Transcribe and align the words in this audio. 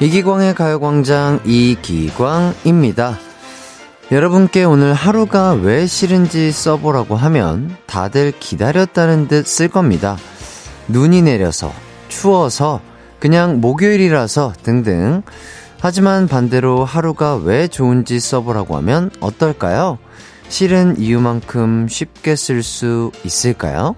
이기광의 0.00 0.54
가요광장 0.54 1.40
이기광입니다. 1.44 3.18
여러분께 4.12 4.62
오늘 4.62 4.94
하루가 4.94 5.54
왜 5.54 5.88
싫은지 5.88 6.52
써보라고 6.52 7.16
하면 7.16 7.76
다들 7.86 8.32
기다렸다는 8.38 9.26
듯 9.26 9.44
쓸 9.48 9.66
겁니다. 9.66 10.16
눈이 10.86 11.22
내려서, 11.22 11.72
추워서, 12.06 12.80
그냥 13.18 13.60
목요일이라서 13.60 14.52
등등. 14.62 15.22
하지만 15.80 16.28
반대로 16.28 16.84
하루가 16.84 17.34
왜 17.34 17.66
좋은지 17.66 18.20
써보라고 18.20 18.76
하면 18.76 19.10
어떨까요? 19.18 19.98
싫은 20.48 21.00
이유만큼 21.00 21.88
쉽게 21.88 22.36
쓸 22.36 22.62
수 22.62 23.10
있을까요? 23.24 23.96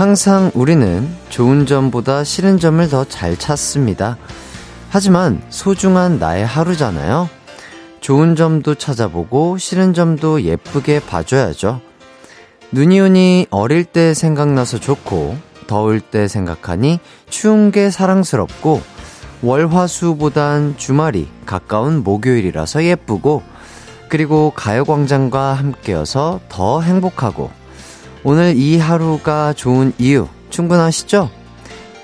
항상 0.00 0.50
우리는 0.54 1.06
좋은 1.28 1.66
점보다 1.66 2.24
싫은 2.24 2.58
점을 2.58 2.88
더 2.88 3.04
잘 3.04 3.36
찾습니다. 3.36 4.16
하지만 4.88 5.42
소중한 5.50 6.18
나의 6.18 6.46
하루잖아요. 6.46 7.28
좋은 8.00 8.34
점도 8.34 8.74
찾아보고 8.76 9.58
싫은 9.58 9.92
점도 9.92 10.40
예쁘게 10.40 11.00
봐줘야죠. 11.00 11.82
눈이 12.72 12.98
오니 12.98 13.48
어릴 13.50 13.84
때 13.84 14.14
생각나서 14.14 14.80
좋고, 14.80 15.36
더울 15.66 16.00
때 16.00 16.28
생각하니 16.28 16.98
추운 17.28 17.70
게 17.70 17.90
사랑스럽고, 17.90 18.80
월화수보단 19.42 20.78
주말이 20.78 21.28
가까운 21.44 22.02
목요일이라서 22.02 22.84
예쁘고, 22.84 23.42
그리고 24.08 24.50
가요광장과 24.56 25.52
함께여서 25.52 26.40
더 26.48 26.80
행복하고, 26.80 27.59
오늘 28.22 28.54
이 28.56 28.78
하루가 28.78 29.52
좋은 29.54 29.92
이유 29.98 30.28
충분하시죠? 30.50 31.30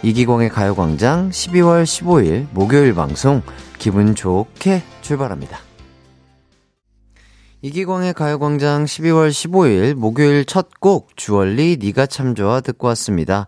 이기광의 0.03 0.49
가요광장 0.49 1.31
12월 1.31 1.85
15일 1.85 2.47
목요일 2.53 2.95
방송 2.95 3.43
기분 3.79 4.15
좋게 4.15 4.83
출발합니다. 5.03 5.59
이기광의 7.63 8.15
가요광장 8.15 8.85
12월 8.85 9.31
15일 9.31 9.95
목요일 9.95 10.45
첫 10.45 10.69
곡 10.81 11.17
주얼리 11.17 11.79
니가 11.81 12.07
참 12.07 12.35
좋아 12.35 12.61
듣고 12.61 12.87
왔습니다. 12.89 13.47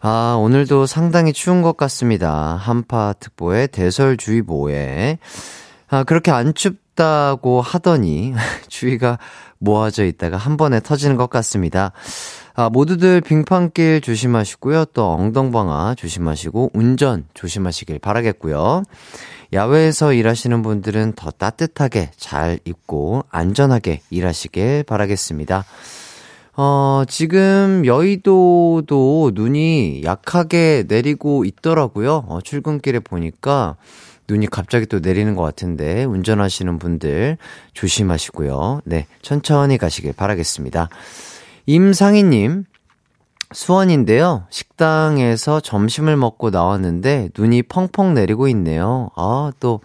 아, 0.00 0.36
오늘도 0.38 0.86
상당히 0.86 1.32
추운 1.32 1.62
것 1.62 1.76
같습니다. 1.76 2.56
한파 2.56 3.14
특보에 3.18 3.66
대설주의보에. 3.68 5.18
아, 5.88 6.04
그렇게 6.04 6.30
안 6.30 6.52
춥다고 6.54 7.62
하더니 7.62 8.34
주위가 8.68 9.18
모아져 9.58 10.04
있다가 10.04 10.36
한 10.36 10.56
번에 10.56 10.80
터지는 10.80 11.16
것 11.16 11.28
같습니다. 11.30 11.92
아, 12.54 12.68
모두들 12.70 13.20
빙판길 13.20 14.00
조심하시고요. 14.00 14.86
또 14.86 15.12
엉덩방아 15.12 15.94
조심하시고 15.96 16.72
운전 16.74 17.24
조심하시길 17.34 18.00
바라겠고요. 18.00 18.82
야외에서 19.52 20.12
일하시는 20.12 20.62
분들은 20.62 21.12
더 21.14 21.30
따뜻하게 21.30 22.10
잘 22.16 22.58
입고 22.64 23.24
안전하게 23.30 24.00
일하시길 24.10 24.84
바라겠습니다. 24.84 25.64
어, 26.60 27.04
지금 27.06 27.86
여의도도 27.86 29.30
눈이 29.34 30.02
약하게 30.04 30.84
내리고 30.88 31.44
있더라고요. 31.44 32.24
어, 32.26 32.40
출근길에 32.42 32.98
보니까 32.98 33.76
눈이 34.28 34.48
갑자기 34.48 34.86
또 34.86 35.00
내리는 35.00 35.34
것 35.34 35.42
같은데 35.42 36.04
운전하시는 36.04 36.78
분들 36.78 37.38
조심하시고요. 37.72 38.82
네, 38.84 39.06
천천히 39.22 39.78
가시길 39.78 40.12
바라겠습니다. 40.12 40.88
임상희님, 41.66 42.64
수원인데요. 43.52 44.46
식당에서 44.50 45.60
점심을 45.60 46.16
먹고 46.16 46.50
나왔는데 46.50 47.30
눈이 47.36 47.62
펑펑 47.62 48.14
내리고 48.14 48.48
있네요. 48.48 49.10
아, 49.16 49.52
또 49.60 49.80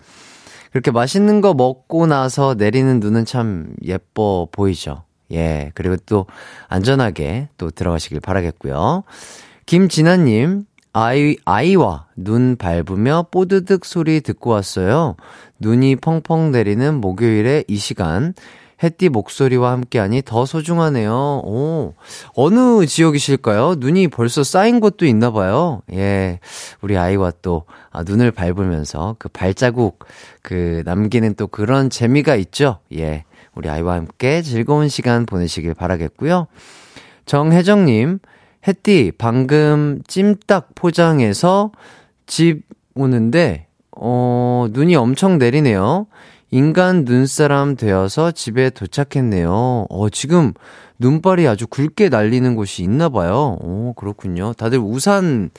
그렇게 0.71 0.91
맛있는 0.91 1.39
거 1.39 1.53
먹고 1.53 2.07
나서 2.07 2.55
내리는 2.55 2.99
눈은 2.99 3.25
참 3.25 3.73
예뻐 3.83 4.47
보이죠. 4.51 5.03
예, 5.31 5.71
그리고 5.75 5.95
또 6.05 6.25
안전하게 6.67 7.49
또 7.57 7.71
들어가시길 7.71 8.19
바라겠고요. 8.19 9.03
김진아님, 9.65 10.65
아이, 10.95 11.37
아이와 11.43 12.05
눈 12.15 12.55
밟으며 12.55 13.25
뽀드득 13.31 13.83
소리 13.83 14.21
듣고 14.21 14.51
왔어요. 14.51 15.15
눈이 15.59 15.95
펑펑 15.95 16.51
내리는 16.51 16.93
목요일에 17.01 17.63
이 17.67 17.77
시간, 17.77 18.35
햇띠 18.83 19.09
목소리와 19.09 19.71
함께하니 19.71 20.21
더 20.23 20.45
소중하네요. 20.45 21.11
오, 21.11 21.95
어느 22.35 22.85
지역이실까요? 22.85 23.75
눈이 23.79 24.09
벌써 24.09 24.43
쌓인 24.43 24.79
곳도 24.79 25.07
있나 25.07 25.31
봐요. 25.31 25.81
예, 25.91 26.39
우리 26.81 26.95
아이와 26.95 27.31
또, 27.41 27.65
아, 27.89 28.03
눈을 28.03 28.29
밟으면서 28.29 29.15
그 29.17 29.29
발자국, 29.29 30.05
그, 30.43 30.83
남기는 30.85 31.33
또 31.35 31.47
그런 31.47 31.89
재미가 31.89 32.35
있죠? 32.35 32.77
예, 32.95 33.23
우리 33.55 33.67
아이와 33.67 33.95
함께 33.95 34.43
즐거운 34.43 34.89
시간 34.89 35.25
보내시길 35.25 35.73
바라겠고요. 35.73 36.45
정혜정님, 37.25 38.19
햇띠, 38.67 39.11
방금 39.17 40.01
찜닭 40.07 40.69
포장해서 40.75 41.71
집 42.27 42.61
오는데, 42.95 43.67
어, 43.95 44.67
눈이 44.71 44.95
엄청 44.95 45.37
내리네요. 45.37 46.07
인간 46.51 47.03
눈사람 47.03 47.75
되어서 47.75 48.31
집에 48.31 48.69
도착했네요. 48.69 49.87
어, 49.89 50.09
지금 50.11 50.53
눈발이 50.99 51.47
아주 51.47 51.67
굵게 51.67 52.09
날리는 52.09 52.55
곳이 52.55 52.83
있나 52.83 53.09
봐요. 53.09 53.57
오, 53.61 53.93
그렇군요. 53.95 54.53
다들 54.53 54.77
우산 54.79 55.49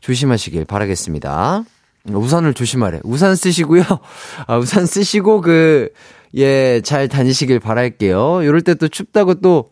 조심하시길 0.00 0.64
바라겠습니다. 0.64 1.64
우산을 2.08 2.54
조심하래. 2.54 3.00
우산 3.04 3.34
쓰시고요. 3.36 3.82
아, 4.46 4.56
우산 4.56 4.86
쓰시고 4.86 5.40
그, 5.42 5.90
예, 6.36 6.80
잘 6.82 7.08
다니시길 7.08 7.58
바랄게요. 7.60 8.42
이럴 8.44 8.62
때 8.62 8.74
또 8.74 8.88
춥다고 8.88 9.34
또 9.34 9.68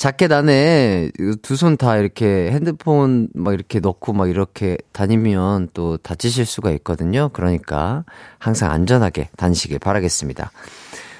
자켓 0.00 0.32
안에 0.32 1.10
두 1.42 1.56
손 1.56 1.76
다 1.76 1.98
이렇게 1.98 2.50
핸드폰 2.52 3.28
막 3.34 3.52
이렇게 3.52 3.80
넣고 3.80 4.14
막 4.14 4.30
이렇게 4.30 4.78
다니면 4.92 5.68
또 5.74 5.98
다치실 5.98 6.46
수가 6.46 6.70
있거든요. 6.70 7.28
그러니까 7.34 8.04
항상 8.38 8.70
안전하게 8.70 9.28
다니시길 9.36 9.78
바라겠습니다. 9.78 10.52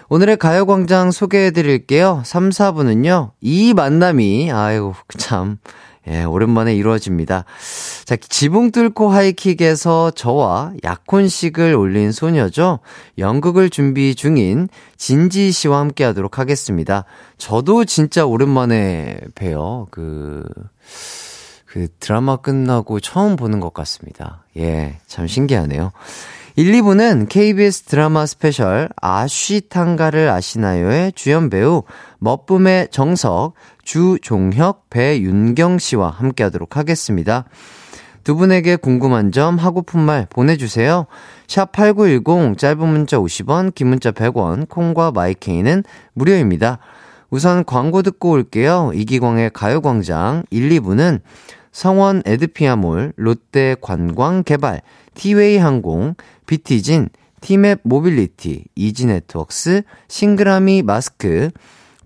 오늘의 0.09 0.39
가요광장 0.39 1.11
소개해 1.11 1.51
드릴게요. 1.51 2.23
3, 2.25 2.49
4분은요, 2.49 3.33
이 3.43 3.75
만남이, 3.75 4.51
아이고, 4.51 4.95
참, 5.19 5.59
예, 6.09 6.25
오랜만에 6.25 6.75
이루어집니다. 6.75 7.45
자, 8.05 8.17
지붕 8.17 8.71
뚫고 8.71 9.11
하이킥에서 9.11 10.13
저와 10.13 10.73
약혼식을 10.83 11.75
올린 11.75 12.11
소녀죠. 12.11 12.79
연극을 13.19 13.69
준비 13.69 14.15
중인 14.15 14.69
진지 14.97 15.53
씨와 15.53 15.79
함께 15.79 16.05
하도록 16.05 16.39
하겠습니다. 16.39 17.05
저도 17.37 17.85
진짜 17.85 18.25
오랜만에 18.25 19.21
봬요. 19.35 19.89
그, 19.91 20.43
그 21.67 21.89
드라마 22.01 22.37
끝나고 22.37 23.01
처음 23.01 23.37
보는 23.37 23.61
것 23.61 23.75
같습니다. 23.75 24.45
예, 24.57 24.99
참 25.07 25.27
신기하네요. 25.27 25.93
1, 26.57 26.73
2부는 26.73 27.29
KBS 27.29 27.83
드라마 27.83 28.27
스페셜 28.27 28.89
아쉬탕가를 29.01 30.29
아시나요의 30.31 31.13
주연 31.13 31.49
배우 31.49 31.85
멋쁨의 32.19 32.89
정석, 32.91 33.55
주종혁, 33.85 34.91
배윤경 34.91 35.79
씨와 35.79 36.11
함께 36.11 36.43
하도록 36.45 36.77
하겠습니다. 36.77 37.45
두 38.25 38.35
분에게 38.35 38.77
궁금한 38.77 39.31
점, 39.31 39.59
하고픈 39.59 40.01
말 40.01 40.27
보내주세요. 40.29 41.07
샵 41.47 41.73
8910, 41.73 42.59
짧은 42.59 42.87
문자 42.87 43.17
50원, 43.19 43.75
긴 43.75 43.87
문자 43.87 44.11
100원, 44.11 44.69
콩과 44.69 45.13
마이케이는 45.13 45.85
무료입니다. 46.15 46.79
우선 47.31 47.65
광고 47.65 48.03
듣고 48.03 48.31
올게요. 48.31 48.91
이기광의 48.93 49.51
가요광장 49.55 50.43
1, 50.51 50.69
2부는 50.69 51.21
성원 51.73 52.23
에드피아몰, 52.27 53.13
롯데 53.17 53.77
관광개발, 53.81 54.83
티웨이 55.15 55.59
항공, 55.59 56.15
비티진, 56.51 57.11
티맵 57.43 57.83
모빌리티, 57.85 58.65
이지네트웍스, 58.75 59.83
싱그라미 60.09 60.83
마스크, 60.83 61.51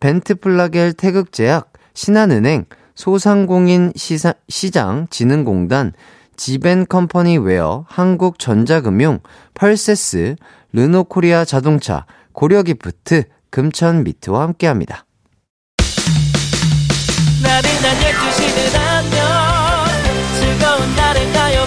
벤트락스겔 0.01 0.93
태극제약, 0.93 1.73
신한은행, 1.95 2.67
소상공인 2.95 3.95
시사, 3.97 4.35
시장 4.51 5.07
진흥공단, 5.09 5.95
지벤컴퍼니 6.37 7.39
웨어, 7.39 7.87
한국전자금융, 7.89 9.21
펄세스, 9.55 10.37
르노코리아 10.75 11.47
자동차, 11.47 12.05
고려기프트, 12.35 13.25
금천미트와 13.49 14.43
함께합니다. 14.43 15.07
나른한 17.43 17.97
12시는 17.97 18.79
안녕 18.79 19.25
즐거운 20.39 20.97
날을 20.97 21.33
가요 21.33 21.67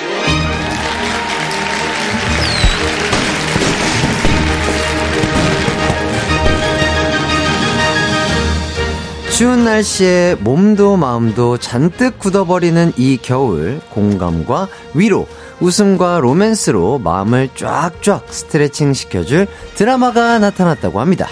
추운 9.41 9.63
날씨에 9.63 10.35
몸도 10.41 10.97
마음도 10.97 11.57
잔뜩 11.57 12.19
굳어버리는 12.19 12.93
이 12.95 13.17
겨울 13.19 13.81
공감과 13.89 14.67
위로 14.93 15.27
웃음과 15.59 16.19
로맨스로 16.19 16.99
마음을 16.99 17.49
쫙쫙 17.55 18.31
스트레칭 18.31 18.93
시켜줄 18.93 19.47
드라마가 19.73 20.37
나타났다고 20.37 20.99
합니다. 21.01 21.27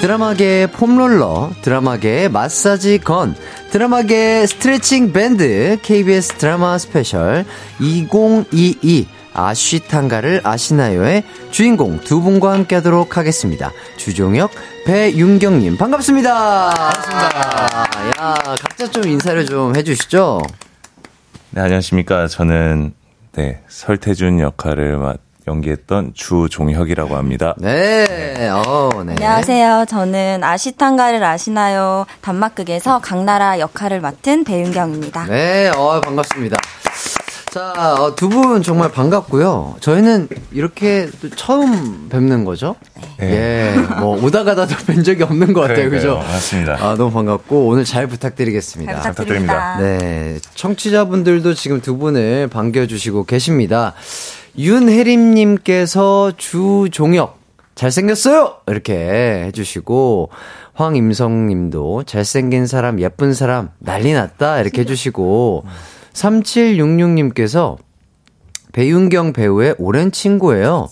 드라마계의 0.00 0.68
폼롤러, 0.68 1.50
드라마계의 1.60 2.30
마사지 2.30 2.96
건, 3.00 3.34
드라마계의 3.70 4.46
스트레칭 4.46 5.12
밴드, 5.12 5.76
KBS 5.82 6.38
드라마 6.38 6.78
스페셜 6.78 7.44
2022 7.80 9.19
아쉬탕가를 9.32 10.40
아시나요의 10.44 11.24
주인공 11.50 12.00
두 12.00 12.20
분과 12.20 12.52
함께 12.52 12.76
하도록 12.76 13.16
하겠습니다. 13.16 13.70
주종혁, 13.96 14.50
배윤경님, 14.86 15.76
반갑습니다. 15.76 16.70
반갑습니다. 16.70 18.20
야, 18.20 18.34
각자 18.60 18.90
좀 18.90 19.06
인사를 19.08 19.46
좀 19.46 19.76
해주시죠. 19.76 20.40
네, 21.50 21.60
안녕하십니까. 21.62 22.28
저는, 22.28 22.94
네, 23.32 23.62
설태준 23.68 24.40
역할을 24.40 24.96
맡, 24.98 25.18
연기했던 25.46 26.12
주종혁이라고 26.14 27.16
합니다. 27.16 27.54
네, 27.58 28.48
어, 28.50 28.90
네. 29.04 29.14
안녕하세요. 29.14 29.86
저는 29.88 30.44
아시탄가를 30.44 31.24
아시나요? 31.24 32.06
단막극에서 32.20 33.00
강나라 33.00 33.58
역할을 33.58 34.00
맡은 34.00 34.44
배윤경입니다. 34.44 35.26
네, 35.26 35.70
어, 35.74 36.00
반갑습니다. 36.00 36.56
자, 37.50 37.72
어, 37.98 38.14
두분 38.14 38.62
정말 38.62 38.92
반갑고요. 38.92 39.76
저희는 39.80 40.28
이렇게 40.52 41.08
처음 41.34 42.08
뵙는 42.08 42.44
거죠? 42.44 42.76
네. 43.18 43.74
예, 43.74 43.76
뭐 43.98 44.22
오다 44.22 44.44
가다도 44.44 44.76
뵌 44.86 45.02
적이 45.02 45.24
없는 45.24 45.52
것 45.52 45.62
같아요, 45.62 45.90
그죠? 45.90 46.18
맞습니다. 46.18 46.76
아, 46.80 46.94
너무 46.94 47.10
반갑고 47.10 47.66
오늘 47.66 47.84
잘 47.84 48.06
부탁드리겠습니다. 48.06 49.00
잘 49.00 49.12
부탁드립니다. 49.12 49.78
네, 49.80 50.38
청취자분들도 50.54 51.54
지금 51.54 51.80
두 51.80 51.96
분을 51.96 52.46
반겨주시고 52.46 53.24
계십니다. 53.24 53.94
윤혜림님께서 54.56 56.32
주종혁 56.36 57.40
잘생겼어요 57.74 58.56
이렇게 58.66 58.94
해주시고 59.46 60.30
황임성님도 60.74 62.04
잘생긴 62.04 62.66
사람 62.66 63.00
예쁜 63.00 63.32
사람 63.32 63.70
난리 63.78 64.12
났다 64.12 64.60
이렇게 64.60 64.82
해주시고 64.82 65.64
3766님께서 66.14 67.76
배윤경 68.72 69.32
배우의 69.32 69.74
오랜 69.78 70.12
친구예요. 70.12 70.88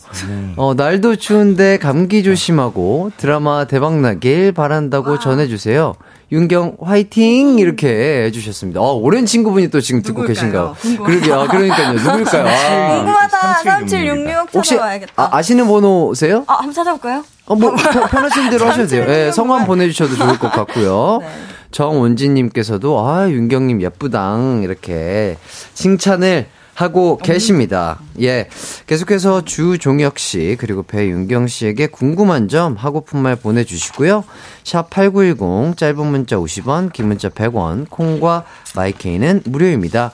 어, 0.57 0.75
날도 0.75 1.15
추운데 1.15 1.79
감기 1.79 2.25
조심하고 2.25 3.13
드라마 3.17 3.67
대박나길 3.67 4.51
바란다고 4.53 5.21
전해주세요. 5.21 5.95
윤경 6.33 6.79
화이팅 6.83 7.59
이렇게 7.61 8.25
해주셨습니다. 8.25 8.81
어, 8.81 8.95
오랜 8.95 9.27
친구분이 9.27 9.69
또 9.71 9.81
지금 9.81 10.03
듣고 10.03 10.23
계신가요? 10.25 10.75
그러게요. 11.05 11.35
아, 11.41 11.47
그러니까요. 11.47 11.93
누굴까요? 12.03 12.47
아, 12.49 12.97
궁금하다. 12.97 13.53
3766 13.63 14.55
혹시 14.55 14.71
찾아봐야겠다. 14.71 15.13
아, 15.17 15.29
아시는 15.37 15.69
번호세요? 15.69 16.43
아, 16.49 16.55
한번 16.55 16.73
찾아볼까요? 16.75 17.25
어, 17.47 17.55
뭐 17.55 17.73
편- 17.77 18.09
편하신 18.09 18.51
대로 18.51 18.67
하셔도 18.69 18.89
돼요. 18.89 19.07
예, 19.09 19.31
성함 19.31 19.67
보내주셔도 19.67 20.17
좋을 20.17 20.39
것 20.41 20.51
같고요. 20.51 21.21
네. 21.23 21.29
정원진님께서도 21.71 23.07
아 23.07 23.29
윤경님 23.31 23.83
예쁘당 23.83 24.63
이렇게 24.63 25.37
칭찬을 25.75 26.47
하고 26.75 27.17
계십니다. 27.17 27.99
예, 28.21 28.49
계속해서 28.87 29.45
주종혁 29.45 30.21
씨 30.21 30.57
그리고 30.61 30.85
배윤경 30.85 31.49
씨에게 31.49 31.89
궁금한 31.89 32.47
점 32.47 32.77
하고픈 32.77 33.19
말 33.21 33.35
보내주시고요. 33.35 34.23
샵 34.63 34.89
#8910 34.89 35.77
짧은 35.77 36.07
문자 36.07 36.37
50원, 36.37 36.93
긴 36.93 37.09
문자 37.09 37.31
100원, 37.31 37.91
콩과 37.91 38.45
마이케이는 38.77 39.43
무료입니다. 39.47 40.13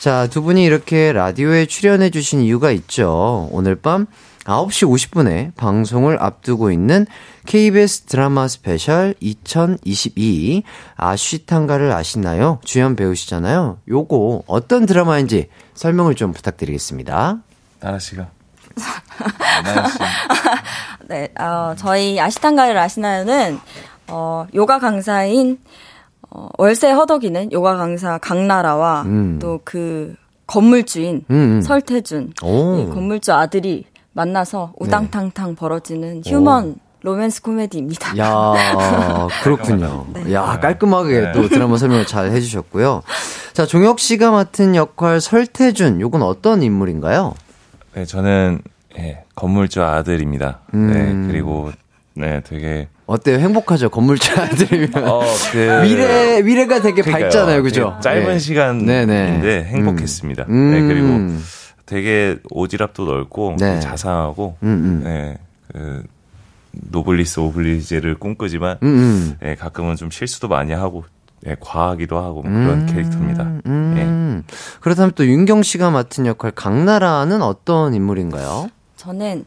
자, 0.00 0.26
두 0.26 0.42
분이 0.42 0.64
이렇게 0.64 1.12
라디오에 1.12 1.66
출연해 1.66 2.10
주신 2.10 2.40
이유가 2.40 2.72
있죠. 2.72 3.48
오늘 3.52 3.76
밤 3.76 4.06
9시 4.44 4.86
50분에 4.88 5.54
방송을 5.56 6.22
앞두고 6.22 6.70
있는 6.70 7.06
KBS 7.46 8.02
드라마 8.02 8.46
스페셜 8.46 9.14
2022 9.20 10.62
아쉬탕가를 10.96 11.92
아시나요? 11.92 12.58
주연 12.64 12.94
배우시잖아요. 12.94 13.78
요거 13.88 14.42
어떤 14.46 14.86
드라마인지 14.86 15.48
설명을 15.74 16.14
좀 16.14 16.32
부탁드리겠습니다. 16.32 17.38
나라 17.80 17.98
씨가. 17.98 18.28
나라 19.64 19.88
씨. 19.88 19.98
네, 21.08 21.28
어, 21.38 21.74
저희 21.76 22.18
아쉬탕가를 22.18 22.76
아시나요는, 22.78 23.58
어, 24.08 24.46
요가 24.54 24.78
강사인, 24.78 25.58
어, 26.30 26.48
월세 26.58 26.90
허덕이는 26.90 27.52
요가 27.52 27.76
강사 27.76 28.18
강나라와 28.18 29.02
음. 29.02 29.38
또그 29.38 30.16
건물주인 30.46 31.24
음, 31.30 31.34
음. 31.34 31.60
설태준, 31.60 32.34
오. 32.42 32.78
이 32.78 32.86
건물주 32.94 33.32
아들이 33.32 33.84
만나서 34.14 34.72
우당탕탕 34.78 35.56
벌어지는 35.56 36.22
휴먼 36.24 36.76
로맨스 37.02 37.42
코미디입니다. 37.42 38.16
야, 38.16 38.54
그렇군요. 39.42 40.06
야, 40.32 40.58
깔끔하게 40.60 41.20
네. 41.20 41.32
또 41.32 41.48
드라마 41.50 41.76
설명을 41.76 42.06
잘 42.06 42.30
해주셨고요. 42.30 43.02
자, 43.52 43.66
종혁 43.66 43.98
씨가 44.00 44.30
맡은 44.30 44.74
역할 44.74 45.20
설태준, 45.20 46.00
요건 46.00 46.22
어떤 46.22 46.62
인물인가요? 46.62 47.34
네, 47.94 48.06
저는, 48.06 48.62
예, 48.98 49.24
건물주 49.34 49.82
아들입니다. 49.82 50.60
음. 50.72 50.92
네, 51.26 51.30
그리고, 51.30 51.70
네, 52.14 52.40
되게, 52.42 52.88
어때요? 53.06 53.38
행복하죠? 53.38 53.90
건물주 53.90 54.32
아들이면. 54.40 55.06
어, 55.06 55.20
그. 55.52 55.80
미래, 55.82 56.40
미래가 56.40 56.80
되게 56.80 57.02
그러니까요. 57.02 57.24
밝잖아요, 57.24 57.62
그죠? 57.62 57.98
되게 58.00 58.14
짧은 58.14 58.26
네. 58.32 58.38
시간인데 58.38 59.04
네네. 59.06 59.64
행복했습니다. 59.64 60.46
음. 60.48 60.70
네, 60.70 60.80
그리고 60.80 61.06
음. 61.08 61.44
되게 61.86 62.38
오지랖도 62.50 63.06
넓고 63.06 63.56
네. 63.58 63.80
자상하고 63.80 64.56
음, 64.62 64.68
음. 64.68 65.00
네, 65.04 65.38
그 65.72 66.02
노블리스 66.72 67.40
오블리제를 67.40 68.16
꿈꾸지만 68.16 68.78
음, 68.82 68.88
음. 68.88 69.36
네, 69.40 69.54
가끔은 69.54 69.96
좀 69.96 70.10
실수도 70.10 70.48
많이 70.48 70.72
하고 70.72 71.04
네, 71.40 71.54
과하기도 71.60 72.18
하고 72.18 72.42
그런 72.42 72.86
캐릭터입니다. 72.86 73.44
음. 73.66 74.44
그렇다면 74.80 75.12
또 75.14 75.26
윤경 75.26 75.62
씨가 75.62 75.90
맡은 75.90 76.26
역할 76.26 76.50
강나라는 76.50 77.42
어떤 77.42 77.94
인물인가요? 77.94 78.68
저는 78.96 79.44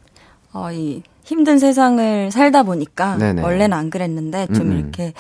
어, 0.54 0.72
이 0.72 1.02
힘든 1.24 1.60
세상을 1.60 2.32
살다 2.32 2.64
보니까 2.64 3.18
네네. 3.18 3.42
원래는 3.42 3.76
안 3.76 3.90
그랬는데 3.90 4.48
좀 4.48 4.68
음, 4.68 4.72
음. 4.72 4.80
이렇게 4.80 5.14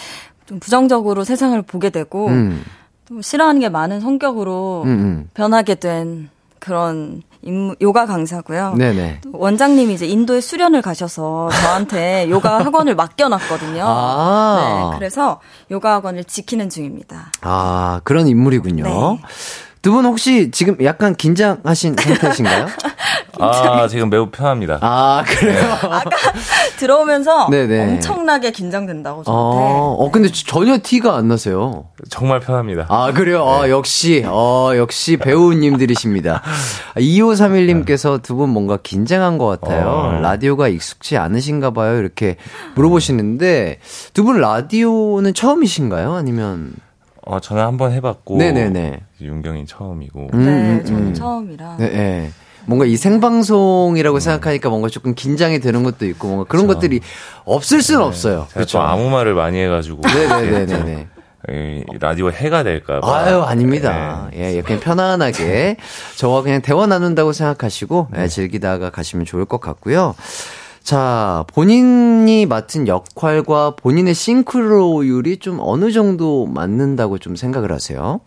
좀 0.46 0.60
부정적으로 0.60 1.24
세상을 1.24 1.62
보게 1.64 1.90
되고 1.90 2.28
음, 2.28 2.64
또 3.08 3.22
싫어하는 3.22 3.60
게 3.60 3.70
많은 3.70 4.00
성격으로 4.00 4.84
음, 4.86 4.90
음. 4.90 5.30
변하게 5.34 5.76
된 5.76 6.30
그런 6.68 7.22
인물, 7.42 7.78
요가 7.82 8.06
강사고요. 8.06 8.74
네네. 8.78 9.22
또 9.24 9.30
원장님이 9.32 9.94
이제 9.94 10.06
인도에 10.06 10.42
수련을 10.42 10.82
가셔서 10.82 11.50
저한테 11.50 12.28
요가 12.30 12.60
학원을 12.60 12.94
맡겨놨거든요. 12.96 13.84
아. 13.88 14.90
네, 14.92 14.98
그래서 14.98 15.40
요가 15.72 15.94
학원을 15.94 16.26
지키는 16.26 16.70
중입니다. 16.70 17.32
아, 17.42 18.02
그런 18.04 18.28
인물이군요. 18.28 18.84
네. 18.84 19.22
두분 19.82 20.04
혹시 20.06 20.52
지금 20.52 20.76
약간 20.84 21.16
긴장하신 21.16 21.96
상태이신가요? 21.98 22.68
아, 23.40 23.88
지금 23.88 24.10
매우 24.10 24.28
편합니다. 24.32 24.80
아, 24.82 25.24
그래요? 25.28 25.62
들어오면서 26.78 27.50
네네. 27.50 27.94
엄청나게 27.94 28.52
긴장된다고 28.52 29.22
어, 29.22 29.24
저한테. 29.24 30.04
어, 30.04 30.12
근데 30.12 30.30
전혀 30.32 30.78
티가 30.82 31.16
안 31.16 31.28
나세요. 31.28 31.86
정말 32.10 32.40
편합니다. 32.40 32.86
아, 32.90 33.12
그래요? 33.12 33.48
아, 33.48 33.70
역시, 33.70 34.24
어, 34.26 34.72
역시 34.76 35.18
배우님들이십니다. 35.18 36.42
2531님께서 36.98 38.22
두 38.22 38.38
분 38.38 38.50
뭔가 38.50 38.78
긴장한 38.78 39.38
것 39.40 39.48
같아요. 39.60 39.88
어. 39.88 40.12
라디오가 40.22 40.68
익숙치 40.68 41.18
않으신가 41.18 41.72
봐요. 41.72 41.98
이렇게 42.00 42.36
물어보시는데, 42.76 43.80
두 44.14 44.24
분 44.24 44.40
라디오는 44.40 45.34
처음이신가요? 45.34 46.14
아니면, 46.14 46.74
어, 47.26 47.40
저는 47.40 47.64
한번 47.64 47.92
해봤고. 47.94 48.38
네네네. 48.38 49.00
윤경이 49.22 49.66
처음이고. 49.66 50.30
음, 50.34 50.46
네, 50.46 50.52
음, 50.52 50.86
저는 50.86 51.02
음. 51.08 51.14
처음이라. 51.14 51.76
네, 51.78 51.90
네. 51.90 52.32
뭔가 52.68 52.86
이 52.86 52.98
생방송이라고 52.98 54.20
생각하니까 54.20 54.70
뭔가 54.70 54.90
조금 54.90 55.16
긴장이 55.16 55.62
되는 55.62 55.84
것도 55.84 56.06
있고 56.06 56.28
뭔가 56.28 56.44
그런 56.44 56.68
그쵸. 56.68 56.76
것들이 56.76 57.00
없을 57.46 57.82
수는 57.82 58.02
없어요. 58.02 58.46
제가 58.54 58.66
또 58.66 58.82
아무 58.82 59.10
말을 59.10 59.34
많이 59.34 59.58
해가지고. 59.58 60.02
네네네네. 60.06 61.08
이 61.50 61.84
라디오 62.02 62.30
해가 62.30 62.64
될까봐. 62.64 63.10
아유, 63.10 63.42
아닙니다. 63.42 64.28
네. 64.34 64.40
예, 64.40 64.58
예, 64.58 64.62
그냥 64.62 64.82
편안하게 64.82 65.78
저와 66.18 66.42
그냥 66.42 66.62
대화 66.62 66.86
나눈다고 66.88 67.32
생각하시고 67.32 68.10
예, 68.18 68.28
즐기다가 68.28 68.90
가시면 68.90 69.26
좋을 69.26 69.46
것 69.46 69.62
같고요. 69.62 70.14
자, 70.84 71.46
본인이 71.48 72.46
맡은 72.46 72.90
역할과 72.90 73.76
본인의 73.78 74.14
싱크로율이 74.14 75.38
좀 75.38 75.60
어느 75.62 75.94
정도 75.94 76.46
맞는다고 76.48 77.18
좀 77.18 77.38
생각을 77.38 77.72
하세요? 77.72 78.20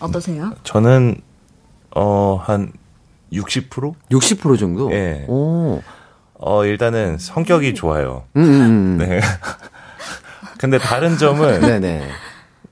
어떠세요? 0.00 0.52
저는, 0.64 1.16
어, 1.98 2.38
한 2.44 2.72
60%? 3.32 3.94
60% 4.10 4.58
정도? 4.58 4.92
예. 4.92 5.24
오. 5.28 5.80
어, 6.34 6.64
일단은 6.66 7.16
성격이 7.16 7.74
좋아요. 7.74 8.24
음, 8.36 8.42
음, 8.42 8.60
음. 8.60 8.98
네. 8.98 9.20
근데 10.60 10.76
다른 10.78 11.16
점은 11.16 11.60
네네. 11.62 12.06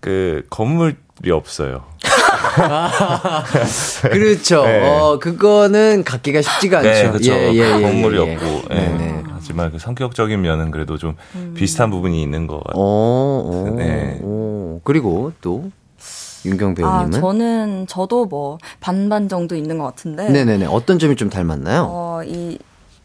그 0.01 0.45
건물이 0.51 0.97
없어요. 1.33 1.85
그렇죠. 4.03 4.65
네. 4.65 4.87
어, 4.87 5.19
그거는 5.19 6.05
갖기가 6.05 6.43
쉽지가 6.43 6.79
않죠. 6.79 6.91
네, 6.91 7.09
그렇죠. 7.09 7.33
예, 7.33 7.53
예, 7.55 7.77
예, 7.79 7.81
건물이 7.81 8.19
예, 8.19 8.27
예. 8.27 8.35
없고. 8.35 8.47
예. 8.73 8.75
네네. 8.75 9.23
하지만 9.33 9.73
그 9.73 9.79
성격적인 9.79 10.39
면은 10.41 10.71
그래도 10.71 10.99
좀 10.99 11.17
비슷한 11.55 11.91
부분이 11.91 12.23
있는 12.23 12.47
것 12.47 12.63
같아요. 12.63 12.75
어, 12.77 13.43
어, 13.47 13.75
네. 13.75 14.19
어. 14.23 14.81
그리고 14.85 15.33
또 15.41 15.71
윤경 16.45 16.73
아, 16.73 16.75
배우님은 16.75 17.21
저는 17.21 17.87
저도 17.87 18.27
뭐 18.27 18.59
반반 18.81 19.29
정도 19.29 19.57
있는 19.57 19.79
것 19.79 19.85
같은데. 19.85 20.29
네네네 20.31 20.67
어떤 20.67 20.99
점이 20.99 21.17
좀 21.17 21.31
닮았나요? 21.31 21.87
어, 21.89 22.23
이 22.25 22.59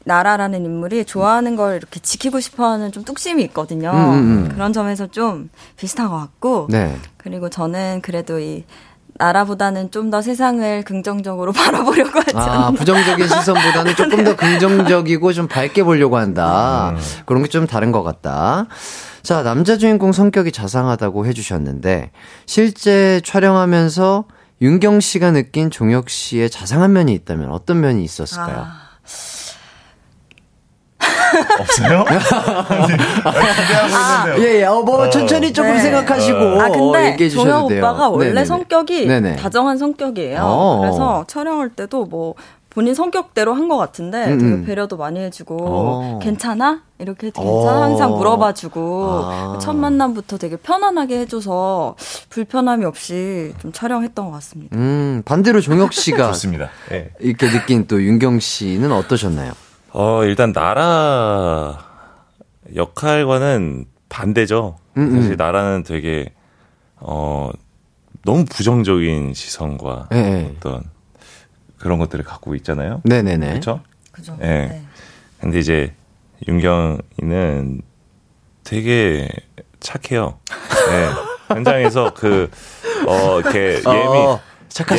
나라라는 0.05 0.65
인물이 0.65 1.05
좋아하는 1.05 1.55
걸 1.55 1.77
이렇게 1.77 2.00
지키고 2.00 2.39
싶어하는 2.39 2.91
좀 2.91 3.03
뚝심이 3.03 3.43
있거든요. 3.43 3.91
음, 3.91 3.96
음, 3.96 4.46
음. 4.46 4.50
그런 4.53 4.74
점에서 4.74 5.08
좀 5.08 5.50
비슷한 5.77 6.10
것 6.10 6.17
같고. 6.17 6.67
네. 6.69 6.96
그리고 7.17 7.50
저는 7.50 8.01
그래도 8.01 8.39
이 8.39 8.63
나라보다는 9.19 9.91
좀 9.91 10.09
더 10.09 10.21
세상을 10.23 10.83
긍정적으로 10.85 11.51
바라보려고 11.53 12.19
하지 12.19 12.31
아. 12.35 12.71
부정적인 12.71 13.27
시선보다는 13.27 13.95
조금 13.95 14.23
더 14.23 14.33
긍정적이고 14.38 15.33
좀 15.33 15.47
밝게 15.47 15.83
보려고 15.83 16.17
한다. 16.17 16.95
그런 17.27 17.43
게 17.43 17.49
좀 17.49 17.67
다른 17.67 17.91
것 17.91 18.01
같다. 18.01 18.65
자, 19.21 19.43
남자 19.43 19.77
주인공 19.77 20.11
성격이 20.13 20.51
자상하다고 20.51 21.25
해주셨는데, 21.27 22.11
실제 22.47 23.21
촬영하면서 23.25 24.23
윤경 24.61 24.99
씨가 25.01 25.31
느낀 25.31 25.69
종혁 25.69 26.09
씨의 26.09 26.49
자상한 26.49 26.93
면이 26.93 27.13
있다면 27.13 27.51
어떤 27.51 27.81
면이 27.81 28.03
있었을까요? 28.03 28.65
아, 28.67 28.88
없어요? 31.59 32.05
기대하고 32.83 34.33
있는데요. 34.33 34.48
예, 34.48 34.59
예. 34.62 34.65
어, 34.65 34.81
뭐, 34.81 35.09
천천히 35.09 35.53
조금 35.53 35.74
네. 35.74 35.79
생각하시고. 35.79 36.62
아 36.62 36.69
근데 36.69 37.29
종혁 37.29 37.67
돼요. 37.69 37.79
오빠가 37.79 38.09
원래 38.09 38.27
네네네. 38.29 38.45
성격이 38.45 39.07
네네. 39.07 39.36
다정한 39.38 39.77
성격이에요. 39.77 40.39
어. 40.41 40.79
그래서 40.81 41.24
촬영할 41.27 41.69
때도 41.69 42.05
뭐 42.05 42.36
본인 42.69 42.93
성격대로 42.93 43.53
한 43.55 43.67
것 43.67 43.77
같은데 43.77 44.27
음, 44.27 44.31
음. 44.33 44.39
되게 44.39 44.65
배려도 44.67 44.95
많이 44.98 45.19
해주고 45.19 45.57
어. 45.59 46.19
괜찮아? 46.21 46.81
이렇게 47.00 47.27
해도 47.27 47.41
어. 47.41 47.43
괜찮아? 47.63 47.81
항상 47.83 48.12
물어봐주고 48.17 49.21
아. 49.25 49.57
첫 49.59 49.74
만남부터 49.75 50.38
되게 50.38 50.55
편안하게 50.55 51.19
해줘서 51.21 51.95
불편함이 52.29 52.86
없이 52.86 53.53
좀 53.62 53.71
촬영했던 53.71 54.25
것 54.25 54.31
같습니다. 54.33 54.75
음, 54.77 55.21
반대로 55.25 55.62
종혁 55.62 55.93
씨가 55.93 56.27
좋습니다. 56.33 56.69
예. 56.91 57.09
이렇게 57.19 57.48
느낀 57.50 57.88
또 57.88 58.01
윤경 58.01 58.39
씨는 58.39 58.91
어떠셨나요? 58.91 59.53
어, 59.91 60.24
일단 60.24 60.53
나라 60.53 61.86
역할과는 62.75 63.86
반대죠. 64.10 64.77
음, 64.98 65.01
음. 65.01 65.22
사실 65.22 65.36
나라는 65.38 65.84
되게 65.84 66.34
어 66.98 67.51
너무 68.24 68.46
부정적인 68.46 69.34
시선과 69.34 70.10
예, 70.13 70.17
예. 70.17 70.53
어떤 70.58 70.84
그런 71.77 71.98
것들을 72.00 72.24
갖고 72.25 72.55
있잖아요. 72.55 73.01
네네네. 73.05 73.50
그렇죠? 73.50 73.81
그죠? 74.12 74.38
예. 74.41 74.46
네. 74.46 74.84
근데 75.39 75.60
이제 75.60 75.93
윤경이는 76.48 77.81
되게 78.63 79.29
착해요. 79.79 80.39
네. 80.89 81.10
현장에서 81.53 82.13
그, 82.13 82.50
어, 83.08 83.39
이렇게 83.39 83.77
예민, 83.77 84.27
어. 84.27 84.39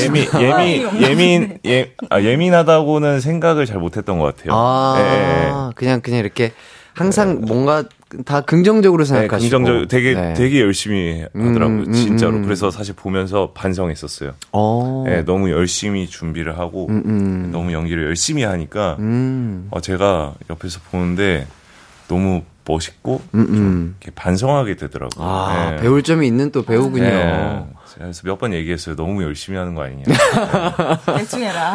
예민, 0.01 0.27
예민, 0.41 1.03
예민, 1.03 1.59
예, 1.67 1.93
아, 2.11 2.21
예민하다고는 2.21 3.21
생각을 3.21 3.67
잘 3.67 3.79
못했던 3.79 4.19
것 4.19 4.37
같아요. 4.37 4.53
아, 4.55 4.97
예, 4.99 5.03
예. 5.47 5.73
그냥, 5.75 6.01
그냥 6.01 6.21
이렇게 6.21 6.53
항상 6.95 7.41
뭔가 7.47 7.85
다 8.25 8.41
긍정적으로 8.41 9.05
네, 9.05 9.09
생각하시고. 9.09 9.57
긍정적, 9.57 9.89
되게, 9.89 10.15
네. 10.15 10.35
되게 10.35 10.61
열심히 10.61 11.23
하더라고요. 11.33 11.79
음, 11.79 11.85
음, 11.87 11.93
진짜로. 11.93 12.33
음. 12.33 12.43
그래서 12.43 12.71
사실 12.71 12.95
보면서 12.95 13.53
반성했었어요. 13.55 14.33
어. 14.53 15.05
네, 15.07 15.25
너무 15.25 15.51
열심히 15.51 16.09
준비를 16.09 16.59
하고, 16.59 16.89
음, 16.89 17.03
음. 17.07 17.49
너무 17.53 17.73
연기를 17.73 18.05
열심히 18.05 18.43
하니까, 18.43 18.97
음. 18.99 19.69
어, 19.71 19.81
제가 19.81 20.35
옆에서 20.51 20.81
보는데 20.91 21.47
너무 22.09 22.43
멋있고, 22.67 23.21
음, 23.35 23.47
음. 23.49 23.97
이렇게 24.01 24.13
반성하게 24.15 24.75
되더라고요. 24.75 25.25
아, 25.25 25.71
네. 25.71 25.83
배울 25.83 26.03
점이 26.03 26.27
있는 26.27 26.51
또 26.51 26.63
배우군요. 26.65 27.69
네. 28.01 28.07
그래서 28.07 28.23
몇 28.25 28.39
번 28.41 28.55
얘기했어요. 28.55 28.97
너무 28.97 29.23
열심히 29.23 29.59
하는 29.59 29.75
거 29.75 29.83
아니냐. 29.83 30.05
대충 31.19 31.43
해라. 31.43 31.75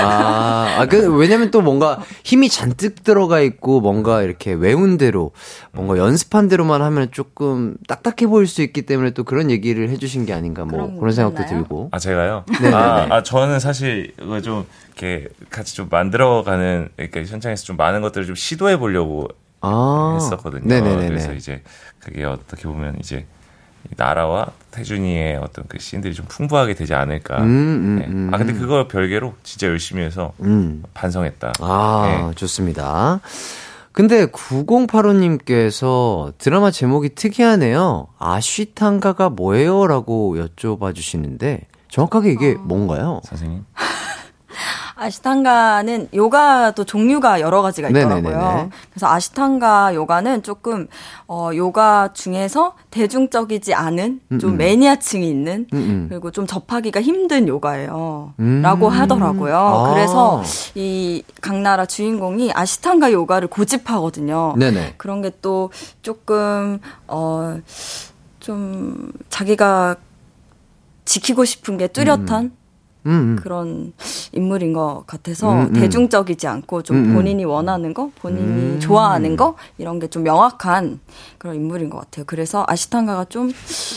아, 0.00 0.76
아, 0.78 0.86
그, 0.86 1.14
왜냐면 1.14 1.50
또 1.50 1.60
뭔가 1.60 2.00
힘이 2.24 2.48
잔뜩 2.48 3.04
들어가 3.04 3.40
있고 3.40 3.82
뭔가 3.82 4.22
이렇게 4.22 4.52
외운 4.54 4.96
대로 4.96 5.32
뭔가 5.72 5.98
연습한 5.98 6.48
대로만 6.48 6.80
하면 6.80 7.08
조금 7.12 7.76
딱딱해 7.86 8.26
보일 8.28 8.46
수 8.46 8.62
있기 8.62 8.82
때문에 8.82 9.10
또 9.10 9.24
그런 9.24 9.50
얘기를 9.50 9.90
해주신 9.90 10.24
게 10.24 10.32
아닌가 10.32 10.64
뭐 10.64 10.72
그런 10.78 10.98
그런 10.98 11.12
생각도 11.12 11.42
있나요? 11.42 11.58
들고. 11.62 11.88
아, 11.92 11.98
제가요? 11.98 12.44
네네네. 12.58 12.74
아, 12.74 13.06
아, 13.10 13.22
저는 13.22 13.60
사실 13.60 14.12
이거 14.22 14.40
좀 14.40 14.64
이렇게 14.86 15.28
같이 15.50 15.76
좀 15.76 15.88
만들어가는, 15.90 16.88
그러니까 16.96 17.20
현장에서 17.24 17.64
좀 17.64 17.76
많은 17.76 18.00
것들을 18.00 18.26
좀 18.26 18.34
시도해 18.34 18.78
보려고 18.78 19.28
아. 19.60 20.12
했었거든요. 20.18 20.62
네네네네. 20.66 21.08
그래서 21.08 21.34
이제 21.34 21.62
그게 21.98 22.24
어떻게 22.24 22.62
보면 22.62 22.96
이제 23.00 23.16
이 23.18 23.24
나라와 23.96 24.46
태준이의 24.70 25.36
어떤 25.36 25.64
그 25.68 25.78
씬들이 25.78 26.14
좀 26.14 26.26
풍부하게 26.28 26.74
되지 26.74 26.94
않을까. 26.94 27.42
음, 27.42 27.46
음, 27.46 27.98
네. 27.98 28.06
음, 28.06 28.30
아, 28.32 28.38
근데 28.38 28.52
음. 28.52 28.60
그거 28.60 28.88
별개로 28.88 29.34
진짜 29.42 29.66
열심히 29.66 30.02
해서 30.02 30.32
음. 30.40 30.82
반성했다. 30.94 31.54
아, 31.60 32.26
네. 32.28 32.34
좋습니다. 32.34 33.20
근데 33.92 34.26
9085님께서 34.26 36.32
드라마 36.38 36.70
제목이 36.70 37.16
특이하네요. 37.16 38.06
아쉬탄가가 38.18 39.30
뭐예요? 39.30 39.88
라고 39.88 40.36
여쭤봐 40.36 40.94
주시는데 40.94 41.62
정확하게 41.88 42.30
이게 42.30 42.54
뭔가요? 42.54 43.20
선생님? 43.24 43.64
아시탄가는 44.98 46.08
요가도 46.12 46.84
종류가 46.84 47.40
여러 47.40 47.62
가지가 47.62 47.88
있더라고요. 47.90 48.36
네네네네. 48.38 48.70
그래서 48.90 49.06
아시탄가 49.06 49.94
요가는 49.94 50.42
조금 50.42 50.88
어 51.26 51.50
요가 51.54 52.12
중에서 52.12 52.74
대중적이지 52.90 53.74
않은 53.74 54.20
좀 54.40 54.50
음, 54.50 54.54
음. 54.54 54.56
매니아층이 54.56 55.28
있는 55.28 55.66
음, 55.72 55.78
음. 55.78 56.06
그리고 56.08 56.30
좀 56.30 56.46
접하기가 56.46 57.00
힘든 57.00 57.46
요가예요. 57.48 58.34
음. 58.40 58.60
라고 58.62 58.88
하더라고요. 58.88 59.56
아. 59.56 59.94
그래서 59.94 60.42
이 60.74 61.22
강나라 61.40 61.86
주인공이 61.86 62.52
아시탄가 62.52 63.12
요가를 63.12 63.48
고집하거든요. 63.48 64.54
네네. 64.58 64.94
그런 64.98 65.22
게 65.22 65.30
또 65.40 65.70
조금 66.02 66.80
어 67.06 67.58
좀 68.40 69.12
자기가 69.28 69.96
지키고 71.04 71.44
싶은 71.44 71.76
게 71.76 71.86
뚜렷한 71.86 72.44
음, 72.44 72.56
음. 73.08 73.36
그런 73.42 73.92
인물인 74.32 74.72
것 74.72 75.04
같아서 75.06 75.52
음, 75.52 75.60
음. 75.68 75.72
대중적이지 75.72 76.46
않고 76.46 76.82
좀 76.82 76.96
음, 76.96 77.04
음. 77.10 77.14
본인이 77.14 77.44
원하는 77.44 77.94
거, 77.94 78.10
본인이 78.20 78.42
음. 78.74 78.80
좋아하는 78.80 79.36
거 79.36 79.56
이런 79.78 79.98
게 79.98 80.08
좀 80.08 80.22
명확한 80.22 81.00
그런 81.38 81.54
인물인 81.56 81.90
것 81.90 81.98
같아요. 81.98 82.24
그래서 82.26 82.64
아시탄가가 82.66 83.26
좀 83.26 83.52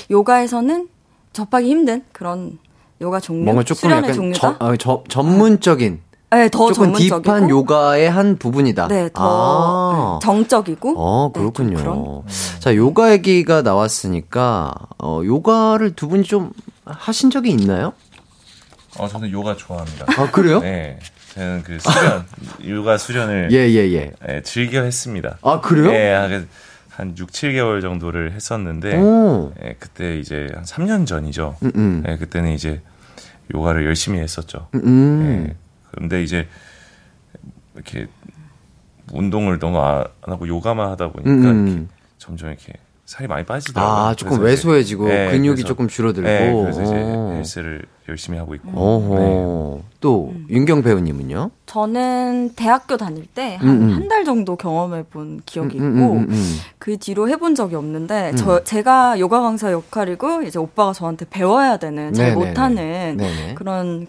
요가에서는 0.10 0.88
접하기 1.34 1.70
힘든 1.70 2.03
그런 2.12 2.58
요가 3.01 3.20
종류, 3.20 3.44
뭔가 3.46 3.63
조금 3.63 3.89
수련의 3.89 4.13
종류다. 4.13 4.58
저, 4.60 4.65
아, 4.65 4.75
저, 4.77 5.03
전문적인 5.08 6.01
네, 6.32 6.50
더 6.50 6.68
조금 6.72 6.94
전문적이고, 6.94 7.22
딥한 7.24 7.50
요가의 7.50 8.10
한 8.10 8.38
부분이다. 8.38 8.88
네, 8.88 9.10
더 9.13 9.22
아. 9.24 10.20
네, 10.22 10.25
정적이고, 10.25 10.94
어, 10.98 11.32
네, 11.34 11.39
좀 11.41 11.51
그렇군요. 11.51 11.77
그런. 11.77 12.22
자, 12.60 12.75
요가 12.75 13.12
얘기가 13.12 13.62
나왔으니까, 13.62 14.74
어, 15.01 15.22
요가를 15.25 15.96
두 15.96 16.08
분이 16.08 16.24
좀 16.24 16.51
하신 16.86 17.32
적이 17.32 17.51
있나요? 17.51 17.94
어, 18.98 19.07
저는 19.07 19.31
요가 19.31 19.55
좋아합니다. 19.55 20.05
아, 20.17 20.31
그래요? 20.31 20.60
네. 20.60 21.00
저는 21.33 21.63
그 21.63 21.79
수련, 21.79 22.25
요가 22.67 22.98
수련을 22.98 23.50
예, 23.51 23.57
예, 23.69 23.91
예. 23.93 24.12
예, 24.27 24.41
즐겨 24.41 24.81
했습니다. 24.81 25.38
아, 25.41 25.62
그래요? 25.62 25.91
예, 25.91 26.13
아, 26.13 26.27
그한 26.27 27.15
6, 27.17 27.29
7개월 27.29 27.81
정도를 27.81 28.33
했었는데 28.33 28.98
오. 28.98 29.53
예, 29.63 29.75
그때 29.79 30.19
이제 30.19 30.50
한 30.53 30.63
3년 30.63 31.05
전이죠. 31.07 31.57
음, 31.63 31.71
음. 31.75 32.03
예, 32.07 32.17
그때는 32.17 32.51
이제 32.51 32.81
요가를 33.53 33.86
열심히 33.86 34.19
했었죠. 34.19 34.67
음, 34.75 34.81
음. 34.83 35.48
예, 35.50 35.55
그런데 35.91 36.21
이제 36.21 36.48
이렇게 37.75 38.07
운동을 39.13 39.60
너무 39.60 39.79
안 39.79 40.05
하고 40.24 40.48
요가만 40.48 40.89
하다 40.91 41.12
보니까 41.12 41.31
음. 41.51 41.67
이렇게 41.67 41.86
점점 42.17 42.50
이렇게 42.50 42.74
살이 43.12 43.27
많이 43.27 43.44
빠지더라고요. 43.46 43.94
아, 43.94 44.15
조금 44.15 44.39
왜소해지고 44.41 45.10
예, 45.12 45.27
근육이 45.32 45.56
그래서- 45.56 45.68
조금 45.68 45.89
줄어들고. 45.89 46.30
예, 46.30 46.50
그래서 46.63 46.82
이제 46.82 46.94
오. 46.94 47.34
헬스를 47.36 47.82
열심히 48.08 48.38
하고 48.38 48.56
있고. 48.56 48.72
어허. 48.74 49.82
또 50.00 50.34
윤경 50.50 50.82
배우님은요? 50.82 51.51
저는 51.65 52.51
대학교 52.56 52.96
다닐 52.96 53.25
때한 53.27 53.68
음, 53.68 53.82
음. 53.89 53.94
한달 53.96 54.24
정도 54.24 54.56
경험해 54.56 55.03
본 55.10 55.41
기억이 55.46 55.77
음, 55.77 55.98
있고 55.98 56.12
음, 56.13 56.18
음, 56.20 56.27
음. 56.32 56.58
그 56.80 56.98
뒤로 56.98 57.27
해본 57.27 57.53
적이 57.56 57.75
없는데 57.75 58.32
저 58.38 58.63
제가 58.63 59.20
요가 59.20 59.41
강사 59.41 59.72
역할이고 59.74 60.44
이제 60.44 60.58
오빠가 60.58 60.94
저한테 60.94 61.25
배워야 61.30 61.75
되는 61.77 62.13
잘 62.13 62.30
네네네. 62.30 62.48
못하는 62.48 63.18
네네. 63.18 63.53
그런 63.56 64.08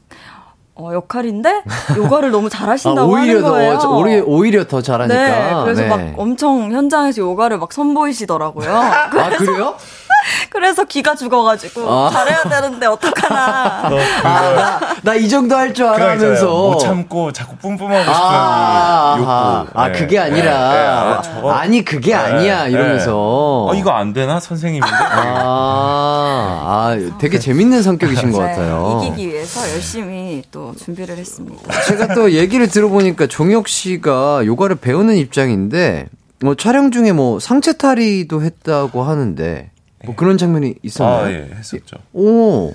어, 0.74 0.90
역할인데 0.92 1.62
요가를 1.96 2.30
너무 2.30 2.46
아, 2.48 2.50
잘하신다고 2.50 3.12
오히려 3.12 3.38
하는 3.38 3.42
거예요. 3.42 3.78
더, 3.78 3.96
오히려, 3.96 4.24
오히려 4.24 4.64
더 4.66 4.80
잘하니까. 4.80 5.14
네, 5.14 5.64
그래서 5.64 5.82
네. 5.82 5.88
막 5.88 6.14
엄청 6.16 6.72
현장에서 6.72 7.20
요가를 7.20 7.58
막 7.58 7.72
선보이시더라고요. 7.72 8.70
아, 8.74 9.10
그래요? 9.10 9.74
그래서 10.50 10.84
기가 10.84 11.14
죽어가지고 11.14 11.90
아. 11.90 12.10
잘해야 12.10 12.42
되는데 12.42 12.86
어떡하나. 12.86 13.90
아, 14.24 14.80
나이 15.02 15.28
정도 15.28 15.56
할 15.56 15.72
줄. 15.74 15.86
알아면서. 15.86 16.46
못 16.46 16.78
참고 16.78 17.32
자꾸 17.32 17.56
뿜뿜하고 17.56 17.98
싶은 18.02 18.14
아, 18.14 19.14
욕구. 19.18 19.30
아, 19.30 19.66
아, 19.74 19.88
예, 19.88 19.92
그게 19.92 20.16
예, 20.16 20.20
아니라. 20.20 20.46
예, 20.74 20.86
아, 20.86 21.22
저거- 21.22 21.52
아니, 21.52 21.84
그게 21.84 22.10
예, 22.12 22.14
아니야. 22.14 22.66
예. 22.66 22.70
이러면서. 22.70 23.12
어, 23.68 23.74
이거 23.74 23.90
안 23.90 24.12
되나? 24.12 24.38
선생님인데? 24.40 24.88
아, 24.92 26.62
아, 26.94 26.96
되게 27.18 27.38
재밌는 27.38 27.82
성격이신 27.82 28.32
것 28.32 28.42
네, 28.42 28.48
같아요. 28.50 29.02
이기기 29.06 29.28
위해서 29.28 29.60
열심히 29.72 30.42
또 30.50 30.74
준비를 30.76 31.16
했습니다. 31.16 31.82
제가 31.88 32.14
또 32.14 32.32
얘기를 32.32 32.68
들어보니까 32.68 33.26
종혁 33.26 33.68
씨가 33.68 34.44
요가를 34.46 34.76
배우는 34.76 35.16
입장인데, 35.16 36.06
뭐 36.40 36.54
촬영 36.54 36.90
중에 36.90 37.12
뭐 37.12 37.38
상체 37.40 37.74
탈의도 37.76 38.42
했다고 38.42 39.02
하는데, 39.02 39.70
뭐 40.04 40.14
그런 40.14 40.38
장면이 40.38 40.74
있었나요? 40.82 41.26
아, 41.26 41.30
예, 41.30 41.50
했었죠. 41.54 41.96
오, 42.12 42.74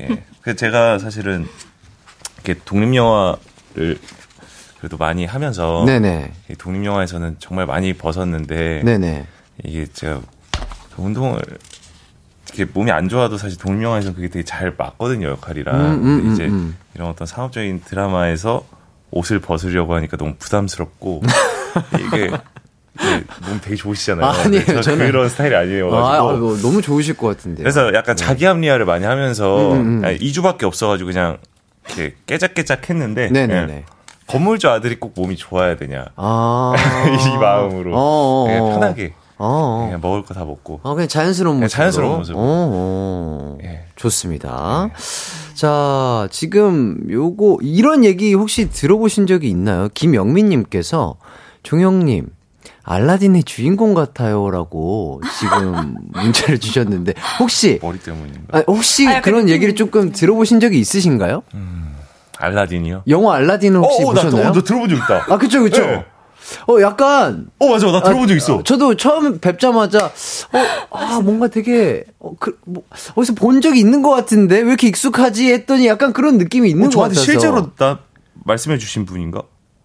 예. 0.00 0.24
그 0.42 0.56
제가 0.56 0.98
사실은 0.98 1.46
이렇게 2.36 2.60
독립 2.64 2.94
영화를 2.94 3.98
그래도 4.78 4.96
많이 4.96 5.24
하면서 5.24 5.84
네네. 5.84 6.32
이 6.50 6.54
독립 6.54 6.84
영화에서는 6.84 7.36
정말 7.38 7.66
많이 7.66 7.92
벗었는데 7.92 8.82
네네. 8.84 9.26
이게 9.64 9.86
제가 9.86 10.20
그 10.94 11.02
운동을 11.02 11.40
이렇게 12.54 12.64
몸이 12.72 12.90
안 12.90 13.08
좋아도 13.08 13.36
사실 13.36 13.58
독립 13.58 13.82
영화에서는 13.82 14.14
그게 14.14 14.28
되게 14.28 14.44
잘 14.44 14.74
맞거든요 14.76 15.28
역할이랑 15.28 15.74
음, 15.74 15.84
음, 15.84 16.02
근데 16.02 16.28
음, 16.28 16.32
이제 16.32 16.46
음. 16.46 16.76
이런 16.94 17.08
어떤 17.08 17.26
상업적인 17.26 17.82
드라마에서 17.84 18.64
옷을 19.10 19.40
벗으려고 19.40 19.94
하니까 19.94 20.16
너무 20.16 20.34
부담스럽고 20.38 21.22
이게 21.98 22.30
몸 23.48 23.60
되게 23.62 23.76
좋으시잖아요. 23.76 24.26
아, 24.26 24.30
아니에요. 24.44 24.64
저 24.66 24.80
저는- 24.80 25.10
그런 25.10 25.28
스타일이 25.28 25.54
아, 25.54 25.60
아니어가지고 25.60 26.28
아이고, 26.30 26.56
너무 26.58 26.82
좋으실 26.82 27.16
것 27.16 27.28
같은데요. 27.28 27.62
그래서 27.62 27.92
약간 27.94 28.16
자기 28.16 28.44
합리화를 28.44 28.84
많이 28.86 29.04
하면서 29.04 29.72
음, 29.72 29.80
음, 29.80 30.04
음. 30.04 30.16
2주밖에 30.20 30.64
없어가지고 30.64 31.10
그냥 31.10 31.38
이렇게 31.86 32.14
깨작깨작 32.26 32.90
했는데 32.90 33.28
네네네. 33.30 33.72
예. 33.72 33.84
건물주 34.26 34.68
아들이 34.68 34.98
꼭 35.00 35.14
몸이 35.16 35.36
좋아야 35.36 35.76
되냐 35.76 36.04
아. 36.16 36.74
이 37.34 37.38
마음으로 37.38 37.92
어, 37.96 38.44
어, 38.46 38.46
예, 38.50 38.58
어. 38.58 38.68
편하게 38.72 39.14
어. 39.38 39.84
그냥 39.86 40.00
먹을 40.02 40.22
거 40.22 40.34
다 40.34 40.44
먹고 40.44 40.80
아, 40.82 40.92
그냥 40.92 41.08
자연스러운 41.08 41.56
네, 41.60 41.62
모습으로. 41.64 41.68
자연스러운 41.80 42.18
모습으로. 42.18 42.38
어, 42.38 42.44
어. 42.44 43.58
예. 43.62 43.84
좋습니다. 43.96 44.90
자, 45.54 46.28
지금 46.30 46.98
요거, 47.10 47.58
이런 47.62 48.04
얘기 48.04 48.32
혹시 48.34 48.68
들어보신 48.70 49.26
적이 49.26 49.48
있나요? 49.50 49.88
김영민 49.94 50.50
님께서, 50.50 51.16
종영 51.64 52.04
님, 52.04 52.28
알라딘의 52.82 53.44
주인공 53.44 53.94
같아요라고 53.94 55.20
지금 55.38 55.94
문자를 56.14 56.58
주셨는데, 56.58 57.14
혹시, 57.40 57.78
머리 57.82 57.98
때문인가 57.98 58.58
아, 58.58 58.62
혹시 58.66 59.06
아, 59.08 59.20
그런 59.20 59.48
얘기를 59.48 59.74
조금 59.74 60.12
들어보신 60.12 60.60
적이 60.60 60.78
있으신가요? 60.80 61.42
알라딘이요? 62.38 63.02
영화 63.08 63.34
알라딘은 63.36 63.80
혹시 63.80 64.02
어, 64.04 64.12
나, 64.12 64.22
보셨나요? 64.22 64.48
어, 64.50 64.52
너 64.52 64.62
들어본 64.62 64.88
적 64.88 64.96
있다. 64.96 65.26
아, 65.28 65.38
그쵸, 65.38 65.62
그쵸. 65.62 65.80
네. 65.84 66.04
어, 66.66 66.80
약간, 66.80 67.46
어 67.58 67.68
맞아 67.68 67.90
나 67.90 68.02
들어본 68.02 68.28
적 68.28 68.34
있어. 68.36 68.62
저도 68.62 68.96
처음 68.96 69.38
뵙자마자 69.38 70.06
어, 70.06 70.64
아 70.90 71.20
뭔가 71.20 71.48
되게 71.48 72.04
어, 72.18 72.32
그, 72.38 72.58
뭐, 72.64 72.84
어디서 73.16 73.34
본 73.34 73.60
적이 73.60 73.80
있는 73.80 74.00
것 74.02 74.10
같은데 74.10 74.60
왜 74.60 74.68
이렇게 74.68 74.88
익숙하지 74.88 75.52
했더니 75.52 75.86
약간 75.86 76.12
그런 76.14 76.38
느낌이 76.38 76.70
있는 76.70 76.84
어, 76.84 76.88
것 76.88 76.92
저한테 76.92 77.14
같아서 77.16 77.24
실제로 77.32 77.70
나 77.76 77.98
말씀해 78.44 78.78
주신 78.78 79.04
분인가? 79.04 79.42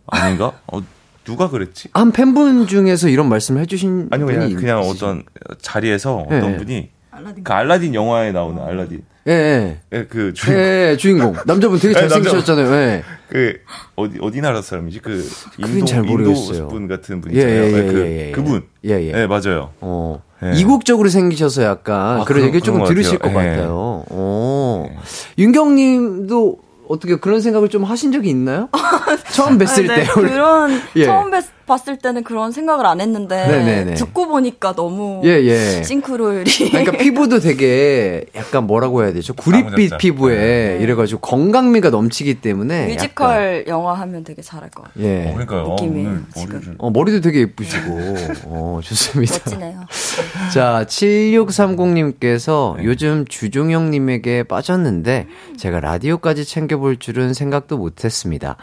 아닌가? 0.07 0.53
어 0.71 0.79
누가 1.23 1.49
그랬지? 1.49 1.89
한 1.93 2.11
팬분 2.11 2.67
중에서 2.67 3.09
이런 3.09 3.29
말씀을 3.29 3.61
해주신 3.61 4.09
아니요 4.11 4.25
그냥 4.25 4.41
분이 4.41 4.55
그냥 4.55 4.79
어떤 4.81 5.23
자리에서 5.61 6.17
어떤 6.17 6.51
네. 6.51 6.57
분이 6.57 6.89
알라딘. 7.11 7.43
그 7.43 7.53
알라딘 7.53 7.93
영화에 7.95 8.31
나오는 8.31 8.61
알라딘 8.61 9.03
예, 9.27 9.31
예. 9.31 9.79
예, 9.93 10.05
그 10.05 10.27
예, 10.27 10.33
주인 10.33 10.57
예, 10.57 10.97
주인공 10.99 11.33
남자분 11.45 11.79
되게 11.79 11.93
네, 11.95 11.99
잘생기셨잖아요. 12.01 12.73
예. 12.73 13.03
그 13.29 13.57
어디 13.95 14.17
어디 14.21 14.41
나라 14.41 14.61
사람이지? 14.61 14.99
그 14.99 15.25
인도 15.57 15.85
잘 15.85 16.03
모르겠어요. 16.03 16.55
인도 16.57 16.67
분 16.67 16.87
같은 16.87 17.21
분 17.21 17.33
예, 17.33 17.37
있잖아요. 17.37 17.63
예, 17.63 17.71
네, 17.71 17.77
예, 17.77 17.91
그 17.91 17.99
예, 17.99 18.27
예. 18.27 18.31
그분. 18.31 18.63
예, 18.83 18.89
예. 19.01 19.11
네, 19.13 19.27
맞아요. 19.27 19.71
어. 19.79 20.21
예. 20.43 20.51
이국적으로 20.59 21.07
생기셔서 21.07 21.63
약간 21.63 22.19
아, 22.19 22.23
그런 22.25 22.43
얘기를 22.43 22.59
조금 22.59 22.81
것 22.81 22.87
들으실 22.87 23.17
것 23.17 23.29
같아요. 23.29 23.45
예. 23.45 23.49
같아요. 23.55 24.03
어. 24.09 24.89
윤경님도 25.37 26.57
어떻게 26.93 27.15
그런 27.15 27.41
생각을 27.41 27.69
좀 27.69 27.83
하신 27.83 28.11
적이 28.11 28.29
있나요? 28.29 28.69
처음 29.33 29.57
뵀을 29.57 29.87
네, 29.87 29.95
때. 29.95 30.05
그런 30.05 30.79
예. 30.95 31.05
처음 31.05 31.31
뵀, 31.31 31.43
봤을 31.65 31.97
때는 31.97 32.23
그런 32.23 32.51
생각을 32.51 32.85
안 32.85 33.01
했는데 33.01 33.47
네네네. 33.47 33.93
듣고 33.95 34.27
보니까 34.27 34.73
너무 34.73 35.21
예, 35.23 35.29
예. 35.29 35.83
싱크로율이 35.83 36.69
그러니까 36.71 36.91
피부도 36.97 37.39
되게 37.39 38.25
약간 38.35 38.67
뭐라고 38.67 39.03
해야 39.03 39.13
되죠? 39.13 39.33
구릿빛. 39.33 39.97
피부에 39.97 40.79
이래가지고 40.81 41.21
건강미가 41.21 41.89
넘치기 41.89 42.41
때문에 42.41 42.75
약간, 42.75 42.87
뮤지컬 42.89 43.65
영화 43.67 43.93
하면 43.93 44.23
되게 44.23 44.41
잘할 44.41 44.69
것 44.69 44.83
같아요. 44.83 45.03
예. 45.03 45.27
어, 45.29 45.33
그러니까요. 45.33 45.67
느낌이 45.69 46.05
오늘 46.05 46.23
지금. 46.35 46.75
어, 46.77 46.89
머리도 46.89 47.21
되게 47.21 47.39
예쁘시고 47.41 48.15
어, 48.45 48.79
좋습니다. 48.83 49.35
멋지네요. 49.45 49.81
자, 50.53 50.85
7630님께서 50.87 52.83
요즘 52.83 53.25
주종영님에게 53.25 54.43
빠졌는데 54.43 55.27
제가 55.57 55.79
라디오까지 55.79 56.45
챙겨볼 56.45 56.97
줄은 56.97 57.33
생각도 57.33 57.77
못했습니다. 57.77 58.57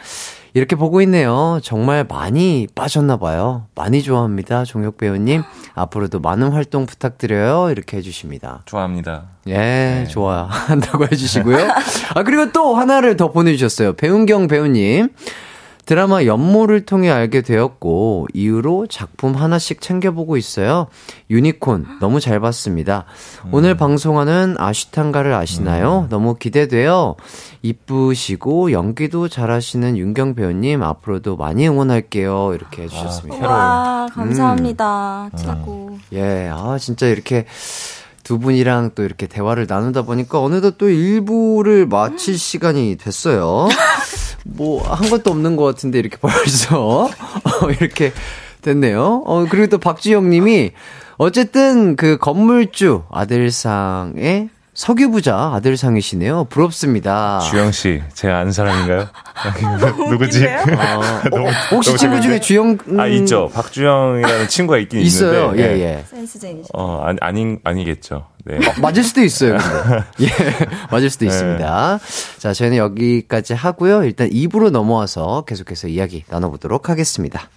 이렇게 0.55 0.77
보고 0.77 1.01
있네요. 1.03 1.61
정말 1.63 2.05
많이 2.09 2.67
빠졌나 2.75 3.17
봐요. 3.19 3.67
많이 3.75 4.03
좋아합니다. 4.03 4.65
종혁 4.65 4.99
배우님. 4.99 5.43
앞으로도 5.75 6.21
많은 6.21 6.51
활동 6.53 6.87
부탁드려요. 6.87 7.71
이렇게 7.71 7.97
해주십니다. 7.99 8.63
좋아합니다. 8.65 9.25
예, 9.49 10.07
좋아 10.11 10.45
한다고 10.45 11.05
해주시고요. 11.05 11.69
아, 12.15 12.23
그리고 12.25 12.53
또 12.53 12.75
하나를 12.75 13.17
더 13.17 13.31
보내주셨어요. 13.31 13.95
배운경 13.95 14.49
배우님. 14.49 15.09
드라마 15.91 16.25
연모를 16.25 16.87
통해 16.87 17.11
알게 17.11 17.41
되었고, 17.43 18.29
이후로 18.33 18.87
작품 18.87 19.35
하나씩 19.35 19.81
챙겨보고 19.81 20.37
있어요. 20.37 20.87
유니콘, 21.31 21.99
너무 21.99 22.21
잘 22.21 22.39
봤습니다. 22.39 23.07
오늘 23.51 23.77
방송하는 23.77 24.55
아쉬탄가를 24.57 25.35
아시나요? 25.35 26.07
너무 26.09 26.37
기대돼요. 26.37 27.17
이쁘시고, 27.63 28.71
연기도 28.71 29.27
잘하시는 29.27 29.97
윤경 29.97 30.37
배우님, 30.37 30.85
앞으로도 30.85 31.37
많이 31.37 31.67
응원할게요. 31.67 32.53
이렇게 32.55 32.83
해주셨습니다. 32.83 33.49
와 33.49 34.07
감사합니다. 34.13 35.31
최고. 35.37 35.99
예, 36.13 36.49
아, 36.53 36.79
진짜 36.79 37.09
이렇게 37.09 37.47
두 38.23 38.39
분이랑 38.39 38.93
또 38.95 39.03
이렇게 39.03 39.27
대화를 39.27 39.67
나누다 39.69 40.03
보니까 40.03 40.41
어느덧 40.41 40.79
또 40.79 40.87
1부를 40.87 41.89
마칠 41.89 42.39
시간이 42.39 42.97
됐어요. 42.97 43.67
뭐, 44.45 44.83
한 44.83 45.11
것도 45.11 45.31
없는 45.31 45.57
것 45.57 45.65
같은데 45.65 45.99
이렇게 45.99 46.17
벌써, 46.17 47.05
어, 47.09 47.71
이렇게 47.71 48.13
됐네요. 48.63 49.23
어, 49.27 49.47
그리고 49.49 49.67
또 49.69 49.79
박주영 49.79 50.31
님이 50.31 50.73
어쨌든 51.17 51.97
그 51.97 52.17
건물주 52.19 53.05
아들상의 53.11 54.49
석유 54.73 55.11
부자 55.11 55.37
아들상이시네요. 55.55 56.45
부럽습니다. 56.45 57.41
주영 57.51 57.73
씨, 57.73 58.01
제가 58.15 58.39
아는 58.39 58.53
사람인가요? 58.53 59.09
누구지? 60.11 60.47
아, 60.49 61.23
너무- 61.29 61.49
어, 61.49 61.51
혹시 61.73 61.91
너무 61.91 61.99
친구 61.99 62.21
중에 62.21 62.39
재밌는데? 62.39 62.41
주영, 62.41 62.79
음, 62.89 63.01
아 63.01 63.07
있죠. 63.09 63.51
박주영이라는 63.53 64.49
친구가 64.49 64.79
있긴 64.79 65.01
있어요. 65.01 65.51
있는데. 65.51 65.63
예, 65.63 65.75
네. 65.75 65.81
예. 65.99 66.05
센스쟁이죠. 66.09 66.69
어 66.73 67.03
아니 67.05 67.19
아닌 67.21 67.59
아니겠죠. 67.65 68.27
네. 68.45 68.59
맞을 68.81 69.03
수도 69.03 69.23
있어요, 69.23 69.59
근데. 69.59 70.05
예, 70.23 70.29
맞을 70.91 71.11
수도 71.11 71.27
네. 71.27 71.31
있습니다. 71.31 71.99
자, 72.39 72.53
저희는 72.55 72.79
여기까지 72.79 73.53
하고요. 73.55 74.05
일단 74.05 74.31
2부로 74.31 74.71
넘어와서 74.71 75.45
계속해서 75.47 75.89
이야기 75.89 76.25
나눠보도록 76.31 76.89
하겠습니다. 76.89 77.49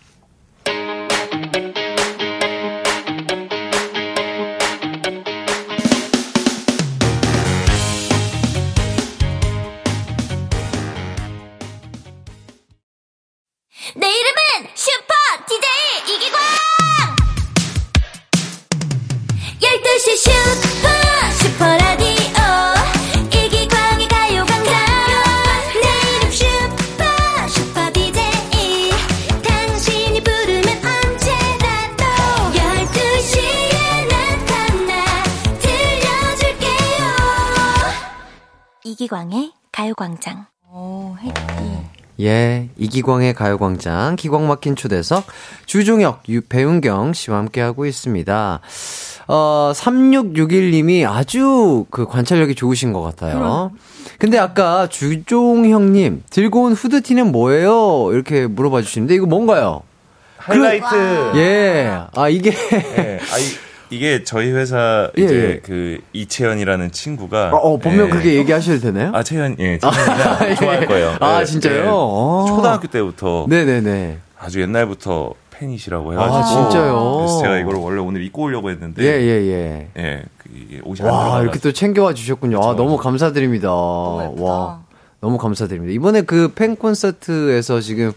가요광장 40.14 40.46
오, 40.72 41.16
해띠. 41.22 41.34
예, 42.22 42.70
이기광의 42.78 43.34
가요광장, 43.34 44.16
기광 44.16 44.48
막힌 44.48 44.76
초대석, 44.76 45.26
주종혁, 45.66 46.24
유, 46.30 46.42
배은경 46.42 47.14
씨와 47.14 47.38
함께하고 47.40 47.86
있습니다. 47.86 48.60
어, 49.28 49.72
3661님이 49.74 51.10
아주 51.10 51.86
그 51.90 52.06
관찰력이 52.06 52.56
좋으신 52.56 52.94
것 52.94 53.02
같아요. 53.02 53.72
근데 54.20 54.38
아까 54.38 54.88
주종형님, 54.88 56.24
들고 56.30 56.64
온 56.64 56.74
후드티는 56.74 57.32
뭐예요? 57.32 58.10
이렇게 58.12 58.46
물어봐 58.48 58.82
주시는데, 58.82 59.16
이거 59.16 59.26
뭔가요? 59.26 59.82
하이라이트. 60.38 61.38
예, 61.38 62.00
아, 62.14 62.30
이게, 62.30 62.52
예. 62.52 63.20
아, 63.20 63.63
이, 63.94 63.96
이게 63.96 64.24
저희 64.24 64.52
회사 64.52 65.10
예, 65.18 65.24
이제 65.24 65.36
예. 65.36 65.60
그 65.64 66.00
이채연이라는 66.14 66.92
친구가 66.92 67.52
어, 67.54 67.58
어, 67.58 67.78
본명 67.78 68.08
예. 68.08 68.10
그렇게 68.10 68.36
얘기하셔도 68.36 68.80
되나요? 68.80 69.12
아 69.14 69.24
채연 69.24 69.56
예 69.60 69.78
채연이가 69.78 70.56
좋아할 70.56 70.86
거예요. 70.88 71.16
아, 71.20 71.42
예, 71.42 71.46
진짜요? 71.46 71.76
예. 71.84 71.88
어. 71.88 72.46
초등학교 72.48 72.88
때부터 72.88 73.46
네네네. 73.50 74.18
아주 74.40 74.62
옛날부터 74.62 75.34
팬이시라고 75.52 76.14
해가지고 76.14 76.36
아, 76.36 76.44
진짜요? 76.44 77.16
그래서 77.18 77.42
제가 77.42 77.58
이걸 77.60 77.76
원래 77.76 78.02
오늘 78.02 78.24
입고 78.24 78.42
오려고 78.44 78.70
했는데 78.72 79.04
예, 79.04 79.22
예, 79.22 79.48
예. 79.48 79.88
예, 79.98 80.24
그 80.38 80.50
옷이 80.84 81.08
안 81.08 81.14
와, 81.14 81.42
이렇게 81.42 81.60
또 81.60 81.72
챙겨와 81.72 82.14
주셨군요. 82.14 82.58
아, 82.58 82.72
그쵸. 82.72 82.84
너무 82.84 82.98
감사드립니다. 82.98 83.70
예쁘다. 83.70 84.44
와, 84.44 84.82
너무 85.22 85.38
감사드립니다. 85.38 85.94
이번에 85.94 86.22
그 86.24 86.52
팬 86.54 86.76
콘서트에서 86.76 87.80
지금 87.80 88.12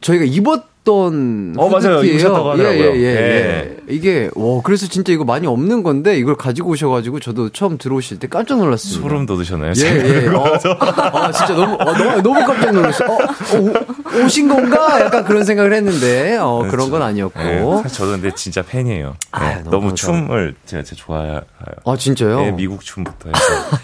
저희가 0.00 0.24
입었 0.24 0.73
던 0.84 1.54
어, 1.56 1.68
맞아요. 1.70 1.96
후드티예요. 1.96 2.14
입으셨다고 2.14 2.50
하더라고요. 2.52 2.84
예, 2.84 2.94
예, 2.94 3.00
예, 3.00 3.04
예. 3.06 3.70
예. 3.70 3.76
이게 3.88 4.28
와, 4.34 4.60
그래서 4.62 4.86
진짜 4.86 5.12
이거 5.12 5.24
많이 5.24 5.46
없는 5.46 5.82
건데 5.82 6.16
이걸 6.18 6.36
가지고 6.36 6.70
오셔가지고 6.70 7.20
저도 7.20 7.48
처음 7.50 7.78
들어오실 7.78 8.18
때 8.18 8.28
깜짝 8.28 8.58
놀랐습니다. 8.58 9.00
소름 9.02 9.24
돋으셨나요? 9.26 9.72
예, 9.78 10.24
예. 10.24 10.26
어, 10.28 10.44
아, 10.80 11.32
진짜 11.32 11.54
너무, 11.54 11.74
어, 11.80 11.84
너무, 11.96 12.22
너무 12.22 12.46
깜짝 12.46 12.72
놀랐어요. 12.72 13.08
어, 13.08 13.14
어, 13.14 14.18
오- 14.20 14.24
오신 14.26 14.48
건가? 14.48 15.00
약간 15.00 15.24
그런 15.24 15.44
생각을 15.44 15.72
했는데, 15.72 16.36
어, 16.38 16.66
그런 16.70 16.90
건 16.90 17.00
아니었고. 17.02 17.40
예, 17.40 17.60
사실 17.82 17.98
저도 17.98 18.10
근데 18.12 18.30
진짜 18.34 18.60
팬이에요. 18.62 19.16
아, 19.32 19.50
예, 19.50 19.54
너무 19.64 19.70
너무. 19.70 19.94
춤을 19.94 20.54
제가 20.66 20.82
진짜 20.82 21.02
좋아해요. 21.02 21.40
아, 21.86 21.96
진짜요? 21.96 22.40
예, 22.42 22.50
미국 22.50 22.82
춤부터 22.84 23.30
해서. 23.30 23.78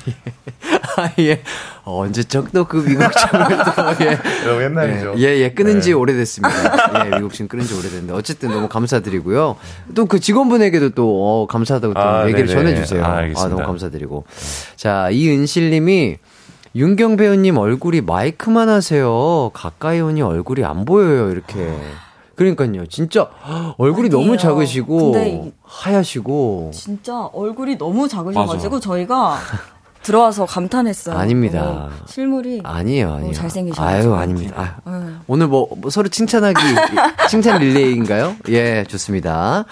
아, 0.97 1.11
예. 1.19 1.41
어, 1.85 2.03
언제적 2.03 2.53
또그 2.53 2.85
미국 2.87 3.11
춤을 3.11 3.47
또, 3.49 4.05
예. 4.05 4.19
너무 4.47 4.63
옛날이죠. 4.63 5.15
예, 5.19 5.39
예, 5.41 5.51
끊은 5.51 5.81
지 5.81 5.91
네. 5.91 5.95
오래됐습니다. 5.95 6.90
예, 7.07 7.11
미국 7.17 7.33
춤 7.33 7.49
끊은 7.49 7.65
지 7.65 7.75
오래됐는데. 7.75 8.13
어쨌든 8.13 8.51
너무 8.51 8.69
감사드리고요. 8.69 9.57
또 9.95 10.07
그 10.07 10.21
직원분에게도 10.21 10.91
또, 10.91 11.43
어, 11.43 11.47
감사하다고 11.47 11.95
또 11.95 12.01
아, 12.01 12.27
얘기를 12.29 12.47
네네. 12.47 12.59
전해주세요. 12.59 13.05
아, 13.05 13.17
알겠습니다. 13.19 13.55
너무 13.57 13.67
감사드리고. 13.67 14.25
자, 14.77 15.11
이은실 15.11 15.71
님이, 15.71 16.17
윤경 16.75 17.17
배우님 17.17 17.57
얼굴이 17.59 18.01
마이크만 18.01 18.69
하세요. 18.69 19.51
가까이 19.53 20.01
오니 20.01 20.23
얼굴이 20.23 20.65
안 20.65 20.85
보여요. 20.85 21.31
이렇게. 21.31 21.69
그러니까요. 22.37 22.87
진짜 22.87 23.29
얼굴이 23.77 24.09
너무 24.09 24.23
아니에요. 24.23 24.37
작으시고 24.39 25.13
근데 25.13 25.31
이- 25.31 25.53
하얗시고 25.63 26.71
진짜 26.73 27.25
얼굴이 27.35 27.77
너무 27.77 28.09
작으셔 28.09 28.47
가지고 28.47 28.75
맞아. 28.77 28.81
저희가 28.81 29.37
들어와서 30.03 30.47
감탄했어요. 30.47 31.17
아닙니다. 31.17 31.61
너무 31.63 31.91
실물이 32.07 32.61
아니에요, 32.65 33.15
아니에요. 33.15 33.33
잘생기셔가지고. 33.35 34.15
아유, 34.15 34.21
아닙니다. 34.21 34.81
아, 34.85 34.91
네. 34.91 35.15
오늘 35.27 35.47
뭐, 35.47 35.69
뭐 35.77 35.91
서로 35.91 36.09
칭찬하기, 36.09 36.57
칭찬 37.29 37.61
릴레이인가요? 37.61 38.37
예, 38.49 38.85
좋습니다. 38.89 39.67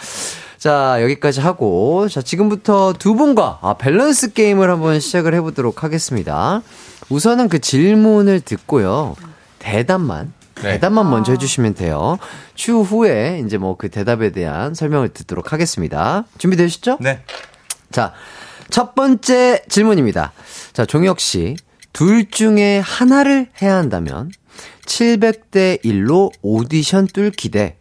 자, 0.58 0.98
여기까지 1.02 1.40
하고, 1.40 2.08
자, 2.08 2.20
지금부터 2.20 2.92
두 2.92 3.14
분과 3.14 3.60
아, 3.62 3.74
밸런스 3.74 4.32
게임을 4.32 4.70
한번 4.70 5.00
시작을 5.00 5.32
해 5.34 5.40
보도록 5.40 5.82
하겠습니다. 5.84 6.62
우선은 7.08 7.48
그 7.48 7.58
질문을 7.60 8.40
듣고요. 8.40 9.16
대답만, 9.60 10.32
네. 10.56 10.72
대답만 10.72 11.08
먼저 11.10 11.32
해주시면 11.32 11.74
돼요. 11.74 12.18
추후에 12.54 13.42
이제 13.46 13.56
뭐 13.56 13.76
그 13.78 13.88
대답에 13.88 14.30
대한 14.30 14.74
설명을 14.74 15.10
듣도록 15.10 15.52
하겠습니다. 15.52 16.24
준비되시죠? 16.38 16.98
네. 17.00 17.22
자, 17.92 18.12
첫 18.70 18.94
번째 18.94 19.62
질문입니다. 19.68 20.32
자, 20.72 20.84
종혁 20.84 21.20
씨. 21.20 21.56
둘 21.92 22.30
중에 22.30 22.78
하나를 22.78 23.48
해야 23.62 23.76
한다면 23.76 24.30
700대 24.86 25.82
1로 25.84 26.30
오디션 26.42 27.06
뚫기 27.08 27.48
대 27.50 27.76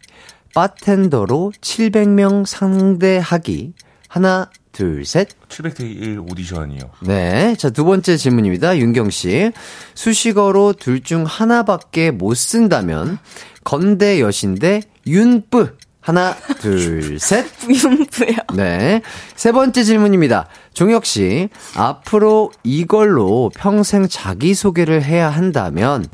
바텐더로 0.54 1.52
700명 1.60 2.46
상대하기. 2.46 3.74
하나, 4.08 4.50
둘, 4.72 5.04
셋. 5.04 5.28
700대 5.48 5.80
1 5.82 6.20
오디션이요. 6.20 6.90
네. 7.02 7.54
자, 7.56 7.70
두 7.70 7.84
번째 7.84 8.16
질문입니다. 8.16 8.78
윤경 8.78 9.10
씨. 9.10 9.52
수식어로 9.94 10.72
둘 10.74 11.02
중 11.02 11.24
하나밖에 11.24 12.10
못 12.10 12.34
쓴다면 12.34 13.18
건대 13.64 14.20
여신대 14.20 14.82
윤뿌. 15.06 15.68
하나, 16.08 16.34
둘, 16.62 17.20
셋. 17.20 17.44
윤부요. 17.68 18.36
네. 18.54 19.02
세 19.36 19.52
번째 19.52 19.84
질문입니다. 19.84 20.48
종혁 20.72 21.04
씨, 21.04 21.50
앞으로 21.74 22.50
이걸로 22.64 23.50
평생 23.54 24.08
자기소개를 24.08 25.02
해야 25.02 25.28
한다면, 25.28 26.06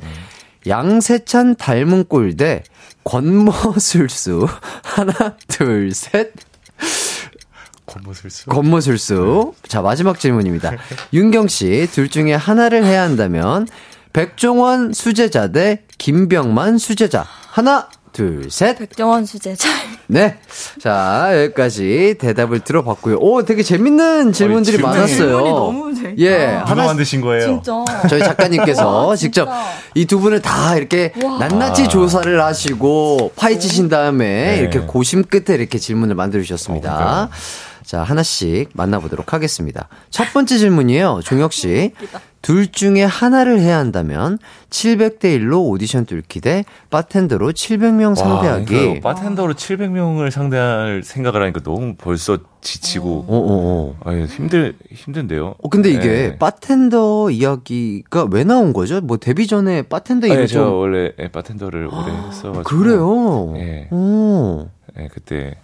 양세찬 0.67 1.55
닮은 1.55 2.07
꼴 2.09 2.37
대 2.37 2.65
권모술수. 3.05 4.49
하나, 4.83 5.37
둘, 5.47 5.95
셋. 5.95 6.33
권모술수. 7.87 8.47
권모술수. 8.47 9.55
자, 9.69 9.81
마지막 9.81 10.19
질문입니다. 10.19 10.73
윤경 11.15 11.47
씨, 11.47 11.89
둘 11.93 12.09
중에 12.09 12.35
하나를 12.35 12.85
해야 12.85 13.03
한다면, 13.03 13.69
백종원 14.13 14.93
수제자 14.93 15.53
대 15.53 15.83
김병만 15.99 16.79
수제자. 16.79 17.25
하나, 17.53 17.89
둘, 18.15 18.49
셋. 18.49 18.79
백정원 18.79 19.27
수제자. 19.27 19.69
네. 20.07 20.37
자, 20.81 21.31
여기까지 21.43 22.15
대답을 22.21 22.61
들어봤고요. 22.61 23.17
오, 23.19 23.45
되게 23.45 23.65
재밌는 23.65 24.33
질문들이 24.33 24.79
질문이- 24.79 24.83
많았어요. 24.83 25.17
질문이 25.17 25.49
너무 25.51 25.95
재밌다. 25.95 26.23
예. 26.23 26.45
하나, 26.65 26.85
만드신 26.87 27.21
거예요? 27.21 27.45
진짜. 27.65 27.85
저희 28.09 28.21
작가님께서 28.21 29.07
와, 29.09 29.17
직접. 29.17 29.49
이 29.97 30.07
두 30.07 30.21
분을 30.21 30.41
다 30.43 30.77
이렇게 30.77 31.13
낱낱이 31.17 31.83
아. 31.85 31.89
조사를 31.89 32.41
하시고 32.41 33.33
파헤치신 33.35 33.89
다음에 33.89 34.53
네. 34.53 34.59
이렇게 34.59 34.79
고심 34.79 35.25
끝에 35.25 35.57
이렇게 35.59 35.79
질문을 35.79 36.15
만들어 36.15 36.41
어, 36.41 36.45
주셨습니다. 36.45 36.95
그러니까요. 36.95 37.29
자, 37.85 38.03
하나씩 38.03 38.71
만나보도록 38.73 39.33
하겠습니다. 39.33 39.89
첫 40.11 40.33
번째 40.33 40.59
질문이에요. 40.59 41.21
종혁 41.23 41.53
씨. 41.53 41.93
둘 42.45 42.71
중에 42.71 43.03
하나를 43.05 43.59
해야 43.59 43.79
한다면 43.79 44.39
700대 44.69 45.41
1로 45.41 45.67
오디션 45.67 46.05
뚫기 46.05 46.43
대 46.43 46.67
바텐더로 46.91 47.53
700명 47.53 48.15
상대하기. 48.15 49.01
와. 49.03 49.15
바텐더로 49.15 49.55
700명을 49.55 50.31
상대할 50.31 51.01
생각을 51.03 51.41
하니까 51.41 51.61
너무 51.63 51.95
벌써 51.97 52.37
지치고 52.61 53.25
어, 53.29 53.37
어, 53.39 53.97
어. 53.97 53.97
아유, 54.05 54.27
힘들 54.27 54.77
힘든데요. 54.93 55.55
어, 55.63 55.69
근데 55.71 55.89
이게 55.89 56.07
네. 56.07 56.39
바텐더 56.39 57.31
이야기가 57.31 58.29
왜 58.31 58.45
나온 58.45 58.75
거죠? 58.75 59.01
뭐 59.01 59.17
데뷔 59.17 59.47
전에 59.47 59.81
바텐더 59.81 60.27
아니, 60.27 60.35
일을 60.35 60.47
저좀 60.47 60.75
원래 60.75 61.13
예, 61.19 61.29
바텐더를 61.29 61.87
오래 61.87 62.13
했어 62.29 62.53
가지고 62.53 62.63
그래요. 62.63 63.55
예. 63.57 63.89
오. 63.91 64.69
예, 64.99 65.09
그때 65.09 65.57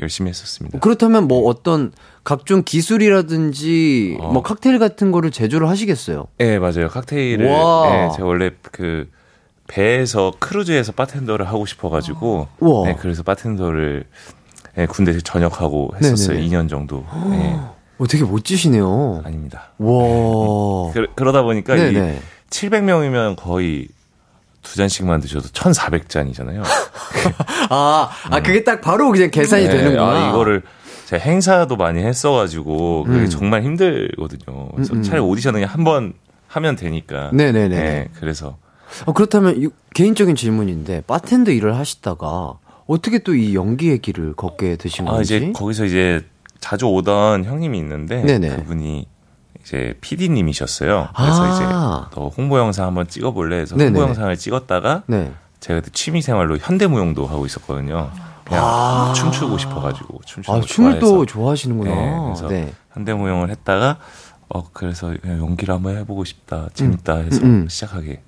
열심히 0.00 0.30
했었습니다. 0.30 0.78
그렇다면 0.78 1.28
뭐 1.28 1.48
어떤 1.48 1.92
각종 2.24 2.62
기술이라든지 2.64 4.16
어. 4.20 4.32
뭐 4.32 4.42
칵테일 4.42 4.78
같은 4.78 5.12
거를 5.12 5.30
제조를 5.30 5.68
하시겠어요? 5.68 6.26
예, 6.40 6.58
맞아요. 6.58 6.88
칵테일을 6.88 7.46
와. 7.46 8.06
예, 8.06 8.10
제가 8.16 8.26
원래 8.26 8.50
그 8.70 9.08
배에서 9.66 10.32
크루즈에서 10.38 10.92
바텐더를 10.92 11.46
하고 11.48 11.66
싶어가지고. 11.66 12.48
예, 12.86 12.96
그래서 12.98 13.22
바텐더를 13.22 14.04
예, 14.78 14.86
군대에서 14.86 15.20
전역하고 15.20 15.92
했었어요. 15.96 16.36
네네네. 16.38 16.48
2년 16.56 16.68
정도. 16.68 17.04
예, 17.32 17.58
어, 17.98 18.06
되게 18.08 18.24
멋지시네요. 18.24 19.22
아닙니다. 19.24 19.72
와. 19.78 20.92
그, 20.94 21.06
그러다 21.14 21.42
보니까 21.42 21.76
이 21.76 21.92
네네. 21.92 22.20
700명이면 22.50 23.36
거의 23.36 23.88
두 24.62 24.76
잔씩만 24.76 25.20
드셔도 25.20 25.48
1,400잔이잖아요. 25.48 26.62
아, 27.70 28.08
아 28.30 28.42
그게 28.42 28.64
딱 28.64 28.80
바로 28.80 29.10
그냥 29.10 29.30
계산이 29.30 29.66
되는구나. 29.66 30.26
아, 30.26 30.28
이거를 30.30 30.62
제가 31.06 31.22
행사도 31.22 31.76
많이 31.76 32.02
했어가지고 32.02 33.04
그게 33.04 33.20
음. 33.20 33.28
정말 33.28 33.62
힘들거든요. 33.62 34.68
그래서 34.72 34.92
음, 34.94 34.98
음. 34.98 35.02
차라리 35.02 35.22
오디션은 35.22 35.60
그냥 35.60 35.72
한 35.74 35.84
번 35.84 36.12
하면 36.48 36.76
되니까. 36.76 37.30
네네네. 37.32 37.68
네, 37.76 38.08
그래서 38.20 38.58
어, 39.06 39.12
그렇다면 39.14 39.56
이- 39.62 39.68
개인적인 39.94 40.36
질문인데 40.36 41.02
바텐더 41.06 41.50
일을 41.50 41.76
하시다가 41.76 42.58
어떻게 42.86 43.18
또 43.20 43.32
이 43.34 43.54
연기의 43.54 43.98
길을 44.00 44.34
걷게 44.34 44.76
되신 44.76 45.08
아 45.08 45.12
건지? 45.12 45.36
이제 45.36 45.52
거기서 45.52 45.86
이제 45.86 46.20
자주 46.60 46.86
오던 46.86 47.44
형님이 47.46 47.78
있는데 47.78 48.22
네네. 48.22 48.56
그분이 48.56 49.06
이제 49.62 49.94
PD님이셨어요. 50.00 51.08
그래서 51.14 51.42
아. 51.42 51.54
이제 51.54 51.64
너 52.14 52.28
홍보 52.28 52.58
영상 52.58 52.86
한번 52.86 53.06
찍어볼래 53.08 53.58
해서 53.58 53.76
네네. 53.76 53.90
홍보 53.90 54.02
영상을 54.02 54.36
찍었다가 54.36 55.04
네. 55.06 55.32
제가 55.60 55.80
그때 55.80 55.90
취미 55.92 56.20
생활로 56.22 56.58
현대무용도 56.58 57.26
하고 57.26 57.46
있었거든요. 57.46 58.10
그냥 58.44 59.14
춤추고 59.14 59.58
싶어가지고 59.58 60.20
춤추는 60.26 60.58
아, 60.58 60.60
거 60.60 60.66
춤을 60.66 60.98
또. 60.98 61.24
좋아하시는구나. 61.24 61.94
네, 61.94 62.20
그래서 62.24 62.48
네. 62.48 62.72
현대무용을 62.92 63.50
했다가 63.50 63.98
어 64.48 64.64
그래서 64.72 65.14
그냥 65.22 65.38
연기를 65.38 65.74
한번 65.74 65.96
해보고 65.98 66.24
싶다 66.24 66.68
재밌다 66.74 67.16
해서 67.18 67.40
음, 67.42 67.62
음. 67.62 67.68
시작하게 67.68 68.20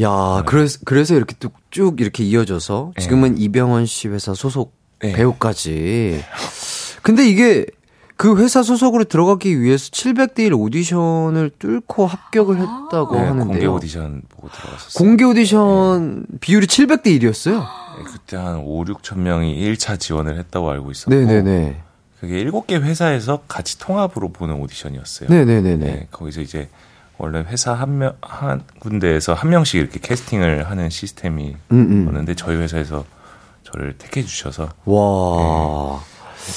야, 0.00 0.42
그래서, 0.46 0.78
그래서 0.84 1.14
이렇게 1.14 1.34
쭉, 1.38 1.52
쭉 1.70 2.00
이렇게 2.00 2.22
이어져서 2.24 2.92
네. 2.96 3.02
지금은 3.02 3.38
이병헌 3.38 3.86
씨 3.86 4.08
회사 4.08 4.34
소속 4.34 4.74
네. 5.00 5.12
배우까지. 5.12 6.22
근데 7.02 7.28
이게 7.28 7.66
그 8.18 8.36
회사 8.42 8.64
소속으로 8.64 9.04
들어가기 9.04 9.60
위해서 9.60 9.90
700대 9.92 10.40
1 10.40 10.52
오디션을 10.52 11.52
뚫고 11.56 12.04
합격을 12.04 12.56
했다고 12.56 13.14
네, 13.14 13.20
하는데요. 13.20 13.46
공개 13.46 13.66
오디션 13.66 14.22
보고 14.28 14.48
들어갔었어요. 14.48 14.92
공개 14.98 15.24
오디션 15.24 16.26
비율이 16.40 16.66
700대 16.66 17.06
1이었어요? 17.06 17.60
네, 17.60 18.04
그때 18.04 18.36
한 18.36 18.56
5, 18.56 18.84
6천 18.86 19.18
명이 19.18 19.56
1차 19.56 20.00
지원을 20.00 20.36
했다고 20.36 20.68
알고 20.68 20.90
있었고 20.90 21.14
네네네. 21.14 21.80
그게 22.20 22.44
7개 22.44 22.82
회사에서 22.82 23.42
같이 23.46 23.78
통합으로 23.78 24.30
보는 24.32 24.56
오디션이었어요. 24.56 25.30
네네네네. 25.30 25.76
네, 25.86 26.08
거기서 26.10 26.40
이제 26.40 26.68
원래 27.18 27.44
회사 27.48 27.72
한 27.72 27.98
명, 27.98 28.14
한 28.20 28.64
군데에서 28.80 29.32
한 29.32 29.50
명씩 29.50 29.80
이렇게 29.80 30.00
캐스팅을 30.00 30.68
하는 30.68 30.90
시스템이 30.90 31.54
음, 31.70 31.78
음. 31.78 32.08
었는데 32.08 32.34
저희 32.34 32.56
회사에서 32.56 33.04
저를 33.62 33.94
택해 33.96 34.24
주셔서 34.24 34.70
와. 34.86 36.00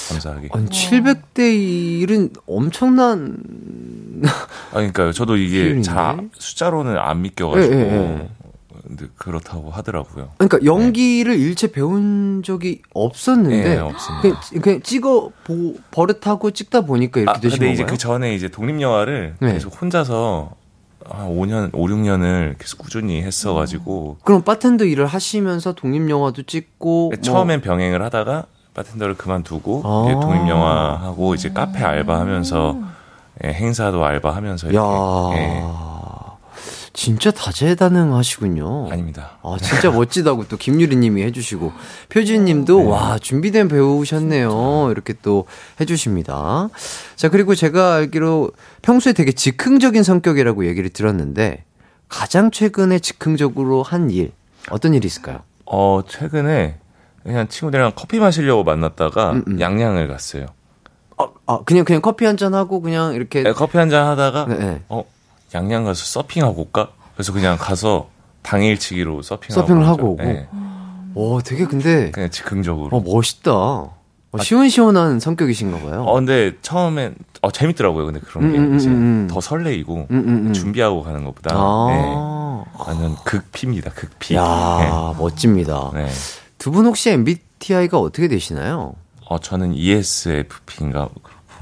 감사하게. 0.09 0.49
아니, 0.51 0.65
700대 0.67 1.37
1은 2.07 2.33
엄청난. 2.47 3.37
아, 4.71 4.73
그러니까 4.73 5.11
저도 5.11 5.37
이게 5.37 5.63
비율이네. 5.63 5.81
자, 5.81 6.17
숫자로는 6.37 6.97
안 6.97 7.21
믿겨가지고. 7.21 7.73
예, 7.73 7.79
예, 7.79 7.91
예. 8.19 8.29
근데 8.87 9.05
그렇다고 9.15 9.69
하더라고요. 9.69 10.31
그러니까 10.37 10.57
연기를 10.65 11.39
일체 11.39 11.71
배운 11.71 12.41
적이 12.43 12.81
없었는데. 12.93 13.63
네, 13.75 13.77
없습니다. 13.77 14.21
그냥, 14.21 14.61
그냥 14.61 14.81
찍어, 14.81 15.31
보, 15.45 15.75
버릇하고 15.91 16.51
찍다 16.51 16.81
보니까 16.81 17.21
이렇게 17.21 17.37
아, 17.37 17.39
되신 17.39 17.59
근데 17.59 17.65
건가요? 17.67 17.73
이제 17.73 17.85
그 17.91 17.97
전에 17.97 18.33
이제 18.35 18.47
독립 18.49 18.81
영화를 18.81 19.35
네. 19.39 19.53
계속 19.53 19.79
혼자서 19.81 20.55
한 21.05 21.27
5년, 21.29 21.69
5, 21.73 21.87
6년을 21.87 22.57
계속 22.57 22.79
꾸준히 22.79 23.21
했어가지고. 23.21 24.17
그럼 24.23 24.41
바텐더 24.43 24.85
일을 24.85 25.05
하시면서 25.05 25.73
독립영화도 25.73 26.43
찍고. 26.43 27.09
뭐- 27.09 27.15
네, 27.15 27.21
처음엔 27.21 27.61
병행을 27.61 28.01
하다가 28.03 28.45
바텐더를 28.73 29.15
그만두고 29.15 29.81
아. 29.85 30.05
이제 30.05 30.13
독립 30.19 30.49
영화 30.49 30.97
하고 31.01 31.35
이제 31.35 31.49
카페 31.49 31.83
알바하면서 31.83 32.79
예, 33.43 33.49
행사도 33.49 34.03
알바하면서 34.03 34.69
이렇게 34.69 34.77
야 34.77 35.37
예, 35.37 35.63
진짜 36.93 37.31
다재다능하시군요. 37.31 38.89
아닙니다. 38.91 39.37
아, 39.41 39.55
진짜 39.61 39.89
멋지다고 39.89 40.47
또 40.49 40.57
김유리 40.57 40.97
님이 40.97 41.23
해주시고, 41.23 41.71
표진 42.09 42.43
님도, 42.45 42.79
네. 42.79 42.85
와, 42.85 43.17
준비된 43.17 43.69
배우셨네요. 43.69 44.89
이렇게 44.91 45.13
또 45.21 45.45
해주십니다. 45.79 46.69
자, 47.15 47.29
그리고 47.29 47.55
제가 47.55 47.95
알기로 47.95 48.51
평소에 48.81 49.13
되게 49.13 49.31
즉흥적인 49.31 50.03
성격이라고 50.03 50.67
얘기를 50.67 50.89
들었는데, 50.89 51.63
가장 52.09 52.51
최근에 52.51 52.99
즉흥적으로 52.99 53.83
한 53.83 54.11
일, 54.11 54.33
어떤 54.69 54.93
일이 54.93 55.07
있을까요? 55.07 55.39
어 55.65 56.01
최근에 56.05 56.77
그냥 57.23 57.47
친구들이랑 57.47 57.91
커피 57.95 58.19
마시려고 58.19 58.63
만났다가 58.63 59.31
음, 59.33 59.43
음. 59.47 59.59
양양을 59.59 60.07
갔어요. 60.07 60.47
아, 61.17 61.27
아, 61.45 61.59
그냥, 61.65 61.85
그냥 61.85 62.01
커피 62.01 62.25
한 62.25 62.35
잔 62.37 62.53
하고, 62.55 62.81
그냥 62.81 63.13
이렇게. 63.13 63.43
네, 63.43 63.51
커피 63.53 63.77
한 63.77 63.89
잔 63.89 64.07
하다가 64.07 64.45
네, 64.47 64.57
네. 64.57 64.81
어 64.89 65.03
양양 65.53 65.83
가서 65.85 66.03
서핑하고 66.05 66.61
올까? 66.61 66.89
그래서 67.13 67.31
그냥 67.33 67.57
가서 67.59 68.09
당일치기로 68.41 69.21
서핑하고 69.21 69.61
서핑을. 69.67 69.87
하고 69.87 70.11
오고? 70.13 70.23
네, 70.23 70.47
와, 71.13 71.41
되게 71.43 71.65
근데, 71.65 72.09
그냥 72.11 72.29
즉흥적으로. 72.31 72.95
어, 72.97 73.01
멋있다. 73.01 73.51
어, 73.53 74.37
시원시원한 74.39 75.19
성격이신가 75.19 75.79
봐요. 75.79 76.03
어, 76.07 76.13
근데 76.15 76.53
처음엔 76.61 77.15
어 77.41 77.51
재밌더라고요. 77.51 78.05
근데 78.05 78.21
그런 78.21 78.51
게 78.51 78.57
음, 78.57 78.63
음, 78.71 78.75
이제 78.77 78.87
음, 78.87 78.93
음. 78.93 79.27
더 79.29 79.41
설레이고 79.41 79.93
음, 79.93 80.05
음, 80.09 80.47
음. 80.47 80.53
준비하고 80.53 81.03
가는 81.03 81.23
것보다 81.25 81.53
아. 81.53 81.87
네, 81.89 82.83
완전 82.85 83.15
극피입니다. 83.25 83.91
극피. 83.91 84.35
야 84.35 85.13
멋집니다. 85.19 85.91
네. 85.93 86.07
네. 86.61 86.63
두분 86.63 86.85
혹시 86.85 87.09
MBTI가 87.09 87.97
어떻게 87.99 88.27
되시나요? 88.27 88.93
어 89.27 89.39
저는 89.39 89.73
ESFP인가. 89.73 91.09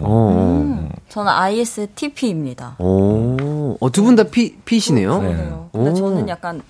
어, 0.01 0.62
음, 0.63 0.89
저는 1.09 1.31
ISTP입니다. 1.31 2.75
어, 2.79 3.75
어, 3.79 3.89
두 3.91 4.03
분 4.03 4.15
다 4.15 4.23
P, 4.23 4.55
P시네요? 4.65 5.21
네. 5.21 5.27
그래요. 5.35 5.69
근데 5.73 5.89
오. 5.91 5.93
저는 5.93 6.29
약간 6.29 6.62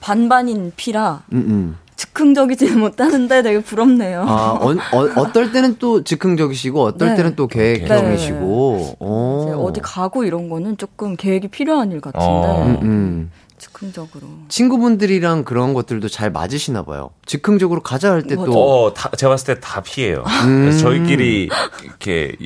반반인 0.00 0.72
P라 0.76 1.22
음, 1.32 1.38
음. 1.38 1.76
즉흥적이지는 1.96 2.80
못하는데 2.80 3.42
되게 3.42 3.60
부럽네요. 3.60 4.22
아, 4.26 4.58
어, 4.58 4.74
어, 5.20 5.32
떨 5.32 5.52
때는 5.52 5.76
또 5.78 6.02
즉흥적이시고, 6.02 6.82
어떨 6.82 7.08
네. 7.10 7.16
때는 7.16 7.36
또 7.36 7.46
계획형이시고, 7.46 8.96
어. 8.98 9.44
이제 9.44 9.52
어디 9.54 9.80
가고 9.82 10.24
이런 10.24 10.48
거는 10.48 10.78
조금 10.78 11.14
계획이 11.16 11.48
필요한 11.48 11.92
일 11.92 12.00
같은데 12.00 12.24
어. 12.26 12.64
음, 12.64 12.78
음. 12.82 13.30
즉흥적으로. 13.84 14.28
친구분들이랑 14.48 15.44
그런 15.44 15.72
것들도 15.72 16.08
잘 16.08 16.30
맞으시나 16.30 16.82
봐요. 16.84 17.10
즉흥적으로 17.24 17.82
가자 17.82 18.12
할 18.12 18.22
때. 18.22 18.34
또. 18.36 18.84
어, 18.84 18.94
다, 18.94 19.10
제가 19.16 19.30
봤을 19.30 19.54
때 19.54 19.60
다 19.60 19.80
피해요. 19.80 20.22
음. 20.44 20.62
그래서 20.64 20.78
저희끼리 20.80 21.48
이렇게 21.82 22.36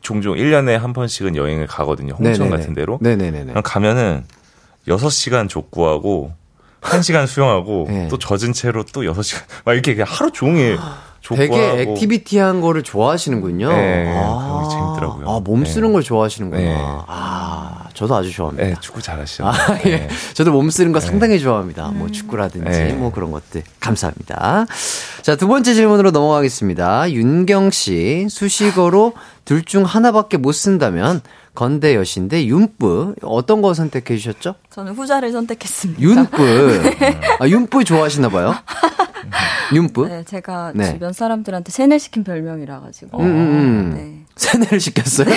종종 0.00 0.34
1년에 0.34 0.72
한 0.78 0.92
번씩은 0.92 1.36
여행을 1.36 1.66
가거든요. 1.66 2.14
홍천 2.14 2.32
네네네. 2.32 2.50
같은 2.50 2.74
데로. 2.74 2.98
네네네네. 3.02 3.46
그럼 3.52 3.62
가면은 3.62 4.24
6시간 4.88 5.48
족구하고 5.48 6.32
1시간 6.80 7.26
수영하고 7.26 7.86
네. 7.88 8.08
또 8.08 8.18
젖은 8.18 8.52
채로 8.52 8.84
또 8.92 9.02
6시간 9.02 9.42
막 9.64 9.74
이렇게 9.74 10.00
하루 10.02 10.32
종일 10.32 10.78
되게 11.22 11.82
액티비티한 11.82 12.60
거를 12.60 12.82
좋아하시는군요. 12.82 13.68
네, 13.68 14.04
그런 14.12 14.62
게 14.64 14.68
재밌더라고요. 14.70 15.30
아, 15.30 15.40
몸 15.40 15.64
쓰는 15.64 15.88
네. 15.88 15.92
걸 15.92 16.02
좋아하시는구나. 16.02 16.60
네. 16.62 16.74
아, 17.06 17.84
저도 17.94 18.16
아주 18.16 18.32
좋아합니다. 18.32 18.64
네, 18.66 18.74
축구 18.80 19.00
잘하시죠. 19.00 19.46
아, 19.46 19.54
예. 19.86 19.90
네. 19.90 20.08
저도 20.34 20.50
몸 20.52 20.68
쓰는 20.70 20.92
거 20.92 21.00
상당히 21.00 21.38
좋아합니다. 21.38 21.88
뭐 21.94 22.10
축구라든지 22.10 22.68
네. 22.70 22.92
뭐 22.94 23.12
그런 23.12 23.30
것들. 23.30 23.62
감사합니다. 23.80 24.66
자, 25.22 25.36
두 25.36 25.46
번째 25.46 25.74
질문으로 25.74 26.10
넘어가겠습니다. 26.10 27.10
윤경 27.12 27.70
씨, 27.70 28.26
수식어로 28.28 29.12
둘 29.44 29.62
중 29.64 29.84
하나밖에 29.84 30.36
못 30.38 30.52
쓴다면 30.52 31.20
건대 31.54 31.94
여신대 31.94 32.46
윤뿌 32.46 33.14
어떤 33.22 33.60
거 33.62 33.74
선택해 33.74 34.16
주셨죠? 34.16 34.54
저는 34.70 34.94
후자를 34.94 35.30
선택했습니다. 35.32 36.00
윤뿌. 36.02 36.42
아, 37.40 37.46
윤뿌 37.48 37.84
좋아하시나 37.84 38.28
봐요. 38.28 38.54
윤뿌? 39.74 40.06
네, 40.08 40.24
제가 40.24 40.72
네. 40.74 40.92
주변 40.92 41.12
사람들한테 41.12 41.70
세뇌시킨 41.70 42.24
별명이라 42.24 42.80
가지고. 42.80 43.18
음, 43.20 43.24
음, 43.24 43.30
음. 43.30 43.94
네. 43.94 44.18
세뇌를 44.36 44.80
시켰어요? 44.80 45.28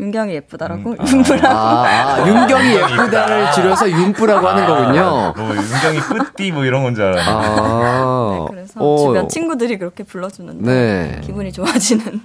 윤경이 0.00 0.32
예쁘다라고 0.34 0.90
음, 0.92 0.96
윤부라고. 1.06 1.46
아, 1.48 1.84
아, 2.14 2.28
윤경이 2.28 2.74
예쁘다를 2.74 3.52
줄여서 3.52 3.90
윤뿌라고 3.90 4.46
하는 4.46 4.66
거군요. 4.66 5.34
뭐 5.36 5.56
윤경이 5.56 5.98
뿌띠 6.00 6.52
뭐 6.52 6.64
이런 6.64 6.82
건 6.84 6.94
줄 6.94 7.04
알았는데. 7.04 7.30
아. 7.30 8.46
그래서 8.48 8.72
어, 8.80 8.98
주변 9.06 9.28
친구들이 9.28 9.78
그렇게 9.78 10.04
불러주는데 10.04 10.62
네. 10.70 11.20
기분이 11.24 11.52
좋아지는. 11.52 12.20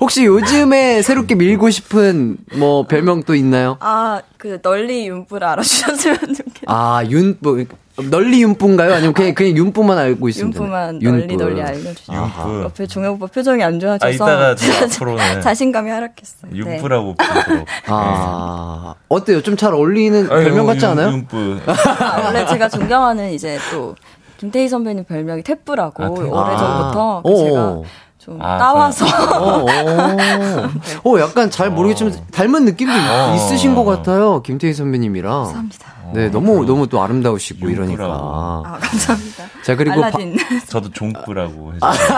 혹시 0.00 0.24
요즘에 0.26 1.02
새롭게 1.02 1.34
밀고 1.36 1.70
싶은 1.70 2.36
뭐 2.56 2.86
별명 2.86 3.22
또 3.22 3.34
있나요? 3.34 3.76
아, 3.80 4.20
그 4.36 4.60
널리 4.60 5.06
윤부를 5.08 5.46
알아주셨으면 5.46 6.16
좋겠어요. 6.18 6.66
아, 6.66 7.02
윤뿌. 7.08 7.66
널리 8.10 8.42
윤뿌인가요? 8.42 8.94
아니면 8.94 9.12
그냥, 9.12 9.34
그냥 9.34 9.56
윤뿌만 9.56 9.98
알고 9.98 10.28
있습니다. 10.28 10.58
윤부만 10.58 10.98
널리 11.00 11.36
널리 11.36 11.60
알려주시고. 11.60 12.14
윤뿌. 12.14 12.62
옆에 12.64 12.86
종혁 12.86 13.14
오빠 13.14 13.26
표정이 13.26 13.62
안 13.62 13.78
좋아져서 13.78 14.06
아, 14.06 14.10
이따가 14.10 14.54
저 14.54 14.72
앞으로는 14.86 15.40
자신감이 15.42 15.90
하락했어요. 15.90 16.50
네. 16.52 16.58
윤뿌라고 16.58 17.14
부르도록. 17.14 17.66
아, 17.88 18.94
어때요? 19.08 19.42
좀 19.42 19.56
잘 19.56 19.74
어울리는 19.74 20.20
아유, 20.32 20.44
별명 20.44 20.66
같지 20.66 20.84
윤- 20.86 20.90
않아요? 20.92 21.08
윤뿌. 21.12 21.58
아, 21.66 22.22
원래 22.24 22.46
제가 22.46 22.68
존경하는 22.70 23.30
이제 23.32 23.58
또 23.70 23.94
김태희 24.38 24.68
선배님 24.68 25.04
별명이 25.04 25.42
태뿌라고 25.42 26.02
아. 26.02 26.08
오래전부터 26.08 27.18
아, 27.18 27.22
그 27.22 27.36
제가 27.36 27.60
어. 27.60 27.82
좀 28.18 28.38
아, 28.40 28.56
따와서 28.58 29.04
어, 29.04 29.64
어. 29.64 29.66
어, 31.04 31.20
약간 31.20 31.50
잘 31.50 31.70
모르겠지만 31.70 32.14
닮은 32.32 32.64
느낌도 32.64 32.92
어. 32.92 33.34
있으신 33.36 33.74
것 33.74 33.84
같아요. 33.84 34.40
김태희 34.42 34.72
선배님이랑. 34.72 35.30
감사합니다. 35.44 35.91
네, 36.14 36.28
너무, 36.30 36.64
너무 36.66 36.86
또 36.88 37.02
아름다우시고 37.02 37.68
윤뿌라고. 37.70 37.92
이러니까. 37.92 38.04
아, 38.14 38.78
감사합니다. 38.80 39.44
자, 39.62 39.76
그리고 39.76 40.00
바-. 40.00 40.10
저도 40.68 40.90
종뿌라고 40.90 41.72
해주세요. 41.74 42.12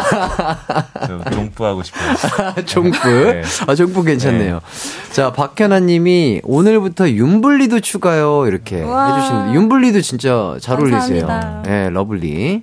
저 1.25 1.31
종뿌 1.31 1.64
하고 1.64 1.83
싶어요. 1.83 2.55
종뿌. 2.66 3.09
네. 3.09 3.42
아, 3.66 3.75
종뿌 3.75 4.03
괜찮네요. 4.03 4.61
자, 5.12 5.33
박현아 5.33 5.81
님이 5.81 6.40
오늘부터 6.44 7.11
윤블리도 7.11 7.81
추가요. 7.81 8.47
이렇게 8.47 8.83
우와. 8.83 9.16
해주시는데. 9.16 9.55
윤블리도 9.55 10.01
진짜 10.01 10.57
잘 10.61 10.79
어울리세요. 10.81 11.27
감사합니다. 11.27 11.62
네, 11.62 11.90
lovely. 11.90 12.62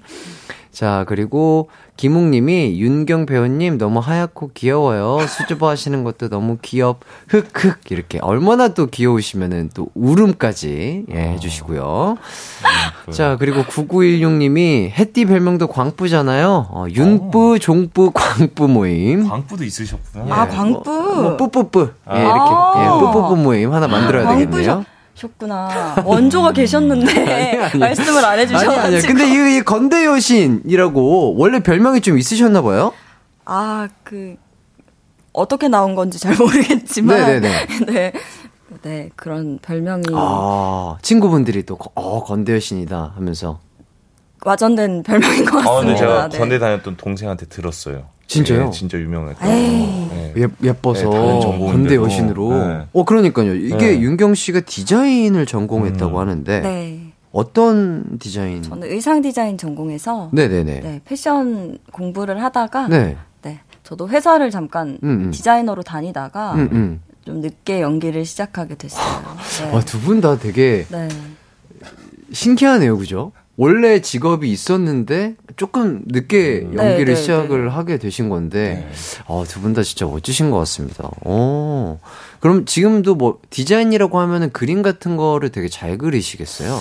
자, 0.71 1.05
그리고 1.07 1.69
김웅님이 1.97 2.79
윤경 2.79 3.25
배우님 3.27 3.77
너무 3.77 3.99
하얗고 3.99 4.51
귀여워요. 4.53 5.19
수줍어 5.27 5.69
하시는 5.69 6.03
것도 6.03 6.29
너무 6.29 6.57
귀엽, 6.61 7.01
흑흑. 7.27 7.91
이렇게. 7.91 8.19
얼마나 8.19 8.69
또 8.69 8.87
귀여우시면은 8.87 9.69
또 9.73 9.89
울음까지, 9.93 11.05
예, 11.13 11.15
해주시고요. 11.33 12.17
자, 13.11 13.37
그리고 13.37 13.61
9916님이 13.63 14.89
햇띠 14.91 15.25
별명도 15.25 15.67
광뿌잖아요. 15.67 16.67
어, 16.71 16.85
윤뿌, 16.89 17.59
종뿌, 17.59 18.11
광뿌 18.13 18.67
모임. 18.67 19.27
광부도 19.27 19.63
있으셨구나. 19.63 20.25
아, 20.33 20.47
광뿌. 20.47 20.89
뭐, 20.89 21.21
뭐 21.21 21.37
뿌뿌뿌. 21.37 21.79
예, 22.13 22.19
이렇게. 22.19 22.39
아. 22.39 22.73
예, 22.83 22.99
뿌뿌뿌 22.99 23.35
모임 23.35 23.73
하나 23.73 23.87
만들어야 23.87 24.29
되겠네요. 24.29 24.85
셨구나 25.15 26.03
원조가 26.05 26.51
계셨는데 26.53 27.77
말씀을 27.77 28.25
안 28.25 28.31
아니, 28.33 28.41
해주셔가지고. 28.41 28.81
아니. 28.81 29.01
근데 29.01 29.27
이, 29.27 29.57
이 29.57 29.61
건대 29.61 30.05
여신이라고 30.05 31.35
원래 31.37 31.59
별명이 31.61 32.01
좀 32.01 32.17
있으셨나 32.17 32.61
봐요? 32.61 32.93
아, 33.45 33.87
그, 34.03 34.35
어떻게 35.33 35.67
나온 35.67 35.95
건지 35.95 36.19
잘 36.19 36.35
모르겠지만. 36.35 37.17
네네네. 37.19 37.67
네. 37.87 38.13
네, 38.83 39.09
그런 39.17 39.59
별명이 39.61 40.05
아, 40.13 40.97
친구분들이 41.01 41.63
또, 41.65 41.77
어, 41.93 42.23
건대 42.23 42.55
여신이다 42.55 43.13
하면서. 43.15 43.59
와전된 44.43 45.03
별명인 45.03 45.45
것 45.45 45.57
아, 45.59 45.81
근데 45.81 45.93
같습니다. 45.93 45.99
제가 45.99 46.29
네. 46.29 46.37
건대 46.37 46.57
다녔던 46.59 46.95
동생한테 46.97 47.45
들었어요. 47.47 48.05
진짜요? 48.31 48.65
네, 48.65 48.71
진짜 48.71 48.97
유명했다. 48.97 49.45
에이. 49.45 50.07
네. 50.09 50.33
예, 50.37 50.47
예뻐서 50.63 51.01
전공인데도. 51.01 51.65
건대 51.65 51.95
여신으로. 51.95 52.67
네. 52.67 52.87
어, 52.93 53.03
그러니까요. 53.03 53.53
이게 53.55 53.77
네. 53.77 53.99
윤경 53.99 54.35
씨가 54.35 54.61
디자인을 54.61 55.45
전공했다고 55.45 56.15
음. 56.15 56.19
하는데 56.19 56.61
네. 56.61 57.11
어떤 57.33 58.17
디자인? 58.19 58.63
저는 58.63 58.89
의상 58.89 59.21
디자인 59.21 59.57
전공해서 59.57 60.29
네네네. 60.31 60.79
네, 60.79 61.01
패션 61.03 61.77
공부를 61.91 62.41
하다가 62.41 62.87
네. 62.87 63.17
네, 63.41 63.59
저도 63.83 64.07
회사를 64.07 64.49
잠깐 64.49 64.97
음, 65.03 65.25
음. 65.25 65.31
디자이너로 65.31 65.83
다니다가 65.83 66.53
음, 66.53 66.69
음. 66.71 67.01
좀 67.25 67.41
늦게 67.41 67.81
연기를 67.81 68.23
시작하게 68.23 68.75
됐어요. 68.75 69.21
네. 69.59 69.75
아, 69.77 69.81
두분 69.81 70.21
다 70.21 70.37
되게 70.37 70.85
네. 70.89 71.09
신기하네요, 72.31 72.97
그죠? 72.97 73.33
원래 73.61 74.01
직업이 74.01 74.51
있었는데 74.51 75.35
조금 75.55 76.01
늦게 76.07 76.61
음. 76.65 76.73
연기를 76.79 77.05
네, 77.05 77.13
네, 77.13 77.15
시작을 77.15 77.69
하게 77.69 77.99
되신 77.99 78.27
건데, 78.29 78.87
네. 78.89 78.91
어, 79.27 79.43
두 79.47 79.61
분 79.61 79.75
다 79.75 79.83
진짜 79.83 80.07
멋지신 80.07 80.49
것 80.49 80.57
같습니다. 80.57 81.07
어, 81.23 81.99
그럼 82.39 82.65
지금도 82.65 83.13
뭐 83.13 83.37
디자인이라고 83.51 84.19
하면은 84.19 84.49
그림 84.51 84.81
같은 84.81 85.15
거를 85.15 85.49
되게 85.49 85.69
잘 85.69 85.99
그리시겠어요? 85.99 86.79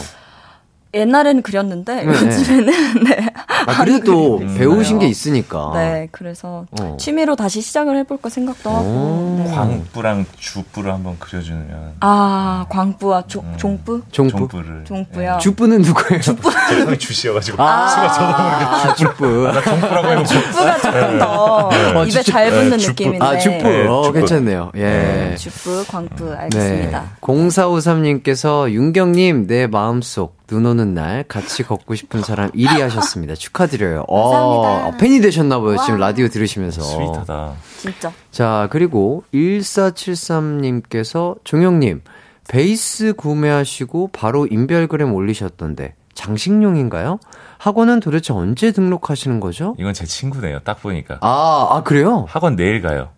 옛날에는 0.92 1.42
그렸는데 1.42 2.04
네, 2.04 2.06
요즘에는 2.12 2.64
네. 3.04 3.26
아, 3.66 3.84
그래도 3.84 4.04
또 4.04 4.38
음, 4.38 4.54
배우신 4.58 4.98
게 4.98 5.06
네. 5.06 5.10
있으니까. 5.10 5.70
네, 5.74 6.08
그래서 6.10 6.66
어. 6.80 6.96
취미로 6.98 7.36
다시 7.36 7.60
시작을 7.60 7.96
해볼까 7.98 8.28
생각도 8.28 8.70
하고. 8.70 8.80
오. 8.84 9.42
네. 9.44 9.54
광부랑 9.54 10.26
주부를 10.38 10.92
한번 10.92 11.16
그려주면 11.18 11.94
아, 12.00 12.66
광부와 12.68 13.24
조, 13.28 13.40
음. 13.40 13.54
종부? 13.56 14.02
종부? 14.10 14.48
종부를 14.48 14.84
종부요. 14.84 15.38
주부는 15.40 15.82
누구예요? 15.82 16.20
주부. 16.20 16.50
제 16.70 16.80
형이 16.80 16.98
주시여가지고 16.98 17.62
아, 17.62 18.94
주부. 18.94 19.50
종부라고 19.64 20.08
해놓고 20.08 20.24
주부가 20.26 20.78
조금 20.78 21.18
더 21.18 21.68
어, 21.68 22.04
입에 22.04 22.22
주- 22.22 22.32
잘 22.32 22.50
붙는 22.50 22.78
네. 22.78 22.86
느낌인데. 22.88 23.24
아, 23.24 23.38
주부. 23.38 23.62
네, 23.62 23.86
어, 23.86 24.02
주부. 24.02 24.12
괜찮네요. 24.18 24.72
예. 24.76 24.80
네. 24.80 25.36
주부, 25.36 25.84
광부, 25.86 26.30
네. 26.30 26.36
알겠습니다. 26.36 27.04
0453님께서 27.20 28.70
윤경님, 28.70 29.46
내 29.46 29.66
마음속 29.66 30.39
눈 30.50 30.66
오는 30.66 30.94
날 30.94 31.22
같이 31.28 31.62
걷고 31.62 31.94
싶은 31.94 32.22
사람 32.22 32.50
1위 32.50 32.80
하셨습니다. 32.80 33.36
축하드려요. 33.36 34.04
어, 34.08 34.30
감사합니다. 34.30 34.96
팬이 34.98 35.20
되셨나봐요. 35.20 35.76
지금 35.78 36.00
와. 36.00 36.08
라디오 36.08 36.26
들으시면서. 36.26 36.82
스윗하다. 36.82 37.52
진짜. 37.78 38.12
자, 38.32 38.66
그리고 38.72 39.22
1473님께서 39.32 41.36
종영님, 41.44 42.02
베이스 42.48 43.12
구매하시고 43.12 44.10
바로 44.12 44.48
인별그램 44.48 45.14
올리셨던데 45.14 45.94
장식용인가요? 46.14 47.20
학원은 47.58 48.00
도대체 48.00 48.32
언제 48.32 48.72
등록하시는 48.72 49.38
거죠? 49.38 49.76
이건 49.78 49.94
제 49.94 50.04
친구네요. 50.04 50.58
딱 50.64 50.82
보니까 50.82 51.18
아, 51.20 51.68
아 51.70 51.82
그래요? 51.84 52.26
학원 52.28 52.56
내일 52.56 52.82
가요. 52.82 53.10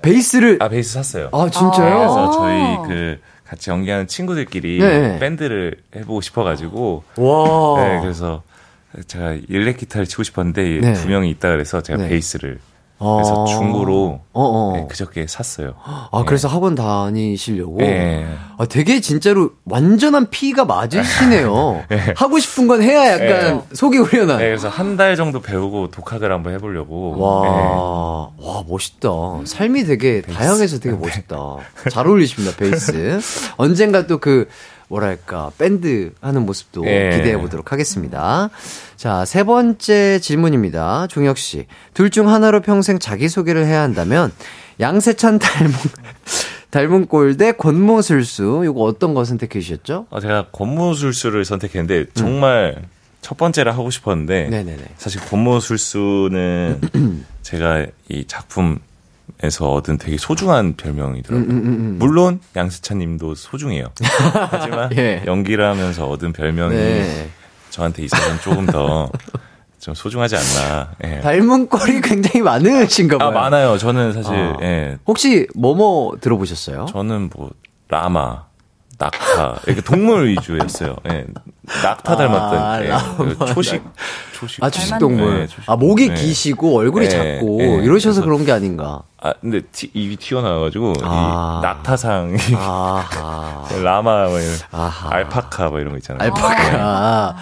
베이스를 0.00 0.58
아 0.60 0.68
베이스 0.68 0.92
샀어요. 0.94 1.28
아, 1.32 1.50
진짜요? 1.50 1.96
그래서 1.98 2.28
아. 2.28 2.30
저희 2.30 2.76
그 2.86 3.18
같이 3.46 3.70
연기하는 3.70 4.06
친구들끼리 4.06 4.78
네. 4.78 5.18
밴드를 5.18 5.76
해보고 5.94 6.20
싶어가지고 6.20 7.04
와. 7.16 7.84
네 7.84 8.00
그래서 8.00 8.42
제가 9.06 9.36
일렉 9.48 9.76
기타를 9.76 10.06
치고 10.06 10.22
싶었는데 10.22 10.80
네. 10.80 10.92
두 10.94 11.08
명이 11.08 11.30
있다 11.30 11.50
그래서 11.50 11.82
제가 11.82 12.02
네. 12.02 12.08
베이스를 12.08 12.58
그래서 12.98 13.42
아. 13.42 13.46
중고로 13.46 14.20
어, 14.32 14.42
어. 14.42 14.72
네, 14.74 14.86
그저께 14.88 15.26
샀어요. 15.28 15.74
아, 15.84 16.24
그래서 16.26 16.48
학원 16.48 16.74
다니시려고? 16.74 17.76
네. 17.78 18.26
아, 18.56 18.64
되게 18.64 19.00
진짜로 19.00 19.50
완전한 19.66 20.30
피가 20.30 20.64
맞으시네요. 20.64 21.84
하고 22.16 22.38
싶은 22.38 22.66
건 22.66 22.82
해야 22.82 23.12
약간 23.12 23.62
속이 23.72 23.98
후련한. 23.98 24.38
네, 24.38 24.44
그래서 24.46 24.68
한 24.68 24.96
달 24.96 25.14
정도 25.16 25.40
배우고 25.42 25.90
독학을 25.90 26.32
한번 26.32 26.54
해보려고. 26.54 27.18
와, 27.18 27.42
네. 28.38 28.46
와, 28.46 28.64
멋있다. 28.66 29.08
삶이 29.44 29.84
되게 29.84 30.22
다양해서 30.22 30.78
되게 30.78 30.96
멋있다. 30.96 31.36
잘 31.90 32.06
어울리십니다, 32.06 32.56
베이스. 32.56 33.20
언젠가 33.58 34.06
또 34.06 34.16
그, 34.18 34.48
뭐랄까, 34.88 35.50
밴드 35.58 36.12
하는 36.20 36.46
모습도 36.46 36.82
네. 36.82 37.10
기대해 37.16 37.36
보도록 37.36 37.72
하겠습니다. 37.72 38.50
자, 38.96 39.24
세 39.24 39.42
번째 39.44 40.18
질문입니다. 40.20 41.06
종혁 41.08 41.38
씨. 41.38 41.66
둘 41.94 42.10
중 42.10 42.28
하나로 42.28 42.60
평생 42.62 42.98
자기 42.98 43.28
소개를 43.28 43.66
해야 43.66 43.82
한다면, 43.82 44.32
양세찬 44.78 45.38
닮은, 45.40 45.72
닮은 46.70 47.06
꼴대 47.06 47.52
권모술수. 47.52 48.62
이거 48.64 48.82
어떤 48.82 49.14
거 49.14 49.24
선택해 49.24 49.60
주셨죠? 49.60 50.06
어, 50.10 50.20
제가 50.20 50.46
권모술수를 50.52 51.44
선택했는데 51.44 52.10
정말 52.14 52.82
첫 53.22 53.36
번째를 53.38 53.72
하고 53.72 53.90
싶었는데 53.90 54.46
음. 54.46 54.50
네네네. 54.50 54.82
사실 54.98 55.20
권모술수는 55.22 57.24
제가 57.42 57.86
이 58.08 58.24
작품 58.26 58.78
에서 59.42 59.70
얻은 59.70 59.98
되게 59.98 60.16
소중한 60.16 60.76
별명이더라고요. 60.76 61.46
음, 61.46 61.50
음, 61.50 61.66
음. 61.66 61.96
물론 61.98 62.40
양세찬님도 62.56 63.34
소중해요. 63.34 63.86
하지만 64.50 64.90
예. 64.96 65.22
연기를 65.26 65.64
하면서 65.66 66.06
얻은 66.08 66.32
별명이 66.32 66.74
네. 66.74 67.28
저한테 67.70 68.04
있어서는 68.04 68.40
조금 68.40 68.66
더 68.66 69.10
좀 69.86 69.94
소중하지 69.94 70.34
않나. 70.36 70.90
예. 71.04 71.20
닮은 71.20 71.68
꼴이 71.68 72.00
굉장히 72.00 72.40
많으신가 72.42 73.18
봐요. 73.18 73.28
아 73.28 73.30
많아요. 73.30 73.78
저는 73.78 74.14
사실 74.14 74.34
아. 74.34 74.56
예. 74.60 74.98
혹시 75.06 75.46
뭐뭐 75.54 76.16
들어보셨어요? 76.20 76.86
저는 76.86 77.30
뭐 77.32 77.50
라마, 77.88 78.45
낙타 78.98 79.60
이렇게 79.66 79.80
동물 79.82 80.28
위주였어요. 80.28 80.96
예. 81.10 81.26
낙타 81.82 82.12
아, 82.12 82.16
닮았던 82.16 82.84
예. 82.84 82.88
라마, 82.88 83.16
그 83.16 83.46
초식 83.54 83.82
초식 84.34 84.62
아, 84.64 84.70
주식동물. 84.70 85.40
네, 85.40 85.46
초식. 85.46 85.68
아, 85.70 85.76
목이 85.76 86.08
네. 86.08 86.14
기시고 86.14 86.76
얼굴이 86.78 87.08
네, 87.08 87.10
작고 87.38 87.56
네. 87.58 87.84
이러셔서 87.84 88.22
그런 88.22 88.44
게 88.44 88.52
아닌가. 88.52 89.02
아 89.20 89.32
근데 89.40 89.60
티- 89.72 89.90
입이 89.92 90.16
튀어나와가지고 90.16 90.94
아. 91.02 91.60
이 91.60 91.66
낙타상이 91.66 92.36
아하. 92.56 93.64
라마 93.82 94.28
뭐 94.28 94.38
이런 94.40 94.54
아하. 94.72 95.10
알파카 95.14 95.68
뭐 95.70 95.80
이런 95.80 95.92
거 95.92 95.98
있잖아요. 95.98 96.22
알파카. 96.22 97.36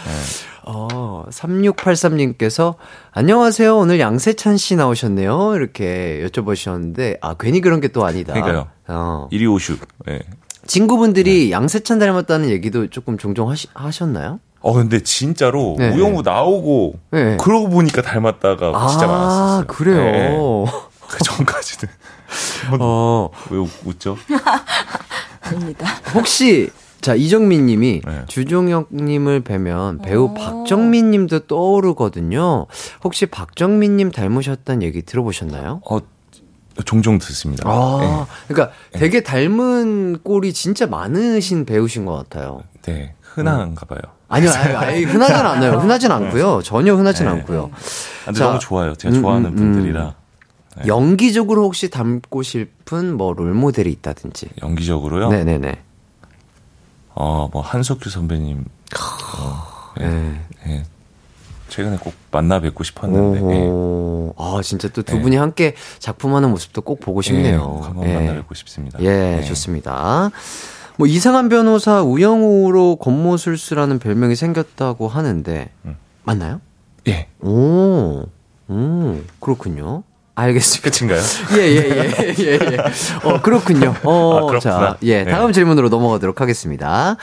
어, 0.67 1.25
3683님께서, 1.29 2.77
안녕하세요. 3.13 3.77
오늘 3.77 4.01
양세찬 4.01 4.57
씨 4.57 4.77
나오셨네요. 4.77 5.55
이렇게 5.57 6.25
여쭤보셨는데, 6.27 7.19
아, 7.21 7.35
괜히 7.39 7.61
그런 7.61 7.83
게 7.83 7.89
또 7.89 8.07
아니다. 8.07 8.33
그러니까요. 8.33 8.69
어. 8.89 9.29
이리 9.31 9.47
오슈. 9.47 9.77
예. 10.09 10.21
친구분들이 10.67 11.51
양세찬 11.51 11.99
닮았다는 11.99 12.51
얘기도 12.51 12.89
조금 12.89 13.19
종종 13.19 13.51
하시, 13.51 13.69
하셨나요? 13.75 14.41
어 14.61 14.73
근데 14.73 15.03
진짜로 15.03 15.77
네. 15.79 15.91
우영우 15.91 16.23
나오고 16.23 16.95
네. 17.11 17.37
그러고 17.39 17.69
보니까 17.69 18.01
닮았다가 18.03 18.89
진짜 18.89 19.05
아, 19.05 19.09
많았었어요. 19.09 19.67
그래요. 19.67 20.03
네. 20.03 20.71
그 21.07 21.19
전까지는 21.23 21.93
어, 22.81 23.31
왜 23.51 23.59
웃- 23.59 23.71
웃죠? 23.87 24.17
아닙니다. 25.43 25.87
혹시, 26.15 26.71
자, 27.01 27.15
이정민 27.15 27.67
님이 27.67 28.01
네. 28.05 28.23
주종혁 28.29 28.89
님을 28.91 29.41
뵈면 29.41 29.99
배우 29.99 30.25
오. 30.25 30.35
박정민 30.35 31.11
님도 31.11 31.41
떠오르거든요. 31.41 32.67
혹시 33.05 33.27
박정민 33.27 33.99
님 33.99 34.11
닮으셨다는 34.11 34.83
얘기 34.83 35.03
들어보셨나요? 35.03 35.83
어 35.89 35.99
종종 36.85 37.19
듣습니다. 37.19 37.65
아, 37.67 38.27
그러니까 38.49 38.75
되게 38.93 39.23
닮은 39.23 40.23
꼴이 40.23 40.53
진짜 40.53 40.87
많으신 40.87 41.65
배우신 41.65 42.05
것 42.05 42.15
같아요. 42.17 42.63
네, 42.83 42.93
네. 42.93 43.15
흔한가 43.23 43.87
봐요. 43.87 44.01
아니요, 44.29 44.51
아니, 44.51 44.75
아니, 44.75 45.05
흔하진 45.05 45.37
않아요. 45.37 45.73
흔하진 45.79 46.11
않고요. 46.11 46.63
전혀 46.63 46.95
흔하진 46.95 47.27
네. 47.27 47.33
않고요. 47.33 47.71
아, 47.73 48.25
근데 48.25 48.39
자, 48.39 48.47
너무 48.47 48.59
좋아요. 48.59 48.95
제가 48.95 49.15
음, 49.15 49.21
좋아하는 49.23 49.51
음, 49.51 49.57
분들이라 49.57 50.15
네. 50.79 50.87
연기적으로 50.89 51.65
혹시 51.65 51.89
닮고 51.91 52.43
싶은 52.43 53.17
뭐 53.17 53.33
롤모델이 53.33 53.91
있다든지. 53.93 54.49
연기적으로요. 54.63 55.29
네네네. 55.29 55.81
어, 57.17 57.49
뭐 57.53 57.63
한석규 57.63 58.11
선배님. 58.11 58.65
어, 59.39 59.93
예, 60.01 60.05
네. 60.67 60.85
예. 61.75 61.77
최근에 61.77 61.97
꼭 61.99 62.15
만나 62.31 62.61
뵙고 62.61 62.85
싶었는데 62.85 63.41
예. 63.41 63.67
오호. 63.67 64.35
아, 64.39 64.61
진짜 64.63 64.89
또두 64.89 65.17
네. 65.17 65.23
분이 65.23 65.37
함께 65.37 65.75
작품하는 65.99 66.51
모습도 66.51 66.83
꼭 66.83 67.01
보고 67.01 67.21
싶네요. 67.23 67.81
예, 67.83 67.87
한번 67.87 68.09
예. 68.09 68.15
만나 68.15 68.33
뵙고 68.35 68.55
싶습니다. 68.55 68.99
예, 69.01 69.09
네. 69.09 69.45
좋습니다. 69.45 70.31
뭐 70.97 71.09
이상한 71.09 71.49
변호사 71.49 72.03
우영우로 72.03 72.97
권모술수라는 72.97 73.99
별명이 73.99 74.37
생겼다고 74.37 75.09
하는데 75.09 75.71
음. 75.85 75.97
맞나요? 76.23 76.61
예. 77.09 77.27
오, 77.41 78.25
음, 78.71 79.27
그렇군요. 79.41 80.05
알겠습니다. 80.35 80.91
끝인가요? 80.91 81.23
예, 81.57 81.63
예, 81.63 81.77
예, 81.79 82.35
예, 82.39 82.53
예. 82.53 82.79
어, 83.23 83.41
그렇군요. 83.41 83.95
어, 84.03 84.37
아, 84.39 84.47
그렇구나. 84.47 84.61
자, 84.61 84.97
예, 85.03 85.25
네. 85.25 85.31
다음 85.31 85.53
질문으로 85.53 85.89
넘어가도록 85.89 86.41
하겠습니다. 86.41 87.17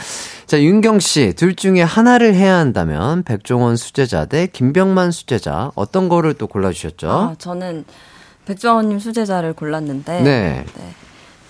자, 0.45 0.62
윤경 0.62 0.99
씨, 0.99 1.34
둘 1.34 1.55
중에 1.55 1.82
하나를 1.82 2.36
해야 2.36 2.55
한다면 2.55 3.24
백종원 3.24 3.76
수제자 3.76 4.26
대 4.26 4.47
김병만 4.47 5.12
수제자 5.12 5.72
어떤 5.76 6.09
거를 6.09 6.34
또 6.34 6.47
골라주셨죠? 6.47 7.09
아, 7.09 7.36
저는 7.38 7.86
백종원님 8.45 8.99
수제자를 8.99 9.53
골랐는데 9.53 10.22
네. 10.22 10.66
네. 10.76 10.93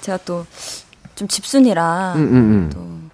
제가 0.01 0.17
또 0.25 0.45
좀 1.21 1.27
집순이라 1.27 2.13
음, 2.15 2.21
음, 2.21 2.69
또 2.73 2.79
어, 2.79 3.09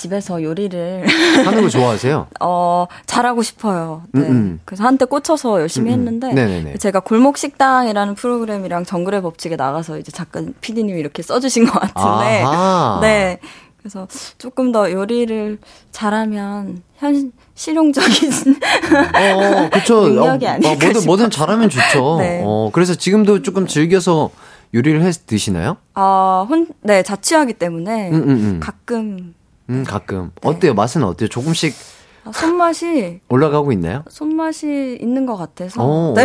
집에서 0.00 0.42
요리를 0.42 1.04
음. 1.04 1.46
하는 1.46 1.62
거 1.62 1.68
좋아하세요? 1.68 2.28
어, 2.40 2.86
잘하고 3.04 3.42
싶어요. 3.42 4.02
네. 4.12 4.22
음, 4.22 4.30
음. 4.30 4.60
그래서 4.64 4.84
한때 4.84 5.04
꽂혀서 5.04 5.60
열심히 5.60 5.90
음, 5.90 5.94
음. 5.94 5.98
했는데 5.98 6.32
네네네. 6.32 6.78
제가 6.78 7.00
골목 7.00 7.36
식당이라는 7.36 8.14
프로그램이랑 8.14 8.86
정글의 8.86 9.20
법칙에 9.20 9.56
나가서 9.56 9.98
이제 9.98 10.10
잠깐 10.10 10.54
PD님이 10.60 10.98
이렇게 10.98 11.22
써주신 11.22 11.66
것 11.66 11.72
같은데, 11.78 12.42
아하. 12.42 12.98
네. 13.02 13.38
그래서 13.76 14.06
조금 14.36 14.72
더 14.72 14.90
요리를 14.90 15.58
잘하면 15.90 16.82
현 16.96 17.32
실용적인 17.54 18.30
어, 18.30 19.70
그쵸. 19.70 20.02
능력이 20.08 20.46
어, 20.46 20.50
아닐까 20.50 20.68
뭐든, 20.68 20.92
뭐든 21.06 21.24
싶어서. 21.26 21.28
잘하면 21.30 21.68
좋죠. 21.70 22.16
네. 22.20 22.42
어, 22.44 22.70
그래서 22.72 22.94
지금도 22.94 23.42
조금 23.42 23.66
즐겨서 23.66 24.30
요리를 24.74 25.02
해 25.02 25.10
드시나요? 25.26 25.78
아, 25.94 26.46
혼, 26.48 26.68
네, 26.82 27.02
자취하기 27.02 27.54
때문에 27.54 28.10
음, 28.10 28.14
음, 28.14 28.28
음. 28.28 28.60
가끔 28.60 29.34
음, 29.70 29.84
가끔. 29.84 30.32
네. 30.42 30.48
어때요? 30.48 30.74
맛은 30.74 31.04
어때요? 31.04 31.28
조금씩 31.28 31.74
아, 32.24 32.32
손맛이 32.34 33.20
올라가고 33.28 33.72
있나요? 33.72 34.04
손맛이 34.10 34.98
있는 35.00 35.24
것 35.26 35.36
같아서. 35.36 35.82
오. 35.82 36.14
네. 36.14 36.24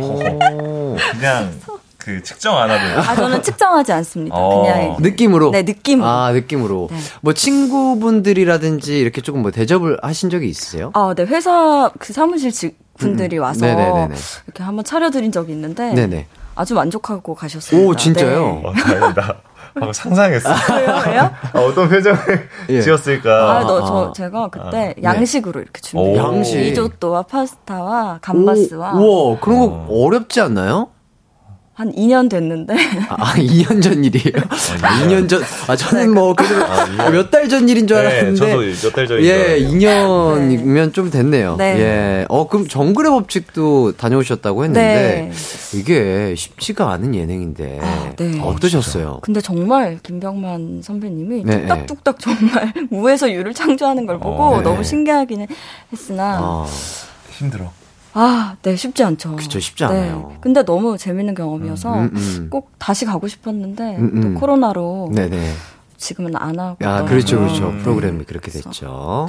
오. 0.00 0.96
그냥 1.18 1.52
그 1.98 2.22
측정 2.22 2.56
안 2.56 2.70
하고 2.70 3.00
아, 3.00 3.14
저는 3.14 3.42
측정하지 3.42 3.92
않습니다. 3.92 4.34
어. 4.36 4.62
그냥 4.62 4.96
느낌으로? 5.00 5.50
네, 5.50 5.62
느낌으로. 5.62 6.08
아, 6.08 6.32
느낌으로. 6.32 6.88
네. 6.90 6.96
뭐 7.20 7.34
친구분들이라든지 7.34 8.98
이렇게 8.98 9.20
조금 9.20 9.42
뭐 9.42 9.50
대접을 9.50 9.98
하신 10.00 10.30
적이 10.30 10.48
있으세요? 10.48 10.90
아, 10.94 11.12
네, 11.14 11.24
회사 11.24 11.90
그 11.98 12.12
사무실 12.12 12.52
직 12.52 12.78
분들이 12.96 13.38
와서 13.38 13.66
음, 13.66 13.76
네네네네. 13.76 14.14
이렇게 14.46 14.62
한번 14.62 14.84
차려드린 14.84 15.30
적이 15.32 15.52
있는데 15.52 15.92
네네. 15.94 16.26
아주 16.54 16.74
만족하고 16.74 17.34
가셨어요. 17.34 17.86
오, 17.86 17.94
진짜요? 17.94 18.62
어, 18.64 18.72
다행이다. 18.72 19.36
방금 19.80 19.92
상상했어. 19.92 20.48
왜요? 20.76 21.02
왜요? 21.06 21.20
아, 21.52 21.58
어떤 21.60 21.88
표정을 21.88 22.18
예. 22.70 22.80
지었을까. 22.80 23.58
아, 23.58 23.60
너, 23.64 23.78
아, 23.82 23.86
저, 23.86 24.08
아. 24.08 24.12
제가 24.12 24.48
그때 24.48 24.94
네. 24.96 25.02
양식으로 25.02 25.60
이렇게 25.60 25.80
준비했어요. 25.80 26.24
오. 26.24 26.34
양식. 26.36 26.56
리조또와 26.58 27.22
파스타와 27.22 28.18
감바스와 28.22 28.94
오, 28.94 29.30
우와, 29.30 29.40
그런 29.40 29.58
거 29.60 29.86
어렵지 29.88 30.40
않나요? 30.40 30.88
한 31.78 31.92
2년 31.92 32.28
됐는데. 32.28 32.74
아, 33.08 33.34
2년 33.34 33.80
전 33.80 34.02
일이에요? 34.02 34.32
아, 34.82 35.00
2년 35.04 35.28
전. 35.28 35.40
아, 35.68 35.76
저는 35.76 36.12
뭐, 36.12 36.34
그래도 36.34 36.56
몇달 37.12 37.48
전 37.48 37.68
일인 37.68 37.86
줄 37.86 37.96
네, 38.02 38.02
알았는데. 38.02 38.36
저도 38.36 38.56
몇 38.88 38.92
달 38.92 39.06
전인 39.06 39.22
줄 39.22 39.24
예, 39.24 39.32
알았어요. 39.44 39.68
2년이면 39.70 40.92
좀 40.92 41.08
됐네요. 41.08 41.54
네. 41.56 41.78
예. 41.78 42.26
어, 42.30 42.48
그럼 42.48 42.66
정글의 42.66 43.12
법칙도 43.12 43.92
다녀오셨다고 43.92 44.64
했는데. 44.64 45.30
네. 45.30 45.78
이게 45.78 46.34
쉽지가 46.36 46.90
않은 46.94 47.14
예능인데. 47.14 47.78
아, 47.80 48.12
네. 48.16 48.40
어떠셨어요? 48.42 49.20
근데 49.22 49.40
정말 49.40 50.00
김병만 50.02 50.80
선배님이 50.82 51.44
네, 51.44 51.60
뚝딱뚝딱 51.60 52.18
정말 52.18 52.72
무에서 52.90 53.30
유를 53.30 53.54
창조하는 53.54 54.04
걸 54.04 54.18
보고 54.18 54.56
네. 54.56 54.62
너무 54.64 54.82
신기하기는 54.82 55.46
했으나 55.92 56.38
아, 56.40 56.66
힘들어. 57.38 57.70
아, 58.20 58.56
네, 58.62 58.74
쉽지 58.74 59.04
않죠. 59.04 59.36
그쵸, 59.36 59.60
쉽지 59.60 59.84
않아요. 59.84 60.32
근데 60.40 60.64
너무 60.64 60.98
재밌는 60.98 61.34
경험이어서 61.34 61.94
음, 61.94 62.10
음. 62.12 62.48
꼭 62.50 62.72
다시 62.76 63.04
가고 63.04 63.28
싶었는데 63.28 63.96
음, 63.96 64.10
음. 64.12 64.34
또 64.34 64.40
코로나로 64.40 65.12
네네. 65.14 65.52
지금은 65.98 66.34
안 66.34 66.58
하고. 66.58 66.76
아. 66.84 67.04
그렇죠, 67.04 67.38
그렇죠. 67.38 67.70
네. 67.70 67.78
프로그램이 67.78 68.24
그렇게 68.24 68.50
됐죠. 68.50 69.28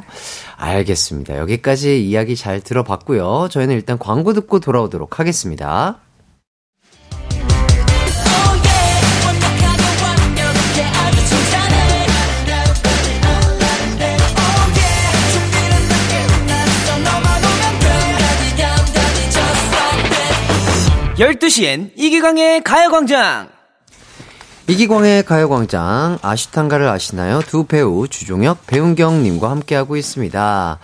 알겠습니다. 0.58 1.38
여기까지 1.38 2.04
이야기 2.04 2.36
잘 2.36 2.62
들어봤고요. 2.62 3.50
저희는 3.52 3.76
일단 3.76 4.00
광고 4.00 4.34
듣고 4.34 4.60
돌아오도록 4.60 5.20
하겠습니다. 5.20 5.98
열두 21.20 21.50
시엔 21.50 21.92
이기광의 21.98 22.64
가요광장. 22.64 23.50
이기광의 24.70 25.24
가요광장 25.24 26.20
아시탄가를 26.22 26.88
아시나요? 26.88 27.42
두 27.46 27.66
배우 27.66 28.08
주종혁, 28.08 28.66
배운경님과 28.68 29.50
함께하고 29.50 29.98
있습니다. 29.98 30.80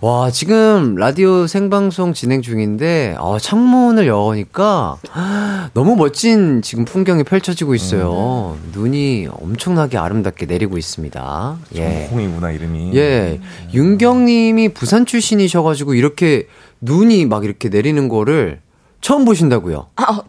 와 0.00 0.30
지금 0.32 0.96
라디오 0.96 1.46
생방송 1.46 2.14
진행 2.14 2.42
중인데 2.42 3.14
어, 3.20 3.38
창문을 3.38 4.08
여니까 4.08 4.96
너무 5.72 5.94
멋진 5.94 6.62
지금 6.62 6.84
풍경이 6.84 7.22
펼쳐지고 7.22 7.76
있어요. 7.76 8.58
눈이 8.72 9.28
엄청나게 9.30 9.98
아름답게 9.98 10.46
내리고 10.46 10.78
있습니다. 10.78 11.58
예. 11.76 12.08
홍이구나 12.10 12.50
이름이. 12.50 12.90
예, 12.96 13.38
윤경님이 13.72 14.70
부산 14.70 15.06
출신이셔가지고 15.06 15.94
이렇게 15.94 16.48
눈이 16.80 17.26
막 17.26 17.44
이렇게 17.44 17.68
내리는 17.68 18.08
거를 18.08 18.65
처음 19.06 19.24
보신다고요? 19.24 19.86
아, 19.94 20.02
어, 20.14 20.24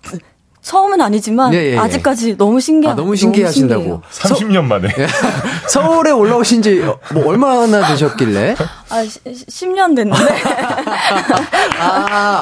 처음은 0.62 1.02
아니지만 1.02 1.52
예, 1.54 1.58
예, 1.58 1.72
예. 1.72 1.78
아직까지 1.78 2.38
너무 2.38 2.60
신기하 2.60 2.94
아, 2.94 2.96
너무 2.96 3.16
신기하신다고. 3.16 4.02
30년 4.12 4.66
만에. 4.66 4.90
서울에 5.68 6.12
올라오신 6.12 6.62
지 6.62 6.82
뭐 7.14 7.26
얼마나 7.26 7.88
되셨길래? 7.88 8.56
아, 8.90 9.04
시, 9.04 9.20
10년 9.24 9.96
됐는데. 9.96 10.20
아, 11.80 12.42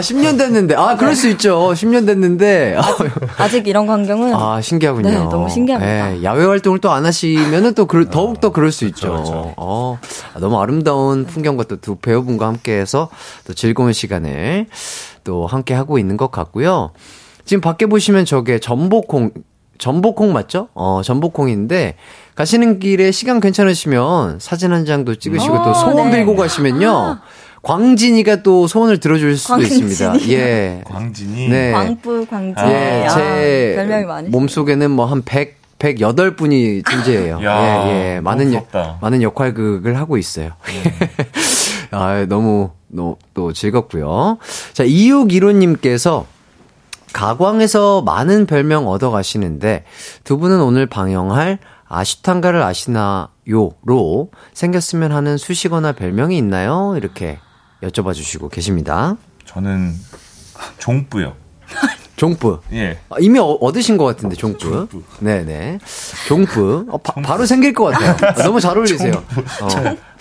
10년 0.00 0.38
됐는데. 0.38 0.74
아, 0.76 0.96
그럴 0.96 1.14
수 1.16 1.28
있죠. 1.30 1.72
10년 1.74 2.06
됐는데. 2.06 2.76
아직 3.38 3.66
이런 3.66 3.86
광경은 3.86 4.32
아, 4.34 4.60
신기하군요. 4.62 5.10
네, 5.10 5.16
너무 5.18 5.50
신기합니다. 5.50 6.16
예, 6.16 6.22
야외 6.22 6.44
활동을 6.46 6.78
또 6.80 6.90
안 6.94 7.04
하시면은 7.04 7.74
또 7.74 7.86
그, 7.86 8.08
더욱 8.08 8.40
더 8.40 8.52
그럴 8.52 8.70
수 8.72 8.84
있죠. 8.86 9.08
그렇죠. 9.10 9.52
어, 9.56 9.98
아, 10.34 10.38
너무 10.38 10.58
아름다운 10.60 11.26
풍경과 11.26 11.64
또 11.64 11.76
두 11.76 11.96
배우분과 11.96 12.46
함께해서 12.46 13.10
또 13.46 13.52
즐거운 13.52 13.92
시간을 13.92 14.66
또 15.24 15.46
함께 15.46 15.74
하고 15.74 15.98
있는 15.98 16.16
것 16.16 16.30
같고요. 16.30 16.92
지금 17.44 17.60
밖에 17.60 17.86
보시면 17.86 18.24
저게 18.26 18.58
전복콩, 18.58 19.30
전복콩 19.78 20.32
맞죠? 20.32 20.68
어, 20.74 21.00
전복콩인데 21.02 21.96
가시는 22.36 22.78
길에 22.78 23.10
시간 23.10 23.40
괜찮으시면 23.40 24.38
사진 24.40 24.72
한 24.72 24.84
장도 24.84 25.16
찍으시고 25.16 25.54
또 25.62 25.70
아, 25.70 25.74
소원 25.74 26.10
네. 26.10 26.18
빌고 26.18 26.36
가시면요. 26.36 27.18
광진이가 27.62 28.42
또 28.42 28.66
소원을 28.66 29.00
들어줄 29.00 29.36
수도 29.38 29.54
광진이요? 29.54 29.86
있습니다. 29.86 30.28
예. 30.32 30.82
광진이. 30.86 31.48
네. 31.48 31.72
광부, 31.72 32.26
광지. 32.28 32.62
예, 32.62 33.06
아, 33.06 33.14
제 33.14 33.72
별명이 33.76 34.04
많으시 34.04 34.30
몸속에는 34.30 34.90
뭐 34.90 35.06
한 35.06 35.22
100, 35.22 35.56
108분이 35.78 36.84
존재해요. 36.88 37.40
야, 37.42 37.86
예, 37.88 38.14
예. 38.16 38.20
많은, 38.20 38.52
역-. 38.52 38.68
많은 39.00 39.22
역할극을 39.22 39.96
하고 39.98 40.18
있어요. 40.18 40.50
아, 41.94 42.26
너무, 42.26 42.70
너, 42.88 43.16
또 43.32 43.52
즐겁고요. 43.52 44.38
자, 44.72 44.84
2615님께서 44.84 46.26
가광에서 47.12 48.02
많은 48.02 48.46
별명 48.46 48.88
얻어 48.88 49.10
가시는데 49.10 49.84
두 50.24 50.36
분은 50.38 50.60
오늘 50.60 50.86
방영할 50.86 51.58
아시탄가를 51.86 52.60
아시나요로 52.62 54.30
생겼으면 54.52 55.12
하는 55.12 55.36
수식어나 55.36 55.92
별명이 55.92 56.36
있나요? 56.36 56.94
이렇게 56.96 57.38
여쭤봐 57.82 58.14
주시고 58.14 58.48
계십니다. 58.48 59.16
저는 59.44 59.92
종뿌요. 60.78 61.36
종뿌. 62.16 62.60
예. 62.72 62.98
아, 63.10 63.16
이미 63.18 63.38
어- 63.38 63.58
얻으신 63.60 63.96
것 63.96 64.04
같은데 64.04 64.36
종뿌. 64.36 64.88
네네. 65.18 65.78
종뿌. 66.28 66.86
어, 66.88 66.98
바, 66.98 67.12
바로 67.22 67.44
생길 67.44 67.72
것 67.72 67.86
같아요. 67.86 68.16
아, 68.30 68.34
너무 68.42 68.60
잘 68.60 68.76
어울리세요. 68.76 69.12
어, 69.60 69.68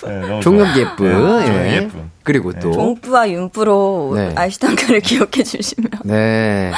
네, 0.07 0.39
종력 0.41 0.73
좋아요. 0.73 0.79
예쁘. 0.79 1.03
네, 1.03 1.71
예. 1.71 1.75
예쁨. 1.77 2.11
그리고 2.23 2.51
또 2.53 2.71
종부와 2.71 3.29
윤부로 3.29 4.13
네. 4.15 4.33
아시탄가를 4.35 5.01
기억해 5.01 5.43
주시면. 5.43 5.91
네. 6.03 6.71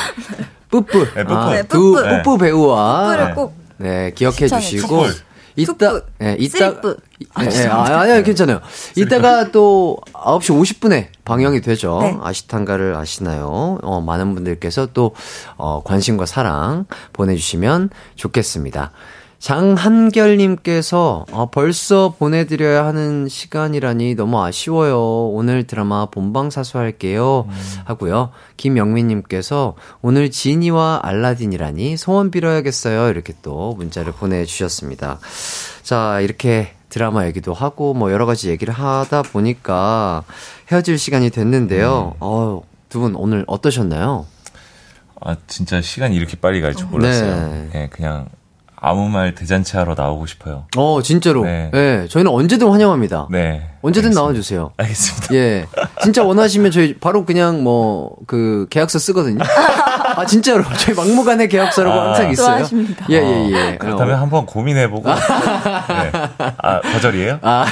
뿌뿌. 0.70 1.06
네, 1.16 1.24
뿌뿌. 1.24 1.34
아, 1.34 1.54
네, 1.54 1.64
두 1.64 1.94
뿌뿌. 1.94 2.04
뿌뿌 2.24 2.38
배우와 2.38 3.06
뿌를 3.12 3.36
꼭 3.36 3.56
네, 3.78 4.12
기억해 4.16 4.48
주시고 4.48 4.88
풋볼. 4.88 5.10
이따, 5.56 6.02
예, 6.22 6.36
이따, 6.40 6.58
쓰리프. 6.70 6.98
예, 7.42 7.64
예, 7.64 7.68
아, 7.68 7.84
아니요, 8.02 8.24
괜찮아요. 8.24 8.60
이따가 8.96 9.52
또 9.52 9.98
9시 10.14 10.80
50분에 10.82 11.08
방영이 11.24 11.62
되죠. 11.62 12.00
네. 12.02 12.18
아시탄가를 12.22 12.96
아시나요? 12.96 13.80
어, 13.82 14.02
많은 14.02 14.36
분들께서 14.36 14.88
또, 14.94 15.16
어, 15.58 15.82
관심과 15.84 16.26
사랑 16.26 16.86
보내주시면 17.14 17.90
좋겠습니다. 18.16 18.92
장한결님께서 19.96 21.26
아, 21.32 21.46
벌써 21.52 22.16
보내드려야 22.18 22.84
하는 22.86 23.28
시간이라니 23.30 24.16
너무 24.16 24.42
아쉬워요. 24.44 25.28
오늘 25.28 25.68
드라마 25.68 26.08
본방 26.08 26.50
사수할게요. 26.50 27.48
하고요. 27.86 28.32
김영민님께서 28.58 29.76
오늘 30.02 30.32
지니와 30.32 31.02
알라딘이라니 31.04 31.96
소원 31.96 32.32
빌어야겠어요. 32.32 33.10
이렇게 33.10 33.34
또 33.44 33.76
문자를 33.76 34.14
보내주셨습니다. 34.14 35.20
자, 35.84 36.20
이렇게 36.22 36.72
드라마 36.90 37.28
얘기도 37.28 37.54
하고 37.54 37.94
뭐 37.94 38.12
여러 38.12 38.26
가지 38.26 38.50
얘기를 38.50 38.74
하다 38.74 39.22
보니까 39.24 40.24
헤어질 40.72 40.98
시간이 40.98 41.30
됐는데요. 41.30 42.16
어, 42.20 42.62
두 42.90 43.00
분 43.00 43.14
오늘 43.16 43.44
어떠셨나요? 43.48 44.26
아, 45.22 45.36
진짜 45.48 45.82
시간이 45.82 46.16
이렇게 46.16 46.36
빨리 46.36 46.62
갈 46.62 46.74
줄 46.74 46.88
몰랐어요. 46.88 47.52
네. 47.52 47.70
네, 47.74 47.90
그냥 47.92 48.28
아무 48.88 49.10
말 49.10 49.34
대잔치 49.34 49.78
하러 49.78 49.96
나오고 49.98 50.28
싶어요. 50.28 50.66
어, 50.78 51.02
진짜로. 51.02 51.44
네. 51.44 51.72
네, 51.74 52.08
저희는 52.08 52.32
언제든 52.32 52.70
환영합니다. 52.70 53.30
네. 53.32 53.72
언제든 53.82 54.10
알겠습니다. 54.10 54.22
나와주세요. 54.22 54.72
알겠습니다. 54.78 55.36
예. 55.36 55.66
진짜 56.04 56.24
원하시면 56.24 56.70
저희 56.72 56.94
바로 56.96 57.26
그냥 57.26 57.64
뭐, 57.64 58.16
그, 58.28 58.68
계약서 58.70 59.00
쓰거든요. 59.00 59.40
아, 60.16 60.26
진짜로. 60.26 60.64
저희 60.80 60.96
막무가내 60.96 61.48
계약서라고 61.48 62.00
아. 62.00 62.08
항상 62.10 62.32
있어요. 62.32 62.48
좋아하십니다. 62.48 63.06
예, 63.10 63.16
예, 63.16 63.52
예. 63.52 63.78
그렇다면 63.78 64.16
어. 64.16 64.22
한번 64.22 64.46
고민해보고. 64.46 65.10
네. 65.10 65.16
아, 66.58 66.82
거절이에요? 66.82 67.40
아. 67.42 67.66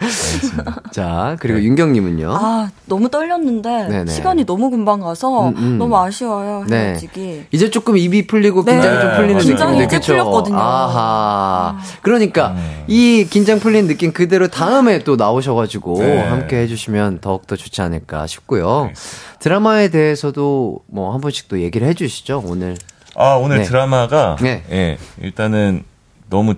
알겠습니다. 0.00 0.82
자, 0.92 1.36
그리고 1.40 1.60
윤경님은요. 1.60 2.32
아, 2.32 2.70
너무 2.86 3.08
떨렸는데 3.08 3.88
네네. 3.88 4.12
시간이 4.12 4.44
너무 4.44 4.70
금방 4.70 5.00
가서 5.00 5.48
음, 5.48 5.54
음. 5.56 5.78
너무 5.78 5.96
아쉬워요. 5.98 6.64
네. 6.68 6.90
헤어지기. 6.90 7.46
이제 7.52 7.70
조금 7.70 7.96
입이 7.96 8.26
풀리고 8.26 8.64
네. 8.64 8.72
긴장이 8.74 9.00
좀 9.00 9.14
풀리는 9.16 9.40
이제 9.40 9.54
그쵸? 10.00 10.12
풀렸거든요. 10.12 10.58
아하. 10.58 11.78
그러니까, 12.02 12.48
음. 12.48 12.84
이 12.88 13.26
긴장 13.30 13.58
풀린 13.60 13.86
느낌 13.86 14.12
그대로 14.12 14.48
다음에 14.48 15.00
또 15.00 15.16
나오셔가지고, 15.16 15.98
네. 16.00 16.18
함께 16.18 16.56
해주시면 16.58 17.20
더욱더 17.20 17.56
좋지 17.56 17.82
않을까 17.82 18.26
싶고요. 18.26 18.90
드라마에 19.38 19.88
대해서도 19.88 20.80
뭐, 20.86 21.12
한 21.12 21.20
번씩 21.20 21.48
또 21.48 21.60
얘기를 21.60 21.86
해주시죠, 21.88 22.42
오늘. 22.46 22.76
아, 23.16 23.34
오늘 23.34 23.58
네. 23.58 23.64
드라마가, 23.64 24.36
네. 24.40 24.62
예, 24.70 24.98
일단은 25.20 25.84
너무 26.28 26.54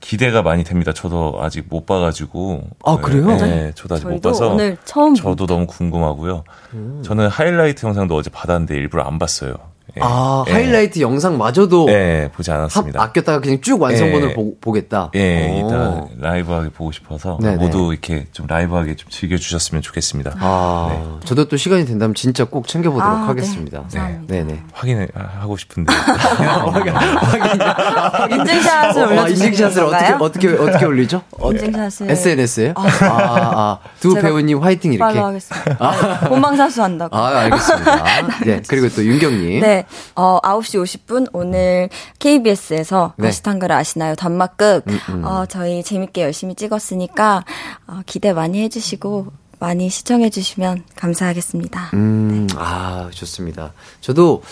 기대가 0.00 0.42
많이 0.42 0.64
됩니다. 0.64 0.92
저도 0.92 1.38
아직 1.40 1.66
못 1.68 1.86
봐가지고. 1.86 2.62
아, 2.84 2.96
그래요? 2.96 3.36
네, 3.36 3.72
저도 3.76 3.94
아직 3.94 4.08
못 4.08 4.20
봐서. 4.20 4.48
오늘 4.48 4.76
처음 4.84 5.14
저도 5.14 5.46
너무 5.46 5.66
궁금하고요. 5.66 6.42
저는 7.04 7.28
하이라이트 7.28 7.86
영상도 7.86 8.16
어제 8.16 8.28
받았는데 8.28 8.74
일부러 8.74 9.04
안 9.04 9.20
봤어요. 9.20 9.54
예. 9.96 10.00
아, 10.02 10.44
예. 10.48 10.52
하이라이트 10.52 11.00
영상마저도 11.00 11.86
예, 11.90 12.30
보지 12.34 12.50
합- 12.50 12.58
않았습니다. 12.60 13.02
아꼈다가 13.02 13.40
그냥 13.40 13.60
쭉 13.60 13.80
완성본을 13.82 14.30
예. 14.30 14.34
보, 14.34 14.56
보겠다. 14.60 15.10
예, 15.14 15.48
오. 15.50 15.56
일단 15.68 16.08
라이브하게 16.18 16.70
보고 16.70 16.92
싶어서 16.92 17.38
네네. 17.42 17.56
모두 17.56 17.92
이렇게 17.92 18.26
좀 18.32 18.46
라이브하게 18.46 18.96
좀 18.96 19.10
즐겨주셨으면 19.10 19.82
좋겠습니다. 19.82 20.34
아, 20.40 21.18
저도 21.24 21.48
또 21.48 21.56
시간이 21.56 21.84
된다면 21.84 22.14
진짜 22.14 22.44
꼭 22.44 22.66
챙겨보도록 22.68 23.12
아, 23.14 23.20
네. 23.20 23.26
하겠습니다. 23.26 23.80
감사합니다. 23.80 24.32
네네. 24.34 24.62
확인을 24.72 25.08
하고 25.14 25.56
싶은데. 25.56 25.92
인증샷을 28.30 29.02
어, 29.02 29.06
아, 29.06 29.08
올려주시는 29.10 29.46
인증샷을 29.48 29.82
어떻게? 29.84 30.12
어떻게, 30.12 30.48
어떻게 30.48 30.84
올리죠? 30.86 31.22
어, 31.38 31.50
인증샷을 31.52 32.10
SNS에? 32.10 32.72
아, 32.76 32.86
아, 33.02 33.78
두 34.00 34.14
제가 34.14 34.28
배우님 34.28 34.62
화이팅 34.62 34.92
이렇게. 34.92 35.18
하겠습니다. 35.18 36.20
네, 36.22 36.28
본방사수 36.28 36.82
한다고. 36.82 37.16
아, 37.16 37.28
알겠습니다. 37.40 38.04
네, 38.46 38.62
그리고 38.68 38.88
또 38.90 39.04
윤경님. 39.04 39.60
네, 39.60 39.81
어, 40.14 40.38
9시 40.40 40.82
50분 40.82 41.28
오늘 41.32 41.88
KBS에서 42.18 43.14
네. 43.16 43.28
아시탄가를 43.28 43.74
아시나요? 43.74 44.14
단막극. 44.14 44.84
음, 44.86 44.98
음. 45.10 45.24
어, 45.24 45.46
저희 45.46 45.82
재밌게 45.82 46.22
열심히 46.22 46.54
찍었으니까 46.54 47.44
어, 47.86 48.00
기대 48.06 48.32
많이 48.32 48.60
해주시고 48.62 49.32
많이 49.62 49.88
시청해주시면 49.88 50.82
감사하겠습니다. 50.96 51.90
음, 51.94 52.48
아, 52.56 53.08
좋습니다. 53.12 53.72
저도 54.00 54.42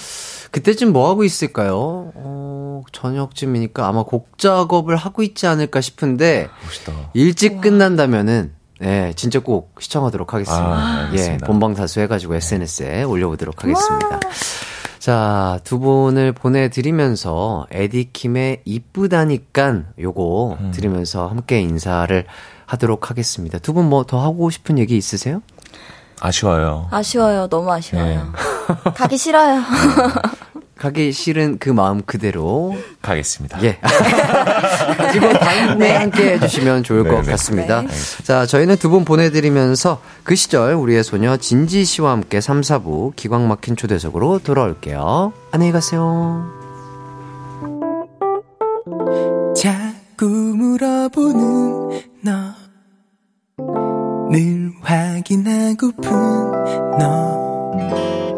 그때쯤 0.53 0.93
뭐 0.93 1.11
하고 1.11 1.25
있을까요? 1.25 2.13
어, 2.15 2.83
저녁쯤이니까 2.93 3.89
아마 3.89 4.05
곡 4.05 4.39
작업을 4.39 4.95
하고 4.95 5.25
있지 5.25 5.49
않을까 5.49 5.81
싶은데, 5.81 6.49
멋있다. 6.65 6.93
일찍 7.15 7.61
끝난다면은, 7.61 8.53
네, 8.79 9.13
진짜 9.17 9.41
꼭 9.41 9.75
시청하도록 9.81 10.33
하겠습니다. 10.33 10.65
아, 10.65 11.01
예, 11.03 11.07
알겠습니다. 11.07 11.47
본방 11.47 11.75
사수 11.75 11.99
해가지고 12.01 12.37
SNS에 12.37 13.03
올려보도록 13.03 13.65
하겠습니다. 13.65 14.21
자, 15.01 15.59
두 15.65 15.79
분을 15.81 16.33
보내드리면서 16.33 17.67
에디킴의 17.71 18.61
이쁘다니깐 18.67 19.95
요거 19.99 20.59
음. 20.61 20.71
들으면서 20.73 21.27
함께 21.27 21.59
인사를 21.63 22.27
하도록 22.67 23.09
하겠습니다. 23.11 23.59
두 23.59 23.73
분 23.73 23.87
뭐 23.89 24.05
더 24.05 24.21
하고 24.23 24.51
싶은 24.51 24.79
얘기 24.79 24.97
있으세요? 24.99 25.41
아쉬워요. 26.21 26.87
아쉬워요. 26.91 27.49
너무 27.49 27.73
아쉬워요. 27.73 28.07
네. 28.85 28.91
가기 28.95 29.17
싫어요. 29.17 29.63
가기 30.81 31.13
싫은 31.13 31.59
그 31.59 31.69
마음 31.69 32.01
그대로 32.03 32.75
가겠습니다. 33.03 33.63
예. 33.65 33.79
가지고 34.97 35.33
다음에 35.35 35.97
함께 35.97 36.33
해주시면 36.33 36.85
좋을 36.85 37.05
것 37.05 37.17
네, 37.17 37.23
네. 37.23 37.31
같습니다. 37.33 37.83
네. 37.83 37.89
자, 38.25 38.47
저희는 38.47 38.77
두 38.77 38.89
분 38.91 39.05
보내드리면서 39.05 40.01
그 40.25 40.35
시절 40.35 40.73
우리의 40.75 41.05
소녀 41.05 41.37
진지 41.37 41.85
씨와 41.85 42.13
함께 42.13 42.41
3, 42.41 42.63
4부 42.63 43.15
기광 43.15 43.47
막힌 43.47 43.77
초대석으로 43.77 44.41
돌아올게요. 44.41 45.33
안녕히 45.53 45.71
가세요. 45.73 46.45
자꾸 49.55 50.27
물어보는 50.27 52.01
너 52.25 52.61
늘 54.33 54.71
확인하고픈 54.83 56.13
너 57.01 58.30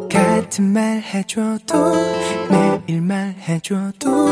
같은 0.53 0.71
말 0.71 1.01
해줘도 1.01 1.95
매일 2.87 3.01
말 3.01 3.35
해줘도 3.49 4.27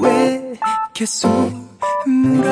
왜 0.00 0.54
계속 0.94 1.28
물어? 2.06 2.48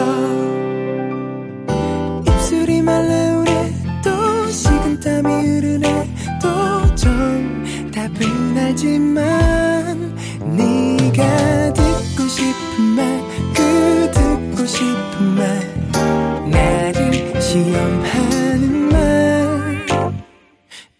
입술이 2.26 2.82
말라 2.82 3.38
오래 3.38 3.72
또 4.04 4.50
식은땀이 4.50 5.32
흐르네 5.32 6.14
또 6.42 6.94
정답은 6.94 8.58
알지만 8.58 10.14
네가 10.54 11.72
듣고 11.72 12.28
싶은 12.28 12.84
말 12.96 13.20
그 13.54 14.10
듣고 14.12 14.66
싶은 14.66 15.34
말 15.36 16.50
나를 16.50 17.40
시험하는 17.40 18.88
말. 18.90 19.86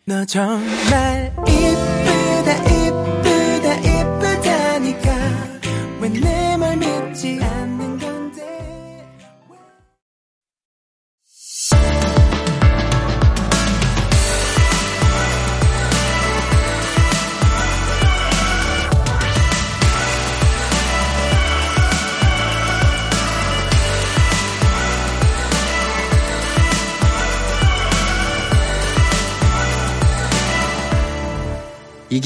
너 0.07 0.25
정말 0.25 1.26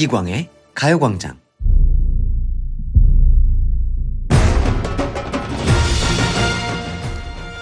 이기광의 0.01 0.49
가요광장. 0.73 1.37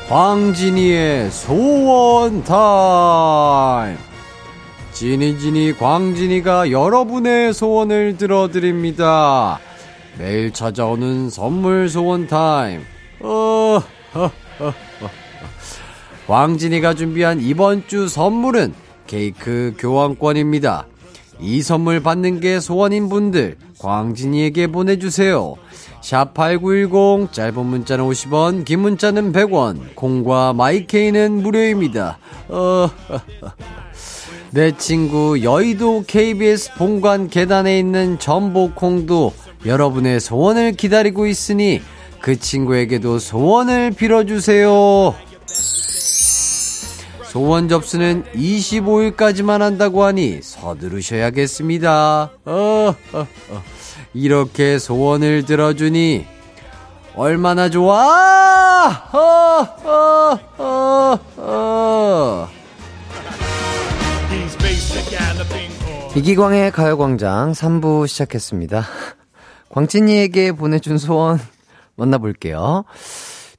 광진이의 0.07 1.31
소원 1.31 2.43
타임. 2.43 3.97
지니지니 4.93 5.77
광진이가 5.77 6.71
여러분의 6.71 7.53
소원을 7.53 8.17
들어드립니다. 8.17 9.59
매일 10.17 10.53
찾아오는 10.53 11.29
선물 11.29 11.89
소원 11.89 12.27
타임. 12.27 12.81
어, 13.19 13.81
허, 14.15 14.31
허. 14.59 14.73
광진이가 16.27 16.93
준비한 16.93 17.41
이번 17.41 17.85
주 17.87 18.07
선물은 18.07 18.73
케이크 19.07 19.73
교환권입니다. 19.77 20.87
이 21.39 21.61
선물 21.61 22.01
받는 22.01 22.39
게 22.39 22.59
소원인 22.59 23.09
분들 23.09 23.55
광진이에게 23.79 24.67
보내주세요. 24.67 25.55
샵8910 26.01 27.31
짧은 27.31 27.65
문자는 27.65 28.05
50원 28.05 28.65
긴 28.65 28.79
문자는 28.81 29.31
100원 29.31 29.95
콩과 29.95 30.53
마이케이는 30.53 31.41
무료입니다. 31.41 32.17
어, 32.49 32.89
내 34.51 34.75
친구 34.75 35.41
여의도 35.43 36.03
KBS 36.07 36.73
본관 36.75 37.29
계단에 37.29 37.77
있는 37.77 38.17
전복콩도 38.19 39.33
여러분의 39.65 40.19
소원을 40.19 40.73
기다리고 40.73 41.27
있으니 41.27 41.81
그 42.19 42.37
친구에게도 42.37 43.19
소원을 43.19 43.91
빌어주세요. 43.91 45.28
소원 47.30 47.69
접수는 47.69 48.23
25일까지만 48.34 49.59
한다고 49.59 50.03
하니 50.03 50.39
서두르셔야겠습니다. 50.41 52.32
어, 52.43 52.51
어, 52.51 52.95
어. 53.13 53.63
이렇게 54.15 54.80
소원을 54.80 55.45
들어주니 55.45 56.25
얼마나 57.15 57.69
좋아! 57.69 58.89
어, 59.13 59.19
어, 59.88 60.39
어, 60.57 61.19
어. 61.38 62.49
이기광의 66.15 66.71
가요광장 66.71 67.51
3부 67.51 68.07
시작했습니다. 68.07 68.84
광진이에게 69.69 70.53
보내준 70.53 70.97
소원 70.97 71.39
만나볼게요. 71.95 72.86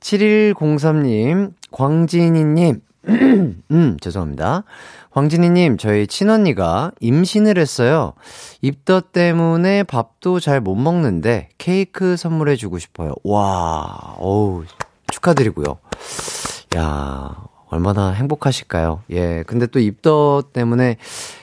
7103님, 0.00 1.52
광진이님, 1.70 2.80
음, 3.08 3.96
죄송합니다. 4.00 4.64
광진이님, 5.10 5.78
저희 5.78 6.06
친언니가 6.06 6.92
임신을 7.00 7.58
했어요. 7.58 8.12
입덧 8.60 9.12
때문에 9.12 9.82
밥도 9.84 10.38
잘 10.40 10.60
못 10.60 10.74
먹는데 10.74 11.48
케이크 11.58 12.16
선물해주고 12.16 12.78
싶어요. 12.78 13.14
와, 13.24 14.14
어우, 14.18 14.64
축하드리고요. 15.10 15.78
야, 16.76 17.36
얼마나 17.68 18.10
행복하실까요? 18.10 19.02
예, 19.10 19.42
근데 19.46 19.66
또 19.66 19.78
입덧 19.80 20.52
때문에 20.52 20.96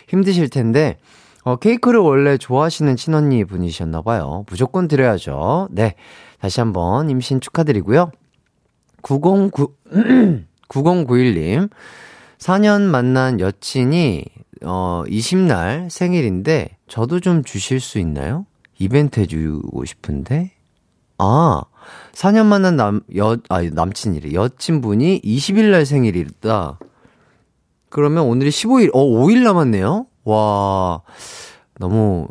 힘드실 0.08 0.50
텐데, 0.50 0.98
어, 1.44 1.56
케이크를 1.56 2.00
원래 2.00 2.38
좋아하시는 2.38 2.96
친언니 2.96 3.44
분이셨나봐요. 3.46 4.46
무조건 4.50 4.88
드려야죠. 4.88 5.70
네. 5.72 5.96
다시 6.40 6.60
한번 6.60 7.10
임신 7.10 7.40
축하드리고요. 7.42 8.12
909, 9.02 9.74
9091님. 10.70 11.70
4년 12.38 12.82
만난 12.82 13.40
여친이, 13.40 14.26
어, 14.64 15.04
20날 15.08 15.90
생일인데, 15.90 16.78
저도 16.88 17.20
좀 17.20 17.44
주실 17.44 17.80
수 17.80 18.00
있나요? 18.00 18.46
이벤트 18.80 19.20
해주고 19.20 19.86
싶은데? 19.86 20.52
아, 21.18 21.64
4년 22.14 22.46
만난 22.46 22.76
남, 22.76 23.02
여, 23.16 23.38
아, 23.50 23.62
남친이래. 23.62 24.34
여친분이 24.34 25.22
20일날 25.22 25.86
생일이다. 25.86 26.80
그러면 27.90 28.26
오늘이 28.26 28.50
15일, 28.50 28.92
어, 28.94 29.04
5일 29.04 29.44
남았네요? 29.44 30.06
와, 30.26 31.02
너무 31.80 32.28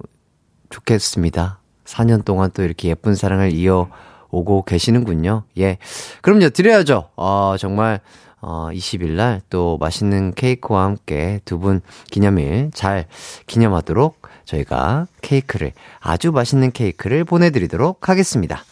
좋겠습니다. 0.71 1.61
4년 1.85 2.25
동안 2.25 2.51
또 2.53 2.63
이렇게 2.63 2.89
예쁜 2.89 3.15
사랑을 3.15 3.53
이어오고 3.53 4.65
계시는군요. 4.67 5.45
예. 5.59 5.79
그럼요, 6.21 6.51
드려야죠. 6.51 7.11
어, 7.17 7.57
정말, 7.59 8.01
어, 8.49 8.69
20일 8.73 9.11
날 9.11 9.41
또 9.51 9.77
맛있는 9.79 10.33
케이크와 10.35 10.85
함께 10.85 11.41
두 11.45 11.59
분 11.59 11.81
기념일 12.13 12.71
잘 12.73 13.07
기념하도록 13.49 14.23
저희가 14.45 15.09
케이크를, 15.21 15.73
아주 15.99 16.31
맛있는 16.31 16.71
케이크를 16.71 17.25
보내드리도록 17.25 18.09
하겠습니다. 18.09 18.63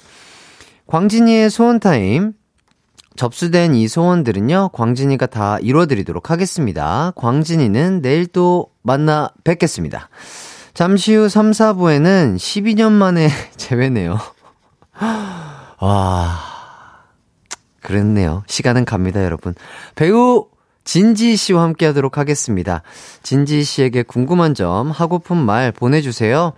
광진이의 0.87 1.51
소원타임. 1.51 2.33
접수된 3.17 3.75
이 3.75 3.87
소원들은요, 3.89 4.71
광진이가 4.73 5.27
다 5.27 5.59
이뤄드리도록 5.61 6.31
하겠습니다. 6.31 7.13
광진이는 7.17 8.03
내일 8.03 8.27
또 8.27 8.69
만나 8.83 9.31
뵙겠습니다. 9.45 10.09
잠시 10.75 11.15
후 11.15 11.29
3, 11.29 11.51
4부에는 11.53 12.37
12년 12.37 12.91
만에 12.93 13.29
재회네요. 13.57 14.19
와, 15.81 16.39
그랬네요. 17.85 18.43
시간은 18.49 18.85
갑니다, 18.85 19.23
여러분. 19.23 19.55
배우 19.95 20.47
진지 20.83 21.37
씨와 21.37 21.63
함께 21.63 21.87
하도록 21.87 22.19
하겠습니다. 22.19 22.83
진지 23.23 23.63
씨에게 23.63 24.03
궁금한 24.03 24.55
점, 24.55 24.91
하고픈 24.91 25.37
말 25.37 25.71
보내주세요. 25.71 26.55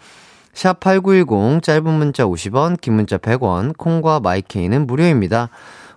샵 0.55 0.81
8910, 0.81 1.63
짧은 1.63 1.93
문자 1.93 2.25
50원, 2.25 2.81
긴 2.81 2.95
문자 2.95 3.19
100원, 3.19 3.77
콩과 3.77 4.21
마이케이는 4.21 4.87
무료입니다. 4.87 5.51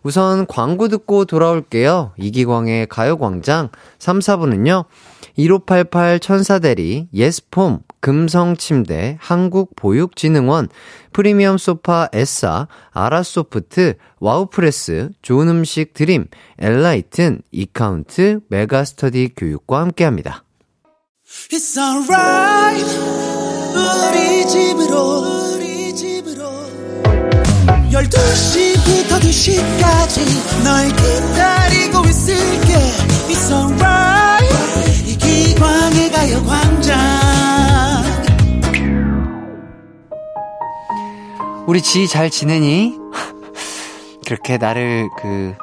우선 0.03 0.45
광고 0.47 0.87
듣고 0.87 1.25
돌아올게요. 1.25 2.11
이기광의 2.17 2.87
가요광장 2.87 3.69
3, 3.99 4.19
4부는요. 4.19 4.85
1588 5.37 6.19
천사대리, 6.19 7.07
예스폼, 7.13 7.79
금성침대, 8.01 9.17
한국보육진흥원, 9.19 10.69
프리미엄 11.11 11.57
소파 11.57 12.07
에싸, 12.13 12.67
아라소프트, 12.91 13.95
와우프레스, 14.19 15.09
좋은 15.21 15.49
음식 15.49 15.93
드림, 15.93 16.27
엘라이튼, 16.59 17.41
이카운트, 17.51 18.39
메가스터디 18.49 19.31
교육과 19.35 19.81
함께합니다. 19.81 20.43
It's 21.51 21.77
alright. 21.77 22.85
우리 23.75 24.47
집으로 24.47 25.53
우리 25.53 25.95
집으로. 25.95 26.49
12시부터 27.91 29.19
2시까지 29.19 30.63
널 30.63 30.87
기다리고 30.87 32.05
있을게. 32.05 32.73
It's 33.29 33.51
alright. 33.51 34.49
이기광의 35.05 36.11
가요광장 36.11 37.28
우리 41.69 41.83
지 41.83 42.07
잘 42.07 42.31
지내니? 42.31 42.97
그렇게 44.25 44.57
나를 44.57 45.07
그 45.19 45.53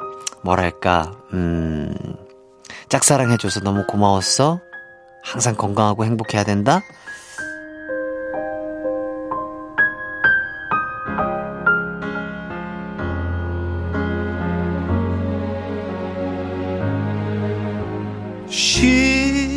뭐랄까 0.41 1.11
음 1.33 1.93
짝사랑해줘서 2.87 3.59
너무 3.59 3.85
고마웠어. 3.85 4.61
항상 5.21 5.55
건강하고 5.55 6.05
행복해야 6.05 6.45
된다. 6.45 6.81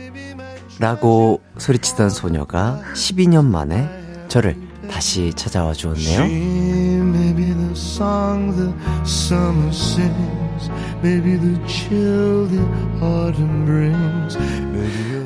라고 0.79 1.41
소리치던 1.57 2.09
소녀가 2.09 2.81
12년 2.93 3.45
만에 3.45 3.87
저를 4.27 4.57
다시 4.91 5.31
찾아와 5.35 5.73
주었네요. 5.73 6.21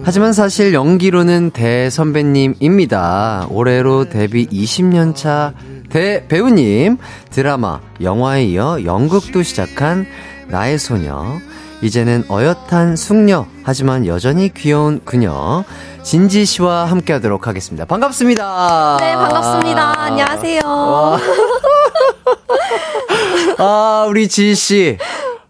하지만 0.03 0.33
사실 0.33 0.73
연기로는 0.73 1.51
대선배님입니다. 1.51 3.47
올해로 3.49 4.09
데뷔 4.09 4.47
20년 4.47 5.15
차 5.15 5.53
대배우님, 5.89 6.97
드라마, 7.31 7.79
영화에 8.01 8.45
이어 8.45 8.83
연극도 8.83 9.43
시작한 9.43 10.05
나의 10.47 10.77
소녀. 10.79 11.39
이제는 11.81 12.23
어엿한 12.29 12.95
숙녀, 12.95 13.45
하지만 13.63 14.07
여전히 14.07 14.51
귀여운 14.53 14.99
그녀, 15.05 15.63
진지 16.01 16.45
씨와 16.45 16.85
함께 16.85 17.13
하도록 17.13 17.45
하겠습니다. 17.45 17.85
반갑습니다. 17.85 18.97
네, 18.99 19.15
반갑습니다. 19.15 20.01
안녕하세요. 20.01 20.61
와. 20.65 21.19
아, 23.59 24.05
우리 24.09 24.27
지희 24.27 24.55
씨. 24.55 24.97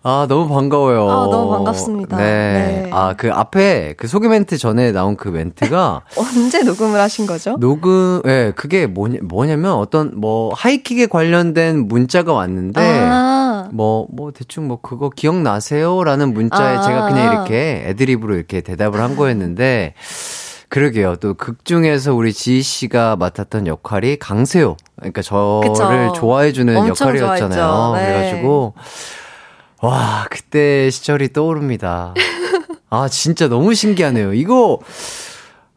아, 0.04 0.26
너무 0.30 0.48
반가워요. 0.48 1.10
아, 1.10 1.14
너무 1.30 1.52
반갑습니다. 1.52 2.18
네. 2.18 2.24
네. 2.24 2.90
아, 2.94 3.14
그 3.18 3.30
앞에 3.32 3.94
그 3.98 4.08
소개 4.08 4.28
멘트 4.28 4.58
전에 4.58 4.92
나온 4.92 5.18
그 5.18 5.28
멘트가 5.28 6.02
언제 6.18 6.64
녹음을 6.64 7.00
하신 7.00 7.26
거죠? 7.26 7.58
녹음, 7.60 8.22
예, 8.26 8.30
네, 8.30 8.52
그게 8.52 8.88
뭐냐, 8.88 9.20
뭐냐면 9.24 9.74
어떤 9.74 10.12
뭐 10.16 10.54
하이킥에 10.56 11.08
관련된 11.08 11.88
문자가 11.88 12.34
왔는데, 12.34 12.82
아. 12.82 13.37
뭐, 13.74 14.08
뭐 14.12 14.32
대충 14.32 14.68
뭐 14.68 14.80
그거 14.82 15.10
기억나세요? 15.10 16.04
라는 16.04 16.34
문자에 16.34 16.78
아. 16.78 16.82
제가 16.82 17.08
그냥 17.10 17.34
이렇게 17.34 17.84
애드립으로 17.88 18.36
이렇게 18.36 18.62
대답을 18.62 19.00
한 19.02 19.16
거였는데, 19.16 19.94
그러게요. 20.70 21.16
또 21.18 21.34
극 21.36 21.64
중에서 21.64 22.14
우리 22.14 22.34
지희 22.34 22.62
씨가 22.62 23.16
맡았던 23.16 23.68
역할이 23.68 24.18
강세호. 24.18 24.76
그러니까 24.98 25.22
저를. 25.22 26.12
좋아해주는 26.14 26.88
역할이었잖아요. 26.90 27.94
네. 27.96 28.06
그래가지고 28.06 28.74
와 29.82 30.26
그때 30.30 30.90
시절이 30.90 31.32
떠오릅니다. 31.34 32.14
아 32.90 33.08
진짜 33.08 33.48
너무 33.48 33.74
신기하네요. 33.76 34.34
이거 34.34 34.80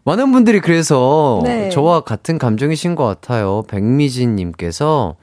많은 0.05 0.32
분들이 0.32 0.61
그래서 0.61 1.41
네. 1.45 1.68
저와 1.68 2.01
같은 2.01 2.38
감정이신 2.38 2.95
것 2.97 3.05
같아요. 3.05 3.62
백미진님께서 3.68 5.14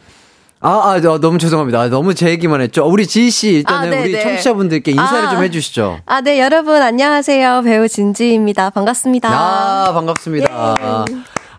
아, 0.60 0.92
아, 0.92 1.02
저, 1.02 1.20
너무 1.20 1.38
죄송합니다. 1.38 1.80
아, 1.80 1.90
너무 1.90 2.16
제 2.16 2.30
얘기만 2.30 2.62
했죠. 2.62 2.86
우리 2.86 3.06
지희 3.06 3.30
씨 3.30 3.52
일단은 3.52 3.90
아, 3.90 3.92
네, 3.92 4.02
우리 4.02 4.12
네. 4.14 4.24
청취자분들께 4.24 4.92
인사를 4.92 5.28
아. 5.28 5.30
좀 5.30 5.44
해주시죠. 5.44 6.00
아, 6.06 6.22
네, 6.22 6.40
여러분, 6.40 6.82
안녕하세요. 6.82 7.62
배우 7.64 7.88
진지입니다. 7.88 8.72
반갑습니다. 8.72 9.30
아, 9.30 9.94
반갑습니다. 9.94 11.06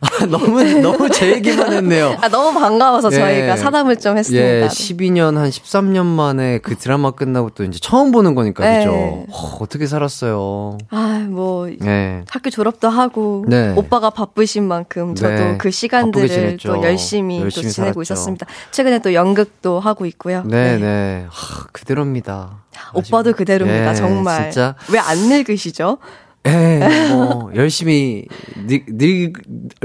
아, 0.00 0.26
너무, 0.26 0.62
너무 0.80 1.08
제 1.10 1.32
얘기만 1.34 1.72
했네요. 1.72 2.16
아, 2.20 2.28
너무 2.28 2.58
반가워서 2.58 3.10
예. 3.12 3.16
저희가 3.16 3.56
사담을 3.56 3.96
좀 3.96 4.16
했습니다. 4.16 4.44
예, 4.46 4.60
네. 4.60 4.66
12년, 4.68 5.34
한 5.36 5.50
13년 5.50 6.04
만에 6.06 6.58
그 6.58 6.76
드라마 6.76 7.10
끝나고 7.10 7.50
또 7.50 7.64
이제 7.64 7.78
처음 7.80 8.12
보는 8.12 8.34
거니까, 8.34 8.64
네. 8.64 8.78
그죠? 8.78 8.92
어, 8.92 9.58
어떻게 9.60 9.86
살았어요? 9.86 10.78
아, 10.90 11.26
뭐, 11.28 11.68
네. 11.80 12.22
학교 12.28 12.50
졸업도 12.50 12.88
하고, 12.88 13.44
네. 13.48 13.72
오빠가 13.76 14.10
바쁘신 14.10 14.64
만큼 14.64 15.14
저도 15.14 15.34
네. 15.34 15.58
그 15.58 15.70
시간들을. 15.70 16.58
또 16.62 16.82
열심히, 16.82 17.40
열심히 17.40 17.66
또 17.66 17.70
지내고 17.72 17.92
살았죠. 17.92 18.02
있었습니다. 18.02 18.46
최근에 18.70 19.00
또 19.00 19.14
연극도 19.14 19.80
하고 19.80 20.06
있고요. 20.06 20.42
네, 20.46 20.76
네. 20.78 21.26
하, 21.28 21.64
그대로입니다. 21.72 22.50
오빠도 22.94 23.32
그대로입니다, 23.32 23.90
예, 23.90 23.94
정말. 23.94 24.50
진짜. 24.50 24.74
왜 24.92 24.98
안 24.98 25.18
늙으시죠? 25.18 25.98
예, 26.46 27.08
뭐, 27.12 27.50
열심히, 27.54 28.24
늙, 28.66 28.84
늙, 28.88 29.32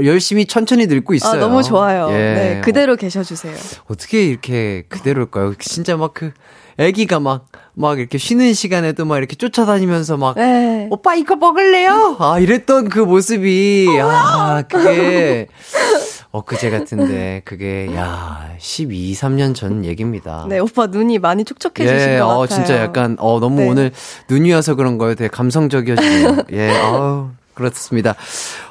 열심히 0.02 0.46
천천히 0.46 0.86
늙고 0.86 1.12
아, 1.12 1.16
있어요. 1.16 1.40
너무 1.40 1.62
좋아요. 1.62 2.08
예. 2.10 2.14
네, 2.14 2.60
그대로 2.64 2.96
계셔 2.96 3.22
주세요. 3.22 3.54
어떻게 3.86 4.24
이렇게 4.26 4.84
그대로일까요? 4.88 5.54
진짜 5.58 5.96
막 5.96 6.14
그, 6.14 6.32
애기가 6.78 7.20
막, 7.20 7.46
막 7.74 7.98
이렇게 7.98 8.18
쉬는 8.18 8.54
시간에도 8.54 9.04
막 9.04 9.18
이렇게 9.18 9.36
쫓아다니면서 9.36 10.16
막, 10.16 10.36
네. 10.36 10.88
오빠 10.90 11.14
이거 11.14 11.36
먹을래요? 11.36 12.16
아, 12.18 12.38
이랬던 12.38 12.88
그 12.88 13.00
모습이, 13.00 13.88
아, 14.00 14.62
그게, 14.68 15.48
엊그제 16.34 16.68
같은데, 16.70 17.42
그게, 17.44 17.88
야, 17.94 18.50
12, 18.58 19.12
3년 19.12 19.54
전 19.54 19.84
얘기입니다. 19.84 20.46
네, 20.48 20.58
오빠 20.58 20.88
눈이 20.88 21.20
많이 21.20 21.44
촉촉해지신 21.44 22.08
예, 22.10 22.18
것 22.18 22.24
어, 22.24 22.40
같아요. 22.40 22.46
진짜 22.48 22.80
약간, 22.80 23.16
어, 23.20 23.38
너무 23.38 23.60
네. 23.60 23.68
오늘 23.68 23.92
눈이 24.28 24.52
와서 24.52 24.74
그런 24.74 24.98
거예요. 24.98 25.14
되게 25.14 25.28
감성적이어지네요. 25.28 26.38
예, 26.50 26.70
아우, 26.72 27.28
그렇습니다. 27.54 28.16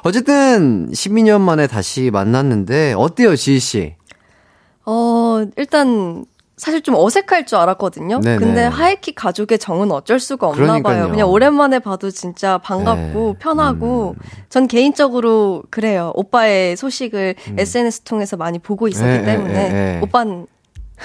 어쨌든, 0.02 0.90
12년 0.90 1.40
만에 1.40 1.66
다시 1.66 2.10
만났는데, 2.10 2.92
어때요, 2.98 3.34
지희 3.34 3.58
씨? 3.60 3.94
어, 4.84 5.42
일단 5.56 6.26
사실 6.56 6.82
좀 6.82 6.94
어색할 6.94 7.46
줄 7.46 7.58
알았거든요. 7.58 8.20
네네. 8.20 8.38
근데 8.38 8.64
하이킥 8.64 9.16
가족의 9.16 9.58
정은 9.58 9.90
어쩔 9.90 10.20
수가 10.20 10.46
없나 10.48 10.62
그러니까요. 10.64 11.02
봐요. 11.02 11.10
그냥 11.10 11.28
오랜만에 11.28 11.80
봐도 11.80 12.10
진짜 12.10 12.58
반갑고 12.58 13.32
네. 13.32 13.38
편하고 13.40 14.14
음. 14.16 14.28
전 14.48 14.68
개인적으로 14.68 15.64
그래요. 15.70 16.12
오빠의 16.14 16.76
소식을 16.76 17.34
SNS 17.58 18.02
통해서 18.02 18.36
많이 18.36 18.58
보고 18.58 18.86
있었기 18.86 19.10
예, 19.10 19.20
예, 19.20 19.24
때문에 19.24 19.54
예, 19.54 19.96
예. 19.96 20.00
오빠는 20.02 20.46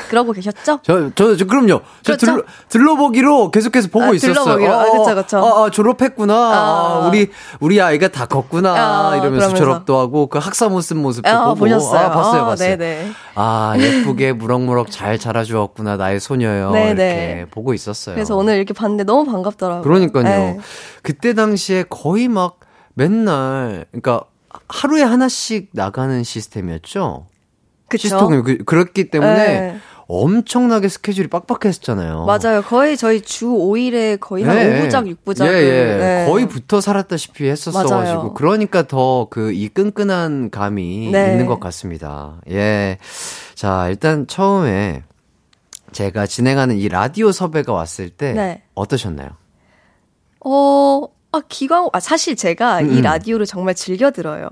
그러고 0.08 0.32
계셨죠? 0.32 0.80
저, 0.84 1.12
저, 1.16 1.36
저 1.36 1.46
그럼요. 1.46 1.82
저 2.02 2.16
그렇죠? 2.16 2.26
들러, 2.26 2.44
들러 2.70 2.96
보기로 2.96 3.52
계속해서 3.52 3.90
보고 3.90 4.06
아, 4.06 4.14
있었어요. 4.14 4.34
들러보기로. 4.34 4.74
아, 4.74 4.84
그쵸, 4.86 5.16
그쵸. 5.16 5.38
아, 5.40 5.66
아, 5.66 5.70
졸업했구나. 5.70 6.34
아, 6.34 7.04
아. 7.04 7.08
우리, 7.08 7.30
우리 7.60 7.82
아이가 7.82 8.08
다 8.08 8.26
컸구나. 8.26 8.74
아, 8.74 9.16
이러면서 9.16 9.48
그러면서. 9.48 9.56
졸업도 9.56 9.98
하고, 10.00 10.28
그 10.28 10.38
학사 10.38 10.70
모습 10.70 10.98
모습도 10.98 11.30
아, 11.30 11.46
보고. 11.46 11.56
보셨어요. 11.56 12.00
아, 12.00 12.10
봤어요, 12.12 12.42
아, 12.42 12.46
봤어요. 12.46 12.78
네네. 12.78 13.12
아, 13.36 13.74
예쁘게 13.78 14.34
무럭무럭 14.34 14.92
잘 14.92 15.18
자라주었구나. 15.20 15.98
나의 15.98 16.20
소녀요. 16.20 16.72
네네. 16.72 16.90
이렇게 16.94 17.46
보고 17.52 17.74
있었어요. 17.74 18.16
그래서 18.16 18.36
오늘 18.36 18.58
이렇게 18.58 18.74
봤는데 18.74 19.04
너무 19.04 19.30
반갑더라고요. 19.30 19.84
그러니까요. 19.84 20.24
네. 20.24 20.60
그때 21.02 21.34
당시에 21.34 21.84
거의 21.90 22.28
막 22.28 22.60
맨날, 22.94 23.86
그러니까 23.92 24.24
하루에 24.68 25.04
하나씩 25.04 25.70
나가는 25.74 26.24
시스템이었죠? 26.24 27.28
그쵸? 27.88 28.02
시스템이 28.02 28.42
그, 28.44 28.64
그렇기 28.66 29.10
때문에 29.10 29.36
네. 29.36 29.80
엄청나게 30.12 30.90
스케줄이 30.90 31.28
빡빡했었잖아요. 31.28 32.26
맞아요. 32.26 32.64
거의 32.64 32.98
저희 32.98 33.22
주 33.22 33.46
5일에 33.46 34.20
거의 34.20 34.44
한 34.44 34.56
네. 34.58 34.82
5부작, 34.90 35.16
6부작을. 35.24 35.46
예, 35.46 36.24
예. 36.24 36.26
거의 36.28 36.48
붙어 36.48 36.82
살았다시피 36.82 37.46
했었어가지고. 37.48 37.96
맞아요. 37.96 38.34
그러니까 38.34 38.88
더 38.88 39.28
그 39.30 39.52
이 39.54 39.68
끈끈한 39.70 40.50
감이 40.50 41.12
네. 41.12 41.32
있는 41.32 41.46
것 41.46 41.60
같습니다. 41.60 42.42
예. 42.50 42.98
자, 43.54 43.88
일단 43.90 44.26
처음에 44.26 45.04
제가 45.92 46.26
진행하는 46.26 46.78
이 46.78 46.90
라디오 46.90 47.32
섭외가 47.32 47.72
왔을 47.74 48.10
때 48.10 48.34
네. 48.34 48.64
어떠셨나요? 48.74 49.30
어, 50.44 51.04
아, 51.32 51.42
기광, 51.48 51.88
아, 51.94 52.00
사실 52.00 52.36
제가 52.36 52.80
음. 52.80 52.92
이 52.94 53.02
라디오를 53.02 53.46
정말 53.46 53.76
즐겨 53.76 54.10
들어요. 54.10 54.50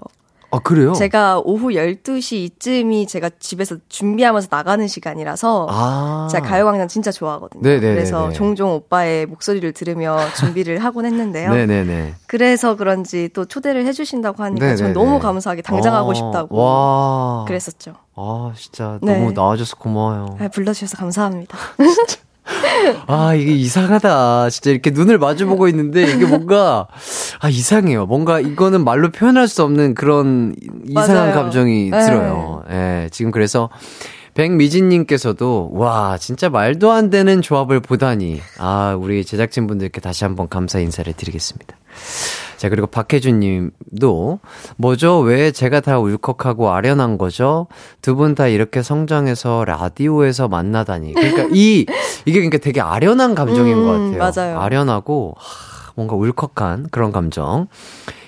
아, 0.50 0.60
그래요? 0.60 0.94
제가 0.94 1.40
오후 1.44 1.70
12시 1.70 2.38
이쯤이 2.38 3.08
제가 3.08 3.30
집에서 3.40 3.76
준비하면서 3.90 4.48
나가는 4.50 4.88
시간이라서 4.88 5.68
아. 5.70 6.28
제가 6.32 6.48
가요광장 6.48 6.88
진짜 6.88 7.12
좋아하거든요. 7.12 7.62
네네네네. 7.62 7.94
그래서 7.96 8.32
종종 8.32 8.72
오빠의 8.74 9.26
목소리를 9.26 9.70
들으며 9.74 10.18
준비를 10.40 10.78
하곤 10.84 11.06
했는데요. 11.06 11.54
네네네. 11.54 12.14
그래서 12.28 12.76
그런지 12.78 13.30
또 13.34 13.46
초대를 13.46 13.86
해주신다고 13.86 14.42
하니까 14.44 14.76
전. 14.78 14.94
너무 14.94 15.20
감사하게 15.20 15.62
당장 15.64 15.94
하고 15.94 16.12
어, 16.12 16.14
싶다고 16.14 16.56
와. 16.56 17.46
그랬었죠. 17.46 17.96
아, 18.16 18.52
진짜 18.56 19.00
네. 19.02 19.18
너무 19.20 19.34
나와줘서 19.34 19.76
고마워요. 19.76 20.38
아, 20.40 20.48
불러주셔서 20.48 20.98
감사합니다. 20.98 21.58
아, 23.08 23.34
이게 23.34 23.52
이상하다. 23.54 24.50
진짜 24.50 24.72
이렇게 24.72 24.92
눈을 24.92 25.18
마주보고 25.18 25.68
있는데 25.68 26.04
이게 26.04 26.26
뭔가, 26.26 26.88
아, 27.40 27.50
이상해요. 27.50 28.06
뭔가 28.06 28.40
이거는 28.40 28.84
말로 28.84 29.12
표현할 29.12 29.48
수 29.48 29.64
없는 29.64 29.96
그런 29.96 30.56
이상한 30.88 31.16
맞아요. 31.16 31.34
감정이 31.34 31.90
네. 31.90 32.06
들어요. 32.06 32.64
예, 32.72 33.10
지금 33.12 33.32
그래서 33.32 33.70
백미진님께서도, 34.38 35.72
와, 35.74 36.18
진짜 36.20 36.48
말도 36.50 36.92
안 36.92 37.10
되는 37.10 37.42
조합을 37.42 37.80
보다니. 37.80 38.40
아, 38.60 38.96
우리 39.00 39.26
제작진분들께 39.26 40.00
다시 40.00 40.26
한번 40.26 40.48
감사 40.48 40.78
인사를 40.80 41.12
드리겠습니다. 41.12 41.76
자, 42.58 42.70
그리고 42.70 42.86
박혜준 42.86 43.40
님도, 43.40 44.40
뭐죠? 44.78 45.20
왜 45.22 45.52
제가 45.52 45.80
다 45.82 45.98
울컥하고 46.00 46.70
아련한 46.72 47.18
거죠? 47.18 47.66
두 48.02 48.16
분 48.16 48.36
다 48.36 48.48
이렇게 48.48 48.84
성장해서 48.84 49.66
라디오에서 49.66 50.48
만나다니. 50.48 51.14
그러니까 51.16 51.48
이, 51.52 51.88
이게 52.26 52.34
그러니까 52.40 52.60
되게 52.60 52.80
아련한 52.80 53.34
감정인 53.34 53.76
음, 53.78 53.86
것 53.86 53.92
같아요. 53.92 54.44
맞아요. 54.52 54.60
아련하고, 54.62 55.34
하, 55.36 55.92
뭔가 55.96 56.16
울컥한 56.16 56.90
그런 56.92 57.12
감정. 57.12 57.68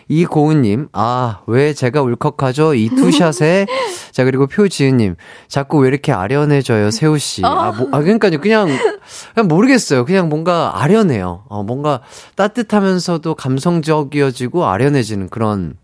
이고은님, 0.10 0.89
아, 0.91 1.41
왜 1.45 1.74
제가 1.74 2.01
울컥하죠? 2.01 2.74
이 2.74 2.89
투샷에. 2.89 3.68
자, 4.12 4.24
그리고 4.24 4.47
표지은님, 4.47 5.16
자꾸 5.47 5.78
왜 5.78 5.88
이렇게 5.88 6.12
아련해져요, 6.12 6.89
세우씨. 6.89 7.43
아, 7.45 7.72
뭐, 7.78 7.88
아, 7.91 8.01
그러니까요. 8.01 8.39
그냥, 8.39 8.68
그냥 9.36 9.47
모르겠어요. 9.47 10.05
그냥 10.05 10.28
뭔가 10.28 10.82
아련해요. 10.82 11.43
어, 11.47 11.62
뭔가 11.62 12.01
따뜻하면서도 12.36 13.36
감성적이어지고 13.36 14.66
아련해지는 14.66 15.30
그런 15.30 15.76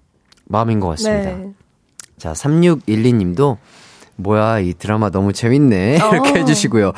마음인 0.46 0.80
것 0.80 0.90
같습니다. 0.90 1.30
네. 1.30 1.52
자, 2.18 2.34
3612님도, 2.34 3.58
뭐야, 4.16 4.60
이 4.60 4.74
드라마 4.74 5.12
너무 5.12 5.34
재밌네. 5.34 6.00
이렇게 6.12 6.32
어. 6.32 6.34
해주시고요. 6.38 6.94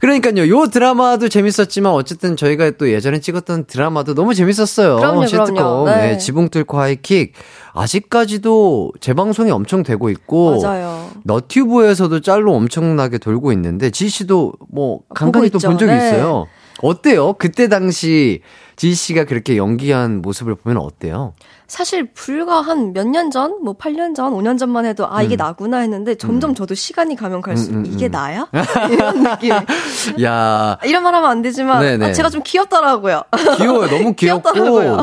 그러니까요, 0.00 0.48
요 0.48 0.66
드라마도 0.66 1.28
재밌었지만, 1.28 1.92
어쨌든 1.92 2.36
저희가 2.36 2.72
또 2.72 2.90
예전에 2.90 3.20
찍었던 3.20 3.66
드라마도 3.66 4.14
너무 4.14 4.34
재밌었어요. 4.34 4.96
그럼요, 4.96 5.26
시트콤. 5.26 5.84
네. 5.86 5.96
네, 5.96 6.18
지붕 6.18 6.48
뚫고 6.48 6.78
하이킥. 6.78 7.32
아직까지도 7.72 8.92
재방송이 9.00 9.50
엄청 9.50 9.82
되고 9.82 10.10
있고. 10.10 10.62
맞아요. 10.62 11.10
너튜브에서도 11.24 12.20
짤로 12.20 12.54
엄청나게 12.54 13.18
돌고 13.18 13.52
있는데, 13.52 13.90
지씨도 13.90 14.52
뭐, 14.70 15.00
간간히 15.14 15.50
또. 15.50 15.58
본 15.58 15.78
적이 15.78 15.92
네. 15.92 15.96
있어요. 15.96 16.46
어때요? 16.82 17.32
그때 17.34 17.68
당시 17.68 18.42
지씨가 18.76 19.24
그렇게 19.24 19.56
연기한 19.56 20.20
모습을 20.20 20.54
보면 20.54 20.76
어때요? 20.78 21.32
사실 21.66 22.12
불과 22.12 22.60
한 22.60 22.92
몇 22.92 23.06
년 23.08 23.30
전, 23.30 23.58
뭐 23.64 23.74
8년 23.76 24.14
전, 24.14 24.32
5년 24.34 24.58
전만 24.58 24.84
해도 24.84 25.06
아 25.10 25.22
이게 25.22 25.34
나구나 25.36 25.78
했는데 25.78 26.14
점점 26.14 26.54
저도 26.54 26.74
시간이 26.74 27.16
가면 27.16 27.40
갈수록 27.40 27.78
음, 27.78 27.84
음, 27.84 27.86
이게 27.86 28.08
음. 28.08 28.10
나야? 28.10 28.48
이런 28.92 29.22
느낌. 29.22 29.52
야, 30.22 30.78
이런 30.84 31.02
말 31.02 31.14
하면 31.14 31.30
안 31.30 31.42
되지만 31.42 31.80
네네. 31.80 32.06
아, 32.06 32.12
제가 32.12 32.28
좀 32.28 32.42
귀엽더라고요. 32.44 33.22
귀여워요. 33.56 33.88
너무 33.88 34.12
귀엽고. 34.14 34.52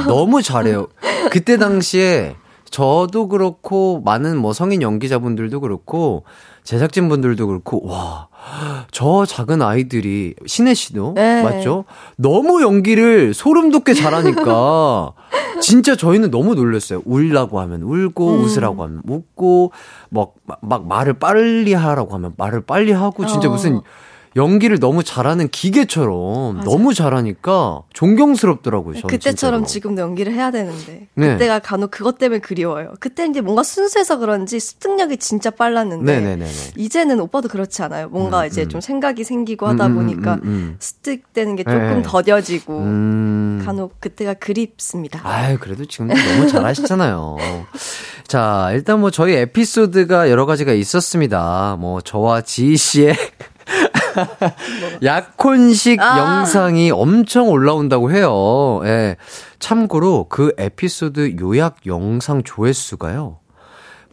너무 0.04 0.42
잘해요. 0.42 0.88
그때 1.32 1.58
당시에 1.58 2.36
저도 2.70 3.28
그렇고 3.28 4.02
많은 4.06 4.38
뭐 4.38 4.54
성인 4.54 4.82
연기자분들도 4.82 5.60
그렇고 5.60 6.24
제작진 6.64 7.10
분들도 7.10 7.48
그렇고 7.48 7.86
와. 7.88 8.28
저 8.92 9.26
작은 9.26 9.62
아이들이 9.62 10.36
신혜 10.46 10.74
씨도 10.74 11.14
네. 11.16 11.44
맞죠? 11.44 11.86
너무 12.18 12.62
연기를 12.62 13.34
소름 13.34 13.72
돋게 13.72 13.94
잘하니까 13.94 15.14
진짜 15.62 15.96
저희는 15.96 16.30
너무 16.30 16.56
놀랐어요. 16.56 17.02
울라고 17.06 17.60
하면 17.62 17.84
울고, 17.84 18.32
음. 18.32 18.44
웃으라고 18.44 18.84
하면 18.84 19.02
웃고, 19.08 19.72
막, 20.10 20.34
막, 20.46 20.60
막 20.62 20.86
말을 20.88 21.14
빨리 21.14 21.74
하라고 21.74 22.14
하면 22.16 22.34
말을 22.38 22.62
빨리 22.62 22.92
하고, 22.92 23.26
진짜 23.26 23.48
어. 23.48 23.52
무슨 23.52 23.82
연기를 24.36 24.80
너무 24.80 25.04
잘하는 25.04 25.50
기계처럼 25.50 26.56
맞아요. 26.56 26.64
너무 26.70 26.94
잘하니까 26.94 27.82
존경스럽더라고요. 27.94 28.96
저는 28.96 29.08
그때처럼. 29.08 29.66
지금도 29.66 30.02
연기를 30.02 30.34
해야 30.34 30.52
되는데 30.52 31.08
네. 31.14 31.34
그때가 31.34 31.60
간혹 31.60 31.92
그것 31.92 32.18
때문에 32.18 32.40
그리워요. 32.40 32.94
그때 33.00 33.26
이제 33.26 33.42
뭔가 33.42 33.64
순수해서 33.64 34.18
그런지 34.18 34.60
습득력이 34.60 35.18
진짜 35.18 35.50
빨랐는데 35.52 36.20
네네네네. 36.20 36.52
이제는 36.78 37.20
오빠도 37.20 37.48
그렇지 37.48 37.82
않아요. 37.84 38.10
뭔가 38.10 38.42
음, 38.42 38.48
이제 38.48 38.64
음. 38.64 38.70
좀 38.70 38.82
생각이 38.82 39.24
생기고 39.24 39.68
하다 39.68 39.86
음, 39.88 39.92
음, 39.92 39.96
보니까 39.96 40.34
음, 40.36 40.42
음. 40.44 40.76
습득되는 40.80 41.56
게 41.56 41.64
조금 41.64 41.98
네. 41.98 42.02
더뎌지고 42.04 42.80
음. 42.80 43.62
간혹 43.66 44.00
그때가 44.02 44.34
그립습니다. 44.36 45.22
아유, 45.24 45.58
그래도 45.60 45.86
지금도 45.86 46.14
너무 46.16 46.48
잘하시잖아요. 46.48 47.38
자, 48.28 48.70
일단 48.74 49.00
뭐 49.00 49.12
저희 49.12 49.34
에피소드가 49.36 50.30
여러 50.30 50.46
가지가 50.46 50.74
있었습니다. 50.74 51.78
뭐 51.80 52.02
저와 52.02 52.42
지희 52.42 52.78
씨의 52.78 53.16
약혼식 55.04 56.02
아. 56.02 56.40
영상이 56.40 56.92
엄청 56.92 57.50
올라온다고 57.50 58.12
해요. 58.12 58.82
예. 58.86 59.18
참고로 59.60 60.28
그 60.30 60.54
에피소드 60.58 61.38
요약 61.40 61.86
영상 61.86 62.44
조회수가요. 62.44 63.40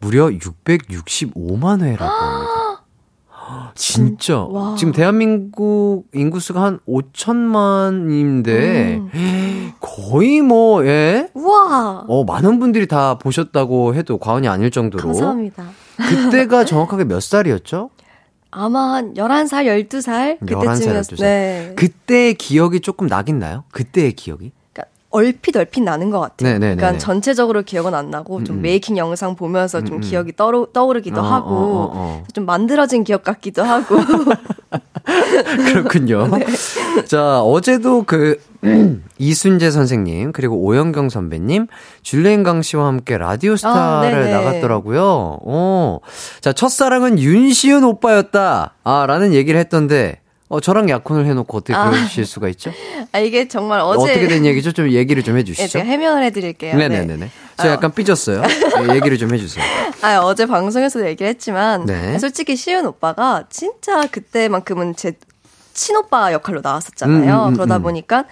무려 0.00 0.28
665만 0.28 1.82
회라고 1.82 2.04
합니다. 2.04 2.84
진짜. 3.74 4.38
와. 4.44 4.76
지금 4.76 4.92
대한민국 4.92 6.04
인구수가 6.14 6.62
한 6.62 6.78
5천만인데, 6.88 8.48
음. 9.14 9.72
거의 9.80 10.40
뭐, 10.40 10.86
예? 10.86 11.28
우와. 11.34 12.04
어, 12.08 12.24
많은 12.24 12.58
분들이 12.60 12.86
다 12.86 13.18
보셨다고 13.18 13.94
해도 13.94 14.18
과언이 14.18 14.48
아닐 14.48 14.70
정도로. 14.70 15.04
감사합니다. 15.04 15.64
그때가 15.96 16.64
정확하게 16.64 17.04
몇 17.04 17.20
살이었죠? 17.20 17.90
아마 18.50 18.94
한 18.94 19.14
11살, 19.14 19.66
12살 19.66 20.40
11살, 20.40 20.40
그때쯤이었어요. 20.40 21.16
12살. 21.16 21.20
네. 21.20 21.72
그때의 21.76 22.34
기억이 22.34 22.80
조금 22.80 23.06
나긴 23.06 23.38
나요? 23.38 23.64
그때의 23.70 24.12
기억이? 24.12 24.52
얼핏 25.10 25.56
얼핏 25.56 25.82
나는 25.82 26.10
것 26.10 26.20
같아요. 26.20 26.52
네네네네. 26.52 26.76
그러니까 26.76 26.98
전체적으로 26.98 27.62
기억은 27.62 27.94
안 27.94 28.10
나고 28.10 28.44
좀 28.44 28.56
음, 28.56 28.58
음. 28.60 28.62
메이킹 28.62 28.96
영상 28.96 29.34
보면서 29.34 29.82
좀 29.82 29.96
음, 29.96 29.98
음. 29.98 30.00
기억이 30.00 30.36
떠오르, 30.36 30.66
떠오르기도 30.72 31.20
어, 31.20 31.24
하고 31.24 31.48
어, 31.48 31.60
어, 31.60 31.92
어. 31.94 32.24
좀 32.32 32.46
만들어진 32.46 33.02
기억 33.02 33.24
같기도 33.24 33.64
하고 33.64 33.96
그렇군요. 35.72 36.26
네. 36.38 36.46
자, 37.06 37.40
어제도 37.40 38.04
그, 38.04 38.40
이순재 39.18 39.70
선생님, 39.70 40.32
그리고 40.32 40.56
오영경 40.56 41.08
선배님, 41.08 41.66
줄리엔강 42.02 42.62
씨와 42.62 42.86
함께 42.86 43.18
라디오 43.18 43.56
스타를 43.56 44.24
아. 44.24 44.38
나갔더라고요. 44.38 45.38
어. 45.42 45.98
자, 46.40 46.52
첫사랑은 46.52 47.18
윤시은 47.18 47.84
오빠였다. 47.84 48.74
아, 48.84 49.06
라는 49.06 49.32
얘기를 49.32 49.58
했던데, 49.58 50.19
어, 50.50 50.58
저랑 50.58 50.90
약혼을 50.90 51.26
해놓고 51.26 51.58
어떻게 51.58 51.74
아. 51.74 51.88
그러실 51.88 52.26
수가 52.26 52.48
있죠? 52.48 52.72
아 53.12 53.20
이게 53.20 53.46
정말 53.46 53.80
어제 53.80 54.02
어떻게 54.02 54.26
된 54.26 54.44
얘기죠? 54.44 54.72
좀 54.72 54.90
얘기를 54.90 55.22
좀 55.22 55.36
예, 55.36 55.40
해주시죠. 55.40 55.68
제가 55.68 55.84
해명을 55.84 56.24
해드릴게요. 56.24 56.76
네네네네. 56.76 57.16
네. 57.16 57.30
저 57.56 57.68
아, 57.68 57.70
약간 57.70 57.92
삐졌어요. 57.92 58.42
네, 58.42 58.94
얘기를 58.96 59.16
좀 59.16 59.32
해주세요. 59.32 59.64
아 60.02 60.18
어제 60.18 60.46
방송에서도 60.46 61.06
얘기를 61.06 61.28
했지만 61.28 61.86
네. 61.86 62.18
솔직히 62.18 62.56
시은 62.56 62.84
오빠가 62.84 63.44
진짜 63.48 64.04
그때만큼은 64.08 64.96
제 64.96 65.12
친오빠 65.72 66.32
역할로 66.32 66.60
나왔었잖아요. 66.64 67.32
음, 67.32 67.44
음, 67.44 67.48
음, 67.50 67.54
그러다 67.54 67.76
음. 67.76 67.82
보니까 67.82 68.24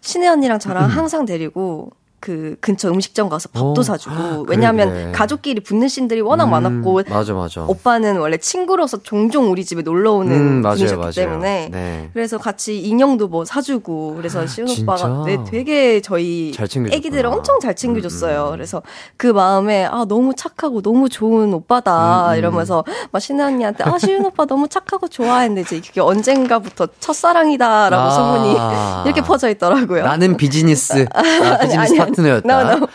신혜 0.00 0.28
언니랑 0.28 0.60
저랑 0.60 0.86
항상 0.86 1.26
데리고 1.26 1.90
그 2.20 2.56
근처 2.60 2.90
음식점 2.90 3.28
가서 3.30 3.48
밥도 3.48 3.74
어, 3.78 3.82
사주고 3.82 4.44
그래, 4.44 4.56
왜냐하면 4.56 4.90
그래. 4.90 5.12
가족끼리 5.12 5.60
붙는 5.62 5.88
씬들이 5.88 6.20
워낙 6.20 6.44
음, 6.44 6.50
많았고 6.50 7.02
맞아, 7.08 7.32
맞아. 7.32 7.64
오빠는 7.64 8.18
원래 8.18 8.36
친구로서 8.36 9.02
종종 9.02 9.50
우리 9.50 9.64
집에 9.64 9.80
놀러 9.82 10.12
오는 10.12 10.32
음, 10.32 10.62
맞아요, 10.62 10.76
분이셨기 10.76 11.00
맞아요. 11.00 11.12
때문에 11.12 11.68
네. 11.72 12.10
그래서 12.12 12.36
같이 12.36 12.78
인형도 12.78 13.28
뭐 13.28 13.44
사주고 13.46 14.16
그래서 14.16 14.46
시은 14.46 14.66
진짜? 14.66 14.82
오빠가 14.92 15.24
네, 15.24 15.38
되게 15.50 16.00
저희. 16.00 16.52
애기들을 16.92 17.26
엄청 17.26 17.58
잘 17.60 17.74
챙겨줬어요. 17.74 18.42
음, 18.42 18.46
음. 18.48 18.52
그래서 18.52 18.82
그 19.16 19.26
마음에 19.26 19.86
아 19.86 20.04
너무 20.06 20.34
착하고 20.34 20.82
너무 20.82 21.08
좋은 21.08 21.54
오빠다 21.54 22.26
음, 22.28 22.32
음. 22.32 22.38
이러면서 22.38 22.84
막 23.12 23.20
신혜 23.20 23.44
언니한테 23.44 23.84
아 23.84 23.98
시은 23.98 24.26
오빠 24.26 24.44
너무 24.44 24.68
착하고 24.68 25.08
좋아했는데 25.08 25.62
이제 25.62 25.80
그게 25.80 26.00
언젠가부터 26.00 26.88
첫사랑이다라고 27.00 28.02
아. 28.02 28.10
소문이 28.10 29.06
이렇게 29.06 29.22
퍼져 29.22 29.48
있더라고요. 29.50 30.04
나는 30.04 30.36
비즈니스, 30.36 31.06
아, 31.14 31.22
비즈니스 31.62 31.76
아니, 31.78 32.00
아니. 32.00 32.09
파트너였다. 32.10 32.60
No, 32.60 32.70
no. 32.76 32.88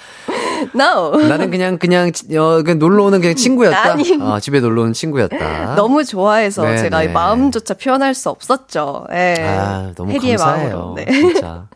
No. 0.73 1.27
나는 1.27 1.51
그냥 1.51 1.77
그냥 1.77 2.11
치- 2.11 2.35
어, 2.37 2.61
그냥 2.63 2.79
놀러 2.79 3.03
오는 3.03 3.19
그냥 3.21 3.35
친구였다. 3.35 3.91
아니. 3.93 4.17
어, 4.21 4.39
집에 4.39 4.59
놀러 4.59 4.81
오는 4.83 4.93
친구였다. 4.93 5.75
너무 5.75 6.03
좋아해서 6.03 6.63
네, 6.63 6.77
제가 6.77 7.03
이 7.03 7.07
네. 7.07 7.13
마음조차 7.13 7.73
표현할 7.75 8.13
수 8.13 8.29
없었죠. 8.29 9.05
예. 9.11 9.35
아, 9.47 9.91
너무 9.95 10.11
해리의 10.11 10.37
감사해요. 10.37 10.77
마음으로. 10.77 10.93
네. 10.95 11.05
진짜. 11.05 11.67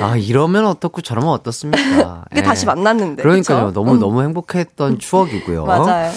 아, 0.00 0.16
이러면 0.16 0.66
어떻고 0.66 1.00
저러면 1.02 1.30
어떻습니까? 1.30 2.24
그게 2.30 2.40
예. 2.40 2.42
다시 2.42 2.66
만났는데. 2.66 3.22
그러니까요. 3.22 3.66
그쵸? 3.68 3.72
너무 3.72 3.94
음. 3.94 4.00
너무 4.00 4.22
행복했던 4.22 4.98
추억이고요. 5.00 5.64
맞아요. 5.64 6.12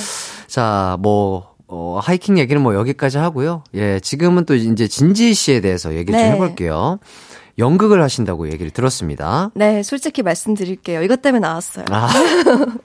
자, 0.47 0.97
뭐 0.99 1.49
어, 1.67 1.99
하이킹 2.01 2.37
얘기는 2.39 2.59
뭐 2.61 2.73
여기까지 2.75 3.17
하고요. 3.19 3.63
예, 3.75 3.99
지금은 3.99 4.45
또 4.45 4.55
이제 4.55 4.87
진지 4.87 5.33
씨에 5.35 5.61
대해서 5.61 5.93
얘기 5.95 6.11
좀 6.11 6.19
네. 6.19 6.31
해볼게요. 6.31 6.97
연극을 7.59 8.01
하신다고 8.01 8.51
얘기를 8.51 8.71
들었습니다. 8.71 9.51
네, 9.53 9.83
솔직히 9.83 10.23
말씀드릴게요. 10.23 11.03
이것 11.03 11.21
때문에 11.21 11.41
나왔어요. 11.41 11.85
아, 11.91 12.09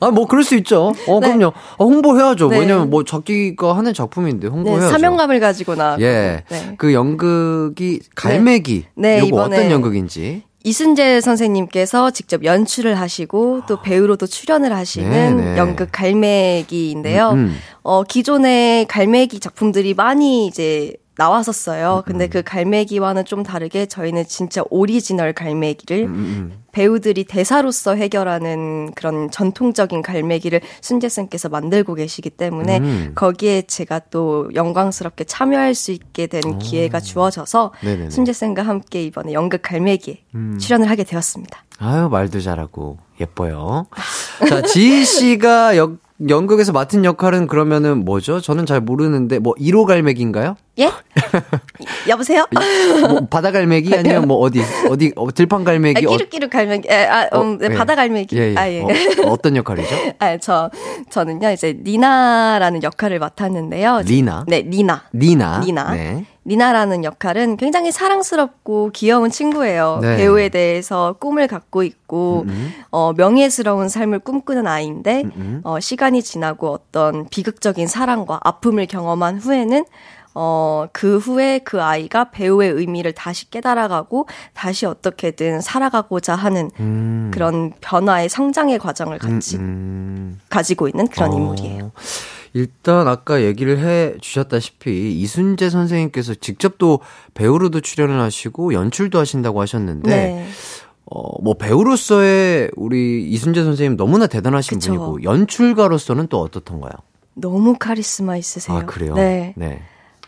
아, 0.01 0.11
뭐, 0.11 0.27
그럴 0.27 0.45
수 0.45 0.57
있죠. 0.57 0.93
어, 1.07 1.20
네. 1.20 1.29
그럼요. 1.29 1.53
어, 1.79 1.85
홍보해야죠. 1.85 2.49
네. 2.49 2.59
왜냐면 2.59 2.91
뭐, 2.91 3.05
자기가 3.05 3.77
하는 3.77 3.95
작품인데 3.95 4.49
네, 4.49 4.53
홍보해야죠. 4.53 4.91
사명감을 4.91 5.41
가지고 5.41 5.75
나왔고. 5.75 6.03
예. 6.03 6.45
네. 6.49 6.75
그 6.77 6.93
연극이 6.93 8.01
갈매기. 8.14 8.85
네, 8.97 9.18
요거 9.20 9.27
이번에 9.27 9.57
어떤 9.57 9.70
연극인지. 9.70 10.43
이순재 10.66 11.20
선생님께서 11.20 12.11
직접 12.11 12.43
연출을 12.43 12.99
하시고 12.99 13.62
또 13.68 13.83
배우로도 13.83 14.27
출연을 14.27 14.72
하시는 14.72 15.37
네, 15.37 15.45
네. 15.53 15.59
연극 15.59 15.91
갈매기인데요. 15.93 17.31
음, 17.33 17.37
음. 17.37 17.57
어, 17.83 18.03
기존의 18.03 18.87
갈매기 18.87 19.41
작품들이 19.41 19.93
많이 19.93 20.47
이제 20.47 20.95
나왔었어요. 21.17 22.03
음, 22.05 22.11
근데 22.11 22.29
그 22.29 22.43
갈매기와는 22.43 23.25
좀 23.25 23.43
다르게 23.43 23.87
저희는 23.87 24.27
진짜 24.27 24.62
오리지널 24.71 25.33
갈매기를 25.33 26.05
음, 26.05 26.15
음. 26.15 26.62
배우들이 26.73 27.25
대사로서 27.25 27.95
해결하는 27.95 28.93
그런 28.95 29.31
전통적인 29.31 30.03
갈매기를 30.03 30.61
순재쌤께서 30.81 31.49
만들고 31.49 31.95
계시기 31.95 32.31
때문에 32.31 32.79
음. 32.79 33.12
거기에 33.15 33.62
제가 33.62 34.01
또 34.11 34.51
영광스럽게 34.55 35.25
참여할 35.25 35.75
수 35.75 35.93
있게 35.93 36.27
된 36.27 36.59
기회가 36.59 36.99
주어져서 36.99 37.73
네네네. 37.83 38.11
순재쌤과 38.11 38.62
함께 38.62 39.05
이번에 39.05 39.33
연극 39.33 39.62
갈매기에 39.62 40.19
음. 40.35 40.59
출연을 40.59 40.91
하게 40.91 41.05
되었습니다. 41.05 41.62
아유, 41.79 42.09
말도 42.09 42.41
잘하고, 42.41 42.99
예뻐요. 43.21 43.87
자, 44.49 44.62
지희 44.62 45.05
씨가 45.05 45.77
역, 45.77 45.99
연극에서 46.29 46.73
맡은 46.73 47.05
역할은 47.05 47.49
그러면은 47.49 48.05
뭐죠? 48.05 48.41
저는 48.41 48.67
잘 48.67 48.81
모르는데, 48.81 49.41
뭐, 49.41 49.53
1호 49.55 49.85
갈매기인가요? 49.85 50.57
예? 50.79 50.91
여보세요? 52.09 52.47
뭐, 53.09 53.27
바다 53.27 53.51
갈매기? 53.51 53.93
아니면 53.97 54.29
뭐, 54.29 54.39
어디, 54.39 54.61
어디, 54.89 55.12
어, 55.17 55.33
들판 55.33 55.62
아, 55.62 55.65
갈매기? 55.65 56.07
어, 56.07 56.11
끼룩끼룩 56.11 56.51
갈매기, 56.51 56.89
에, 56.89 57.07
아, 57.07 57.29
음, 57.35 57.59
네, 57.59 57.69
예. 57.73 57.75
바다 57.75 57.97
갈매기. 57.97 58.37
예, 58.39 58.53
예. 58.53 58.55
아, 58.57 58.71
예. 58.71 58.83
어, 58.83 59.31
어떤 59.31 59.57
역할이죠? 59.57 59.95
아, 60.21 60.37
저, 60.39 60.71
저는요, 61.11 61.51
이제, 61.51 61.77
니나라는 61.83 62.85
역할을 62.85 63.19
맡았는데요. 63.19 64.03
리나? 64.07 64.45
네, 64.47 64.62
니나. 64.62 65.03
니나. 65.12 65.62
니나. 65.65 65.95
네. 65.95 66.27
니나라는 66.47 67.05
역할은 67.05 67.57
굉장히 67.57 67.90
사랑스럽고 67.90 68.90
귀여운 68.92 69.30
친구예요. 69.30 69.99
네. 70.03 70.16
배우에 70.16 70.49
대해서 70.51 71.14
꿈을 71.18 71.47
갖고 71.47 71.82
있고, 71.82 72.45
음, 72.47 72.72
어, 72.90 73.12
명예스러운 73.14 73.88
삶을 73.88 74.18
꿈꾸는 74.20 74.66
아이인데, 74.66 75.22
음. 75.36 75.61
어, 75.64 75.80
시간이 75.80 76.22
지나고 76.22 76.70
어떤 76.70 77.26
비극적인 77.28 77.86
사랑과 77.86 78.40
아픔을 78.42 78.86
경험한 78.86 79.38
후에는, 79.38 79.84
어, 80.34 80.86
그 80.92 81.18
후에 81.18 81.61
그 81.61 81.80
아이가 81.80 82.30
배우의 82.30 82.72
의미를 82.72 83.12
다시 83.12 83.49
깨달아가고, 83.51 84.26
다시 84.53 84.84
어떻게든 84.84 85.61
살아가고자 85.61 86.34
하는 86.34 86.70
음. 86.80 87.30
그런 87.32 87.72
변화의 87.80 88.28
성장의 88.28 88.80
과정을 88.80 89.18
같이 89.18 89.57
음. 89.57 90.40
가지고 90.51 90.88
있는 90.88 91.07
그런 91.07 91.30
어, 91.32 91.36
인물이에요. 91.36 91.92
일단 92.55 93.09
아까 93.09 93.43
얘기를 93.43 93.81
해 93.81 94.17
주셨다시피 94.21 95.21
이순재 95.21 95.71
선생님께서 95.71 96.35
직접 96.35 96.79
또 96.79 97.01
배우로도 97.35 97.81
출연을 97.81 98.21
하시고 98.21 98.73
연출도 98.75 99.19
하신다고 99.19 99.61
하셨는데 99.61 100.09
네. 100.09 100.47
어, 101.07 101.43
뭐 101.43 101.55
배우로서의 101.55 102.71
우리 102.77 103.29
이순재 103.29 103.63
선생님 103.65 103.97
너무나 103.97 104.29
대단하신 104.29 104.79
그쵸. 104.79 104.93
분이고 104.93 105.25
연출가로서는 105.25 106.29
또 106.29 106.41
어떻던가요? 106.41 106.93
너무 107.35 107.75
카리스마 107.77 108.37
있으세요. 108.37 108.79
아, 108.79 108.87
그래요? 108.87 109.15
네. 109.15 109.53
네. 109.57 109.83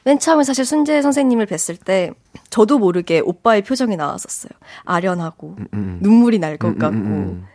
맨 0.05 0.19
처음에 0.19 0.43
사실 0.43 0.65
순재 0.65 1.03
선생님을 1.03 1.47
뵀을 1.47 1.85
때 1.85 2.11
저도 2.51 2.81
모르게 2.81 3.21
오빠의 3.21 3.63
표정이 3.63 3.97
나왔었어요. 3.97 4.51
아련하고 4.85 5.57
음. 5.75 5.99
눈물이 6.03 6.41
날것 6.41 6.71
음, 6.71 6.75
음, 6.75 6.79
같고 6.79 6.97
음. 6.97 7.47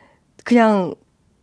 그냥 0.45 0.93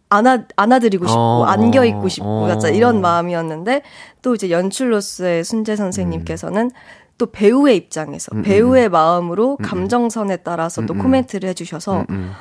안아 0.08 0.44
안아드리고 0.56 1.06
싶고 1.06 1.20
어, 1.20 1.44
안겨 1.44 1.84
있고 1.84 2.08
싶고 2.08 2.44
어. 2.46 2.50
약간 2.50 2.74
이런 2.74 3.00
마음이었는데 3.00 3.82
또 4.22 4.34
이제 4.34 4.50
연출로서의 4.50 5.44
순재 5.44 5.76
선생님께서는 5.76 6.70
또 7.18 7.26
배우의 7.26 7.76
입장에서 7.76 8.34
음, 8.34 8.42
배우의 8.42 8.88
마음으로 8.88 9.56
감정선에 9.56 10.36
따라서 10.38 10.86
또 10.86 10.94
코멘트를 10.94 11.48
해주셔서 11.48 12.06
음, 12.10 12.32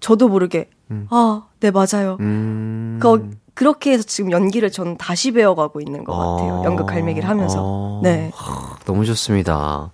저도 0.00 0.28
모르게 0.28 0.70
아 1.10 1.48
네 1.60 1.70
맞아요. 1.70 2.16
음. 2.20 2.98
그, 3.02 3.30
그렇게 3.54 3.92
해서 3.92 4.04
지금 4.04 4.30
연기를 4.30 4.70
저는 4.70 4.96
다시 4.96 5.32
배워가고 5.32 5.80
있는 5.80 6.04
것 6.04 6.12
같아요. 6.16 6.54
어. 6.60 6.64
연극 6.64 6.86
갈매기를 6.86 7.28
하면서. 7.28 7.58
어. 7.60 8.00
네. 8.04 8.30
너무 8.84 9.04
좋습니다. 9.04 9.90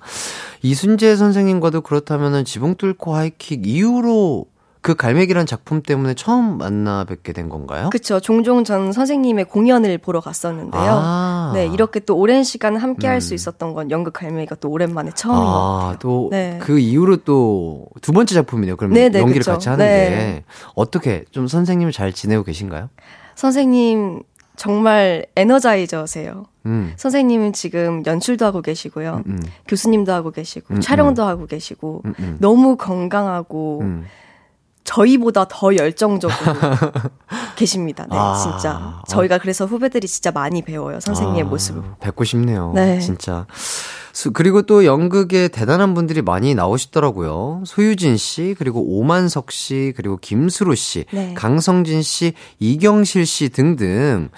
이순재 0.62 1.16
선생님과도 1.16 1.80
그렇다면은 1.80 2.44
지붕 2.44 2.74
뚫고 2.74 3.14
하이킥 3.14 3.66
이후로 3.66 4.44
그 4.84 4.94
갈매기란 4.94 5.46
작품 5.46 5.80
때문에 5.80 6.12
처음 6.12 6.58
만나 6.58 7.04
뵙게 7.04 7.32
된 7.32 7.48
건가요? 7.48 7.88
그쵸. 7.90 8.20
종종 8.20 8.64
전 8.64 8.92
선생님의 8.92 9.46
공연을 9.46 9.96
보러 9.96 10.20
갔었는데요. 10.20 10.82
아. 10.84 11.52
네, 11.54 11.66
이렇게 11.66 12.00
또 12.00 12.18
오랜 12.18 12.44
시간 12.44 12.76
함께 12.76 13.06
할수 13.06 13.32
있었던 13.32 13.72
건 13.72 13.90
연극 13.90 14.12
갈매기가 14.12 14.56
또 14.56 14.68
오랜만에 14.68 15.10
처음인 15.14 15.40
것 15.40 15.46
같아요. 15.46 15.90
아, 15.94 15.96
또, 16.00 16.28
네. 16.30 16.58
그 16.60 16.78
이후로 16.78 17.16
또 17.24 17.86
두 18.02 18.12
번째 18.12 18.34
작품이네요. 18.34 18.76
그러면 18.76 18.94
네, 18.94 19.08
네, 19.08 19.20
연기를 19.20 19.40
그쵸. 19.40 19.52
같이 19.52 19.70
하는데. 19.70 19.86
네. 19.86 20.44
어떻게, 20.74 21.24
좀 21.30 21.46
선생님을 21.46 21.90
잘 21.90 22.12
지내고 22.12 22.44
계신가요? 22.44 22.90
선생님, 23.34 24.22
정말 24.56 25.24
에너자이저세요. 25.36 26.44
음. 26.66 26.92
선생님은 26.96 27.54
지금 27.54 28.02
연출도 28.04 28.44
하고 28.44 28.60
계시고요. 28.60 29.22
음, 29.26 29.42
교수님도 29.66 30.12
하고 30.12 30.30
계시고, 30.30 30.74
음, 30.74 30.80
촬영도 30.80 31.24
하고 31.24 31.46
계시고, 31.46 32.02
음, 32.04 32.14
음. 32.18 32.36
너무 32.40 32.76
건강하고, 32.76 33.80
음. 33.80 34.04
저희보다 34.84 35.46
더 35.48 35.74
열정적으로 35.76 36.36
계십니다. 37.56 38.06
네, 38.10 38.16
아, 38.18 38.34
진짜. 38.36 38.76
어. 38.76 39.02
저희가 39.08 39.38
그래서 39.38 39.64
후배들이 39.66 40.06
진짜 40.06 40.30
많이 40.30 40.62
배워요. 40.62 41.00
선생님의 41.00 41.42
아, 41.42 41.46
모습을. 41.46 41.82
뵙고 42.00 42.24
싶네요. 42.24 42.72
네. 42.74 43.00
진짜. 43.00 43.46
수- 44.12 44.32
그리고 44.32 44.62
또 44.62 44.84
연극에 44.84 45.48
대단한 45.48 45.94
분들이 45.94 46.22
많이 46.22 46.54
나오시더라고요. 46.54 47.62
소유진 47.66 48.16
씨, 48.16 48.54
그리고 48.58 48.80
오만석 48.98 49.50
씨, 49.50 49.92
그리고 49.96 50.18
김수로 50.18 50.74
씨, 50.74 51.06
네. 51.12 51.34
강성진 51.34 52.02
씨, 52.02 52.34
이경실 52.60 53.26
씨 53.26 53.48
등등. 53.48 54.28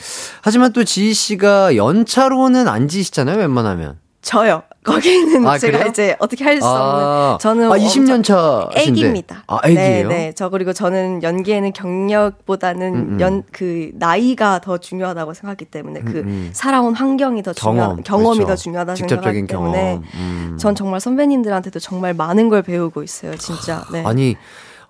하지만 0.42 0.72
또 0.72 0.84
지희 0.84 1.12
씨가 1.12 1.76
연차로는 1.76 2.68
안 2.68 2.88
지시잖아요, 2.88 3.36
웬만하면. 3.38 3.98
저요. 4.22 4.62
거기는 4.86 5.46
아, 5.46 5.58
제가 5.58 5.78
그래요? 5.78 5.90
이제 5.90 6.16
어떻게 6.18 6.44
할 6.44 6.60
수 6.60 6.66
없는. 6.66 7.38
저는 7.40 7.70
아, 7.72 7.76
20년 7.76 8.24
차신데. 8.24 8.80
애기입니다. 8.80 9.44
아, 9.46 9.58
애기예요? 9.64 10.08
네, 10.08 10.14
네. 10.16 10.32
저 10.34 10.48
그리고 10.48 10.72
저는 10.72 11.22
연기에는 11.22 11.72
경력보다는 11.72 12.94
음, 12.94 13.08
음. 13.14 13.20
연그 13.20 13.90
나이가 13.94 14.60
더 14.60 14.78
중요하다고 14.78 15.34
생각하기 15.34 15.66
때문에 15.66 16.00
그 16.00 16.18
음, 16.20 16.26
음. 16.26 16.50
살아온 16.52 16.94
환경이 16.94 17.42
더 17.42 17.52
중요 17.52 17.74
경험, 17.74 18.02
경험이 18.02 18.36
그렇죠. 18.38 18.46
더 18.52 18.56
중요하다 18.56 18.94
직접적인 18.94 19.46
생각하기 19.46 19.46
때문에 19.48 19.78
경험. 19.94 20.04
음. 20.14 20.56
전 20.58 20.74
정말 20.74 21.00
선배님들한테도 21.00 21.78
정말 21.80 22.14
많은 22.14 22.48
걸 22.48 22.62
배우고 22.62 23.02
있어요, 23.02 23.36
진짜. 23.36 23.84
네. 23.92 24.02
아니 24.04 24.36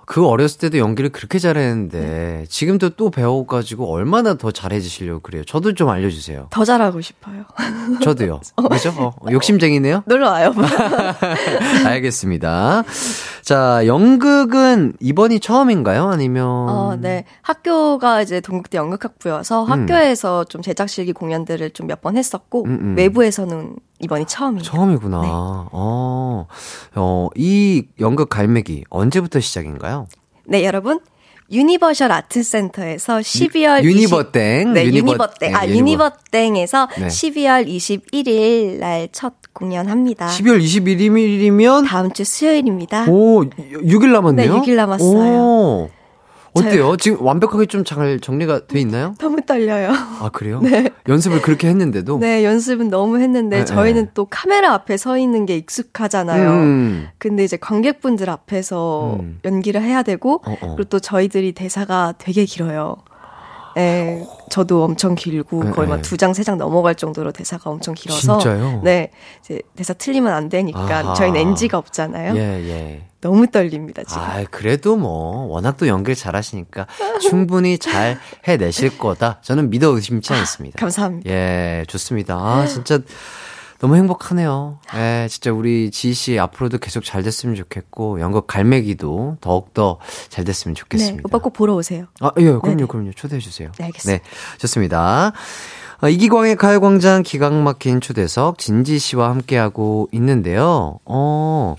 그 0.06 0.24
어렸을 0.24 0.60
때도 0.60 0.78
연기를 0.78 1.10
그렇게 1.10 1.40
잘했는데 1.40 2.46
지금도 2.48 2.90
또 2.90 3.10
배워가지고 3.10 3.92
얼마나 3.92 4.34
더 4.34 4.52
잘해지시려고 4.52 5.18
그래요. 5.18 5.42
저도 5.44 5.74
좀 5.74 5.88
알려주세요. 5.88 6.46
더 6.50 6.64
잘하고 6.64 7.00
싶어요. 7.00 7.44
저도요. 8.02 8.40
그죠? 8.70 8.94
어, 8.96 9.12
욕심쟁이네요. 9.30 10.04
놀러 10.06 10.30
와요. 10.30 10.54
알겠습니다. 11.84 12.84
자, 13.46 13.86
연극은 13.86 14.94
이번이 14.98 15.38
처음인가요? 15.38 16.08
아니면 16.08 16.44
어, 16.68 16.96
네. 17.00 17.24
학교가 17.42 18.20
이제 18.22 18.40
동국대 18.40 18.76
연극학부여서 18.76 19.62
학교에서 19.62 20.42
좀 20.42 20.62
제작실기 20.62 21.12
공연들을 21.12 21.70
좀 21.70 21.86
몇 21.86 22.00
번 22.02 22.16
했었고 22.16 22.64
음, 22.64 22.70
음. 22.80 22.94
외부에서는 22.96 23.76
이번이 24.00 24.26
처음이에요. 24.26 24.62
처음이구나. 24.64 25.20
네. 25.22 25.28
어, 25.30 26.48
어, 26.96 27.28
이 27.36 27.86
연극 28.00 28.28
갈매기 28.30 28.82
언제부터 28.90 29.38
시작인가요? 29.38 30.08
네, 30.44 30.64
여러분. 30.64 30.98
유니버셜 31.50 32.10
아트 32.10 32.42
센터에서 32.42 33.18
12월 33.18 33.84
유니버땡. 33.84 34.72
네, 34.72 34.84
유니버- 34.86 34.94
유니버땡. 34.96 35.54
아, 35.54 35.64
네, 35.64 35.72
유니버땡에서 35.76 36.88
네. 36.98 37.06
12월 37.06 37.66
21일 37.68 38.78
날 38.78 39.08
첫 39.12 39.34
공연합니다. 39.52 40.26
12월 40.26 40.60
21일이면 40.62 41.86
다음 41.86 42.12
주 42.12 42.24
수요일입니다. 42.24 43.06
오, 43.08 43.44
6일 43.44 44.06
남았네요. 44.12 44.52
네, 44.54 44.60
6일 44.60 44.74
남았어요. 44.76 45.08
오, 45.08 45.90
어때요? 46.58 46.96
지금 46.96 47.22
완벽하게 47.24 47.66
좀 47.66 47.84
잘 47.84 48.18
정리가 48.20 48.66
돼 48.66 48.80
있나요? 48.80 49.14
너무 49.18 49.40
떨려요. 49.42 49.90
아, 49.92 50.30
그래요? 50.32 50.60
연습을 51.08 51.40
그렇게 51.42 51.68
했는데도? 51.68 52.18
네, 52.18 52.44
연습은 52.44 52.88
너무 52.90 53.18
했는데 53.20 53.58
네, 53.60 53.64
저희는 53.64 54.04
네. 54.06 54.10
또 54.14 54.24
카메라 54.26 54.72
앞에 54.74 54.96
서 54.96 55.18
있는 55.18 55.46
게 55.46 55.56
익숙하잖아요. 55.56 56.50
음. 56.50 57.08
근데 57.18 57.44
이제 57.44 57.56
관객분들 57.56 58.28
앞에서 58.30 59.18
음. 59.20 59.38
연기를 59.44 59.82
해야 59.82 60.02
되고 60.02 60.42
어, 60.46 60.52
어. 60.60 60.74
그리고 60.76 60.84
또 60.84 60.98
저희들이 61.00 61.52
대사가 61.52 62.14
되게 62.18 62.44
길어요. 62.44 62.96
예, 63.78 64.24
저도 64.48 64.84
엄청 64.84 65.14
길고 65.14 65.62
네, 65.64 65.70
거의 65.70 65.86
네. 65.86 65.94
막두 65.96 66.16
장 66.16 66.30
세 66.32 66.42
장 66.42 66.56
넘어갈 66.56 66.94
정도로 66.94 67.30
대사가 67.32 67.68
엄청 67.68 67.92
길어서 67.94 68.38
진짜요? 68.38 68.80
네, 68.82 69.10
이제 69.40 69.60
대사 69.76 69.92
틀리면 69.92 70.32
안 70.32 70.48
되니까 70.48 70.80
아하. 70.80 71.12
저희는 71.12 71.38
NG가 71.40 71.76
없잖아요. 71.76 72.34
예, 72.36 72.40
예. 72.40 73.02
너무 73.26 73.48
떨립니다 73.48 74.04
지금. 74.04 74.22
아, 74.22 74.44
그래도 74.50 74.96
뭐, 74.96 75.46
워낙 75.46 75.76
또 75.76 75.88
연기를 75.88 76.14
잘하시니까 76.14 76.86
충분히 77.20 77.76
잘 77.76 78.20
해내실 78.46 78.98
거다. 78.98 79.40
저는 79.42 79.68
믿어 79.68 79.88
의심치 79.88 80.32
않습니다. 80.32 80.78
감사합니다. 80.78 81.28
예, 81.28 81.84
좋습니다. 81.88 82.36
아, 82.36 82.66
진짜 82.66 83.00
너무 83.80 83.96
행복하네요. 83.96 84.78
예, 84.94 85.26
진짜 85.28 85.52
우리 85.52 85.90
지희 85.90 86.38
앞으로도 86.38 86.78
계속 86.78 87.04
잘 87.04 87.24
됐으면 87.24 87.56
좋겠고, 87.56 88.20
연극 88.20 88.46
갈매기도 88.46 89.38
더욱더 89.40 89.98
잘 90.28 90.44
됐으면 90.44 90.76
네, 90.76 90.80
좋겠습니다. 90.80 91.22
오빠 91.24 91.38
꼭 91.38 91.52
보러 91.52 91.74
오세요. 91.74 92.06
아, 92.20 92.30
예, 92.38 92.44
그럼요, 92.44 92.62
네네. 92.62 92.86
그럼요. 92.86 93.12
초대해주세요. 93.12 93.72
네, 93.76 93.84
알겠습니다. 93.86 94.24
네, 94.24 94.30
좋습니다. 94.58 95.32
어, 96.00 96.08
이기광의 96.08 96.56
가요광장 96.56 97.22
기각 97.24 97.54
막힌 97.54 98.00
초대석 98.00 98.58
진지 98.58 98.98
씨와 98.98 99.30
함께하고 99.30 100.08
있는데요. 100.12 101.00
어, 101.04 101.74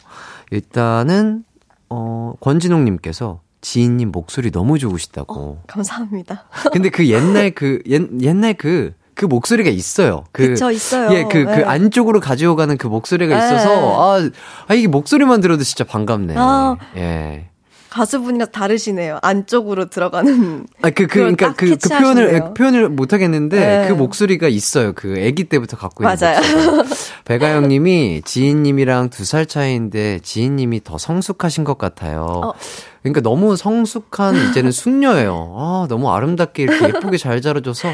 일단은, 0.51 1.43
어, 1.89 2.33
권진홍 2.39 2.85
님께서 2.85 3.41
지인님 3.61 4.11
목소리 4.11 4.51
너무 4.51 4.77
좋으시다고. 4.79 5.61
감사합니다. 5.67 6.45
근데 6.71 6.89
그 6.89 7.07
옛날 7.07 7.51
그, 7.51 7.81
옛, 7.87 8.03
옛날 8.21 8.53
그, 8.53 8.93
그 9.13 9.25
목소리가 9.25 9.69
있어요. 9.69 10.25
그, 10.31 10.49
그쵸, 10.49 10.71
있어요. 10.71 11.11
예, 11.13 11.23
그, 11.23 11.43
그 11.43 11.49
네. 11.49 11.63
안쪽으로 11.63 12.19
가져가는 12.19 12.77
그 12.77 12.87
목소리가 12.87 13.37
네. 13.37 13.45
있어서, 13.45 13.99
아, 13.99 14.29
아, 14.67 14.73
이게 14.73 14.87
목소리만 14.87 15.41
들어도 15.41 15.63
진짜 15.63 15.83
반갑네. 15.83 16.35
아. 16.37 16.77
예. 16.95 17.49
가수분이랑 17.97 18.51
다르시네요. 18.51 19.17
안쪽으로 19.23 19.89
들어가는. 19.89 20.67
아, 20.83 20.89
그, 20.91 21.07
그, 21.07 21.19
그니까 21.23 21.47
딱 21.47 21.57
그, 21.57 21.65
그 21.77 21.89
표현을, 21.89 22.27
캐치하시네요. 22.27 22.53
표현을 22.53 22.89
못 22.89 23.13
하겠는데, 23.13 23.59
네. 23.59 23.87
그 23.87 23.93
목소리가 23.93 24.47
있어요. 24.47 24.93
그 24.93 25.13
아기 25.27 25.45
때부터 25.45 25.77
갖고 25.77 26.03
있는 26.03 26.15
맞아요. 26.19 26.39
배가영 27.25 27.67
님이 27.67 28.21
지인님이랑 28.23 29.09
두 29.09 29.25
살 29.25 29.45
차이인데, 29.45 30.19
지인님이 30.21 30.83
더 30.83 30.97
성숙하신 30.97 31.63
것 31.63 31.77
같아요. 31.77 32.41
어. 32.43 32.53
그러니까 33.01 33.21
너무 33.21 33.55
성숙한 33.55 34.35
이제는 34.49 34.71
숙녀예요. 34.71 35.53
아, 35.57 35.85
너무 35.89 36.11
아름답게 36.11 36.63
이렇게 36.63 36.85
예쁘게 36.87 37.17
잘 37.17 37.41
자라줘서, 37.41 37.89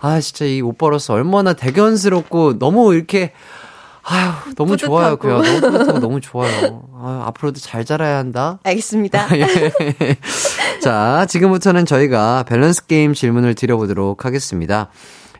아, 0.00 0.20
진짜 0.20 0.44
이 0.44 0.60
오빠로서 0.60 1.14
얼마나 1.14 1.52
대견스럽고, 1.52 2.58
너무 2.58 2.94
이렇게, 2.94 3.32
아휴, 4.04 4.54
너무 4.54 4.76
좋아요. 4.76 5.16
그요. 5.16 5.40
너무 5.42 5.60
뿌듯하고 5.60 5.98
너무 6.00 6.20
좋아요. 6.20 6.82
아, 6.94 7.24
앞으로도 7.26 7.60
잘 7.60 7.84
자라야 7.84 8.18
한다. 8.18 8.58
알겠습니다. 8.64 9.28
예. 9.38 10.16
자, 10.82 11.26
지금부터는 11.28 11.86
저희가 11.86 12.44
밸런스 12.44 12.86
게임 12.86 13.14
질문을 13.14 13.54
드려보도록 13.54 14.24
하겠습니다. 14.24 14.88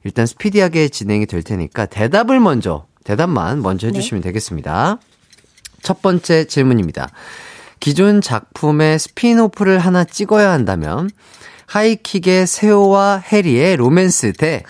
일단 0.05 0.27
스피디하게 0.27 0.89
진행이 0.89 1.27
될 1.27 1.43
테니까 1.43 1.87
대답을 1.87 2.41
먼저, 2.41 2.87
대답만 3.05 3.63
먼저 3.63 3.89
해주시면 3.89 4.23
되겠습니다. 4.23 4.99
첫 5.83 6.03
번째 6.03 6.45
질문입니다. 6.45 7.09
기존 7.81 8.21
작품의 8.21 8.99
spin-off를 8.99 9.81
하나 9.81 10.05
찍어야 10.05 10.51
한다면, 10.53 11.11
하이킥의 11.67 12.47
세호와 12.47 13.23
해리의 13.33 13.77
로맨스 13.77 14.35
대 14.35 14.63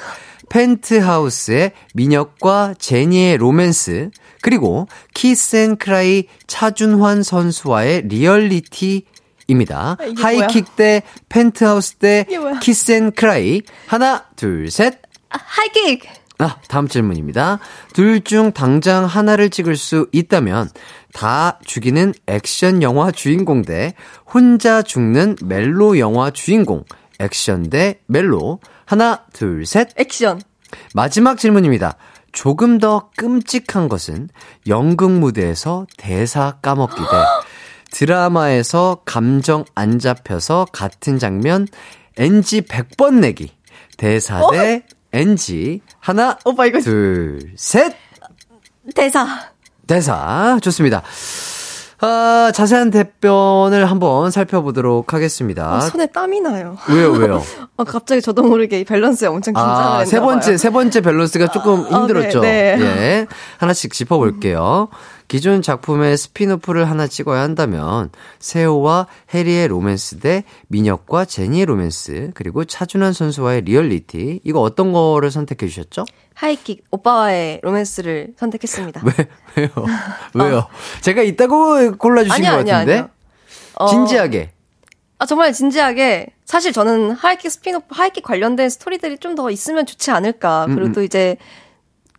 펜트하우스의 0.52 1.72
민혁과 1.94 2.74
제니의 2.78 3.38
로맨스, 3.38 4.10
그리고 4.42 4.86
키스앤크라이 5.14 6.24
차준환 6.46 7.22
선수와의 7.22 8.02
리얼리티 8.08 9.06
입니다. 9.48 9.96
아, 9.98 10.04
이게 10.04 10.22
하이킥 10.22 10.76
대 10.76 11.02
펜트하우스 11.30 11.96
뭐야? 12.38 12.58
키스앤크라이. 12.60 13.62
하나, 13.86 14.26
둘, 14.36 14.70
셋. 14.70 15.00
아, 15.30 15.38
하이킥! 15.42 16.06
아, 16.38 16.56
다음 16.68 16.86
질문입니다. 16.86 17.58
둘 17.94 18.20
중 18.22 18.52
당장 18.52 19.06
하나를 19.06 19.48
찍을 19.48 19.76
수 19.76 20.08
있다면 20.12 20.68
다 21.14 21.58
죽이는 21.64 22.12
액션 22.26 22.82
영화 22.82 23.10
주인공 23.10 23.62
대 23.62 23.94
혼자 24.32 24.82
죽는 24.82 25.36
멜로 25.42 25.98
영화 25.98 26.30
주인공. 26.30 26.84
액션 27.20 27.70
대 27.70 28.00
멜로. 28.06 28.58
하나, 28.84 29.24
둘, 29.32 29.66
셋. 29.66 29.88
액션. 29.96 30.40
마지막 30.94 31.38
질문입니다. 31.38 31.96
조금 32.32 32.78
더 32.78 33.10
끔찍한 33.16 33.88
것은 33.88 34.28
연극 34.66 35.10
무대에서 35.10 35.86
대사 35.98 36.56
까먹기 36.62 36.96
대 36.96 37.06
드라마에서 37.92 39.02
감정 39.04 39.64
안 39.74 39.98
잡혀서 39.98 40.66
같은 40.72 41.18
장면 41.18 41.68
NG 42.16 42.62
100번 42.62 43.20
내기. 43.20 43.52
대사 43.98 44.40
대 44.50 44.84
NG. 45.12 45.82
하나, 46.00 46.38
오빠 46.44 46.66
이거 46.66 46.80
둘, 46.80 47.52
셋. 47.56 47.94
대사. 48.94 49.26
대사. 49.86 50.58
좋습니다. 50.62 51.02
아, 52.04 52.50
자세한 52.52 52.90
답변을 52.90 53.88
한번 53.88 54.32
살펴보도록 54.32 55.14
하겠습니다. 55.14 55.76
아, 55.76 55.80
손에 55.80 56.06
땀이 56.06 56.40
나요. 56.40 56.76
왜요, 56.88 57.12
왜요? 57.12 57.40
아, 57.76 57.84
갑자기 57.86 58.20
저도 58.20 58.42
모르게 58.42 58.80
이 58.80 58.84
밸런스에 58.84 59.28
엄청 59.28 59.54
긴장을 59.54 59.72
아, 59.72 60.04
세 60.04 60.18
번째, 60.18 60.46
봐요. 60.48 60.56
세 60.56 60.70
번째 60.70 61.00
밸런스가 61.00 61.46
조금 61.52 61.86
아, 61.88 62.00
힘들었죠. 62.00 62.40
네, 62.40 62.76
네. 62.76 62.84
예. 62.84 63.26
하나씩 63.58 63.92
짚어볼게요. 63.92 64.88
기존 65.32 65.62
작품의 65.62 66.18
spin-off를 66.18 66.90
하나 66.90 67.06
찍어야 67.06 67.40
한다면, 67.40 68.10
세호와 68.38 69.06
해리의 69.32 69.68
로맨스 69.68 70.18
대 70.18 70.44
민혁과 70.68 71.24
제니의 71.24 71.64
로맨스, 71.64 72.32
그리고 72.34 72.66
차준환 72.66 73.14
선수와의 73.14 73.62
리얼리티. 73.62 74.40
이거 74.44 74.60
어떤 74.60 74.92
거를 74.92 75.30
선택해 75.30 75.66
주셨죠? 75.68 76.04
하이킥 76.34 76.84
오빠와의 76.90 77.60
로맨스를 77.62 78.34
선택했습니다. 78.36 79.00
왜, 79.08 79.26
왜요? 79.56 79.70
왜요? 80.34 80.66
제가 81.00 81.22
있다고 81.22 81.96
골라 81.96 82.24
주신 82.24 82.34
아니요, 82.34 82.50
것 82.50 82.58
아니요, 82.58 82.72
같은데? 82.74 82.92
아니요. 82.92 83.10
어, 83.76 83.86
진지하게. 83.86 84.50
아, 85.16 85.24
정말 85.24 85.54
진지하게. 85.54 86.26
사실 86.44 86.74
저는 86.74 87.12
하이킥 87.12 87.50
스피노프, 87.50 87.86
하이킥 87.88 88.22
관련된 88.22 88.68
스토리들이 88.68 89.16
좀 89.16 89.34
더 89.34 89.50
있으면 89.50 89.86
좋지 89.86 90.10
않을까. 90.10 90.66
음, 90.66 90.74
그리고 90.74 90.88
음. 90.90 90.92
또 90.92 91.02
이제 91.02 91.38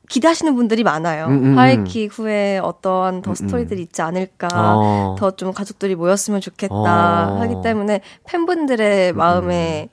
기대하시는 0.09 0.55
분들이 0.55 0.83
많아요. 0.83 1.25
음, 1.27 1.31
음, 1.31 1.43
음. 1.53 1.57
하이킥 1.57 2.17
후에 2.17 2.59
어떠한 2.59 3.21
더 3.21 3.29
음, 3.29 3.31
음. 3.31 3.35
스토리들이 3.35 3.81
있지 3.83 4.01
않을까. 4.01 4.47
어. 4.53 5.15
더좀 5.17 5.53
가족들이 5.53 5.95
모였으면 5.95 6.41
좋겠다. 6.41 6.73
어. 6.75 7.35
음, 7.35 7.41
하기 7.41 7.55
때문에 7.63 8.01
팬분들의 8.25 9.13
마음에 9.13 9.89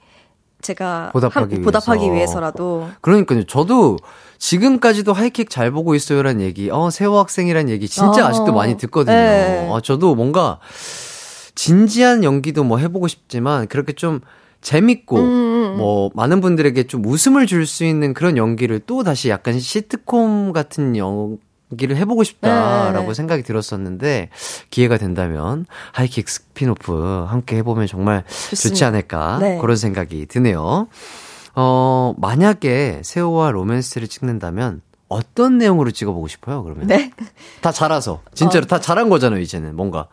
제가 0.63 1.11
보답하기 1.13 1.55
한- 1.57 1.65
보답하기 1.65 2.01
위해서. 2.03 2.15
위해서라도 2.15 2.89
그러니까요. 3.01 3.45
저도 3.45 3.97
지금까지도 4.39 5.13
하이킥 5.13 5.49
잘 5.49 5.71
보고 5.71 5.95
있어요란 5.95 6.41
얘기, 6.41 6.71
어, 6.71 6.91
세호 6.91 7.17
학생이란 7.19 7.69
얘기 7.71 7.89
진짜 7.89 8.25
어. 8.27 8.29
아직도 8.29 8.53
많이 8.53 8.77
듣거든요. 8.77 9.15
네. 9.15 9.71
아, 9.73 9.81
저도 9.81 10.15
뭔가 10.15 10.59
진지한 11.55 12.25
연기도 12.25 12.65
뭐 12.65 12.79
해보고 12.79 13.09
싶지만 13.09 13.69
그렇게 13.69 13.93
좀 13.93 14.21
재밌고 14.61 15.17
음, 15.19 15.23
뭐 15.77 16.11
많은 16.15 16.41
분들에게 16.41 16.85
좀 16.85 17.05
웃음을 17.05 17.47
줄 17.47 17.67
수 17.67 17.85
있는 17.85 18.15
그런 18.15 18.37
연기를 18.37 18.81
또 18.87 19.03
다시 19.03 19.29
약간 19.29 19.59
시트콤 19.61 20.53
같은 20.53 20.97
연기를 20.97 21.97
해보고 21.97 22.25
싶다라고 22.25 23.09
네. 23.09 23.15
생각이 23.15 23.43
들었었는데 23.43 24.31
기회가 24.71 24.97
된다면 24.99 25.67
하이킥 25.93 26.29
스피노프 26.29 27.25
함께 27.29 27.57
해보면 27.59 27.87
정말 27.87 28.25
좋지 28.27 28.51
좋습니다. 28.51 28.87
않을까 28.89 29.39
네. 29.41 29.59
그런 29.59 29.77
생각이 29.77 30.27
드네요. 30.27 30.89
어 31.55 32.15
만약에 32.19 33.01
세호와 33.05 33.51
로맨스를 33.51 34.09
찍는다면 34.09 34.83
어떤 35.09 35.59
내용으로 35.59 35.91
찍어보고 35.91 36.29
싶어요? 36.29 36.63
그러면 36.63 36.87
네. 36.87 37.11
다 37.61 37.73
잘라서 37.73 38.23
진짜로 38.35 38.65
어. 38.65 38.67
다 38.69 38.79
잘한 38.81 39.09
거잖아요 39.09 39.41
이제는 39.41 39.75
뭔가 39.75 40.07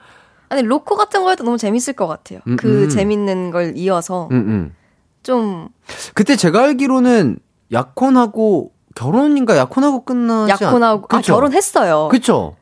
아니 0.49 0.61
로코 0.63 0.95
같은 0.95 1.21
거 1.23 1.29
해도 1.29 1.43
너무 1.43 1.57
재밌을 1.57 1.93
것 1.93 2.07
같아요. 2.07 2.39
음, 2.47 2.55
그 2.55 2.85
음. 2.85 2.89
재밌는 2.89 3.51
걸 3.51 3.73
이어서 3.75 4.29
음, 4.31 4.37
음. 4.47 4.73
좀 5.27 5.67
그때 6.13 6.37
제가 6.37 6.63
알기로는 6.63 7.39
약혼하고 7.73 8.71
결혼인가 8.95 9.57
약혼하고 9.57 10.05
끝나지 10.05 10.63
약혼하고 10.63 11.05
아 11.09 11.17
그쵸? 11.17 11.33
결혼했어요. 11.33 12.07
그쵸? 12.07 12.55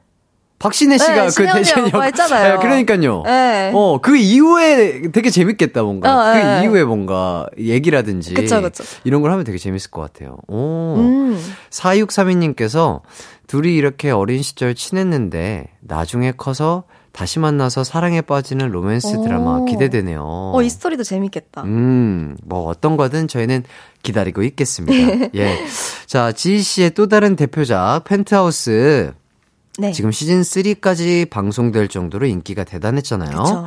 박신혜 0.57 0.97
씨가 0.97 1.28
네, 1.28 1.30
그 1.36 1.53
대신 1.53 1.86
오빠 1.86 2.05
했잖아요. 2.05 2.55
네, 2.55 2.59
그러니까요. 2.59 3.22
네. 3.24 3.72
어, 3.76 3.99
그 4.01 4.16
이후에 4.16 5.11
되게 5.11 5.30
재밌겠다, 5.30 5.84
뭔가. 5.84 6.32
어, 6.32 6.34
그 6.34 6.38
네. 6.39 6.63
이후에 6.63 6.84
뭔가 6.86 7.45
얘기라든지. 7.59 8.34
그쵸, 8.34 8.61
그쵸. 8.63 8.84
이런 9.03 9.22
걸 9.22 9.32
하면 9.32 9.43
되게 9.43 9.59
재밌을 9.59 9.91
것 9.91 10.01
같아요. 10.01 10.38
오. 10.47 10.95
음. 10.97 11.39
4632님께서 11.70 13.01
둘이 13.47 13.76
이렇게 13.76 14.09
어린 14.09 14.41
시절 14.41 14.74
친했는데 14.74 15.68
나중에 15.82 16.32
커서 16.32 16.86
다시 17.16 17.39
만나서 17.39 17.86
사랑에 17.86 18.20
빠지는 18.20 18.72
로맨스 18.72 19.16
오. 19.16 19.24
드라마 19.24 19.63
기대되네요. 19.63 20.22
어, 20.22 20.61
이 20.61 20.70
스토리도 20.70 21.03
재밌겠다. 21.03 21.63
음, 21.63 22.36
뭐 22.43 22.66
어떤 22.66 22.97
거든 22.97 23.30
저희는 23.30 23.63
기다리고 24.03 24.43
있겠습니다. 24.43 25.30
예. 25.36 25.66
자, 26.07 26.34
지희 26.34 26.59
씨의 26.59 26.91
또 26.91 27.07
다른 27.07 27.38
대표작 27.38 28.03
펜트하우스 28.03 29.13
네. 29.78 29.93
지금 29.93 30.11
시즌 30.11 30.41
3까지 30.41 31.30
방송될 31.30 31.88
정도로 31.88 32.26
인기가 32.26 32.66
대단했잖아요. 32.66 33.38
그쵸. 33.43 33.66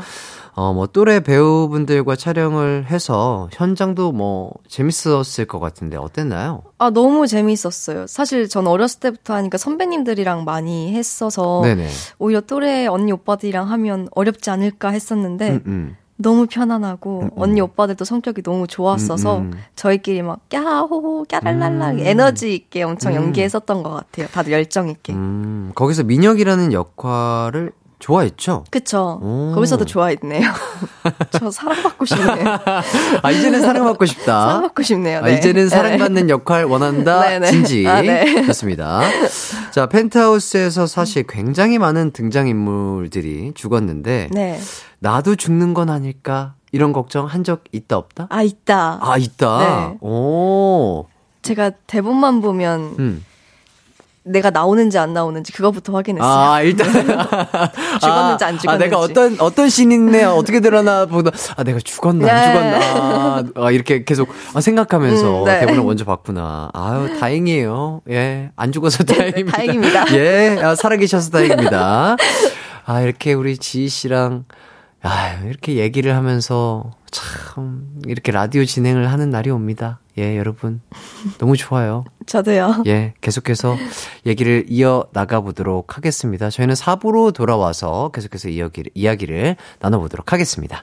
어, 0.58 0.72
뭐 0.72 0.88
또래 0.88 1.20
배우분들과 1.20 2.16
촬영을 2.16 2.84
해서 2.90 3.48
현장도 3.52 4.10
뭐 4.10 4.50
재밌었을 4.66 5.44
것 5.44 5.60
같은데 5.60 5.96
어땠나요? 5.96 6.62
아, 6.78 6.90
너무 6.90 7.28
재밌었어요. 7.28 8.08
사실 8.08 8.48
전 8.48 8.66
어렸을 8.66 8.98
때부터 8.98 9.34
하니까 9.34 9.56
선배님들이랑 9.56 10.42
많이 10.44 10.92
했어서 10.94 11.60
네네. 11.62 11.86
오히려 12.18 12.40
또래 12.40 12.88
언니 12.88 13.12
오빠들이랑 13.12 13.70
하면 13.70 14.08
어렵지 14.10 14.50
않을까 14.50 14.88
했었는데 14.88 15.50
음, 15.50 15.62
음. 15.66 15.96
너무 16.16 16.46
편안하고 16.46 17.20
음, 17.20 17.24
음. 17.26 17.30
언니 17.36 17.60
오빠들도 17.60 18.04
성격이 18.04 18.42
너무 18.42 18.66
좋았어서 18.66 19.38
음, 19.38 19.52
음. 19.52 19.58
저희끼리 19.76 20.22
막 20.22 20.40
깨랄랄라 20.48 21.90
음. 21.92 21.98
에너지 22.00 22.52
있게 22.52 22.82
엄청 22.82 23.12
음. 23.12 23.16
연기했었던 23.18 23.84
것 23.84 23.90
같아요. 23.90 24.26
다들 24.32 24.50
열정 24.50 24.88
있게. 24.88 25.12
음, 25.12 25.70
거기서 25.76 26.02
민혁이라는 26.02 26.72
역할을 26.72 27.70
좋아했죠? 27.98 28.64
그쵸. 28.70 29.18
오. 29.22 29.52
거기서도 29.54 29.84
좋아했네요. 29.84 30.48
저 31.32 31.50
사랑받고 31.50 32.04
싶네요. 32.04 32.58
아, 33.22 33.30
이제는 33.30 33.60
사랑받고 33.60 34.06
싶다. 34.06 34.24
사랑받고 34.46 34.82
싶네요. 34.82 35.18
아, 35.18 35.22
네. 35.22 35.38
이제는 35.38 35.64
네. 35.64 35.68
사랑받는 35.68 36.30
역할 36.30 36.64
원한다. 36.64 37.28
네, 37.28 37.38
네. 37.40 37.46
진지. 37.50 37.86
아, 37.88 38.00
네. 38.00 38.44
좋습니다. 38.46 39.00
자, 39.72 39.86
펜트하우스에서 39.86 40.86
사실 40.86 41.24
굉장히 41.28 41.78
많은 41.78 42.12
등장인물들이 42.12 43.52
죽었는데, 43.54 44.28
네. 44.32 44.60
나도 45.00 45.34
죽는 45.36 45.74
건 45.74 45.90
아닐까? 45.90 46.54
이런 46.70 46.92
걱정 46.92 47.26
한 47.26 47.42
적 47.44 47.64
있다, 47.72 47.96
없다? 47.96 48.26
아, 48.30 48.42
있다. 48.42 48.98
아, 49.00 49.16
있다. 49.16 49.58
네. 49.58 49.98
오. 50.06 51.06
제가 51.42 51.70
대본만 51.86 52.40
보면 52.42 52.94
음. 52.98 53.24
내가 54.28 54.50
나오는지 54.50 54.98
안 54.98 55.12
나오는지 55.12 55.52
그거부터 55.52 55.92
확인했어요. 55.94 56.30
아, 56.30 56.62
일단. 56.62 56.88
죽었는지 58.00 58.44
안 58.44 58.58
죽었는지. 58.58 58.68
아, 58.68 58.76
내가 58.76 58.98
어떤, 58.98 59.36
어떤 59.40 59.68
씬이네, 59.68 60.24
어떻게 60.24 60.60
드러나 60.60 61.06
보다, 61.06 61.30
아, 61.56 61.64
내가 61.64 61.78
죽었나, 61.78 62.28
안 62.30 62.36
네. 62.36 62.52
죽었나. 62.52 63.66
아, 63.66 63.70
이렇게 63.70 64.04
계속 64.04 64.28
아, 64.54 64.60
생각하면서 64.60 65.40
음, 65.40 65.44
네. 65.44 65.60
대본을 65.60 65.82
먼저 65.82 66.04
봤구나. 66.04 66.70
아유, 66.74 67.18
다행이에요. 67.18 68.02
예. 68.10 68.50
안 68.56 68.72
죽어서 68.72 69.04
다행입니다. 69.04 69.56
다행입니다. 69.56 70.14
예. 70.14 70.58
아, 70.62 70.74
살아계셔서 70.74 71.30
다행입니다. 71.30 72.16
아, 72.84 73.00
이렇게 73.00 73.32
우리 73.34 73.58
지희 73.58 73.88
씨랑, 73.88 74.44
아, 75.02 75.40
이렇게 75.44 75.76
얘기를 75.76 76.14
하면서 76.16 76.90
참, 77.10 78.00
이렇게 78.06 78.32
라디오 78.32 78.64
진행을 78.64 79.10
하는 79.10 79.30
날이 79.30 79.50
옵니다. 79.50 80.00
예, 80.18 80.36
여러분. 80.36 80.80
너무 81.38 81.56
좋아요. 81.56 82.04
저도요. 82.26 82.82
예, 82.86 83.14
계속해서 83.20 83.76
얘기를 84.26 84.66
이어 84.68 85.06
나가 85.12 85.40
보도록 85.40 85.96
하겠습니다. 85.96 86.50
저희는 86.50 86.74
4부로 86.74 87.32
돌아와서 87.32 88.10
계속해서 88.12 88.48
이야기를, 88.48 88.90
이야기를 88.94 89.56
나눠 89.78 90.00
보도록 90.00 90.32
하겠습니다. 90.32 90.82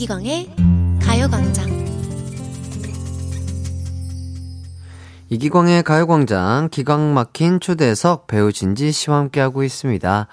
이기광의 0.00 0.48
가요광장 1.02 1.68
이기광의 5.28 5.82
가요광장 5.82 6.70
기광 6.70 7.12
막힌 7.12 7.60
초대석 7.60 8.26
배우 8.26 8.50
진지 8.50 8.92
씨와 8.92 9.18
함께하고 9.18 9.62
있습니다. 9.62 10.26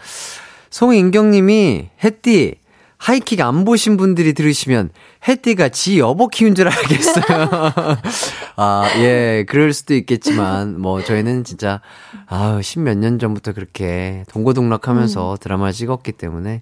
송인경님이 0.70 1.90
햇띠 2.02 2.56
하이킥 2.96 3.42
안 3.42 3.66
보신 3.66 3.98
분들이 3.98 4.32
들으시면 4.32 4.90
햇띠가 5.28 5.70
지 5.70 6.00
여보 6.00 6.28
키운 6.28 6.56
줄 6.56 6.68
알겠어요. 6.68 7.24
아, 8.56 8.90
예, 8.98 9.46
그럴 9.48 9.72
수도 9.74 9.94
있겠지만, 9.94 10.80
뭐, 10.80 11.04
저희는 11.04 11.44
진짜, 11.44 11.80
아우, 12.28 12.62
십몇 12.62 12.98
년 12.98 13.20
전부터 13.20 13.54
그렇게 13.54 14.24
동고동락 14.30 14.88
하면서 14.88 15.38
드라마를 15.40 15.74
찍었기 15.74 16.14
때문에, 16.14 16.62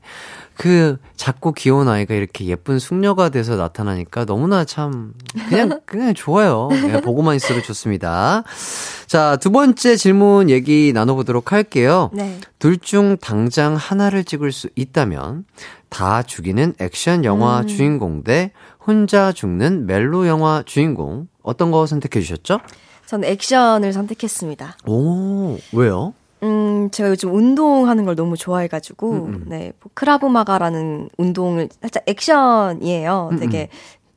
그, 0.58 0.98
작고 1.16 1.54
귀여운 1.54 1.88
아이가 1.88 2.14
이렇게 2.14 2.46
예쁜 2.46 2.80
숙녀가 2.80 3.30
돼서 3.30 3.56
나타나니까 3.56 4.26
너무나 4.26 4.66
참, 4.66 5.14
그냥, 5.50 5.80
그냥 5.86 6.14
좋아요. 6.14 6.70
예, 6.90 7.02
보고만 7.02 7.36
있어도 7.36 7.62
좋습니다. 7.62 8.44
자, 9.08 9.38
두 9.38 9.52
번째 9.52 9.96
질문 9.96 10.50
얘기 10.50 10.92
나눠보도록 10.94 11.52
할게요. 11.52 12.10
네. 12.14 12.40
둘 12.60 12.78
중 12.80 13.18
당장 13.18 13.76
하나를 13.76 14.24
찍을 14.24 14.52
수 14.52 14.70
있다면 14.76 15.46
다 15.90 16.24
죽이는 16.24 16.74
액션 16.80 17.24
영화 17.26 17.62
음. 17.62 17.68
주인공 17.68 18.24
대 18.24 18.52
혼자 18.86 19.32
죽는 19.32 19.86
멜로 19.86 20.28
영화 20.28 20.64
주인공 20.66 21.28
어떤 21.42 21.72
거 21.72 21.86
선택해 21.86 22.22
주셨죠? 22.22 22.60
저는 23.06 23.28
액션을 23.30 23.94
선택했습니다. 23.94 24.78
오 24.88 25.58
왜요? 25.74 26.14
음, 26.44 26.90
제가 26.92 27.10
요즘 27.10 27.34
운동하는 27.34 28.06
걸 28.06 28.16
너무 28.16 28.38
좋아해가지고, 28.38 29.12
음, 29.12 29.46
네, 29.48 29.72
뭐 29.82 29.90
크라브마가라는 29.94 31.10
운동을, 31.18 31.70
살짝 31.82 32.04
액션이에요. 32.06 33.30
음, 33.32 33.40
되게, 33.40 33.70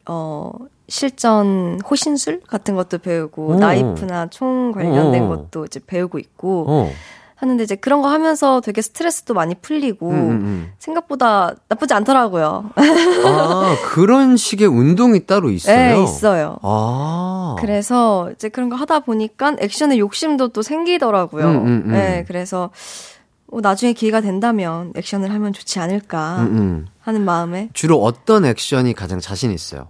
어, 0.07 0.51
실전 0.89 1.81
호신술 1.89 2.41
같은 2.47 2.75
것도 2.75 2.99
배우고, 2.99 3.47
오. 3.47 3.55
나이프나 3.59 4.29
총 4.29 4.73
관련된 4.73 5.23
오. 5.23 5.29
것도 5.29 5.65
이제 5.67 5.81
배우고 5.87 6.19
있고, 6.19 6.67
어. 6.69 6.91
하는데 7.39 7.63
이제 7.63 7.77
그런 7.77 8.03
거 8.03 8.09
하면서 8.09 8.61
되게 8.61 8.83
스트레스도 8.83 9.33
많이 9.33 9.55
풀리고, 9.55 10.11
음, 10.11 10.31
음, 10.31 10.73
생각보다 10.79 11.55
나쁘지 11.69 11.95
않더라고요. 11.95 12.71
음. 12.77 13.27
아 13.27 13.77
그런 13.87 14.37
식의 14.37 14.67
운동이 14.67 15.25
따로 15.25 15.51
있어요? 15.51 15.77
네, 15.77 16.03
있어요. 16.03 16.59
아 16.63 17.55
그래서 17.61 18.29
이제 18.33 18.49
그런 18.49 18.69
거 18.69 18.75
하다 18.75 19.01
보니까 19.01 19.55
액션에 19.61 19.99
욕심도 19.99 20.49
또 20.49 20.63
생기더라고요. 20.63 21.47
음, 21.47 21.57
음, 21.57 21.83
음. 21.87 21.93
네, 21.93 22.25
그래서 22.27 22.71
뭐 23.47 23.61
나중에 23.61 23.93
기회가 23.93 24.21
된다면 24.21 24.93
액션을 24.97 25.33
하면 25.33 25.53
좋지 25.53 25.79
않을까 25.79 26.41
음, 26.41 26.47
음. 26.47 26.87
하는 26.99 27.25
마음에 27.25 27.71
주로 27.73 28.03
어떤 28.03 28.45
액션이 28.47 28.95
가장 28.95 29.21
자신 29.21 29.53
있어요? 29.53 29.87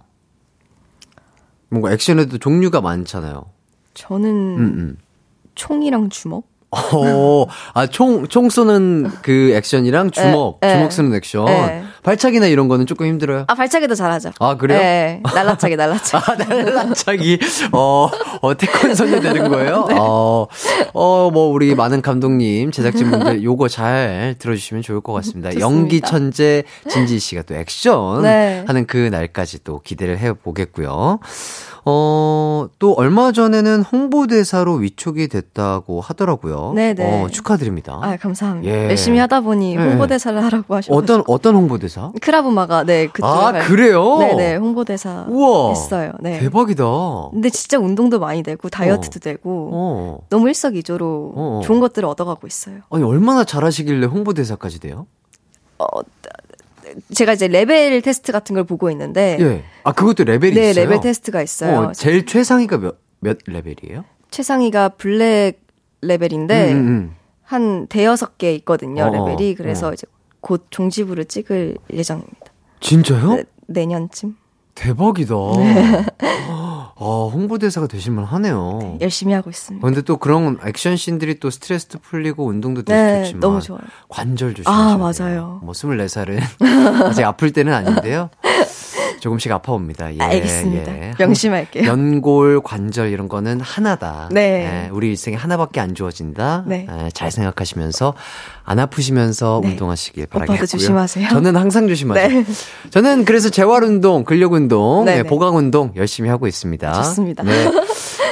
뭔가 1.69 1.91
액션에도 1.91 2.37
종류가 2.37 2.81
많잖아요. 2.81 3.45
저는 3.95 4.29
음, 4.29 4.59
음. 4.59 4.97
총이랑 5.55 6.09
주먹? 6.09 6.47
어, 6.71 7.45
아, 7.73 7.87
총, 7.87 8.27
총 8.27 8.49
쏘는 8.49 9.09
그 9.23 9.53
액션이랑 9.55 10.11
주먹, 10.11 10.59
에, 10.63 10.67
에. 10.67 10.73
주먹 10.73 10.91
쓰는 10.91 11.13
액션. 11.15 11.47
에. 11.47 11.83
발차기나 12.03 12.45
이런 12.45 12.67
거는 12.67 12.85
조금 12.85 13.07
힘들어요. 13.07 13.45
아 13.47 13.55
발차기도 13.55 13.95
잘하죠. 13.95 14.31
아, 14.39 14.55
그래요? 14.55 14.79
네, 14.79 15.21
날라차기, 15.33 15.75
날라차기. 15.75 16.25
아, 16.31 16.35
날라차기. 16.35 17.39
어, 17.71 18.09
어, 18.41 18.57
태권선이 18.57 19.19
되는 19.21 19.49
거예요? 19.49 19.85
네. 19.89 19.95
어, 19.97 20.47
어, 20.93 21.31
뭐, 21.31 21.47
우리 21.51 21.73
많은 21.75 22.01
감독님, 22.01 22.71
제작진분들 22.71 23.41
요거 23.43 23.67
잘 23.67 24.35
들어주시면 24.37 24.83
좋을 24.83 25.01
것 25.01 25.13
같습니다. 25.13 25.49
좋습니다. 25.49 25.59
연기 25.67 26.01
천재 26.01 26.63
진지 26.89 27.19
씨가 27.19 27.43
또 27.43 27.55
액션 27.55 28.21
네. 28.21 28.63
하는 28.67 28.85
그 28.85 28.97
날까지 28.97 29.63
또 29.63 29.81
기대를 29.81 30.19
해보겠고요. 30.19 31.19
어, 31.85 32.67
또 32.79 32.93
얼마 32.93 33.31
전에는 33.31 33.81
홍보대사로 33.83 34.73
위촉이 34.75 35.27
됐다고 35.27 36.01
하더라고요. 36.01 36.73
네네. 36.75 37.23
어, 37.23 37.27
축하드립니다. 37.29 37.99
아 38.01 38.17
감사합니다. 38.17 38.71
예. 38.73 38.85
열심히 38.89 39.19
하다 39.19 39.41
보니 39.41 39.75
네. 39.75 39.83
홍보대사를 39.83 40.43
하라고 40.43 40.75
하셔서 40.75 40.95
어떤, 40.95 41.23
어떤 41.27 41.55
홍보대사? 41.55 42.11
크라브마가 42.21 42.83
네 42.83 43.07
그때 43.07 43.27
아, 43.27 43.51
그래요? 43.67 44.17
네네 44.19 44.55
홍보대사 44.57 45.25
우와. 45.29 45.69
했어요. 45.71 46.11
네. 46.19 46.39
대박이다. 46.39 46.83
근데 47.31 47.49
진짜 47.49 47.77
운동도 47.79 48.19
많이 48.19 48.43
되고 48.43 48.69
다이어트도 48.69 49.19
되고 49.19 49.69
어. 49.73 50.19
너무 50.29 50.47
일석이조로 50.47 51.33
어. 51.35 51.61
좋은 51.63 51.79
것들을 51.79 52.07
얻어가고 52.07 52.47
있어요. 52.47 52.77
아니, 52.89 53.03
얼마나 53.03 53.43
잘하시길래 53.43 54.07
홍보대사까지 54.07 54.79
돼요? 54.79 55.07
제가 57.13 57.33
이제 57.33 57.47
레벨 57.47 58.01
테스트 58.01 58.31
같은 58.31 58.55
걸 58.55 58.63
보고 58.63 58.89
있는데 58.91 59.37
예. 59.39 59.63
아, 59.83 59.91
그것도 59.91 60.23
레벨이 60.23 60.53
네, 60.55 60.71
있어요? 60.71 60.85
레벨 60.85 61.01
테스트가 61.01 61.41
있어요. 61.41 61.79
어, 61.79 61.91
제일 61.91 62.25
최상위가 62.25 62.77
몇, 62.77 62.97
몇 63.19 63.37
레벨이에요? 63.45 64.05
최상위가 64.31 64.89
black 64.89 65.61
레벨인데 66.01 66.71
음, 66.71 66.77
음, 66.77 66.87
음. 66.87 67.15
한 67.43 67.87
대여섯 67.87 68.37
개 68.37 68.53
있거든요, 68.55 69.03
어, 69.03 69.09
레벨이. 69.09 69.55
그래서 69.55 69.89
어. 69.89 69.93
이제 69.93 70.05
곧 70.39 70.67
종지부를 70.69 71.25
찍을 71.25 71.77
예정입니다. 71.91 72.53
진짜요? 72.79 73.33
네, 73.35 73.43
내년쯤 73.67 74.35
대박이다. 74.79 75.35
네. 75.57 76.05
아, 77.01 77.29
홍보대사가 77.33 77.87
되실만 77.87 78.23
하네요. 78.25 78.97
열심히 79.01 79.33
하고 79.33 79.49
있습니다. 79.49 79.85
근데 79.85 80.01
또 80.01 80.17
그런 80.17 80.57
액션 80.65 80.95
씬들이 80.95 81.39
또 81.39 81.49
스트레스도 81.49 81.99
풀리고 81.99 82.45
운동도 82.45 82.83
되게 82.83 82.97
네, 82.99 83.23
좋지만 83.23 83.39
너무 83.41 83.61
좋아요. 83.61 83.81
관절 84.07 84.53
조심하셔야 84.53 84.85
아, 84.85 84.87
돼요. 84.97 84.97
맞아요. 84.97 85.59
뭐 85.63 85.73
24살은 85.73 86.39
아직 87.05 87.23
아플 87.23 87.51
때는 87.51 87.73
아닌데요. 87.73 88.29
조금씩 89.19 89.51
아파옵니다. 89.51 90.13
예, 90.15 90.19
알겠습니다. 90.19 90.91
예. 90.91 91.13
명심할게요. 91.17 91.87
연골, 91.87 92.61
관절 92.63 93.09
이런 93.09 93.27
거는 93.27 93.61
하나다. 93.61 94.29
네. 94.31 94.85
예, 94.85 94.89
우리 94.91 95.09
일생에 95.09 95.35
하나밖에 95.35 95.79
안 95.79 95.95
주어진다. 95.95 96.63
네. 96.67 96.87
예, 96.89 97.09
잘 97.13 97.31
생각하시면서 97.31 98.13
안 98.63 98.79
아프시면서 98.79 99.61
네. 99.63 99.71
운동하시길 99.71 100.23
오빠도 100.25 100.45
바라겠고요. 100.45 100.65
조심하세요. 100.67 101.29
저는 101.29 101.55
항상 101.55 101.87
조심하죠. 101.87 102.27
네. 102.27 102.45
저는 102.91 103.25
그래서 103.25 103.49
재활 103.49 103.83
운동, 103.83 104.23
근력 104.23 104.53
운동, 104.53 105.05
네, 105.05 105.15
네, 105.17 105.23
네. 105.23 105.29
보강 105.29 105.57
운동 105.57 105.91
열심히 105.95 106.29
하고 106.29 106.47
있습니다. 106.47 106.93
좋습니다. 106.93 107.43
네. 107.43 107.71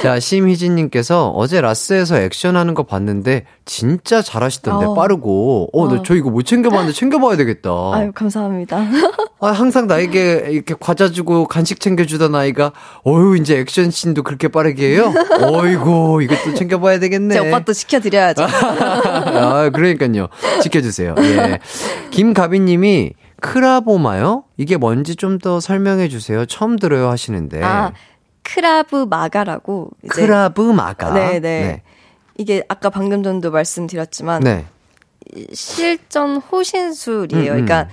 자, 0.02 0.20
심희진님께서 0.20 1.30
어제 1.30 1.60
라스에서 1.60 2.18
액션하는 2.20 2.74
거 2.74 2.84
봤는데 2.84 3.44
진짜 3.64 4.22
잘하시던데 4.22 4.86
어. 4.86 4.94
빠르고, 4.94 5.70
어, 5.72 5.88
나 5.88 6.00
어. 6.00 6.02
저 6.04 6.14
이거 6.14 6.30
못 6.30 6.42
챙겨봤는데 6.44 6.92
챙겨봐야 6.92 7.36
되겠다. 7.36 7.70
아유, 7.94 8.12
감사합니다. 8.14 8.78
아, 9.40 9.48
항상 9.52 9.86
나에게 9.86 10.48
이렇게 10.50 10.74
과자 10.78 11.08
주고 11.10 11.46
간식 11.46 11.78
챙겨주던 11.80 12.34
아이가, 12.34 12.72
어유 13.06 13.36
이제 13.36 13.58
액션 13.58 13.90
씬도 13.90 14.24
그렇게 14.24 14.48
빠르게 14.48 14.94
해요? 14.94 15.12
어이구, 15.40 16.22
이것도 16.24 16.54
챙겨봐야 16.54 16.98
되겠네. 16.98 17.34
제 17.34 17.40
오빠 17.40 17.60
또 17.60 17.72
시켜드려야죠. 17.72 18.42
아, 18.50 19.70
그러니까요. 19.72 20.28
지켜주세요. 20.62 21.14
예. 21.18 21.58
김가빈 22.10 22.64
님이 22.64 23.12
크라보마요? 23.40 24.44
이게 24.56 24.76
뭔지 24.76 25.14
좀 25.14 25.38
더 25.38 25.60
설명해 25.60 26.08
주세요. 26.08 26.44
처음 26.46 26.76
들어요 26.76 27.08
하시는데. 27.08 27.62
아, 27.62 27.92
크라브 28.42 29.06
마가라고. 29.08 29.90
크라브 30.08 30.62
마가. 30.62 31.12
네, 31.12 31.38
네. 31.38 31.82
이게 32.36 32.64
아까 32.68 32.90
방금 32.90 33.22
전도 33.22 33.52
말씀드렸지만 33.52 34.42
네. 34.42 34.64
실전 35.52 36.38
호신술이에요. 36.38 37.52
음, 37.52 37.58
음. 37.58 37.66
그러니까 37.66 37.88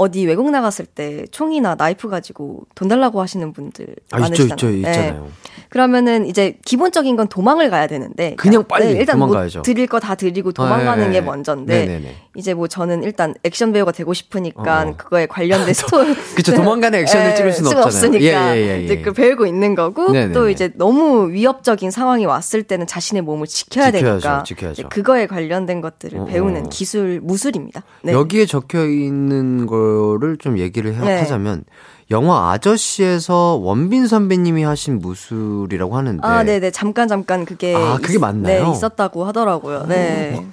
어디 0.00 0.26
외국 0.26 0.50
나갔을 0.50 0.86
때 0.86 1.26
총이나 1.30 1.74
나이프 1.74 2.08
가지고 2.08 2.64
돈 2.74 2.88
달라고 2.88 3.20
하시는 3.20 3.52
분들 3.52 3.86
아, 4.12 4.16
있죠, 4.18 4.22
많으시잖아요. 4.22 4.54
있죠, 4.54 4.66
네. 4.70 4.76
있잖아요. 4.78 5.28
그러면은 5.68 6.26
이제 6.26 6.56
기본적인 6.64 7.16
건 7.16 7.28
도망을 7.28 7.68
가야 7.68 7.86
되는데 7.86 8.34
그냥 8.36 8.64
빨리 8.66 8.94
네, 8.94 9.00
일단 9.00 9.18
도망가야죠. 9.18 9.58
뭐 9.58 9.62
드릴 9.62 9.86
거 9.86 10.00
다 10.00 10.14
드리고 10.14 10.52
도망가는 10.52 11.04
아, 11.04 11.06
네, 11.08 11.12
게 11.12 11.20
네. 11.20 11.26
먼저인데 11.26 11.86
네네네. 11.86 12.14
이제 12.36 12.54
뭐 12.54 12.68
저는 12.68 13.02
일단 13.02 13.34
액션 13.42 13.72
배우가 13.72 13.90
되고 13.90 14.14
싶으니까 14.14 14.82
어. 14.82 14.94
그거에 14.96 15.26
관련된 15.26 15.74
스토리 15.74 16.14
그쵸, 16.36 16.54
도망가는 16.54 16.96
액션을 17.00 17.34
찍을 17.34 17.52
수는 17.52 17.68
없잖아요. 17.72 17.86
없으니까 17.86 18.56
예, 18.56 18.60
예, 18.60 18.62
예, 18.62 18.68
예. 18.78 18.84
이제 18.84 19.00
그 19.02 19.12
배우고 19.12 19.46
있는 19.46 19.74
거고 19.74 20.12
네네네. 20.12 20.32
또 20.32 20.48
이제 20.48 20.70
너무 20.76 21.30
위협적인 21.32 21.90
상황이 21.90 22.26
왔을 22.26 22.62
때는 22.62 22.86
자신의 22.86 23.22
몸을 23.22 23.48
지켜야 23.48 23.90
지켜야죠, 23.90 24.20
되니까 24.20 24.42
지켜야죠. 24.44 24.88
그거에 24.90 25.26
관련된 25.26 25.80
것들을 25.80 26.20
어, 26.20 26.24
배우는 26.26 26.66
어. 26.66 26.68
기술 26.70 27.20
무술입니다. 27.20 27.82
네. 28.02 28.12
여기에 28.12 28.46
적혀 28.46 28.84
있는 28.86 29.66
거를 29.66 30.36
좀 30.38 30.58
얘기를 30.58 30.94
해- 30.94 31.00
네. 31.04 31.18
하자면 31.18 31.64
영화 32.12 32.52
아저씨에서 32.52 33.58
원빈 33.60 34.06
선배님이 34.06 34.62
하신 34.62 35.00
무술이라고 35.00 35.96
하는데 35.96 36.26
아, 36.26 36.44
네네. 36.44 36.70
잠깐, 36.70 37.08
잠깐 37.08 37.44
그게. 37.44 37.74
아, 37.74 37.98
그게 38.00 38.14
있- 38.14 38.18
맞나요? 38.18 38.64
네, 38.66 38.70
있었다고 38.70 39.24
하더라고요. 39.24 39.86
네. 39.88 40.44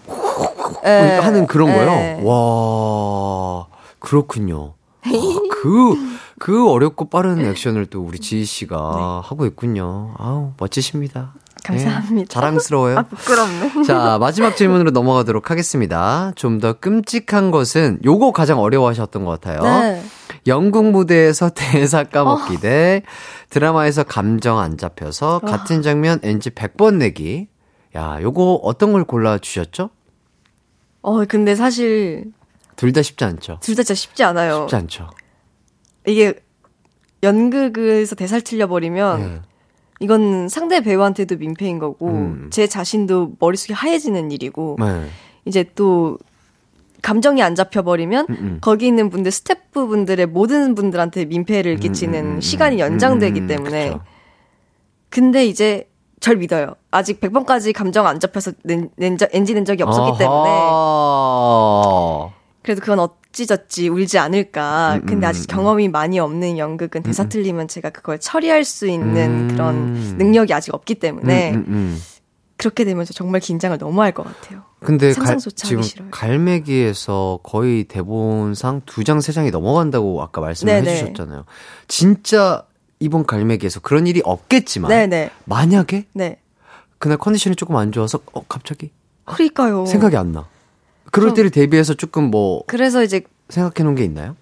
뭐 0.88 1.19
하는 1.22 1.47
그런 1.47 1.69
네. 1.69 1.76
거요? 1.77 2.27
와. 2.27 3.68
그렇군요. 3.99 4.73
아, 5.03 5.09
그, 5.51 5.95
그 6.39 6.69
어렵고 6.69 7.09
빠른 7.09 7.45
액션을 7.45 7.88
또 7.88 8.01
우리 8.01 8.19
지희 8.19 8.45
씨가 8.45 8.76
네. 8.77 9.27
하고 9.30 9.45
있군요. 9.45 10.14
아우, 10.18 10.51
멋지십니다. 10.57 11.34
감사합니다. 11.64 12.15
네, 12.15 12.26
자랑스러워요. 12.30 12.99
아, 12.99 13.01
부끄럽네. 13.03 13.84
자, 13.85 14.18
마지막 14.19 14.55
질문으로 14.55 14.91
넘어가도록 14.91 15.51
하겠습니다. 15.51 16.31
좀 16.35 16.59
더 16.59 16.73
끔찍한 16.73 17.51
것은 17.51 17.99
요거 18.05 18.31
가장 18.31 18.59
어려워하셨던 18.59 19.26
것 19.26 19.39
같아요. 19.41 19.61
네. 19.64 20.01
영국 20.47 20.85
무대에서 20.91 21.49
대사 21.53 22.03
까먹기 22.03 22.61
대 22.61 23.03
드라마에서 23.49 24.03
감정 24.03 24.59
안 24.59 24.77
잡혀서 24.77 25.39
같은 25.39 25.81
장면 25.81 26.19
NG 26.23 26.51
100번 26.51 26.95
내기. 26.95 27.47
야, 27.95 28.19
요거 28.22 28.61
어떤 28.64 28.93
걸 28.93 29.03
골라 29.03 29.38
주셨죠? 29.38 29.89
어, 31.02 31.26
근데 31.26 31.56
사실 31.56 32.32
둘 32.76 32.91
다 32.94 33.02
쉽지 33.02 33.24
않죠. 33.26 33.60
둘 33.61 33.76
다 33.76 33.84
진짜 33.84 33.94
쉽지 33.95 34.24
않아요. 34.24 34.61
쉽지 34.61 34.76
않죠. 34.76 35.10
이게 36.06 36.34
연극에서 37.24 38.15
대사를 38.15 38.41
틀려버리면 38.44 39.19
네. 39.19 39.41
이건 39.99 40.48
상대 40.48 40.82
배우한테도 40.82 41.38
민폐인 41.38 41.80
거고 41.80 42.07
음. 42.10 42.49
제 42.52 42.68
자신도 42.68 43.34
머릿속이 43.40 43.74
하얘지는 43.74 44.32
일이고 44.32 44.78
네. 44.80 45.07
이제 45.45 45.65
또 45.76 46.18
감정이 47.02 47.41
안 47.41 47.56
잡혀버리면 47.56 48.26
음, 48.30 48.36
음. 48.40 48.57
거기 48.61 48.86
있는 48.88 49.10
분들 49.10 49.32
스태프분들의 49.32 50.26
모든 50.28 50.76
분들한테 50.76 51.26
민폐를 51.26 51.78
끼치는 51.78 52.26
음, 52.26 52.36
음, 52.36 52.41
시간이 52.41 52.80
연장되기 52.80 53.41
음, 53.41 53.48
때문에 53.48 53.88
그쵸. 53.90 54.02
근데 55.10 55.45
이제 55.45 55.90
절 56.19 56.38
믿어요. 56.38 56.76
아직 56.91 57.19
100번까지 57.22 57.73
감정 57.73 58.07
안 58.07 58.19
잡혀서 58.19 58.53
낸, 58.64 58.89
낸 58.95 59.18
적, 59.18 59.30
NG 59.34 59.53
낸 59.53 59.65
적이 59.65 59.84
없었기 59.84 60.18
때문에 60.18 60.49
아하. 60.49 62.30
그래도 62.64 62.81
그건 62.81 62.99
어찌저찌 62.99 63.88
울지 63.89 64.18
않을까. 64.18 64.95
음, 64.95 65.06
근데 65.06 65.26
음, 65.26 65.30
아직 65.30 65.44
음. 65.49 65.56
경험이 65.56 65.88
많이 65.89 66.19
없는 66.19 66.57
연극은 66.57 67.03
대사 67.03 67.23
음. 67.23 67.30
틀리면 67.30 67.68
제가 67.68 67.91
그걸 67.91 68.19
처리할 68.19 68.64
수 68.65 68.88
있는 68.88 69.15
음. 69.15 69.48
그런 69.49 69.94
능력이 70.18 70.53
아직 70.53 70.73
없기 70.73 70.95
때문에. 70.95 71.56
그렇게 72.57 72.84
되면 72.85 73.06
저 73.06 73.14
정말 73.14 73.39
긴장을 73.39 73.77
너무 73.77 74.02
할 74.02 74.11
것 74.14 74.23
같아요. 74.23 74.64
근데 74.80 75.14
갈, 75.14 75.38
지금 75.38 75.84
싫어요. 75.84 76.10
갈매기에서 76.10 77.39
거의 77.44 77.84
대본상 77.84 78.81
두 78.88 79.03
장, 79.03 79.22
세 79.22 79.31
장이 79.31 79.52
넘어간다고 79.52 80.19
아까 80.23 80.41
말씀을 80.41 80.73
네네. 80.73 80.91
해주셨잖아요. 80.91 81.45
진짜 81.88 82.65
이번 82.99 83.26
갈매기에서 83.26 83.80
그런 83.82 84.07
일이 84.07 84.22
없겠지만 84.24 84.90
네네. 84.90 85.30
만약에 85.45 86.06
네. 86.14 86.40
그날 86.99 87.18
컨디션이 87.18 87.56
조금 87.56 87.76
안 87.76 87.91
좋아서 87.91 88.19
어 88.34 88.44
갑자기 88.48 88.91
그러니까요. 89.26 89.86
생각이 89.86 90.18
안 90.18 90.32
나. 90.32 90.45
그럴 91.11 91.34
때를 91.34 91.52
대비해서 91.52 91.94
조금 91.94 92.26
뭐 92.32 92.64
그래서 92.68 93.03
이제 93.03 93.22
생각해 93.49 93.84
놓은 93.84 93.95
게 93.95 94.03
있나요? 94.03 94.36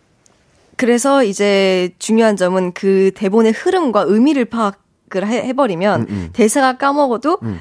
그래서 0.78 1.24
이제 1.24 1.94
중요한 2.00 2.36
점은 2.38 2.74
그 2.74 3.12
대본의 3.16 3.54
흐름과 3.54 4.06
의미를 4.08 4.46
파악을 4.46 5.26
해, 5.28 5.54
버리면 5.54 6.02
음, 6.02 6.08
음. 6.10 6.30
대사가 6.34 6.78
까먹어도 6.78 7.40
음. 7.44 7.60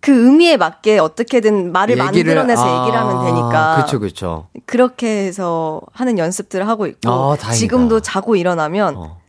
그 0.00 0.12
의미에 0.26 0.56
맞게 0.56 0.98
어떻게든 0.98 1.72
말을 1.72 1.94
얘기를- 1.96 1.98
만들어내서 2.04 2.80
얘기를 2.80 2.98
하면 2.98 3.24
되니까 3.24 3.76
그렇죠, 3.76 4.00
그렇죠. 4.00 4.48
그렇게 4.66 5.26
해서 5.26 5.80
하는 5.92 6.18
연습들을 6.18 6.66
하고 6.66 6.86
있고 6.86 7.10
아. 7.10 7.36
지금도 7.36 8.00
자고 8.00 8.34
일어나면 8.36 8.96
어. 8.96 9.21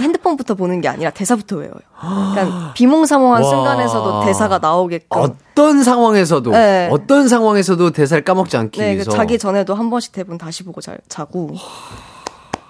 핸드폰부터 0.00 0.54
보는 0.54 0.80
게 0.80 0.88
아니라 0.88 1.10
대사부터 1.10 1.56
외워요. 1.56 1.80
그러니까 2.00 2.72
비몽사몽한 2.74 3.42
와. 3.42 3.48
순간에서도 3.48 4.24
대사가 4.24 4.58
나오게끔 4.58 5.06
어떤 5.20 5.82
상황에서도 5.82 6.50
네. 6.52 6.88
어떤 6.90 7.28
상황에서도 7.28 7.90
대사를 7.90 8.22
까먹지 8.24 8.56
않기 8.56 8.80
네, 8.80 8.86
그 8.88 8.92
위해서 8.94 9.10
자기 9.10 9.38
전에도 9.38 9.74
한 9.74 9.90
번씩 9.90 10.12
대본 10.12 10.38
다시 10.38 10.64
보고 10.64 10.80
자, 10.80 10.96
자고 11.08 11.50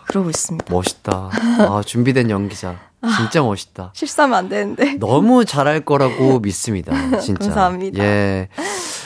그러고 0.07 0.31
있습니다. 0.31 0.67
멋있다. 0.73 1.31
아, 1.69 1.83
준비된 1.85 2.31
연기자. 2.31 2.77
진짜 3.17 3.43
멋있다. 3.43 3.93
실수하면 3.95 4.39
안 4.39 4.49
되는데. 4.49 4.95
너무 4.99 5.45
잘할 5.45 5.81
거라고 5.85 6.41
믿습니다. 6.45 6.93
진짜. 7.21 7.45
감사합니다. 7.47 8.03
예. 8.03 8.49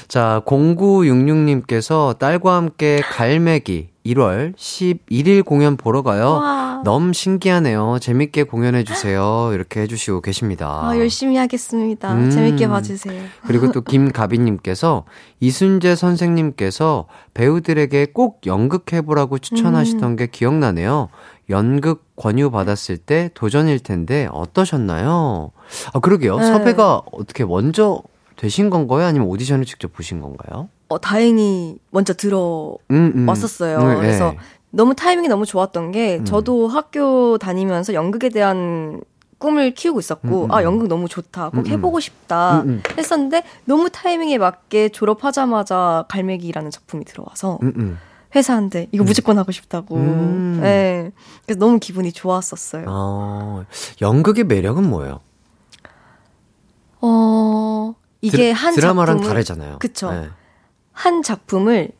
자, 0.08 0.42
0966님께서 0.46 2.18
딸과 2.18 2.56
함께 2.56 3.00
갈매기 3.00 3.90
1월 4.04 4.54
11일 4.54 5.44
공연 5.44 5.76
보러 5.76 6.02
가요. 6.02 6.32
와. 6.32 6.82
너무 6.84 7.14
신기하네요. 7.14 7.98
재밌게 8.00 8.42
공연해 8.42 8.84
주세요. 8.84 9.50
이렇게 9.54 9.80
해주시고 9.80 10.20
계십니다. 10.20 10.80
아, 10.82 10.98
열심히 10.98 11.36
하겠습니다. 11.36 12.12
음. 12.12 12.30
재밌게 12.30 12.68
봐주세요. 12.68 13.22
그리고 13.46 13.72
또 13.72 13.80
김가비님께서 13.80 15.04
이순재 15.40 15.96
선생님께서 15.96 17.06
배우들에게 17.32 18.08
꼭 18.12 18.42
연극해보라고 18.44 19.38
추천하시던 19.38 20.02
음. 20.10 20.16
게 20.16 20.26
기억나네요. 20.26 21.08
연극 21.48 22.04
권유 22.16 22.50
받았을 22.50 22.98
때 22.98 23.30
도전일 23.34 23.80
텐데 23.80 24.28
어떠셨나요? 24.32 25.50
아, 25.94 25.98
그러게요. 26.00 26.38
네. 26.38 26.44
섭외가 26.44 27.00
어떻게 27.12 27.44
먼저 27.46 28.02
되신 28.36 28.68
건가요? 28.68 29.06
아니면 29.06 29.28
오디션을 29.28 29.64
직접 29.64 29.92
보신 29.92 30.20
건가요? 30.20 30.68
어, 30.94 30.98
다행히 30.98 31.76
먼저 31.90 32.14
들어 32.14 32.76
음, 32.90 33.12
음. 33.14 33.28
왔었어요. 33.28 33.78
네, 33.78 33.96
그래서 33.96 34.30
네. 34.30 34.38
너무 34.70 34.94
타이밍이 34.94 35.28
너무 35.28 35.44
좋았던 35.44 35.90
게 35.90 36.18
음. 36.18 36.24
저도 36.24 36.68
학교 36.68 37.36
다니면서 37.38 37.94
연극에 37.94 38.28
대한 38.28 39.00
꿈을 39.38 39.72
키우고 39.74 39.98
있었고 39.98 40.44
음, 40.44 40.44
음. 40.44 40.52
아 40.52 40.62
연극 40.62 40.86
너무 40.86 41.08
좋다 41.08 41.50
꼭 41.50 41.58
음, 41.58 41.60
음. 41.60 41.66
해보고 41.66 42.00
싶다 42.00 42.62
음, 42.62 42.68
음. 42.68 42.82
했었는데 42.96 43.42
너무 43.64 43.90
타이밍에 43.90 44.38
맞게 44.38 44.90
졸업하자마자 44.90 46.04
갈매기라는 46.08 46.70
작품이 46.70 47.04
들어와서 47.04 47.58
음, 47.62 47.72
음. 47.76 47.98
회사한테 48.34 48.88
이거 48.92 49.04
무조건 49.04 49.38
하고 49.38 49.52
싶다고 49.52 49.96
음. 49.96 50.60
네. 50.62 51.10
그래서 51.44 51.58
너무 51.58 51.78
기분이 51.78 52.12
좋았었어요 52.12 52.86
어, 52.88 53.64
연극의 54.00 54.44
매력은 54.44 54.88
뭐예요? 54.88 55.20
어 57.00 57.94
이게 58.22 58.54
드, 58.54 58.58
한 58.58 58.74
드라마랑 58.74 59.18
작품을 59.18 59.28
다르잖아요. 59.28 59.78
그쵸. 59.78 60.10
네. 60.10 60.30
한 60.94 61.22
작품을 61.22 61.90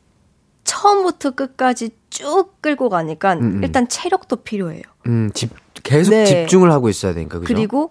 처음부터 0.65 1.33
끝까지 1.33 1.91
쭉 2.09 2.63
끌고 2.63 2.89
가니까 2.89 3.35
음, 3.35 3.57
음. 3.57 3.65
일단 3.65 3.87
체력도 3.87 4.37
필요해요. 4.37 4.83
음, 5.07 5.31
집, 5.35 5.51
계속 5.83 6.13
네. 6.13 6.25
집중을 6.25 6.71
하고 6.73 6.89
있어야 6.89 7.13
되니까, 7.13 7.41
그죠? 7.41 7.53
그리고 7.53 7.91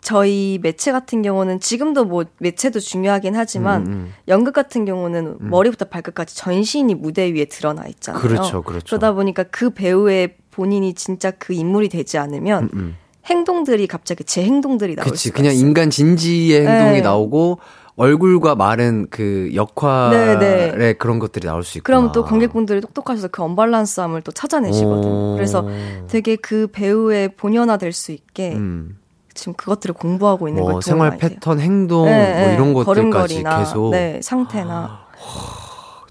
저희 0.00 0.60
매체 0.62 0.92
같은 0.92 1.22
경우는 1.22 1.58
지금도 1.60 2.04
뭐 2.04 2.26
매체도 2.38 2.78
중요하긴 2.78 3.34
하지만 3.34 3.86
음, 3.86 3.92
음. 3.92 4.12
연극 4.28 4.52
같은 4.52 4.84
경우는 4.84 5.38
머리부터 5.40 5.86
발끝까지 5.86 6.36
전신이 6.36 6.94
무대 6.94 7.32
위에 7.32 7.46
드러나 7.46 7.86
있잖아요. 7.86 8.22
그렇죠, 8.22 8.62
그렇죠. 8.62 8.84
그러다 8.84 9.14
보니까 9.14 9.44
그 9.44 9.70
배우의 9.70 10.36
본인이 10.50 10.92
진짜 10.94 11.30
그 11.30 11.54
인물이 11.54 11.88
되지 11.88 12.18
않으면 12.18 12.64
음, 12.64 12.68
음. 12.74 12.96
행동들이 13.24 13.86
갑자기 13.86 14.22
제 14.24 14.44
행동들이 14.44 14.94
나올 14.94 15.10
그냥 15.32 15.54
있어요. 15.54 15.66
인간 15.66 15.88
진지의 15.88 16.66
행동이 16.66 16.92
네. 16.92 17.00
나오고, 17.00 17.58
얼굴과 17.96 18.56
말은 18.56 19.06
그 19.10 19.50
역할의 19.54 20.38
네, 20.38 20.72
네. 20.76 20.92
그런 20.94 21.18
것들이 21.20 21.46
나올 21.46 21.62
수 21.62 21.78
있구나. 21.78 21.98
그럼 21.98 22.12
또 22.12 22.24
관객분들이 22.24 22.80
똑똑하셔서 22.80 23.28
그 23.28 23.42
언밸런스함을 23.42 24.22
또 24.22 24.32
찾아내시거든요. 24.32 25.32
오. 25.32 25.34
그래서 25.36 25.64
되게 26.08 26.34
그 26.36 26.66
배우의 26.72 27.36
본연화 27.36 27.76
될 27.76 27.92
수 27.92 28.10
있게 28.10 28.54
음, 28.56 28.98
지금 29.34 29.54
그것들을 29.54 29.94
공부하고 29.94 30.48
있는 30.48 30.62
뭐걸 30.64 30.82
생활 30.82 31.16
패턴, 31.18 31.60
행동, 31.60 32.06
네, 32.06 32.38
뭐 32.40 32.48
네. 32.48 32.54
이런 32.54 32.74
것들까지 32.74 33.00
걸음걸이나, 33.44 33.58
계속. 33.60 33.90
네, 33.92 34.20
상태나 34.22 35.04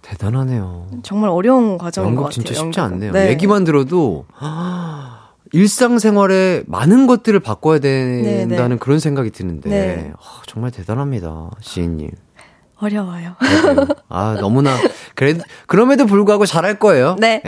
대단하네요. 0.01 0.87
정말 1.03 1.29
어려운 1.31 1.77
과정인 1.77 2.15
것 2.15 2.21
연극 2.21 2.23
같아요. 2.23 2.31
진짜 2.31 2.53
쉽지 2.53 2.79
연극은. 2.79 2.83
않네요. 3.07 3.11
네. 3.11 3.29
얘기만 3.31 3.63
들어도 3.65 4.25
일상생활에 5.53 6.63
많은 6.67 7.07
것들을 7.07 7.39
바꿔야 7.39 7.79
네, 7.79 8.23
된다는 8.47 8.79
그런 8.79 8.99
생각이 8.99 9.29
드는데 9.29 9.69
네. 9.69 10.11
아, 10.17 10.41
정말 10.47 10.71
대단합니다, 10.71 11.51
시인님. 11.61 12.09
어려워요. 12.79 13.35
그래요. 13.39 13.87
아 14.09 14.35
너무나 14.41 14.75
그래 15.15 15.35
그럼에도 15.67 16.05
불구하고 16.05 16.45
잘할 16.45 16.79
거예요. 16.79 17.15
네. 17.19 17.41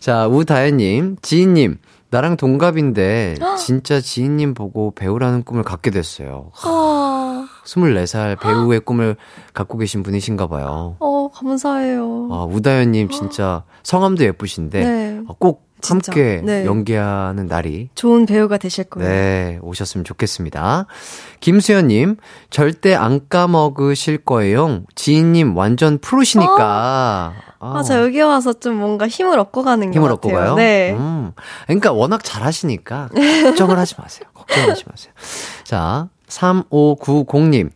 자 0.00 0.26
우다혜님, 0.26 1.16
지인님. 1.22 1.78
나랑 2.10 2.38
동갑인데 2.38 3.34
진짜 3.58 4.00
지인님 4.00 4.54
보고 4.54 4.92
배우라는 4.94 5.42
꿈을 5.44 5.62
갖게 5.62 5.90
됐어요. 5.90 6.50
어, 6.64 7.44
24살 7.66 8.40
배우의 8.40 8.80
꿈을 8.80 9.16
갖고 9.52 9.76
계신 9.76 10.02
분이신가 10.02 10.46
봐요. 10.46 10.96
어, 11.00 11.28
감사해요. 11.28 12.28
아, 12.32 12.44
우다현님 12.50 13.10
진짜 13.10 13.62
성함도 13.82 14.24
예쁘신데 14.24 14.84
네. 14.84 15.20
어, 15.28 15.34
꼭 15.38 15.67
진짜. 15.80 16.12
함께 16.12 16.40
네. 16.44 16.64
연기하는 16.64 17.46
날이 17.46 17.88
좋은 17.94 18.26
배우가 18.26 18.58
되실 18.58 18.84
거예요. 18.84 19.08
네 19.08 19.58
오셨으면 19.62 20.04
좋겠습니다. 20.04 20.86
김수현님 21.40 22.16
절대 22.50 22.94
안 22.94 23.20
까먹으실 23.28 24.18
거예요. 24.18 24.82
지인님 24.94 25.56
완전 25.56 25.98
프로시니까. 25.98 27.34
아, 27.60 27.82
저 27.82 28.02
여기 28.02 28.20
와서 28.20 28.52
좀 28.52 28.76
뭔가 28.76 29.08
힘을 29.08 29.38
얻고 29.38 29.64
가는 29.64 29.92
힘을 29.92 30.08
것 30.08 30.14
얻고 30.14 30.28
같아요. 30.28 30.44
가요? 30.44 30.54
네. 30.56 30.92
음, 30.92 31.32
그러니까 31.66 31.92
워낙 31.92 32.22
잘하시니까 32.22 33.08
걱정을 33.44 33.78
하지 33.78 33.94
마세요. 33.98 34.28
걱정하지 34.34 34.84
마세요. 34.88 35.12
자, 35.64 36.08
3590님. 36.28 37.70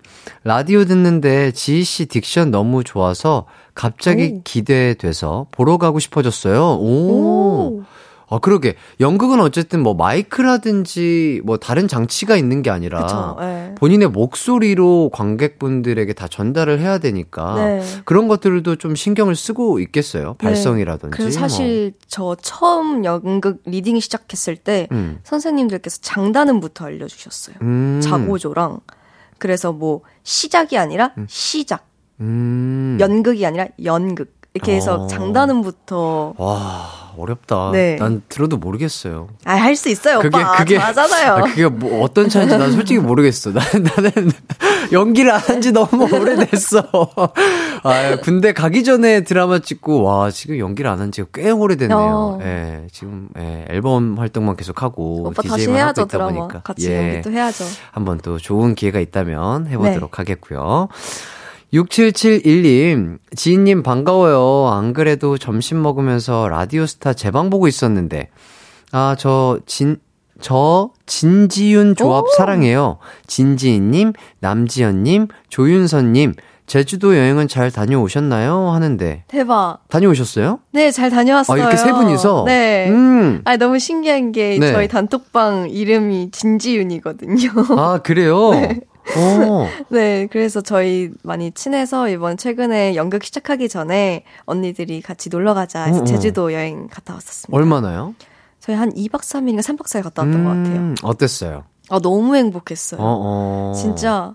라디오 0.45 0.85
듣는데 0.85 1.51
지희 1.53 1.83
씨 1.85 2.07
딕션 2.07 2.51
너무 2.51 2.85
좋아서 2.85 3.47
갑자기 3.74 4.35
오. 4.39 4.41
기대돼서 4.45 5.47
보러 5.51 5.79
가고 5.79 5.99
싶어졌어요. 5.99 6.74
오. 6.74 6.87
오. 6.87 7.83
아, 8.33 8.39
그러게. 8.39 8.77
연극은 8.99 9.41
어쨌든 9.41 9.83
뭐 9.83 9.93
마이크라든지 9.95 11.43
뭐 11.45 11.59
다른 11.59 11.87
장치가 11.87 12.37
있는 12.37 12.63
게 12.63 12.71
아니라 12.71 13.03
그쵸. 13.03 13.37
예. 13.43 13.75
본인의 13.77 14.09
목소리로 14.09 15.11
관객분들에게 15.13 16.13
다 16.15 16.29
전달을 16.29 16.81
해야 16.81 16.97
되니까 16.99 17.55
네. 17.57 17.83
그런 18.05 18.29
것들도 18.29 18.77
좀 18.77 18.95
신경을 18.95 19.37
쓰고 19.37 19.81
있겠어요. 19.81 20.35
발성이라든지. 20.35 21.17
그래서 21.17 21.39
사실 21.39 21.93
저 22.07 22.35
처음 22.41 23.05
연극 23.05 23.63
reading 23.66 24.01
시작했을 24.01 24.57
때 24.57 24.89
뭐. 24.91 24.99
음. 24.99 25.19
선생님들께서 25.25 25.99
장단음부터 26.01 26.87
알려주셨어요. 26.87 27.57
음. 27.61 28.01
자고조랑. 28.03 28.81
그래서 29.39 29.73
뭐 29.73 30.03
시작이 30.23 30.79
아니라 30.79 31.13
시작, 31.27 31.89
음. 32.21 32.97
연극이 33.01 33.45
아니라 33.45 33.67
연극 33.85 34.41
이렇게 34.55 34.77
해서 34.77 35.03
어. 35.03 35.07
장단음부터 35.09 36.35
와, 36.39 37.02
어렵다. 37.17 37.71
네. 37.73 37.97
난 37.97 38.23
들어도 38.29 38.57
모르겠어요. 38.57 39.29
아 39.45 39.55
할 39.57 39.77
수 39.77 39.89
있어요 39.89 40.19
그게 40.21 40.39
오빠 40.39 40.57
그게 40.57 40.79
잘하잖아요. 40.79 41.33
아, 41.33 41.41
그게 41.43 41.69
뭐 41.69 42.03
어떤 42.03 42.29
차인지 42.29 42.57
난 42.57 42.73
솔직히 42.73 43.01
모르겠어. 43.01 43.51
나는 43.53 43.83
나는 43.85 44.31
연기를 44.93 45.31
안 45.33 45.41
한 45.41 45.61
지 45.61 45.73
너무 45.73 46.05
오래됐어. 46.13 46.83
아, 47.85 48.17
군대 48.23 48.53
가기 48.53 48.85
전에 48.85 49.23
드라마 49.25 49.59
찍고 49.59 50.03
와, 50.03 50.31
지금 50.31 50.59
연기를 50.59 50.91
안 50.91 51.01
한 51.01 51.11
지가 51.13 51.29
꽤 51.33 51.51
오래됐네요. 51.51 51.99
어. 51.99 52.39
예. 52.43 52.87
지금 52.93 53.29
예, 53.39 53.65
앨범 53.71 54.19
활동만 54.19 54.57
계속 54.57 54.83
하고 54.83 55.25
오빠 55.29 55.43
다시 55.43 55.57
DJ만 55.67 55.77
해야죠 55.77 56.03
하고 56.03 56.09
있다 56.09 56.19
드라마 56.19 56.33
보니까 56.33 56.61
같이 56.63 56.91
예. 56.91 56.97
연기 56.99 57.23
또 57.23 57.31
해야죠. 57.33 57.65
한번 57.93 58.19
또 58.23 58.39
좋은 58.39 58.75
기회가 58.75 59.01
있다면 59.01 59.67
해보도록 59.69 60.11
네. 60.13 60.17
하겠고요. 60.17 60.89
6771님, 61.73 63.19
지인님 63.35 63.82
반가워요. 63.82 64.70
안 64.73 64.93
그래도 64.93 65.39
점심 65.39 65.81
먹으면서 65.82 66.49
라디오스타 66.49 67.15
제방 67.15 67.49
보고 67.51 67.66
있었는데, 67.66 68.28
아, 68.93 69.16
저, 69.19 69.59
진, 69.65 69.97
저, 70.40 70.90
진지윤 71.07 71.97
조합 71.97 72.27
사랑해요. 72.36 72.99
진지인님, 73.27 74.12
남지연님, 74.40 75.28
조윤선님, 75.49 76.35
제주도 76.66 77.16
여행은 77.16 77.49
잘 77.49 77.70
다녀오셨나요? 77.70 78.70
하는데, 78.70 79.24
대박. 79.28 79.78
다녀오셨어요? 79.89 80.59
네, 80.73 80.90
잘 80.90 81.11
다녀왔어요. 81.11 81.55
아, 81.55 81.59
이렇게 81.61 81.77
세 81.78 81.90
분이서? 81.90 82.44
네. 82.47 82.89
음. 82.90 83.40
아, 83.44 83.57
너무 83.57 83.78
신기한 83.78 84.32
게 84.32 84.59
네. 84.61 84.73
저희 84.73 84.89
단톡방 84.89 85.70
이름이 85.70 86.31
진지윤이거든요. 86.32 87.51
아, 87.78 87.99
그래요? 88.03 88.51
오. 88.51 88.53
네, 89.91 90.27
그래서 90.31 90.61
저희 90.61 91.11
많이 91.23 91.51
친해서 91.53 92.09
이번 92.09 92.37
최근에 92.37 92.95
연극 92.97 93.25
시작하기 93.25 93.69
전에 93.69 94.25
언니들이 94.45 95.03
같이 95.03 95.29
놀러 95.29 95.55
가자 95.55 95.85
해서 95.85 95.99
어, 95.99 96.03
어. 96.03 96.05
제주도 96.05 96.53
여행 96.53 96.89
갔다 96.89 97.15
왔었습니다. 97.15 97.57
얼마나요? 97.57 98.15
저희 98.61 98.77
한 98.77 98.91
2박 98.93 99.21
3일인가 99.21 99.61
3박 99.61 99.87
4일 99.87 100.03
갔다 100.05 100.23
왔던 100.23 100.45
것 100.45 100.51
같아요. 100.51 100.77
음, 100.77 100.95
어땠어요? 101.03 101.65
아, 101.89 101.99
너무 101.99 102.37
행복했어요. 102.37 103.01
어, 103.01 103.05
어. 103.05 103.73
진짜 103.75 104.35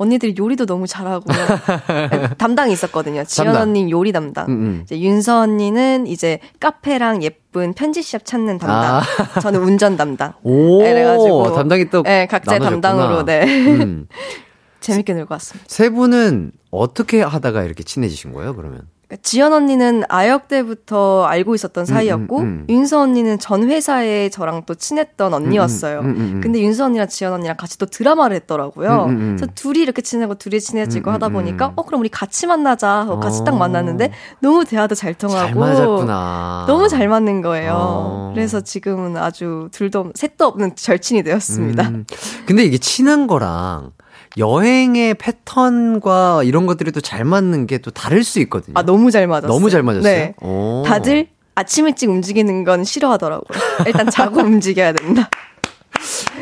언니들이 0.00 0.34
요리도 0.38 0.64
너무 0.64 0.86
잘하고 0.86 1.26
담당이 2.38 2.72
있었거든요. 2.72 3.22
지연 3.24 3.48
담당. 3.48 3.62
언니 3.62 3.90
요리 3.90 4.12
담당. 4.12 4.46
음, 4.46 4.50
음. 4.52 4.80
이제 4.82 4.98
윤서 4.98 5.40
언니는 5.40 6.06
이제 6.06 6.40
카페랑 6.58 7.22
예쁜 7.22 7.74
편지샵 7.74 8.24
찾는 8.24 8.56
담당. 8.56 9.02
저는 9.42 9.60
운전 9.60 9.98
담당. 9.98 10.32
오, 10.42 10.78
그래가지고 10.78 11.52
담당이 11.54 11.90
또 11.90 12.02
네, 12.02 12.26
각자의 12.26 12.60
나눠졌구나. 12.60 12.96
담당으로 12.96 13.24
네. 13.26 13.44
음. 13.44 14.06
재밌게 14.80 15.12
놀고 15.12 15.34
왔습니다. 15.34 15.66
세 15.68 15.90
분은 15.90 16.52
어떻게 16.70 17.20
하다가 17.20 17.64
이렇게 17.64 17.82
친해지신 17.82 18.32
거예요, 18.32 18.56
그러면? 18.56 18.88
그러니까 19.10 19.16
지연 19.22 19.52
언니는 19.52 20.04
아역 20.08 20.46
때부터 20.46 21.24
알고 21.24 21.56
있었던 21.56 21.84
사이였고 21.84 22.38
음, 22.38 22.44
음. 22.44 22.66
윤서 22.68 23.00
언니는 23.00 23.40
전 23.40 23.68
회사에 23.68 24.28
저랑 24.28 24.62
또 24.66 24.76
친했던 24.76 25.34
언니였어요. 25.34 25.98
음, 25.98 26.04
음, 26.04 26.10
음, 26.10 26.20
음. 26.34 26.40
근데 26.40 26.60
윤서 26.60 26.84
언니랑 26.84 27.08
지연 27.08 27.32
언니랑 27.32 27.56
같이 27.56 27.76
또 27.76 27.86
드라마를 27.86 28.36
했더라고요. 28.36 29.06
음, 29.06 29.10
음, 29.10 29.20
음. 29.20 29.36
그래서 29.36 29.52
둘이 29.54 29.80
이렇게 29.80 30.00
친하고 30.00 30.36
둘이 30.36 30.60
친해지고 30.60 31.10
음, 31.10 31.14
하다 31.14 31.26
음, 31.28 31.32
보니까 31.32 31.68
음. 31.68 31.72
어 31.74 31.82
그럼 31.82 32.00
우리 32.00 32.08
같이 32.08 32.46
만나자 32.46 32.88
하고 32.88 33.18
같이 33.18 33.42
딱 33.44 33.54
어. 33.54 33.58
만났는데 33.58 34.12
너무 34.38 34.64
대화도 34.64 34.94
잘 34.94 35.14
통하고 35.14 35.46
잘 35.48 35.54
맞았구나. 35.56 36.64
너무 36.68 36.88
잘 36.88 37.08
맞는 37.08 37.42
거예요. 37.42 37.72
어. 37.74 38.32
그래서 38.32 38.60
지금은 38.60 39.16
아주 39.16 39.68
둘도 39.72 40.12
셋도 40.14 40.46
없는 40.46 40.76
절친이 40.76 41.24
되었습니다. 41.24 41.88
음. 41.88 42.04
근데 42.46 42.62
이게 42.62 42.78
친한 42.78 43.26
거랑 43.26 43.90
여행의 44.38 45.14
패턴과 45.14 46.42
이런 46.44 46.66
것들이 46.66 46.92
또 46.92 47.00
잘 47.00 47.24
맞는 47.24 47.66
게 47.66 47.78
또 47.78 47.90
다를 47.90 48.22
수 48.24 48.38
있거든요. 48.40 48.74
아 48.78 48.82
너무 48.82 49.10
잘 49.10 49.26
맞았어요. 49.26 49.50
너무 49.52 49.70
잘 49.70 49.82
맞았어요. 49.82 50.02
네. 50.02 50.34
오. 50.42 50.82
다들 50.86 51.28
아침 51.54 51.86
일찍 51.88 52.08
움직이는 52.10 52.64
건 52.64 52.84
싫어하더라고요. 52.84 53.58
일단 53.86 54.08
자고 54.10 54.40
움직여야 54.44 54.92
된다. 54.92 55.28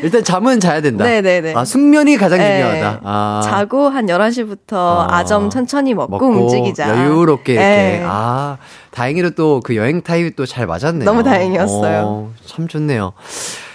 일단 0.01 0.23
잠은 0.23 0.59
자야 0.59 0.81
된다. 0.81 1.03
네네네. 1.03 1.53
아, 1.55 1.65
숙면이 1.65 2.15
가장 2.17 2.37
네. 2.39 2.61
중요하다. 2.61 3.01
아. 3.03 3.41
자고 3.43 3.89
한 3.89 4.05
11시부터 4.05 4.73
아. 4.73 5.07
아점 5.09 5.49
천천히 5.49 5.93
먹고, 5.93 6.25
움직이자. 6.25 6.89
여유롭게 7.05 7.53
이렇게. 7.53 7.67
네. 7.67 8.03
아, 8.05 8.57
다행히도 8.91 9.31
또 9.31 9.59
그 9.63 9.75
여행 9.75 10.01
타입이 10.01 10.35
또 10.35 10.45
잘 10.45 10.65
맞았네요. 10.67 11.03
너무 11.05 11.23
다행이었어요. 11.23 12.03
어, 12.05 12.31
참 12.45 12.67
좋네요. 12.69 13.11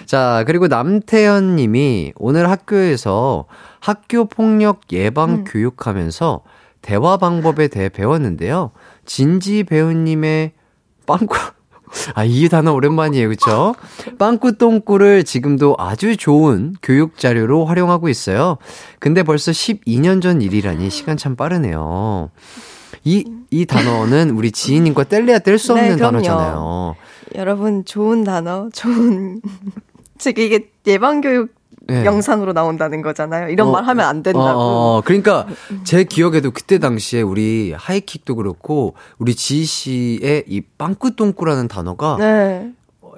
자, 0.07 0.45
그리고 0.47 0.69
남태현 0.69 1.57
님이 1.57 2.13
오늘 2.17 2.49
학교에서 2.49 3.45
학교 3.85 4.25
폭력 4.25 4.81
예방 4.93 5.31
음. 5.31 5.45
교육하면서 5.45 6.41
대화 6.81 7.19
방법에 7.19 7.69
대해 7.69 7.91
배웠는데요. 7.91 8.71
진지 9.05 9.63
배우님의 9.63 10.53
빵꾸 11.05 11.37
아, 12.15 12.25
이 12.25 12.49
단어 12.49 12.73
오랜만이에요. 12.73 13.29
그쵸? 13.29 13.75
빵꾸 14.19 14.57
똥꾸를 14.57 15.25
지금도 15.25 15.77
아주 15.79 16.17
좋은 16.17 16.77
교육 16.83 17.19
자료로 17.19 17.67
활용하고 17.67 18.09
있어요. 18.09 18.57
근데 19.01 19.23
벌써 19.23 19.53
12년 19.53 20.23
전 20.23 20.41
일이라니 20.41 20.89
시간 20.89 21.19
참 21.19 21.37
빠르네요. 21.37 22.31
이, 23.05 23.27
이 23.51 23.67
단어는 23.67 24.31
우리 24.31 24.51
지인님과 24.51 25.05
뗄래야 25.05 25.41
뗄 25.41 25.59
수 25.59 25.73
없는 25.75 25.91
네. 25.91 25.97
단어잖아요. 25.97 26.97
여러분, 27.35 27.85
좋은 27.85 28.25
단어, 28.25 28.71
좋은. 28.73 29.43
지금 30.17 30.43
이게 30.43 30.71
예방교육 30.87 31.64
네. 31.87 32.05
영상으로 32.05 32.53
나온다는 32.53 33.03
거잖아요. 33.03 33.49
이런 33.49 33.69
어, 33.69 33.73
말 33.73 33.85
하면 33.85 34.07
안 34.07 34.23
된다고. 34.23 34.61
어, 34.61 34.97
어, 34.99 35.03
그러니까 35.05 35.47
제 35.85 36.05
기억에도 36.05 36.51
그때 36.51 36.79
당시에 36.79 37.23
우리 37.23 37.73
하이킥도 37.77 38.37
그렇고 38.37 38.95
우리 39.19 39.35
지희 39.35 39.65
씨의 39.65 40.45
이 40.47 40.61
빵꾸똥꾸라는 40.79 41.69
단어가 41.69 42.17
네. 42.19 42.73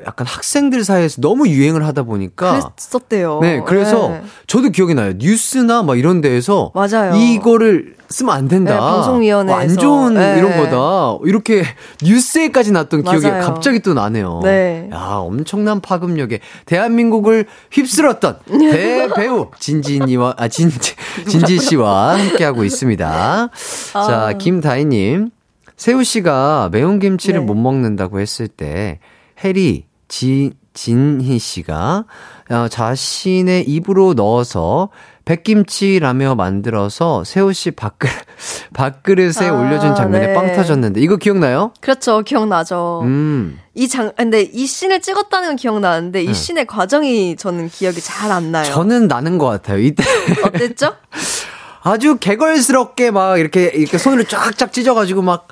약간 0.06 0.26
학생들 0.26 0.84
사이에서 0.84 1.20
너무 1.20 1.48
유행을 1.48 1.86
하다 1.86 2.02
보니까 2.02 2.72
그랬었대요. 2.76 3.38
네, 3.40 3.62
그래서 3.66 4.08
네. 4.08 4.22
저도 4.46 4.70
기억이 4.70 4.94
나요. 4.94 5.12
뉴스나 5.16 5.82
막 5.82 5.98
이런 5.98 6.20
데에서 6.20 6.72
맞아요. 6.74 7.14
이거를 7.14 7.94
쓰면 8.08 8.34
안 8.34 8.48
된다. 8.48 8.74
네, 8.74 8.78
방송위원회에서. 8.78 9.56
어, 9.56 9.60
안 9.60 9.76
좋은 9.76 10.14
네. 10.14 10.36
이런 10.38 10.56
거다. 10.56 11.18
이렇게 11.24 11.64
뉴스에까지 12.02 12.72
났던 12.72 13.02
기억이 13.02 13.26
맞아요. 13.26 13.42
갑자기 13.44 13.80
또 13.80 13.94
나네요. 13.94 14.40
네. 14.44 14.88
야, 14.92 15.16
엄청난 15.16 15.80
파급력에 15.80 16.40
대한민국을 16.66 17.46
휩쓸었던 17.72 18.38
대배우 18.46 19.50
진지니와 19.58 20.34
아 20.36 20.48
진지 20.48 20.94
진지 21.26 21.58
씨와 21.58 22.18
함께 22.18 22.44
하고 22.44 22.64
있습니다. 22.64 23.50
자, 23.92 24.32
김다희 24.38 24.84
님. 24.84 25.30
세우 25.76 26.02
씨가 26.04 26.70
매운 26.72 26.98
김치를 26.98 27.40
네. 27.40 27.46
못 27.46 27.54
먹는다고 27.54 28.18
했을 28.20 28.48
때 28.48 28.98
해리 29.42 29.86
지, 30.08 30.52
진희 30.72 31.38
씨가 31.38 32.04
어, 32.50 32.68
자신의 32.68 33.64
입으로 33.68 34.14
넣어서 34.14 34.90
백김치라며 35.24 36.36
만들어서 36.36 37.24
세호 37.24 37.52
씨 37.52 37.72
밥그릇, 37.72 38.14
밥그릇에 38.74 39.48
아, 39.48 39.52
올려준 39.52 39.96
장면에 39.96 40.28
네. 40.28 40.34
빵 40.34 40.54
터졌는데 40.54 41.00
이거 41.00 41.16
기억나요? 41.16 41.72
그렇죠. 41.80 42.22
기억나죠. 42.22 43.00
음. 43.02 43.58
이 43.74 43.88
장, 43.88 44.12
근데 44.16 44.42
이 44.42 44.66
씬을 44.66 45.00
찍었다는 45.00 45.48
건 45.48 45.56
기억나는데 45.56 46.22
이 46.22 46.26
네. 46.28 46.32
씬의 46.32 46.66
과정이 46.66 47.34
저는 47.36 47.68
기억이 47.70 48.00
잘 48.00 48.30
안 48.30 48.52
나요. 48.52 48.64
저는 48.72 49.08
나는 49.08 49.38
것 49.38 49.46
같아요. 49.46 49.78
이때 49.80 50.04
어땠죠? 50.44 50.94
아주 51.82 52.16
개걸스럽게 52.18 53.10
막 53.10 53.38
이렇게 53.38 53.64
이렇게 53.66 53.98
손으로 53.98 54.24
쫙쫙 54.24 54.72
찢어가지고 54.72 55.22
막. 55.22 55.48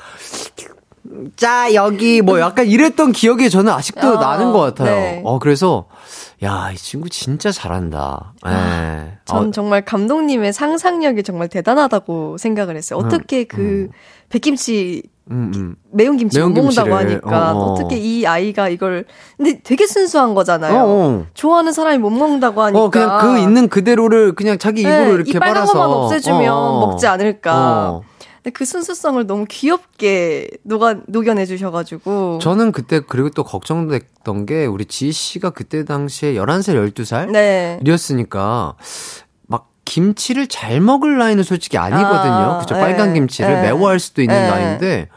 자, 1.36 1.74
여기, 1.74 2.22
뭐, 2.22 2.40
약간 2.40 2.66
이랬던 2.66 3.12
기억이 3.12 3.50
저는 3.50 3.72
아직도 3.72 4.14
어, 4.14 4.16
나는 4.16 4.52
것 4.52 4.60
같아요. 4.60 4.94
네. 4.94 5.22
어, 5.24 5.38
그래서, 5.38 5.86
야, 6.42 6.70
이 6.72 6.76
친구 6.76 7.08
진짜 7.08 7.50
잘한다. 7.50 8.34
예. 8.46 9.18
전 9.24 9.48
어, 9.48 9.50
정말 9.50 9.84
감독님의 9.84 10.52
상상력이 10.52 11.22
정말 11.22 11.48
대단하다고 11.48 12.38
생각을 12.38 12.76
했어요. 12.76 12.98
어떻게 12.98 13.44
그 13.44 13.88
백김치 14.28 15.02
음, 15.30 15.52
음. 15.54 15.76
매운 15.90 16.18
김치 16.18 16.38
못 16.38 16.50
먹는다고 16.50 16.94
하니까 16.94 17.52
어, 17.52 17.56
어. 17.56 17.72
어, 17.72 17.74
떻게이 17.76 18.26
아이가 18.26 18.68
이걸 18.68 19.06
근데 19.38 19.60
되게 19.62 19.86
순수한 19.86 20.34
거잖아요. 20.34 20.74
어, 20.74 20.84
어. 20.86 21.26
좋아하는 21.32 21.72
사람이 21.72 21.96
못 21.98 22.10
먹는다고 22.10 22.60
하니까 22.60 22.82
어, 22.82 22.90
그냥 22.90 23.18
그 23.22 23.38
있는 23.38 23.68
그대로를 23.68 24.34
그냥 24.34 24.58
자기 24.58 24.82
입으로 24.82 24.94
네, 24.94 25.12
이렇게 25.12 25.30
이 25.30 25.32
빨간 25.34 25.54
빨아서. 25.54 25.72
것만 25.72 25.90
없애주면 25.90 26.52
어, 26.52 26.56
어. 26.56 26.86
먹지 26.86 27.06
않을까. 27.06 28.00
어. 28.44 28.50
근데 28.50 28.50
그 28.50 28.64
순수성을 28.66 29.26
너무 29.26 29.46
귀엽게 29.48 30.48
녹아, 30.64 30.96
녹여내 31.06 31.46
주셔가지고. 31.46 32.40
저는 32.42 32.72
그때 32.72 33.00
그리고 33.00 33.30
또 33.30 33.42
걱정됐던 33.42 34.44
게 34.44 34.66
우리 34.66 34.84
지희 34.84 35.12
씨가 35.12 35.50
그때 35.50 35.84
당시에 35.84 36.34
11살, 36.34 36.92
12살? 36.92 37.30
네. 37.30 37.80
이었으니까 37.84 38.74
막 39.46 39.68
김치를 39.86 40.46
잘 40.48 40.80
먹을 40.80 41.16
나이는 41.16 41.42
솔직히 41.42 41.78
아니거든요. 41.78 42.12
아, 42.12 42.58
그죠? 42.58 42.74
네. 42.74 42.80
빨간 42.80 43.14
김치를 43.14 43.54
네. 43.54 43.62
매워할 43.62 43.98
수도 43.98 44.20
있는 44.20 44.34
네. 44.34 44.48
나이인데 44.50 45.08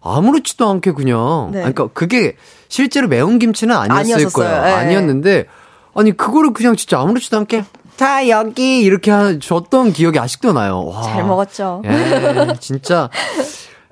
아무렇지도 0.00 0.66
않게 0.66 0.92
그냥 0.92 1.50
네. 1.52 1.62
아니, 1.62 1.74
그러니까 1.74 1.88
그게 1.92 2.36
실제로 2.68 3.08
매운 3.08 3.38
김치는 3.38 3.76
아니었을 3.76 4.14
아니었었어요. 4.14 4.48
거예요. 4.48 4.62
네. 4.64 4.72
아니었는데 4.72 5.46
아니 5.94 6.16
그거를 6.16 6.54
그냥 6.54 6.76
진짜 6.76 6.98
아무렇지도 6.98 7.36
않게 7.36 7.64
자 8.00 8.26
여기 8.30 8.80
이렇게 8.80 9.10
하- 9.10 9.38
줬던 9.38 9.92
기억이 9.92 10.18
아직도 10.18 10.54
나요. 10.54 10.86
와. 10.86 11.02
잘 11.02 11.22
먹었죠. 11.22 11.82
예, 11.84 12.46
진짜 12.58 13.10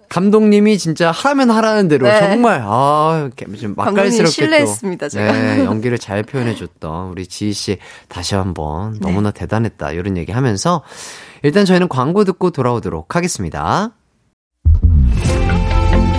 감독님이 0.09 0.79
진짜 0.79 1.11
하라면 1.11 1.51
하라는 1.51 1.89
대로 1.89 2.07
네. 2.07 2.19
정말 2.19 2.63
아, 2.65 3.29
좀 3.61 3.75
맛깔스럽게 3.77 4.31
신뢰했습니다, 4.31 5.07
또 5.09 5.11
제가. 5.11 5.33
네, 5.33 5.63
연기를 5.67 5.99
잘 5.99 6.23
표현해 6.23 6.55
줬던 6.55 7.11
우리 7.11 7.27
지희 7.27 7.53
씨 7.53 7.77
다시 8.09 8.35
한번 8.35 8.95
네. 8.95 9.01
너무나 9.03 9.31
대단했다. 9.31 9.93
이런 9.93 10.17
얘기 10.17 10.33
하면서 10.33 10.83
일단 11.43 11.67
저희는 11.67 11.89
광고 11.89 12.25
듣고 12.25 12.49
돌아오도록 12.49 13.15
하겠습니다. 13.15 13.91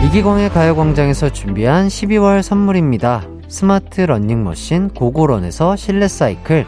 이기광의 0.06 0.52
가요광장에서 0.52 1.32
준비한 1.34 1.88
12월 1.88 2.44
선물입니다. 2.44 3.24
스마트 3.48 4.02
러닝머신 4.02 4.90
고고런에서 4.90 5.76
실내 5.76 6.08
사이클, 6.08 6.68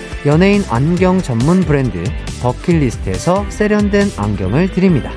연예인 0.23 0.63
안경 0.69 1.19
전문 1.19 1.61
브랜드 1.61 2.03
버킷리스트에서 2.43 3.43
세련된 3.49 4.11
안경을 4.17 4.71
드립니다. 4.71 5.11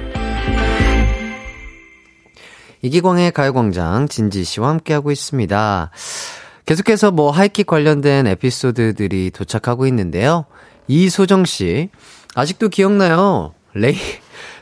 이기광의 2.81 3.33
가요광장 3.33 4.09
진지희 4.09 4.45
씨와 4.45 4.71
함께하고 4.71 5.11
있습니다. 5.11 5.91
계속해서 6.65 7.11
뭐 7.11 7.31
하이킥 7.31 7.67
관련된 7.67 8.27
에피소드들이 8.27 9.31
도착하고 9.31 9.87
있는데요. 9.89 10.47
이소정 10.89 11.45
씨, 11.45 11.91
아직도 12.35 12.71
기억나요? 12.71 13.53
레이, 13.75 13.99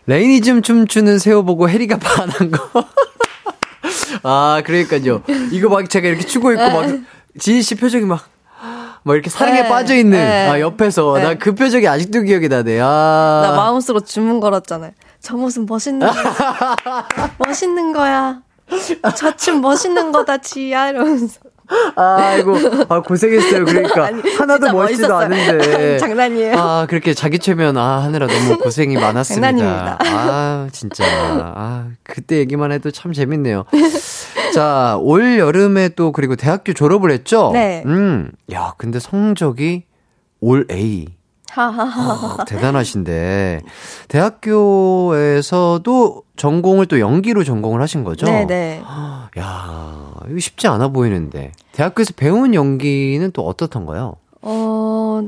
Rainism 0.06 0.62
춤추는 0.62 1.20
새우 1.20 1.44
보고 1.44 1.68
해리가 1.68 1.98
반한 1.98 2.50
거. 2.50 2.84
아, 4.24 4.60
그러니까요. 4.64 5.22
이거 5.52 5.68
막 5.68 5.88
제가 5.88 6.08
이렇게 6.08 6.26
추고 6.26 6.50
있고 6.52 6.62
막, 6.62 7.00
지희 7.38 7.62
씨 7.62 7.76
표정이 7.76 8.06
막, 8.06 8.28
막 9.04 9.14
이렇게 9.14 9.30
사랑에 9.30 9.62
네, 9.62 9.68
빠져 9.68 9.94
있는, 9.94 10.18
네. 10.18 10.48
아, 10.48 10.60
옆에서. 10.60 11.14
네. 11.16 11.22
나그 11.24 11.54
표정이 11.54 11.86
아직도 11.88 12.22
기억이 12.22 12.48
나네. 12.48 12.78
아. 12.80 13.40
나 13.42 13.56
마음속으로 13.56 14.04
주문 14.04 14.38
걸었잖아요. 14.40 14.92
저 15.20 15.36
모습 15.36 15.66
멋있는 15.68 16.06
거야. 16.08 16.76
멋있는 17.38 17.92
거야. 17.92 18.40
저춤 19.16 19.60
멋있는 19.60 20.12
거다, 20.12 20.38
지야. 20.38 20.88
이러면서. 20.90 21.40
아이고, 21.96 22.56
아, 22.88 23.00
고생했어요. 23.00 23.64
그러니까. 23.64 24.04
아니, 24.06 24.22
하나도 24.22 24.72
멋지도 24.72 25.08
멋있었어요. 25.08 25.16
않은데. 25.16 25.98
장난이에요. 26.00 26.54
아, 26.56 26.86
그렇게 26.88 27.14
자기 27.14 27.38
최면, 27.38 27.76
아, 27.76 28.02
하느라 28.02 28.26
너무 28.26 28.58
고생이 28.58 28.94
많았습니다. 28.96 29.46
장난입니다. 29.48 29.98
아, 30.00 30.68
진짜. 30.72 31.04
아, 31.06 31.88
그때 32.02 32.38
얘기만 32.38 32.72
해도 32.72 32.90
참 32.90 33.12
재밌네요. 33.12 33.64
자, 34.54 34.96
올 35.00 35.38
여름에 35.38 35.90
또, 35.90 36.12
그리고 36.12 36.36
대학교 36.36 36.72
졸업을 36.72 37.10
했죠? 37.10 37.50
네. 37.52 37.82
음, 37.86 38.30
야, 38.52 38.74
근데 38.76 38.98
성적이 38.98 39.84
올 40.40 40.66
A. 40.70 41.06
아, 41.54 42.44
대단하신데. 42.48 43.60
대학교에서도 44.08 46.22
전공을 46.36 46.86
또 46.86 47.00
연기로 47.00 47.44
전공을 47.44 47.80
하신 47.82 48.04
거죠? 48.04 48.26
네네. 48.26 48.82
야, 49.38 50.12
이거 50.28 50.38
쉽지 50.40 50.66
않아 50.68 50.88
보이는데. 50.88 51.52
대학교에서 51.72 52.12
배운 52.16 52.54
연기는 52.54 53.30
또 53.32 53.46
어떻던가요? 53.46 54.14
어, 54.42 55.22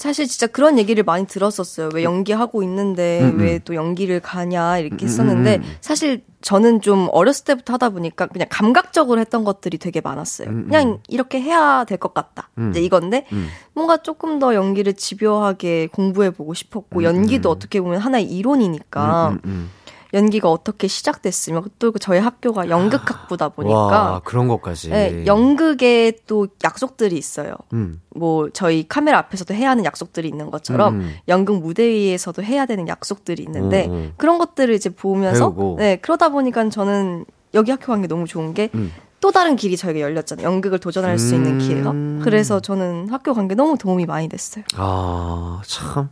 사실 0.00 0.26
진짜 0.26 0.46
그런 0.46 0.78
얘기를 0.78 1.04
많이 1.04 1.26
들었었어요. 1.26 1.90
왜 1.92 2.04
연기하고 2.04 2.62
있는데 2.62 3.20
음, 3.20 3.38
음. 3.38 3.40
왜또 3.40 3.74
연기를 3.74 4.20
가냐 4.20 4.78
이렇게 4.78 5.04
음, 5.04 5.08
했었는데 5.08 5.56
음, 5.56 5.62
음. 5.62 5.76
사실 5.82 6.24
저는 6.40 6.80
좀 6.80 7.08
어렸을 7.12 7.44
때부터 7.44 7.74
하다 7.74 7.90
보니까 7.90 8.26
그냥 8.26 8.48
감각적으로 8.50 9.20
했던 9.20 9.44
것들이 9.44 9.76
되게 9.76 10.00
많았어요. 10.00 10.48
음, 10.48 10.54
음. 10.54 10.64
그냥 10.68 10.98
이렇게 11.08 11.38
해야 11.42 11.84
될 11.84 11.98
것 11.98 12.14
같다. 12.14 12.48
음. 12.56 12.70
이제 12.70 12.80
이건데 12.80 13.26
음. 13.32 13.48
뭔가 13.74 13.98
조금 13.98 14.38
더 14.38 14.54
연기를 14.54 14.94
집요하게 14.94 15.88
공부해 15.88 16.30
보고 16.30 16.54
싶었고 16.54 17.00
음, 17.00 17.04
연기도 17.04 17.50
음. 17.50 17.52
어떻게 17.56 17.82
보면 17.82 18.00
하나의 18.00 18.24
이론이니까 18.24 19.28
음, 19.28 19.34
음, 19.34 19.40
음. 19.44 19.70
연기가 20.12 20.50
어떻게 20.50 20.88
시작됐으면 20.88 21.64
또 21.78 21.92
저희 21.92 22.18
학교가 22.18 22.68
연극학부다 22.68 23.50
보니까 23.50 23.76
와, 23.76 24.20
그런 24.24 24.48
것까지. 24.48 24.90
네, 24.90 25.24
연극에 25.26 26.12
또 26.26 26.48
약속들이 26.64 27.16
있어요. 27.16 27.54
음. 27.72 28.00
뭐 28.14 28.50
저희 28.50 28.86
카메라 28.88 29.18
앞에서도 29.18 29.54
해야 29.54 29.70
하는 29.70 29.84
약속들이 29.84 30.28
있는 30.28 30.50
것처럼 30.50 30.94
음. 31.00 31.14
연극 31.28 31.60
무대 31.60 31.88
위에서도 31.88 32.42
해야 32.42 32.66
되는 32.66 32.88
약속들이 32.88 33.42
있는데 33.44 33.86
음, 33.86 33.92
음. 33.92 34.12
그런 34.16 34.38
것들을 34.38 34.74
이제 34.74 34.90
보면서 34.90 35.52
배우고. 35.52 35.76
네 35.78 35.96
그러다 35.96 36.30
보니까 36.30 36.68
저는 36.68 37.24
여기 37.54 37.70
학교 37.70 37.86
간 37.86 38.00
게 38.02 38.06
너무 38.08 38.26
좋은 38.26 38.54
게또 38.54 38.78
음. 38.78 38.92
다른 39.32 39.56
길이 39.56 39.76
저에게 39.76 40.00
열렸잖아요. 40.00 40.46
연극을 40.46 40.78
도전할 40.80 41.18
수 41.18 41.34
있는 41.34 41.52
음. 41.52 41.58
기회가. 41.58 41.92
그래서 42.24 42.58
저는 42.60 43.08
학교 43.10 43.34
간 43.34 43.46
게 43.48 43.54
너무 43.54 43.76
도움이 43.78 44.06
많이 44.06 44.28
됐어요. 44.28 44.64
아, 44.76 45.60
참. 45.66 46.08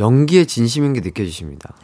연기에 0.00 0.44
진심인 0.46 0.92
게 0.94 1.00
느껴지십니다. 1.00 1.74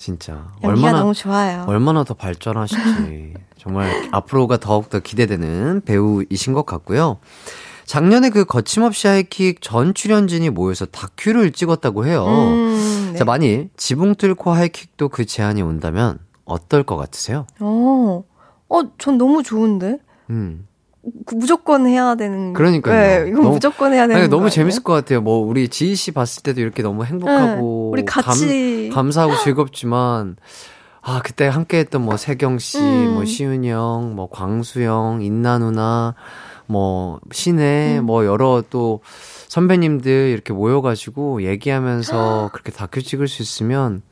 진짜. 0.00 0.48
얼마나, 0.62 1.00
너무 1.00 1.12
좋아요. 1.12 1.66
얼마나 1.68 2.04
더 2.04 2.14
발전하실지. 2.14 3.34
정말 3.58 4.08
앞으로가 4.12 4.56
더욱더 4.56 4.98
기대되는 4.98 5.82
배우이신 5.84 6.54
것 6.54 6.64
같고요. 6.64 7.18
작년에 7.84 8.30
그 8.30 8.46
거침없이 8.46 9.06
하이킥 9.08 9.60
전 9.60 9.92
출연진이 9.92 10.48
모여서 10.48 10.86
다큐를 10.86 11.52
찍었다고 11.52 12.06
해요. 12.06 12.24
음, 12.26 13.10
네. 13.12 13.18
자, 13.18 13.26
만일 13.26 13.68
지붕 13.76 14.14
뚫고 14.14 14.50
하이킥도 14.52 15.10
그 15.10 15.26
제안이 15.26 15.60
온다면 15.60 16.18
어떨 16.46 16.82
것 16.82 16.96
같으세요? 16.96 17.46
어, 17.58 18.24
어, 18.70 18.80
전 18.96 19.18
너무 19.18 19.42
좋은데? 19.42 19.98
음. 20.30 20.66
그 21.24 21.34
무조건 21.34 21.86
해야 21.86 22.14
되는. 22.14 22.52
그러니까요. 22.52 22.94
네, 23.24 23.28
이건 23.30 23.42
너무- 23.42 23.54
무조건 23.54 23.92
해야 23.92 24.06
되는. 24.06 24.20
아니, 24.20 24.28
너무 24.28 24.44
거 24.44 24.50
재밌을 24.50 24.82
것 24.82 24.92
같아요. 24.92 25.20
뭐 25.22 25.38
우리 25.38 25.68
지희 25.68 25.94
씨 25.94 26.10
봤을 26.12 26.42
때도 26.42 26.60
이렇게 26.60 26.82
너무 26.82 27.04
행복하고 27.04 27.92
네, 27.94 28.00
우리 28.00 28.04
같이. 28.04 28.90
감, 28.92 29.10
사하고 29.10 29.32
즐겁지만 29.44 30.36
아 31.02 31.22
그때 31.24 31.46
함께했던 31.46 32.02
뭐 32.02 32.16
세경 32.18 32.58
씨, 32.58 32.78
음. 32.78 33.14
뭐 33.14 33.24
시은이 33.24 33.70
형, 33.70 34.14
뭐 34.14 34.28
광수 34.30 34.82
형, 34.82 35.20
인나 35.22 35.56
누나, 35.58 36.14
뭐, 36.66 37.18
시내, 37.32 38.00
뭐, 38.00 38.24
여러 38.26 38.62
또 38.70 39.00
선배님들 39.48 40.28
이렇게 40.28 40.52
모여가지고 40.52 41.42
얘기하면서 41.42 42.50
그렇게 42.52 42.70
다큐 42.70 43.02
찍을 43.02 43.26
수 43.26 43.42
있으면 43.42 44.02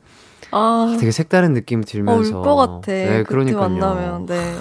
아, 0.51 0.97
되게 0.99 1.11
색다른 1.11 1.53
느낌이 1.53 1.85
들면서. 1.85 2.39
울것 2.39 2.55
같아. 2.55 2.91
네, 2.91 3.23
그러니까요. 3.23 3.61
만나면, 3.69 4.25
네. 4.25 4.55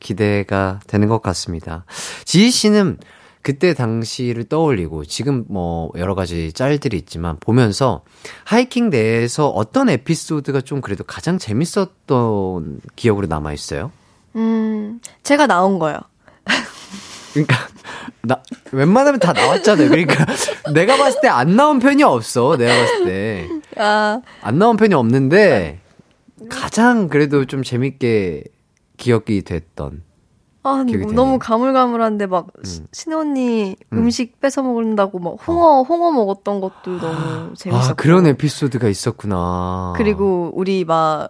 기대가 0.00 0.80
되는 0.86 1.08
것 1.08 1.22
같습니다. 1.22 1.84
지희 2.24 2.50
씨는 2.50 2.98
그때 3.42 3.74
당시를 3.74 4.44
떠올리고 4.44 5.04
지금 5.04 5.44
뭐 5.48 5.90
여러 5.96 6.14
가지 6.16 6.52
짤들이 6.52 6.96
있지만 6.96 7.36
보면서 7.38 8.02
하이킹 8.44 8.90
내에서 8.90 9.48
어떤 9.48 9.88
에피소드가 9.88 10.62
좀 10.62 10.80
그래도 10.80 11.04
가장 11.04 11.38
재밌었던 11.38 12.80
기억으로 12.96 13.28
남아 13.28 13.52
있어요? 13.52 13.92
음, 14.34 15.00
제가 15.22 15.46
나온 15.46 15.78
거요. 15.78 15.98
그러니까 17.32 17.56
나 18.22 18.42
웬만하면 18.72 19.20
다 19.20 19.32
나왔잖아요. 19.32 19.90
그러니까 19.90 20.26
내가 20.72 20.96
봤을 20.96 21.20
때 21.20 21.28
안 21.28 21.54
나온 21.54 21.78
편이 21.78 22.02
없어. 22.02 22.56
내가 22.56 22.74
봤을 22.74 23.04
때안 23.04 24.22
아, 24.42 24.50
나온 24.52 24.76
편이 24.76 24.94
없는데 24.94 25.80
가장 26.48 27.08
그래도 27.08 27.44
좀 27.44 27.62
재밌게 27.62 28.44
기억이 28.96 29.42
됐던 29.42 30.02
아 30.62 30.84
기억이 30.84 31.06
너무 31.06 31.14
되네요. 31.14 31.38
가물가물한데 31.38 32.26
막 32.26 32.48
음. 32.58 32.86
신혜 32.92 33.16
언니 33.16 33.76
음. 33.92 33.98
음. 33.98 34.10
식 34.10 34.40
뺏어 34.40 34.62
먹는다고 34.62 35.18
막 35.18 35.36
홍어 35.46 35.82
홍어 35.82 36.10
먹었던 36.12 36.60
것도 36.60 36.98
너무 36.98 37.54
재밌었고 37.54 37.92
아 37.92 37.94
그런 37.94 38.26
에피소드가 38.26 38.88
있었구나. 38.88 39.94
그리고 39.96 40.50
우리 40.54 40.84
막 40.84 41.28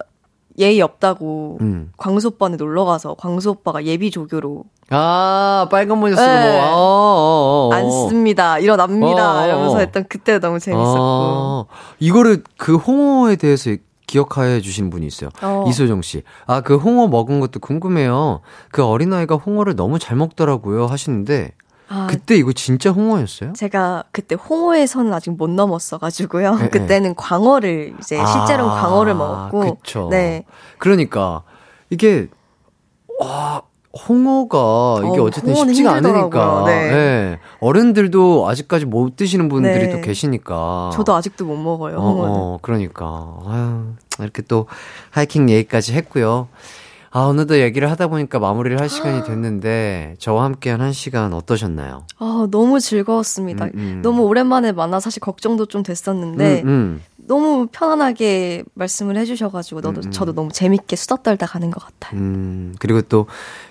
예의 0.59 0.81
없다고 0.81 1.59
음. 1.61 1.93
광수 1.99 2.29
오빠네 2.29 2.57
놀러 2.57 2.85
가서 2.85 3.15
광수 3.15 3.51
오빠가 3.51 3.85
예비 3.85 4.11
조교로 4.11 4.65
아, 4.89 5.67
빨간 5.71 5.99
모자 5.99 6.17
쓰고, 6.17 6.27
네. 6.27 6.53
뭐, 6.53 6.67
어, 6.67 6.77
어, 6.77 7.69
어. 7.69 7.73
안 7.75 7.91
씁니다 8.09 8.59
일어납니다 8.59 9.35
어, 9.35 9.43
어, 9.43 9.47
이러면서 9.47 9.77
어. 9.77 9.79
했던 9.81 10.05
그때 10.09 10.39
너무 10.39 10.59
재밌었고 10.59 10.89
아, 10.99 11.65
이거를 11.99 12.43
그 12.57 12.77
홍어에 12.77 13.37
대해서 13.37 13.77
기억해 14.07 14.61
주신 14.61 14.91
분이 14.91 15.07
있어요. 15.07 15.31
어. 15.43 15.65
이소정 15.69 16.03
씨. 16.03 16.23
아, 16.47 16.61
그 16.61 16.77
홍어 16.77 17.09
먹은 17.09 17.41
것도 17.41 17.61
궁금해요. 17.61 18.41
그 18.71 18.85
어린아이가 18.85 19.37
홍어를 19.37 19.77
너무 19.77 19.99
잘 19.99 20.17
먹더라고요. 20.17 20.87
하시는데, 20.87 21.53
아, 21.89 22.07
그때 22.11 22.37
이거 22.37 22.53
진짜 22.53 22.91
홍어였어요? 22.91 23.53
제가 23.53 24.05
그때 24.11 24.35
홍어의 24.35 24.87
선은 24.87 25.13
아직 25.13 25.31
못 25.31 25.51
넘었어가지고요. 25.51 26.57
네, 26.57 26.69
그때는 26.69 27.15
광어를 27.15 27.95
이제 28.01 28.17
실제로 28.27 28.71
아, 28.71 28.81
광어를 28.81 29.15
먹었고, 29.15 29.77
그쵸. 29.77 30.09
네, 30.11 30.45
그러니까, 30.79 31.43
이게, 31.91 32.29
와, 33.21 33.63
홍어가 33.97 34.99
이게 35.09 35.21
어우, 35.21 35.27
어쨌든 35.27 35.55
쉽지가 35.55 35.97
힘들더라고요. 35.97 36.43
않으니까. 36.43 36.65
네. 36.67 36.93
예. 36.93 37.39
어른들도 37.61 38.49
아직까지 38.49 38.85
못 38.85 39.17
드시는 39.17 39.49
분들이 39.49 39.87
네. 39.87 39.91
또 39.91 40.01
계시니까. 40.01 40.91
저도 40.93 41.15
아직도 41.15 41.45
못 41.45 41.57
먹어요. 41.57 41.97
어, 41.97 42.03
어, 42.03 42.59
그러니까. 42.63 43.37
아유, 43.47 43.85
이렇게 44.21 44.43
또 44.43 44.67
하이킹 45.11 45.51
얘기까지 45.51 45.95
했고요. 45.95 46.49
아, 47.17 47.29
어느덧 47.29 47.57
얘기를 47.61 47.91
하다 47.91 48.09
보니까 48.09 48.39
마무리를 48.39 48.79
할 48.79 48.91
시간이 48.91 49.25
됐는데, 49.25 50.17
저와 50.19 50.45
함께한 50.45 50.83
한 50.83 50.93
시간 50.93 51.33
어떠셨나요? 51.33 52.07
아 52.19 52.47
너무 52.51 52.79
즐거웠습니다. 52.79 53.65
음, 53.67 53.71
음. 53.75 54.01
너무 54.03 54.25
오랜만에 54.25 54.73
만나 54.73 55.01
사실 55.01 55.21
걱정도 55.21 55.65
좀 55.65 55.83
됐었는데 55.83 56.63
음, 56.65 56.69
음. 56.69 57.03
너무 57.17 57.67
편안하게 57.73 58.65
말씀을 58.75 59.17
해주셔가지고 59.17 59.81
너도 59.81 60.01
음, 60.03 60.07
음. 60.07 60.11
저도 60.13 60.33
너무 60.33 60.51
재밌게 60.53 60.95
수다 60.95 61.17
떨다 61.23 61.47
가는 61.47 61.71
것 61.71 61.83
같아요. 61.85 62.21
음, 62.21 62.75
그리고 62.79 63.01
또 63.03 63.27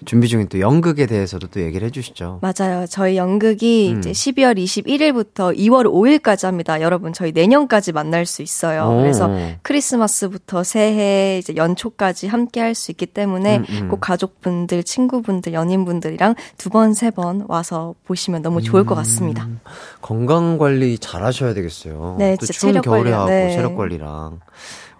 준비 0.06 0.28
중인 0.28 0.50
또 0.50 0.60
연극에 0.60 1.06
대해서도 1.06 1.48
또 1.48 1.62
얘기를 1.62 1.86
해주시죠. 1.88 2.40
맞아요. 2.42 2.86
저희 2.88 3.16
연극이 3.16 3.92
음. 3.94 4.00
이제 4.00 4.12
12월 4.12 4.58
21일부터 4.58 5.56
2월 5.58 5.86
5일까지 5.86 6.46
합니다. 6.46 6.82
여러분 6.82 7.14
저희 7.14 7.32
내년까지 7.32 7.92
만날 7.94 8.26
수 8.26 8.42
있어요. 8.42 8.90
오. 8.92 9.02
그래서 9.02 9.30
크리스마스부터 9.62 10.64
새해 10.64 11.38
이제 11.38 11.56
연초까지 11.56 12.28
함께 12.28 12.60
할 12.60 12.76
수 12.76 12.92
있기 12.92 13.06
때문에 13.06 13.35
음, 13.58 13.66
음. 13.70 13.88
꼭 13.90 14.00
가족분들, 14.02 14.84
친구분들, 14.84 15.54
연인분들이랑 15.54 16.36
두 16.58 16.70
번, 16.70 16.94
세 16.94 17.10
번 17.12 17.46
와서 17.48 17.96
보시면 18.06 18.42
너무 18.42 18.62
좋을 18.62 18.86
것 18.86 18.96
같습니다. 18.96 19.46
음, 19.46 19.60
건강 20.02 20.58
관리 20.58 20.98
잘 20.98 21.24
하셔야 21.24 21.54
되겠어요. 21.54 22.16
네, 22.20 22.36
또 22.40 22.46
추운 22.48 22.82
겨울에 22.82 23.12
하고 23.12 23.30
네. 23.30 23.52
체력 23.56 23.76
관리랑 23.76 24.40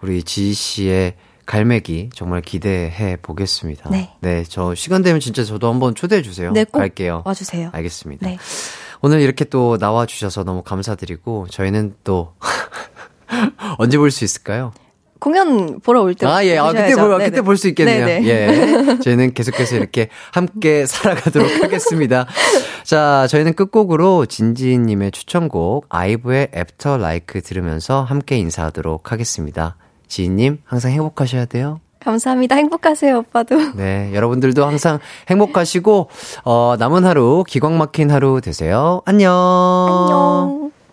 우리 0.02 0.22
지희 0.22 0.52
씨의 0.52 1.14
갈매기 1.46 2.10
정말 2.12 2.42
기대해 2.42 3.16
보겠습니다. 3.22 3.90
네. 4.20 4.44
저 4.48 4.74
시간 4.74 5.02
되면 5.02 5.20
진짜 5.20 5.44
저도 5.44 5.68
한번 5.70 5.94
초대해 5.94 6.20
주세요. 6.22 6.50
네, 6.52 6.64
꼭 6.64 6.78
갈게요. 6.80 7.22
와주세요. 7.24 7.70
알겠습니다. 7.72 8.26
네. 8.26 8.36
오늘 9.02 9.20
이렇게 9.20 9.44
또 9.44 9.78
나와 9.78 10.06
주셔서 10.06 10.42
너무 10.42 10.62
감사드리고 10.62 11.46
저희는 11.50 11.94
또 12.02 12.34
언제 13.78 13.98
볼 13.98 14.10
수 14.10 14.24
있을까요? 14.24 14.72
공연 15.18 15.80
보러 15.80 16.02
올 16.02 16.14
때. 16.14 16.26
아, 16.26 16.44
예. 16.44 16.58
아, 16.58 16.72
그때 16.72 16.94
볼, 16.94 17.18
그때 17.18 17.40
볼 17.42 17.56
수 17.56 17.68
있겠네요. 17.68 18.06
네네. 18.06 18.26
예. 18.28 18.98
저희는 19.02 19.34
계속해서 19.34 19.76
이렇게 19.76 20.08
함께 20.32 20.84
살아가도록 20.86 21.62
하겠습니다. 21.62 22.26
자, 22.84 23.26
저희는 23.28 23.54
끝곡으로 23.54 24.26
진지희 24.26 24.78
님의 24.78 25.10
추천곡 25.12 25.86
아이브의 25.88 26.48
After 26.54 26.98
Like 26.98 27.40
들으면서 27.40 28.02
함께 28.02 28.36
인사하도록 28.36 29.10
하겠습니다. 29.12 29.76
지인님, 30.08 30.58
항상 30.64 30.92
행복하셔야 30.92 31.46
돼요. 31.46 31.80
감사합니다. 32.00 32.54
행복하세요, 32.54 33.18
오빠도. 33.18 33.56
네, 33.74 34.12
여러분들도 34.14 34.64
항상 34.64 35.00
행복하시고, 35.28 36.08
어, 36.44 36.76
남은 36.78 37.04
하루, 37.04 37.42
기광 37.48 37.76
막힌 37.78 38.12
하루 38.12 38.40
되세요. 38.40 39.02
안녕. 39.06 39.32
안녕. 39.32 40.65